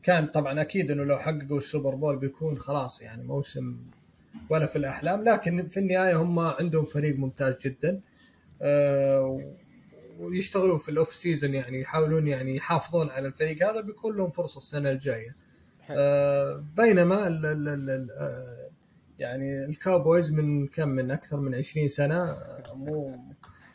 كان 0.03 0.28
طبعا 0.28 0.61
أكيد 0.61 0.91
إنه 0.91 1.03
لو 1.03 1.18
حققوا 1.20 1.57
ال 1.57 1.64
Super 1.64 1.95
Bowl 1.95 2.18
بيكون 2.18 2.57
خلاص 2.57 3.02
يعني 3.02 3.24
موسم 3.24 3.78
ولا 4.49 4.65
في 4.65 4.76
الأحلام 4.76 5.24
لكن 5.24 5.68
في 5.68 5.80
النهاية 5.80 6.22
هم 6.22 6.40
عندهم 6.40 6.86
فريق 6.86 7.20
ممتاز 7.20 7.57
جدا 7.57 8.02
آه، 8.61 9.53
ويشتغلون 10.20 10.78
في 10.78 10.90
ال 10.90 10.96
off 10.96 11.15
season 11.15 11.53
يعني 11.53 11.82
يحاولون 11.82 12.28
يعني 12.28 12.56
يحافظون 12.56 13.10
على 13.10 13.28
الفريق 13.28 13.70
هذا 13.70 13.82
بيكون 13.82 14.18
لهم 14.18 14.30
فرصة 14.30 14.57
السنة 14.57 14.91
الجاية. 14.91 15.36
بينما 16.78 17.28
ال 17.28 17.45
ال 17.45 17.68
ال 17.68 17.90
ال 17.90 18.11
آه، 18.11 18.70
يعني 19.20 19.65
ال 19.65 19.74
Cowboys 19.74 20.31
من 20.32 20.68
كم 20.68 20.90
من 20.90 21.11
أكثر 21.11 21.40
من 21.40 21.56
20 21.56 21.88
سنة 21.88 22.38
مو 22.76 23.18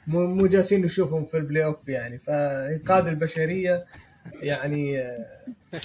مو 0.09 0.26
مو 0.26 0.47
جالسين 0.47 0.82
نشوفهم 0.82 1.24
في 1.24 1.36
ال 1.36 1.65
playoff 1.65 1.89
يعني. 1.89 2.18
فإنقاذ 2.18 3.06
البشرية 3.06 3.85
يعني 4.43 4.98
آه، 4.98 5.26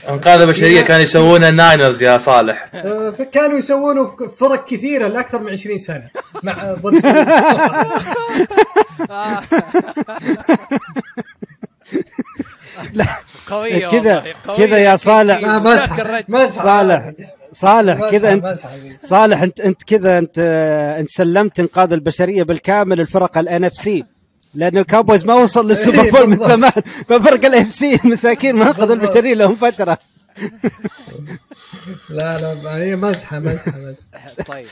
إنقاذ 0.09 0.41
البشرية 0.41 0.81
كانوا 0.81 1.01
يسوونه 1.01 1.49
ال 1.49 1.57
Niners 1.57 2.03
يا 2.03 2.17
صالح. 2.17 2.69
آه، 2.75 3.09
كانوا 3.31 3.57
يسوونه 3.57 4.05
في 4.05 4.27
فرق 4.39 4.65
كثيرة 4.65 5.07
لأكثر 5.07 5.39
من 5.39 5.51
20 5.51 5.77
سنة. 5.77 6.09
مع 6.43 6.73
ضد 6.73 7.01
قوية 13.47 13.87
كذا 13.87 14.15
والله، 14.15 14.33
قوية 14.47 14.57
كذا 14.67 14.77
يا 14.77 14.89
كين 14.89 14.97
صالح. 14.97 15.39
لا 16.27 16.47
صالح 16.47 17.11
صالح 17.51 18.09
كذا 18.11 18.33
انت. 18.33 18.55
صالح 19.03 19.41
انت 19.41 19.59
أنت 19.59 19.83
كذا 19.83 20.17
أنت 20.17 20.39
أنت 20.99 21.09
سلمت 21.09 21.59
إنقاذ 21.59 21.93
البشرية 21.93 22.43
بالكامل 22.43 22.99
الفرق 22.99 23.37
ال 23.37 23.63
NFC 23.63 24.05
لأن 24.55 24.77
ال 24.77 24.83
Cowboys 24.83 25.25
ما 25.25 25.33
وصل 25.33 25.67
لل 25.69 25.81
Super 25.81 26.09
Bowl 26.09 26.29
من. 26.29 26.37
زمان. 26.39 26.71
ففرق 27.07 27.45
ال 27.45 27.71
AFC 27.71 27.99
مساكين 28.03 28.55
ما 28.55 28.63
انقذوا 28.67 28.85
بالضبط. 28.95 29.09
البشريه 29.15 29.33
لهم 29.33 29.55
فترة. 29.55 29.97
لا 32.09 32.37
لا 32.37 32.75
هي 32.77 32.95
مزحه 32.95 33.39
مزحه 33.39 33.73
مزحه 33.77 34.43
طيب. 34.53 34.67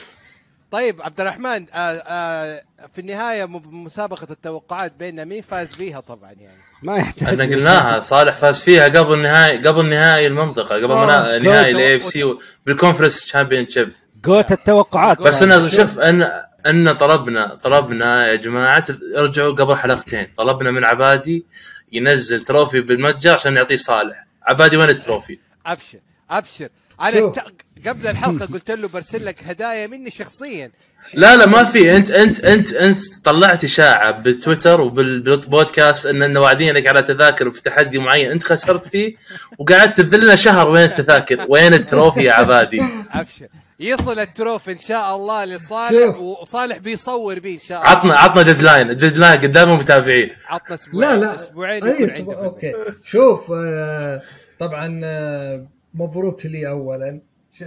طيب 0.71 1.01
عبد 1.01 1.21
الرحمن 1.21 1.65
آه 1.73 2.03
آه 2.07 2.61
في 2.93 3.01
النهاية 3.01 3.45
مسابقة 3.71 4.27
التوقعات 4.31 4.93
بيننا 4.99 5.25
مين 5.25 5.41
فاز 5.41 5.67
فيها 5.67 5.99
طبعا 5.99 6.31
يعني؟ 6.31 6.61
ما 6.83 6.97
يحتاج. 6.97 7.27
إحنا 7.29 7.43
قلناها 7.43 7.99
صالح 7.99 8.35
فاز 8.37 8.61
فيها 8.61 8.83
قبل 8.83 9.19
نهائي 9.21 9.57
قبل 9.67 9.85
نهائي 9.89 10.27
المنطقة 10.27 10.75
قبل 10.75 10.87
منا- 10.87 11.37
نهائي. 11.37 11.71
ال 11.71 11.95
AFC 11.95 12.35
بال 12.65 13.25
conference 13.25 13.67
championship 13.67 13.91
GOAT 14.25 14.51
التوقعات. 14.51 15.21
بس 15.21 15.43
أنا 15.43 15.69
شوف. 15.69 15.99
ان 15.99 16.31
أن 16.67 16.91
طلبنا 16.93 17.55
طلبنا 17.55 18.27
يا 18.27 18.35
جماعة 18.35 18.85
ارجعوا 19.17 19.55
قبل 19.55 19.75
حلقتين 19.75 20.27
طلبنا 20.37 20.71
من 20.71 20.85
عبادي 20.85 21.45
ينزل 21.93 22.41
trophy 22.41 22.81
بالمتجر 22.81 23.31
عشان 23.33 23.55
يعطيه 23.57 23.75
صالح 23.75 24.25
عبادي 24.43 24.77
وين 24.77 24.89
ال 24.89 24.95
trophy؟ 24.95 25.39
أبشر 25.65 25.99
أبشر 26.29 26.69
أنا 27.01 27.11
شوف. 27.11 27.39
ت- 27.39 27.43
قبل 27.87 28.07
الحلقة 28.07 28.45
قلت 28.45 28.71
له 28.71 28.87
برسل 28.87 29.25
لك 29.25 29.43
هدايا 29.43 29.87
مني 29.87 30.09
شخصيا 30.11 30.71
لا 31.13 31.35
لا 31.35 31.45
ما 31.45 31.63
في 31.63 31.95
أنت 31.97 32.11
أنت 32.11 32.39
أنت 32.39 32.73
أنت 32.73 32.97
طلعت 33.23 33.63
إشاعة 33.63 34.11
بالتويتر 34.11 34.81
وبالبودكاست 34.81 36.05
أن 36.05 36.21
أن 36.23 36.37
واعدينك 36.37 36.87
على 36.87 37.01
تذاكر 37.01 37.51
في 37.51 37.61
تحدي 37.61 37.97
معين 37.99 38.31
أنت 38.31 38.43
خسرت 38.43 38.85
فيه 38.89 39.15
وقعدت 39.57 40.01
تذلنا 40.01 40.35
شهر 40.35 40.69
وين 40.69 40.83
التذاكر؟ 40.83 41.45
وين 41.49 41.73
ال 41.73 41.80
trophy 41.80 42.23
يا 42.23 42.33
عبادي؟ 42.33 42.81
أبشر 43.13 43.47
يصل 43.81 44.19
ال 44.19 44.27
trophy 44.27 44.71
إن 44.71 44.77
شاء 44.77 45.15
الله 45.15 45.45
لصالح. 45.45 46.19
وصالح 46.19 46.77
بيصور 46.77 47.39
بيه 47.39 47.55
إن 47.55 47.59
شاء 47.59 47.79
الله. 47.81 47.89
عطنا 47.91 48.13
عطنا 48.13 48.41
deadline 48.43 48.89
ال 48.89 48.95
deadline 48.95 49.41
قدام 49.41 49.69
المتابعين 49.71 50.29
عطنا 50.49 50.73
أسبوعين. 50.73 51.09
لا 51.09 51.15
لا. 51.25 51.35
أسبوعين 51.35 51.83
أي 51.83 51.91
يكون 52.03 52.09
أسبوع- 52.09 52.13
عنده 52.19 52.35
في 52.39 52.45
okay. 52.45 52.73
شوف 53.03 53.51
آه، 53.55 54.21
طبعا 54.59 55.01
آه، 55.03 55.67
مبروك 55.93 56.45
لي 56.45 56.67
اولا. 56.69 57.21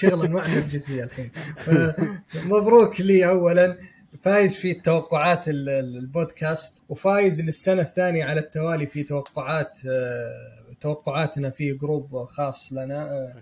شغل 0.00 0.24
أنواع 0.26 0.46
نرجسيه 0.46 1.04
الحين. 1.04 1.30
آه، 1.68 1.94
مبروك 2.44 3.00
لي 3.00 3.28
اولا. 3.28 3.76
فايز 4.22 4.54
في 4.56 4.74
توقعات 4.74 5.48
ال- 5.48 5.68
ال- 5.68 5.96
البودكاست 5.98 6.82
وفايز 6.88 7.40
للسنة 7.42 7.80
الثانية 7.82 8.24
على 8.24 8.40
التوالي 8.40 8.86
في 8.86 9.02
توقعات 9.02 9.78
آه، 9.88 10.74
توقعاتنا 10.80 11.50
في 11.50 11.72
group 11.72 12.24
خاص 12.24 12.72
لنا 12.72 13.02
آه، 13.02 13.34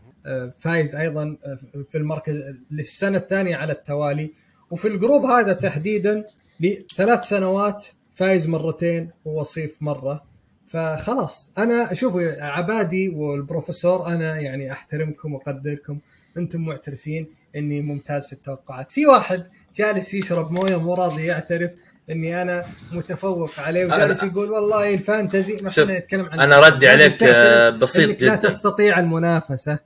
فايز 0.59 0.97
أيضا 0.97 1.37
آه، 1.45 1.59
في 1.91 1.99
المركز 1.99 2.35
للسنة 2.71 3.17
الثانية 3.19 3.57
على 3.57 3.73
التوالي. 3.73 4.33
وفي 4.71 4.89
ال 4.89 4.95
group 4.95 5.25
هذا 5.25 5.53
تحديدا 5.53 6.25
لثلاث 6.61 7.23
سنوات 7.23 7.87
فايز 8.15 8.47
مرتين 8.49 9.11
ووصيف 9.25 9.77
مرة. 9.81 10.25
فخلاص 10.69 11.53
أنا 11.59 11.95
شوفوا 11.95 12.43
عبادي 12.45 13.09
والبروفيسور 13.09 14.07
أنا 14.07 14.41
يعني 14.41 14.73
أحترمكم 14.73 15.35
وأقدركم 15.35 15.99
أنتم 16.37 16.61
معترفين 16.61 17.27
إني 17.57 17.81
ممتاز 17.81 18.27
في 18.27 18.33
التوقعات. 18.33 18.91
في 18.91 19.07
واحد 19.07 19.47
جالس 19.77 20.15
يشرب 20.15 20.53
موية 20.53 20.77
مو 20.77 20.95
راضي 20.95 21.27
يعترف 21.27 21.71
إني 22.11 22.43
أنا 22.43 22.65
متفوق 22.93 23.51
عليه 23.61 23.85
وجالس 23.85 24.23
يقول 24.23 24.51
والله 24.51 24.95
الفانتزي 24.95 25.63
ما 25.63 25.69
إحنا 25.69 25.99
نتكلم 25.99 26.27
عن 26.31 26.41
أنا 26.41 26.61
ردي 26.61 26.89
عليك، 26.89 27.23
آه، 27.23 27.71
بسيط 27.71 28.09
إنك 28.09 28.23
لا 28.23 28.37
جداً. 28.37 28.49
تستطيع 28.49 28.99
المنافسة. 28.99 29.79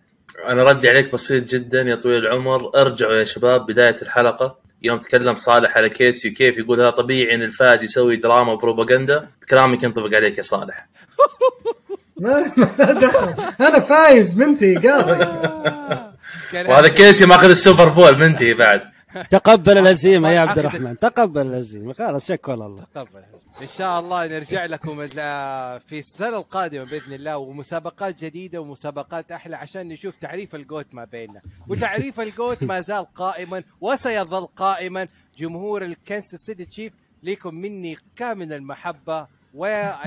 أنا 0.48 0.64
ردي 0.64 0.88
عليك 0.88 1.12
بسيط 1.12 1.44
جدا 1.44 1.82
يا 1.82 1.94
طويل 1.94 2.26
العمر. 2.26 2.70
ارجعوا 2.74 3.12
يا 3.12 3.24
شباب 3.24 3.66
بداية 3.66 3.96
الحلقة. 4.02 4.56
يوم 4.82 4.98
تكلم 4.98 5.36
صالح 5.36 5.76
على 5.76 5.88
كيلسي 5.88 6.26
وكيف 6.26 6.58
يقول 6.58 6.80
هذا 6.80 6.90
طبيعي 6.90 7.34
إن 7.34 7.42
الفايز 7.42 7.84
يسوي 7.84 8.16
دراما 8.16 8.52
وبروباغندا. 8.52 9.28
كلامك 9.50 9.82
ينطبق 9.82 10.16
عليك 10.16 10.38
يا 10.38 10.42
صالح. 10.42 10.88
ما 12.20 12.52
دخل. 12.78 13.34
أنا 13.60 13.80
فايز 13.80 14.36
منتهي 14.36 14.74
قاضي 14.74 15.14
كان 16.52 16.66
وهذا 16.66 16.88
كيلسي 16.88 17.26
ماخذ 17.26 17.48
ال 17.48 17.55
Super 17.55 17.88
Bowl 17.88 18.18
منتهي 18.18 18.54
بعد. 18.54 18.82
تقبل 19.30 19.78
الهزيمة 19.78 20.28
يا 20.30 20.40
عبد 20.40 20.58
الرحمن. 20.58 20.98
تقبل 20.98 21.46
الهزيمة. 21.46 21.92
خلاص 21.92 22.28
شكر 22.28 22.54
الله 22.54 22.84
طبعا 22.94 23.24
إن 23.62 23.66
شاء 23.78 24.00
الله 24.00 24.26
نرجع 24.26 24.64
لكم 24.64 25.06
في 25.78 25.98
السنة 25.98 26.36
القادمة 26.38 26.84
بإذن 26.84 27.12
الله 27.12 27.36
ومسابقات 27.36 28.24
جديدة 28.24 28.60
ومسابقات 28.60 29.32
أحلى 29.32 29.56
عشان 29.56 29.88
نشوف 29.88 30.16
تعريف 30.16 30.54
ال 30.54 30.60
GOAT 30.60 30.86
ما 30.92 31.04
بيننا. 31.04 31.40
وتعريف 31.68 32.20
الجوت 32.20 32.64
ما 32.64 32.80
زال 32.80 33.06
قائما 33.14 33.62
وسيظل 33.80 34.46
قائما. 34.46 35.06
جمهور 35.38 35.84
الكنساس 35.84 36.40
سيتي 36.40 36.64
تشيف 36.64 36.92
لكم 37.22 37.54
مني 37.54 37.96
كامل 38.16 38.52
المحبة 38.52 39.26
و 39.54 39.60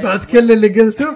بعد 0.04 0.24
كل 0.24 0.52
اللي 0.52 0.68
قلته 0.82 1.16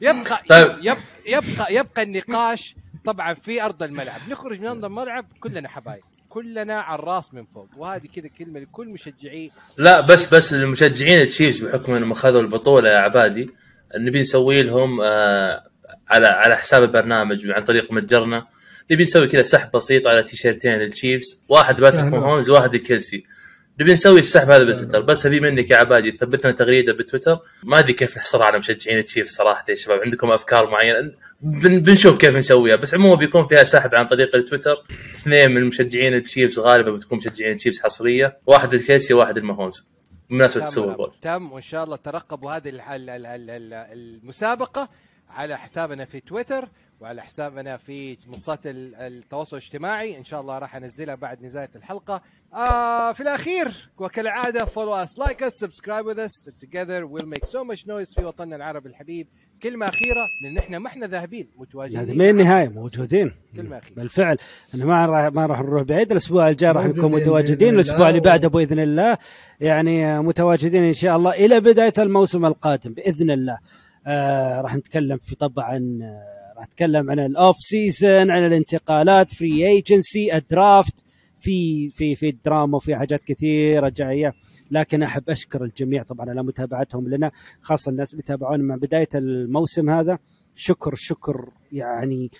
يبقى 0.00 0.42
طيب. 0.48 0.78
يبقى 0.78 0.96
يبقى 1.26 1.74
يبقى 1.74 2.02
النقاش 2.02 2.76
طبعا 3.04 3.34
في 3.34 3.62
أرض 3.64 3.82
الملعب. 3.82 4.20
نخرج 4.28 4.60
من 4.60 4.66
أرض 4.66 4.84
الملعب 4.84 5.26
كلنا 5.40 5.68
حبايب. 5.68 6.02
كلنا 6.28 6.80
على 6.80 6.98
الراس 6.98 7.34
من 7.34 7.44
فوق. 7.54 7.68
وهذه 7.76 8.06
كذا 8.16 8.28
كلمة 8.28 8.60
لكل 8.60 8.86
مشجعي. 8.86 9.50
لا 9.76 10.00
بس 10.00 10.34
بس 10.34 10.54
المشجعين 10.54 11.22
التشيفز 11.22 11.64
بحكم 11.64 11.92
انهم 11.94 12.12
اخذوا 12.12 12.40
البطولة 12.40 12.88
يا 12.88 12.98
عبادي. 12.98 13.50
نبي 13.96 14.20
نسوي 14.20 14.62
لهم 14.62 15.00
آه 15.00 15.64
على 16.08 16.26
على 16.26 16.56
حساب 16.56 16.82
البرنامج 16.82 17.50
عن 17.50 17.64
طريق 17.64 17.92
متجرنا. 17.92 18.46
نبي 18.90 19.02
نسوي 19.02 19.26
كذا 19.26 19.42
سحب 19.42 19.70
بسيط 19.70 20.06
على 20.06 20.22
تيشيرتين 20.22 20.74
لل 20.74 20.89
Chiefs. 20.89 21.42
واحد 21.48 21.80
باتريك 21.80 22.02
سهل. 22.02 22.10
ماهومز 22.10 22.50
واحد 22.50 22.76
لكيلسي. 22.76 23.24
نبي 23.80 23.92
نسوي 23.92 24.18
السحب 24.20 24.50
هذا 24.50 24.64
بتويتر 24.64 25.00
بس 25.02 25.26
أبي 25.26 25.40
منك 25.40 25.70
يا 25.70 25.76
عبادي 25.76 26.12
تثبت 26.12 26.44
لنا 26.44 26.54
تغريدة 26.54 26.92
بتويتر 26.92 27.38
ما 27.64 27.78
أدري 27.78 27.92
كيف 27.92 28.16
نحصرها 28.18 28.44
على 28.46 28.58
مشجعين 28.58 28.98
ال 28.98 29.03
Chiefs 29.03 29.30
صراحة 29.30 29.64
يا 29.68 29.74
شباب 29.74 30.00
عندكم 30.00 30.30
أفكار 30.30 30.70
معينة؟ 30.70 31.12
بن- 31.42 31.80
بنشوف 31.80 32.18
كيف 32.18 32.36
نسويها 32.36 32.76
بس 32.76 32.94
عموما 32.94 33.14
بيكون 33.14 33.46
فيها 33.46 33.64
سحب 33.64 33.94
عن 33.94 34.06
طريق 34.06 34.36
التويتر. 34.36 34.84
اثنين 35.14 35.50
من 35.50 35.64
مشجعين 35.64 36.14
ال 36.14 36.20
Chiefs 36.20 36.58
غالبا 36.58 36.90
بتكون 36.90 37.18
مشجعين 37.18 37.52
ال 37.52 37.56
Chiefs 37.56 37.80
حصرية 37.80 38.38
واحد 38.46 38.74
لكيلسي 38.74 39.14
واحد 39.14 39.38
لماهومز 39.38 39.86
بمناسبة 40.30 40.64
ال 40.64 40.68
Super. 40.68 40.92
Bowl. 40.96 41.12
تم 41.22 41.52
وإن 41.52 41.62
شاء 41.62 41.84
الله 41.84 41.96
ترقبوا 41.96 42.52
هذه 42.52 42.68
ال- 42.68 42.80
ال- 42.80 43.10
ال- 43.10 43.26
ال- 43.26 43.50
ال- 43.50 44.14
المسابقة 44.22 44.88
على 45.30 45.58
حسابنا 45.58 46.04
في 46.04 46.20
تويتر. 46.20 46.68
وعلى 47.00 47.22
حسابنا 47.22 47.76
في 47.76 48.16
منصات 48.28 48.66
ال- 48.66 48.94
التواصل 48.94 49.56
الاجتماعي 49.56 50.18
إن 50.18 50.24
شاء 50.24 50.40
الله 50.40 50.58
راح 50.58 50.76
أنزلها 50.76 51.14
بعد 51.14 51.42
نهايه 51.42 51.70
الحلقة. 51.76 52.22
آه 52.54 53.12
في 53.12 53.20
الأخير 53.20 53.90
وكالعادة 53.98 54.64
follow 54.64 54.94
us 54.94 55.18
like 55.18 55.42
us 55.42 55.52
subscribe 55.52 56.06
with 56.06 56.18
us 56.20 56.48
together 56.64 57.04
we'll 57.12 57.26
make 57.26 57.48
so 57.48 57.64
much 57.72 57.80
noise 57.86 58.14
في 58.14 58.24
وطننا 58.24 58.56
العربي 58.56 58.88
الحبيب. 58.88 59.26
كلمة 59.62 59.86
أخيرة 59.88 60.26
لأن 60.42 60.58
إحنا 60.58 60.78
ما 60.78 60.86
إحنا 60.88 61.06
ذاهبين 61.06 61.48
متواجدين. 61.58 62.00
هذه 62.00 62.12
ما 62.12 62.30
النهاية 62.30 62.68
موجودين 62.68 63.32
كلمة 63.56 63.78
أخيرة. 63.78 63.94
بالفعل 63.94 64.36
إحنا 64.70 64.84
ما 64.84 65.06
راح 65.06 65.32
ما 65.32 65.46
راح 65.46 65.60
نروح 65.60 65.82
بعيد. 65.82 66.10
الأسبوع 66.12 66.48
الجاي 66.48 66.70
راح 66.72 66.84
نكون 66.84 67.12
متواجدين 67.12 67.74
الأسبوع 67.74 68.08
اللي 68.08 68.20
بعده 68.20 68.48
بإذن 68.48 68.78
الله 68.78 69.18
يعني 69.60 70.20
متواجدين 70.20 70.84
إن 70.84 70.94
شاء 70.94 71.16
الله 71.16 71.30
إلى 71.32 71.60
بداية 71.60 71.94
الموسم 71.98 72.46
القادم 72.46 72.92
بإذن 72.92 73.30
الله. 73.30 73.58
آه 74.06 74.60
راح 74.60 74.76
نتكلم 74.76 75.18
في 75.18 75.34
طبعا 75.34 75.98
آه 76.02 76.37
راح 76.58 76.66
نتكلم 76.66 77.10
عن 77.10 77.18
ال 77.18 77.27
off 77.27 77.56
season 77.58 78.30
عن 78.30 78.46
الانتقالات 78.46 79.34
free 79.34 79.66
agency 79.66 80.36
ال 80.36 80.47
draft 80.47 81.04
في 81.40 81.88
في 81.90 82.14
في 82.14 82.28
الدراما 82.28 82.76
وفي 82.76 82.96
حاجات 82.96 83.24
كثيرة 83.24 83.88
جاية. 83.88 84.34
لكن 84.70 85.02
أحب 85.02 85.30
أشكر 85.30 85.64
الجميع 85.64 86.02
طبعا 86.02 86.30
على 86.30 86.42
متابعتهم 86.42 87.08
لنا 87.08 87.30
خاصة 87.60 87.90
الناس 87.90 88.12
اللي 88.12 88.22
تابعونا 88.22 88.62
من 88.62 88.76
بداية 88.76 89.08
الموسم 89.14 89.90
هذا 89.90 90.18
شكر 90.54 90.94
شكر 90.94 91.50
يعني 91.72 92.30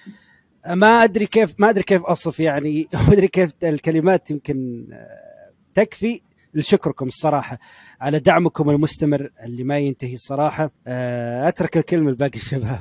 ما 0.69 1.05
أدري 1.05 1.27
كيف 1.27 1.55
ما 1.59 1.71
أدري 1.71 1.83
كيف 1.83 2.03
أصف 2.03 2.41
يعني 2.41 2.89
ما 3.09 3.13
أدري 3.13 3.29
كيف 3.29 3.53
الكلمات 3.63 4.31
يمكن 4.31 4.87
آه، 4.93 5.53
تكفي 5.75 6.21
لشكركم 6.55 7.07
الصراحة. 7.07 7.59
على 8.01 8.19
دعمكم 8.19 8.71
المستمر 8.71 9.31
اللي 9.45 9.65
ما 9.65 9.79
ينتهي 9.79 10.15
الصراحة 10.15 10.71
آه، 10.87 11.49
أترك 11.49 11.77
الكلمة 11.77 12.11
لباقي 12.11 12.39
الشباب. 12.39 12.81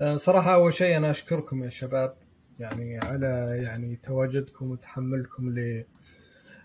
آه، 0.00 0.16
صراحة 0.16 0.54
أول 0.54 0.74
شيء 0.74 0.96
أنا 0.96 1.10
أشكركم 1.10 1.64
يا 1.64 1.68
شباب 1.68 2.14
يعني 2.58 2.98
على 2.98 3.58
يعني 3.62 3.96
تواجدكم 4.02 4.70
وتحملكم 4.70 5.54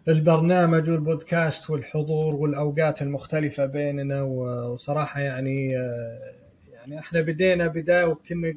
للبرنامج 0.08 0.90
والبودكاست 0.90 1.70
والحضور 1.70 2.36
والأوقات 2.36 3.02
المختلفة 3.02 3.66
بيننا 3.66 4.22
و- 4.22 4.74
وصراحة 4.74 5.22
يعني 5.22 5.78
آه، 5.78 6.34
يعني 6.74 7.00
إحنا 7.00 7.22
بدينا 7.22 7.68
بداية 7.68 8.06
وكنا 8.06 8.54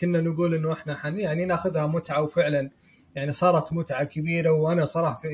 كنا 0.00 0.20
نقول 0.20 0.54
إنه 0.54 0.72
إحنا 0.72 0.96
حن 0.96 1.18
يعني 1.18 1.44
ناخذها 1.44 1.86
متعة 1.86 2.22
وفعلا 2.22 2.70
يعني 3.14 3.32
صارت 3.32 3.72
متعة 3.72 4.04
كبيرة 4.04 4.50
وأنا 4.50 4.84
صراحة 4.84 5.14
في 5.20 5.28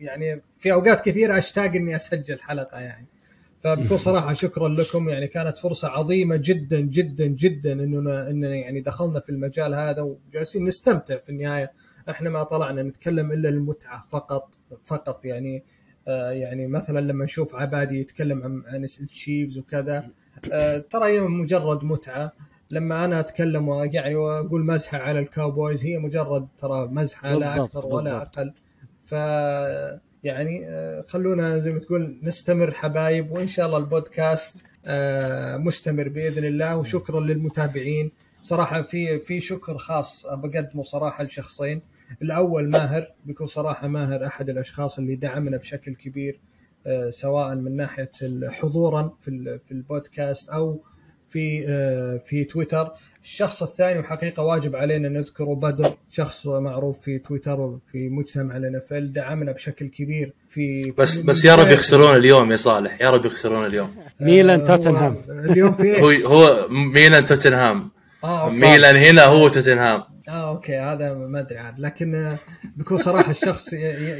يعني 0.00 0.42
في 0.58 0.72
أوقات 0.72 1.00
كثيرة 1.04 1.38
أشتاق 1.38 1.64
إني 1.74 1.96
أسجل 1.96 2.40
حلقة 2.40 2.80
يعني. 2.80 3.06
فبكل 3.64 3.98
صراحة 3.98 4.32
شكرا 4.32 4.68
لكم. 4.68 5.08
يعني 5.08 5.26
كانت 5.26 5.58
فرصة 5.58 5.88
عظيمة 5.88 6.36
جدا 6.36 6.80
جدا 6.80 7.26
جدا 7.26 7.72
اننا 7.72 8.30
إننا 8.30 8.54
يعني 8.54 8.80
دخلنا 8.80 9.20
في 9.20 9.30
المجال 9.30 9.74
هذا 9.74 10.02
وجالسين 10.02 10.64
نستمتع 10.64 11.18
في 11.18 11.28
النهاية. 11.28 11.72
إحنا 12.10 12.30
ما 12.30 12.44
طلعنا 12.44 12.82
نتكلم 12.82 13.32
إلا 13.32 13.48
المتعة 13.48 14.02
فقط 14.02 14.54
فقط 14.82 15.24
يعني 15.24 15.64
آه 16.08 16.30
يعني 16.30 16.66
مثلا 16.66 17.00
لما 17.00 17.24
نشوف 17.24 17.54
عبادي 17.54 18.00
يتكلم 18.00 18.42
عن 18.42 18.62
عن 18.66 18.84
التشيفز 18.84 19.58
وكذا 19.58 20.08
آه 20.52 20.78
ترى 20.78 21.04
هي 21.06 21.20
مجرد 21.20 21.84
متعة. 21.84 22.32
لما 22.70 23.04
أنا 23.04 23.20
أتكلم 23.20 23.68
ويعني 23.68 24.14
وأقول 24.14 24.64
مزحة 24.66 24.98
على 24.98 25.18
الكاوبويز 25.18 25.86
هي 25.86 25.98
مجرد 25.98 26.48
ترى 26.58 26.86
مزحة 26.86 27.34
لا 27.34 27.62
أكثر 27.64 27.86
ولا. 27.86 28.22
أقل. 28.22 28.52
ف 29.00 29.14
يعني 30.24 30.68
آه، 30.68 31.04
خلونا 31.08 31.56
زي 31.56 31.70
ما 31.70 31.78
تقول 31.78 32.18
نستمر 32.22 32.70
حبايب 32.70 33.30
وإن 33.30 33.46
شاء 33.46 33.66
الله 33.66 33.78
البودكاست 33.78 34.64
آه، 34.86 35.56
مستمر 35.56 36.08
بإذن 36.08 36.44
الله. 36.44 36.76
وشكرا 36.76 37.20
للمتابعين. 37.20 38.10
صراحة 38.42 38.82
في 38.82 39.18
في 39.18 39.40
شكر 39.40 39.78
خاص 39.78 40.26
بقدمه 40.26 40.82
صراحة 40.82 41.24
لشخصين. 41.24 41.82
الأول 42.22 42.70
ماهر 42.70 43.12
بكل 43.24 43.48
صراحة 43.48 43.88
ماهر 43.88 44.26
أحد 44.26 44.48
الأشخاص 44.50 44.98
اللي 44.98 45.16
دعمنا 45.16 45.56
بشكل 45.56 45.94
كبير 45.94 46.40
آه، 46.86 47.10
سواء 47.10 47.54
من 47.54 47.76
ناحية 47.76 48.10
حضورا 48.48 49.14
في 49.18 49.58
في 49.58 49.72
البودكاست 49.72 50.48
أو 50.48 50.80
في 51.26 51.66
في 52.18 52.44
تويتر. 52.44 52.92
الشخص 53.24 53.62
الثاني 53.62 53.98
وحقيقة 53.98 54.42
واجب 54.42 54.76
علينا 54.76 55.08
نذكره 55.08 55.54
بدر 55.54 55.94
شخص 56.10 56.46
معروف 56.46 57.00
في 57.00 57.18
تويتر 57.18 57.60
وفي 57.60 58.08
مجتمع 58.08 58.56
ال 58.56 58.70
NFL 58.70 59.12
دعمنا 59.12 59.52
بشكل 59.52 59.86
كبير 59.86 60.32
في 60.48 60.94
بس 60.98 61.18
بس 61.18 61.44
يا 61.44 61.54
رب 61.54 61.68
يخسرون 61.68 62.16
اليوم 62.16 62.50
يا 62.50 62.56
صالح 62.56 63.00
يا 63.00 63.10
رب 63.10 63.26
يخسرون 63.26 63.66
اليوم 63.66 63.96
ميلان 64.20 64.64
توتنهام 64.64 65.16
اليوم 65.28 65.72
في 65.72 66.00
هو؟ 66.00 66.08
هو 66.08 66.68
ميلان 66.70 67.26
توتنهام 67.26 67.90
أوكي. 68.24 68.54
ميلان 68.54 68.96
هنا 68.96 69.24
هو 69.24 69.48
توتنهام 69.48 70.02
آه 70.28 70.50
أوكي 70.50 70.78
هذا 70.78 71.14
ما 71.14 71.40
أدري 71.40 71.58
عاد 71.58 71.80
لكن 71.80 72.14
آه، 72.14 72.38
بكل 72.76 73.00
صراحة 73.00 73.30
الشخص 73.30 73.72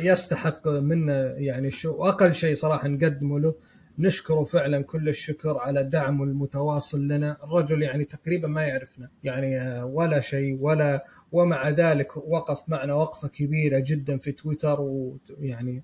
يستحق 0.03 0.69
منا 0.69 1.35
يعني 1.37 1.71
شو 1.71 2.05
أقل 2.05 2.35
شيء 2.35 2.57
صراحة 2.57 2.89
نقدمه 2.89 3.41
له 3.41 3.55
نشكره 3.99 4.45
فعلا 4.45 4.83
كل 4.83 5.09
الشكر 5.09 5.59
على 5.59 5.85
دعمه 5.85 6.25
المتواصل 6.25 7.09
لنا. 7.09 7.37
الرجل 7.45 7.83
يعني 7.83 8.05
تقريبا 8.05 8.49
ما 8.49 8.63
يعرفنا 8.63 9.11
يعني 9.25 9.61
آه، 9.61 9.85
ولا 9.85 10.21
شيء 10.21 10.59
ولا 10.61 11.05
ومع 11.33 11.69
ذلك 11.69 12.17
وقف 12.17 12.69
معنا 12.69 12.95
وقفة 12.95 13.29
كبيرة 13.29 13.79
جدا 13.87 14.19
في 14.19 14.33
تويتر. 14.33 14.81
ويعني 14.81 15.83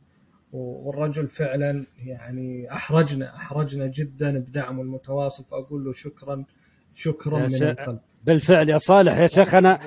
والرجل 0.53 1.29
فعلا 1.29 1.87
يعني 2.05 2.73
أحرجنا 2.73 3.37
أحرجنا 3.37 3.87
جدا 3.87 4.39
بدعمه 4.39 4.83
المتواصل 4.83 5.45
فأقول 5.45 5.85
له 5.85 5.93
شكرا 5.93 6.45
شكرا 6.93 7.39
من 7.39 7.63
القلب. 7.63 8.01
بالفعل 8.25 8.69
يا 8.69 8.79
صالح 8.79 9.17
يا 9.19 9.27
شيخ 9.27 9.55
أنا 9.55 9.81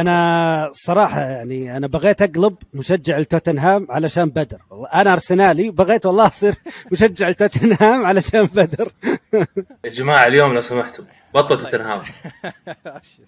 أنا 0.00 0.70
صراحة 0.74 1.20
يعني 1.20 1.76
أنا 1.76 1.86
بغيت 1.86 2.22
أقلب 2.22 2.56
مشجع 2.74 3.18
لتوتنهام 3.18 3.86
علشان 3.90 4.30
بدر. 4.30 4.58
أنا 4.94 5.12
أرسنالي 5.12 5.70
بغيت 5.70 6.06
والله 6.06 6.26
أصير 6.26 6.54
مشجع 6.92 7.28
لتوتنهام 7.28 8.06
علشان 8.06 8.44
بدر. 8.46 8.92
يا 9.84 9.90
جماعة 9.90 10.26
اليوم 10.26 10.54
لو 10.54 10.60
سمحتوا 10.60 11.04
بطل 11.34 11.58
توتنهام. 11.62 12.00
أبشر. 12.86 13.22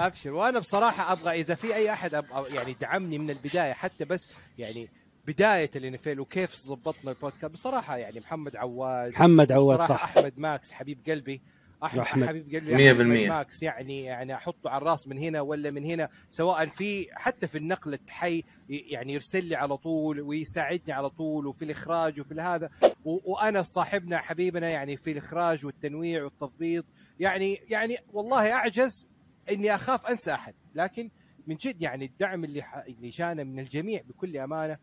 أبشر. 0.00 0.30
وأنا 0.32 0.58
بصراحة 0.58 1.12
أبغى 1.12 1.40
إذا 1.40 1.54
في 1.54 1.74
أي 1.74 1.92
أحد 1.92 2.24
يعني 2.54 2.76
دعمني 2.80 3.18
من 3.18 3.30
البداية 3.30 3.72
حتى 3.72 4.04
بس 4.04 4.28
يعني 4.58 4.88
بداية 5.26 5.70
ال 5.76 5.87
NFL 5.87 6.20
وكيف 6.20 6.56
ظبطنا 6.66 7.10
البودكاست. 7.10 7.52
بصراحة 7.52 7.96
يعني 7.96 8.20
محمد 8.20 8.56
عواد 8.56 9.12
محمد 9.12 9.52
عواد 9.52 9.78
صح. 9.82 10.02
أحمد 10.04 10.32
ماكس 10.36 10.72
حبيب 10.72 10.98
قلبي 11.08 11.40
أحمد 11.84 12.00
أحمد. 12.00 12.28
حبيب 12.28 12.54
أحمد 12.54 12.96
بالمية. 12.98 13.28
ماكس 13.28 13.62
يعني 13.62 14.02
يعني 14.04 14.34
أحطه 14.34 14.70
على 14.70 14.82
الرأس 14.82 15.08
من 15.08 15.18
هنا 15.18 15.40
ولا 15.40 15.70
من 15.70 15.84
هنا 15.84 16.08
سواء 16.30 16.66
في 16.66 17.08
حتى 17.12 17.48
في 17.48 17.58
النقل 17.58 17.94
الحي 17.94 18.44
يعني 18.68 19.12
يرسل 19.12 19.44
لي 19.44 19.54
على 19.56 19.76
طول 19.76 20.20
ويساعدني 20.20 20.92
على 20.92 21.10
طول 21.10 21.46
وفي 21.46 21.64
الإخراج 21.64 22.20
وفي 22.20 22.40
هذا 22.40 22.70
وأنا 23.04 23.62
صاحبنا 23.62 24.18
حبيبنا 24.18 24.68
يعني 24.68 24.96
في 24.96 25.12
الإخراج 25.12 25.66
والتنويع 25.66 26.24
والتضبيط 26.24 26.84
يعني 27.20 27.54
يعني 27.54 27.96
والله 28.12 28.52
أعجز 28.52 29.08
إني 29.50 29.74
أخاف 29.74 30.06
أنسى 30.06 30.34
أحد 30.34 30.54
لكن 30.74 31.10
من 31.46 31.56
جد 31.56 31.82
يعني 31.82 32.04
الدعم 32.04 32.44
اللي 32.44 32.62
ح... 32.62 32.76
اللي 32.76 33.08
جانا 33.08 33.44
من 33.44 33.58
الجميع 33.58 34.02
بكل 34.08 34.36
أمانة 34.36 34.78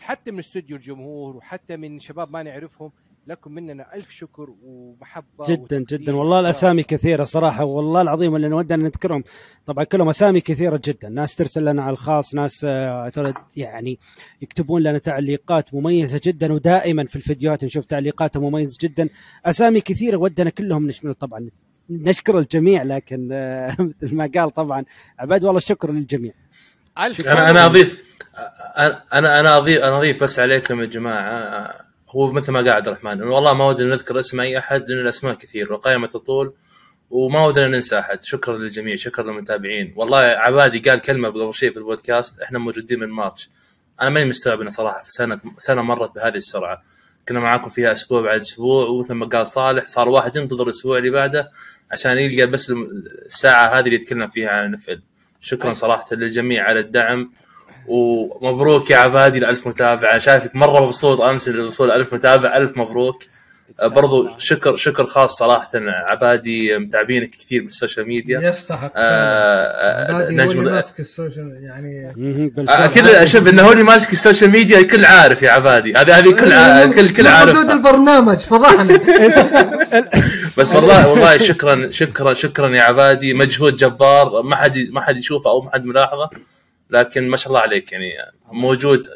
حتى 0.00 0.30
من 0.30 0.38
استوديو 0.38 0.76
الجمهور 0.76 1.36
وحتى 1.36 1.76
من 1.76 2.00
شباب 2.00 2.32
ما 2.32 2.42
نعرفهم 2.42 2.92
لكم 3.28 3.52
مننا 3.52 3.94
ألف 3.94 4.10
شكر 4.10 4.48
ومحبة 4.62 5.44
جدا 5.48 5.78
جدا. 5.78 6.16
والله 6.16 6.36
واحترام. 6.36 6.44
الأسامي 6.44 6.82
كثيرة 6.82 7.24
صراحة 7.24 7.64
والله 7.64 8.00
العظيم 8.02 8.36
اللي 8.36 8.48
نودنا 8.48 8.76
نذكرهم. 8.76 9.24
طبعا 9.66 9.84
كلهم 9.84 10.08
أسامي 10.08 10.40
كثيرة 10.40 10.80
جدا. 10.84 11.08
ناس 11.08 11.34
ترسل 11.34 11.64
لنا 11.64 11.82
على 11.82 11.92
الخاص 11.92 12.34
ناس 12.34 12.64
آه، 12.64 13.34
يعني 13.56 13.98
يكتبون 14.42 14.82
لنا 14.82 14.98
تعليقات 14.98 15.74
مميزة 15.74 16.20
جدا. 16.24 16.52
ودائما 16.52 17.04
في 17.04 17.16
الفيديوهات 17.16 17.64
نشوف 17.64 17.84
تعليقاتهم 17.84 18.42
مميزه 18.42 18.78
جدا. 18.80 19.08
أسامي 19.46 19.80
كثيرة 19.80 20.16
ودنا 20.16 20.50
كلهم 20.50 20.86
نشمل. 20.86 21.14
طبعا 21.14 21.48
نشكر 21.90 22.38
الجميع 22.38 22.82
لكن 22.82 23.28
آه، 23.32 23.76
مثل 24.02 24.14
ما 24.14 24.30
قال 24.34 24.50
طبعا 24.50 24.84
عباد 25.18 25.44
والله 25.44 25.58
الشكر 25.58 25.92
للجميع. 25.92 26.32
ألف 26.98 27.28
أنا 27.28 27.50
أنا 27.50 27.66
أضيف 27.66 28.18
أنا 28.78 29.04
أنا 29.12 29.40
أنا 29.40 29.56
أضيف 29.58 29.78
أنا 29.82 29.98
أضيف 29.98 30.22
بس 30.22 30.38
عليكم 30.38 30.80
يا 30.80 30.86
جماعة. 30.86 31.87
هو 32.10 32.32
مثل 32.32 32.52
ما 32.52 32.58
قال 32.58 32.68
عبد 32.68 32.88
الرحمن 32.88 33.10
إنه 33.22 33.30
والله 33.34 33.54
ما 33.54 33.66
ودنا 33.68 33.88
نذكر 33.88 34.18
اسم 34.18 34.40
أي 34.40 34.58
أحد 34.58 34.88
لأن 34.88 35.00
الأسماء 35.00 35.34
كثير 35.34 35.72
وقائمة 35.72 36.06
تطول 36.06 36.54
وما 37.10 37.46
ودنا 37.46 37.68
ننسى 37.68 37.98
أحد. 37.98 38.22
شكرا 38.22 38.58
للجميع 38.58 38.96
شكرا 38.96 39.24
للمتابعين. 39.24 39.94
والله 39.96 40.18
عبادي 40.18 40.90
قال 40.90 41.00
كلمة 41.00 41.28
قبل 41.28 41.54
شيء 41.54 41.70
في 41.70 41.76
البودكاست 41.76 42.40
إحنا 42.40 42.58
موجودين 42.58 43.00
من 43.00 43.08
مارش. 43.08 43.50
أنا 44.00 44.10
ماني 44.10 44.28
مستوعب 44.28 44.60
إنه 44.60 44.70
صراحة 44.70 45.02
في 45.02 45.10
سنة 45.10 45.40
سنة 45.58 45.82
مرت 45.82 46.14
بهذه 46.14 46.36
السرعة. 46.36 46.82
كنا 47.28 47.40
معاكم 47.40 47.68
فيها 47.68 47.92
أسبوع 47.92 48.20
بعد 48.20 48.40
أسبوع 48.40 48.86
ومثل 48.86 49.14
ما 49.14 49.26
قال 49.26 49.46
صالح 49.46 49.86
صار 49.86 50.08
واحد 50.08 50.36
ينتظر 50.36 50.64
الأسبوع 50.64 50.98
اللي 50.98 51.10
بعده 51.10 51.50
عشان 51.90 52.18
يلقى 52.18 52.46
بس 52.46 52.72
الساعة 53.26 53.78
هذه 53.78 53.84
اللي 53.84 53.94
يتكلم 53.94 54.28
فيها 54.28 54.50
عن 54.50 54.70
نفل 54.70 55.02
شكرا 55.40 55.72
صراحة 55.72 56.06
للجميع 56.12 56.64
على 56.64 56.80
الدعم. 56.80 57.32
ومبروك 57.88 58.90
يا 58.90 58.96
عبادي 58.96 59.38
الألف 59.38 59.68
متابع 59.68 60.18
شايفك 60.18 60.56
مرة 60.56 60.84
مبسوط 60.84 61.20
أمس 61.20 61.48
لوصول 61.48 61.90
ألف 61.90 62.14
متابع 62.14 62.56
ألف 62.56 62.76
مبروك. 62.76 63.22
برضو 63.82 64.28
شكر 64.38 64.76
شكر 64.76 65.04
خاص 65.06 65.36
صراحة 65.38 65.68
عبادي 65.74 66.78
متابعينك 66.78 67.30
كثير 67.30 67.62
بال 67.62 67.74
social 67.74 68.08
media. 68.08 68.40
يستحق 68.40 68.92
آه، 68.96 70.26
آه، 70.26 70.30
نجم 70.30 70.64
ماسك 70.64 71.00
ال 71.00 71.08
social 71.08 71.58
يعني 71.62 72.12
كل 72.94 73.28
شوف 73.28 73.48
انه 73.48 73.62
هو 73.62 73.72
اللي 73.72 73.82
ماسك 73.82 74.12
ال 74.12 74.17
social 74.17 74.50
media 74.50 74.78
الكل 74.78 75.04
عارف 75.04 75.42
يا 75.42 75.50
عبادي. 75.50 75.94
هذه 75.94 76.18
هذه 76.18 76.30
كل 76.32 76.52
ع- 76.52 76.86
كل 76.86 77.08
كل 77.08 77.28
حدود 77.28 77.56
عارف 77.56 77.70
البرنامج 77.70 78.36
فضحنا. 78.38 78.98
بس 80.58 80.74
والله 80.74 81.08
والله 81.08 81.38
شكرا 81.38 81.90
شكرا 81.90 82.34
شكرا 82.34 82.68
يا 82.76 82.82
عبادي. 82.82 83.34
مجهود 83.34 83.76
جبار. 83.76 84.42
ما 84.42 84.56
حد 84.56 84.78
ما 84.90 85.00
حد 85.00 85.16
يشوفه 85.16 85.50
أو 85.50 85.62
ما 85.62 85.70
حد 85.70 85.84
ملاحظه. 85.84 86.30
لكن 86.90 87.28
ما 87.28 87.36
شاء 87.36 87.48
الله 87.48 87.60
عليك 87.60 87.92
يعني 87.92 88.12
موجود 88.52 89.08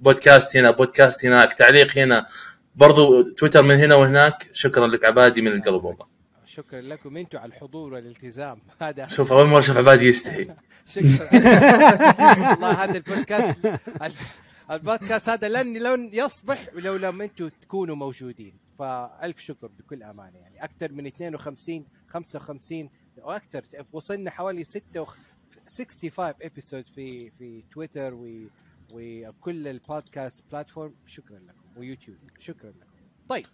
بودكاست 0.00 0.56
هنا 0.56 0.70
بودكاست 0.70 1.26
هناك 1.26 1.52
تعليق 1.52 1.98
هنا. 1.98 2.26
برضو 2.74 3.22
تويتر 3.22 3.62
من 3.62 3.76
هنا 3.76 3.94
وهناك. 3.94 4.50
شكرا 4.52 4.86
لك 4.86 5.04
عبادي 5.04 5.42
من 5.42 5.52
القلب 5.52 5.84
والله. 5.84 6.06
شكرا 6.46 6.80
لكم 6.80 7.16
أنتم 7.16 7.38
على 7.38 7.48
الحضور 7.48 7.92
والالتزام. 7.92 8.58
هذا 8.80 9.06
شوف 9.16 9.32
أول 9.32 9.46
مرة 9.46 9.58
أشوف 9.58 9.76
عبادي 9.76 10.06
يستحي. 10.06 10.44
شكرا. 10.94 11.28
والله 12.50 12.84
هذا 12.84 12.96
البودكاست 12.96 13.56
البودكاست 14.70 15.28
هذا 15.28 15.48
لن 15.48 15.78
لن 15.78 16.10
يصبح 16.12 16.68
لو 16.74 16.96
لم 16.96 17.22
أنتم 17.22 17.48
تكونوا 17.48 17.96
موجودين. 17.96 18.66
فألف 18.78 19.38
شكر 19.38 19.66
بكل 19.66 20.02
أمانة 20.02 20.38
يعني. 20.38 20.64
أكثر 20.64 20.92
من 20.92 21.06
52 21.06 21.86
55 22.08 22.90
وأكثر 23.16 23.62
وصلنا 23.92 24.30
حوالي 24.30 24.64
6 24.64 25.06
65 25.68 26.34
episode 26.42 26.88
في 26.88 27.30
في 27.38 27.62
تويتر 27.72 28.14
و 28.14 28.46
وكل 28.94 29.68
البودكاست 29.68 30.44
platform 30.50 30.94
شكرا 31.06 31.38
لكم. 31.38 31.80
ويوتيوب 31.80 32.16
شكرا 32.38 32.70
لكم. 32.70 32.90
طيب. 33.28 33.46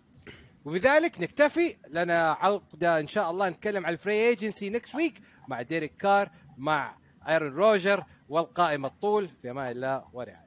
وبذلك 0.65 1.21
نكتفي. 1.21 1.77
لنا 1.89 2.31
عودة 2.31 3.01
إن 3.01 3.07
شاء 3.07 3.31
الله 3.31 3.49
نتكلم 3.49 3.87
على 3.87 3.93
ال 3.93 4.00
free 4.00 4.29
agency 4.29 4.71
next 4.71 4.95
week 4.95 5.21
مع 5.49 5.63
ديريك 5.63 5.97
كار 5.97 6.31
مع 6.59 6.97
ايرون 7.29 7.53
روجر 7.53 8.05
والقائمة 8.29 8.89
تطول 8.89 9.29
في 9.29 9.51
أمان 9.51 9.71
الله. 9.71 10.05
ورعايته 10.13 10.42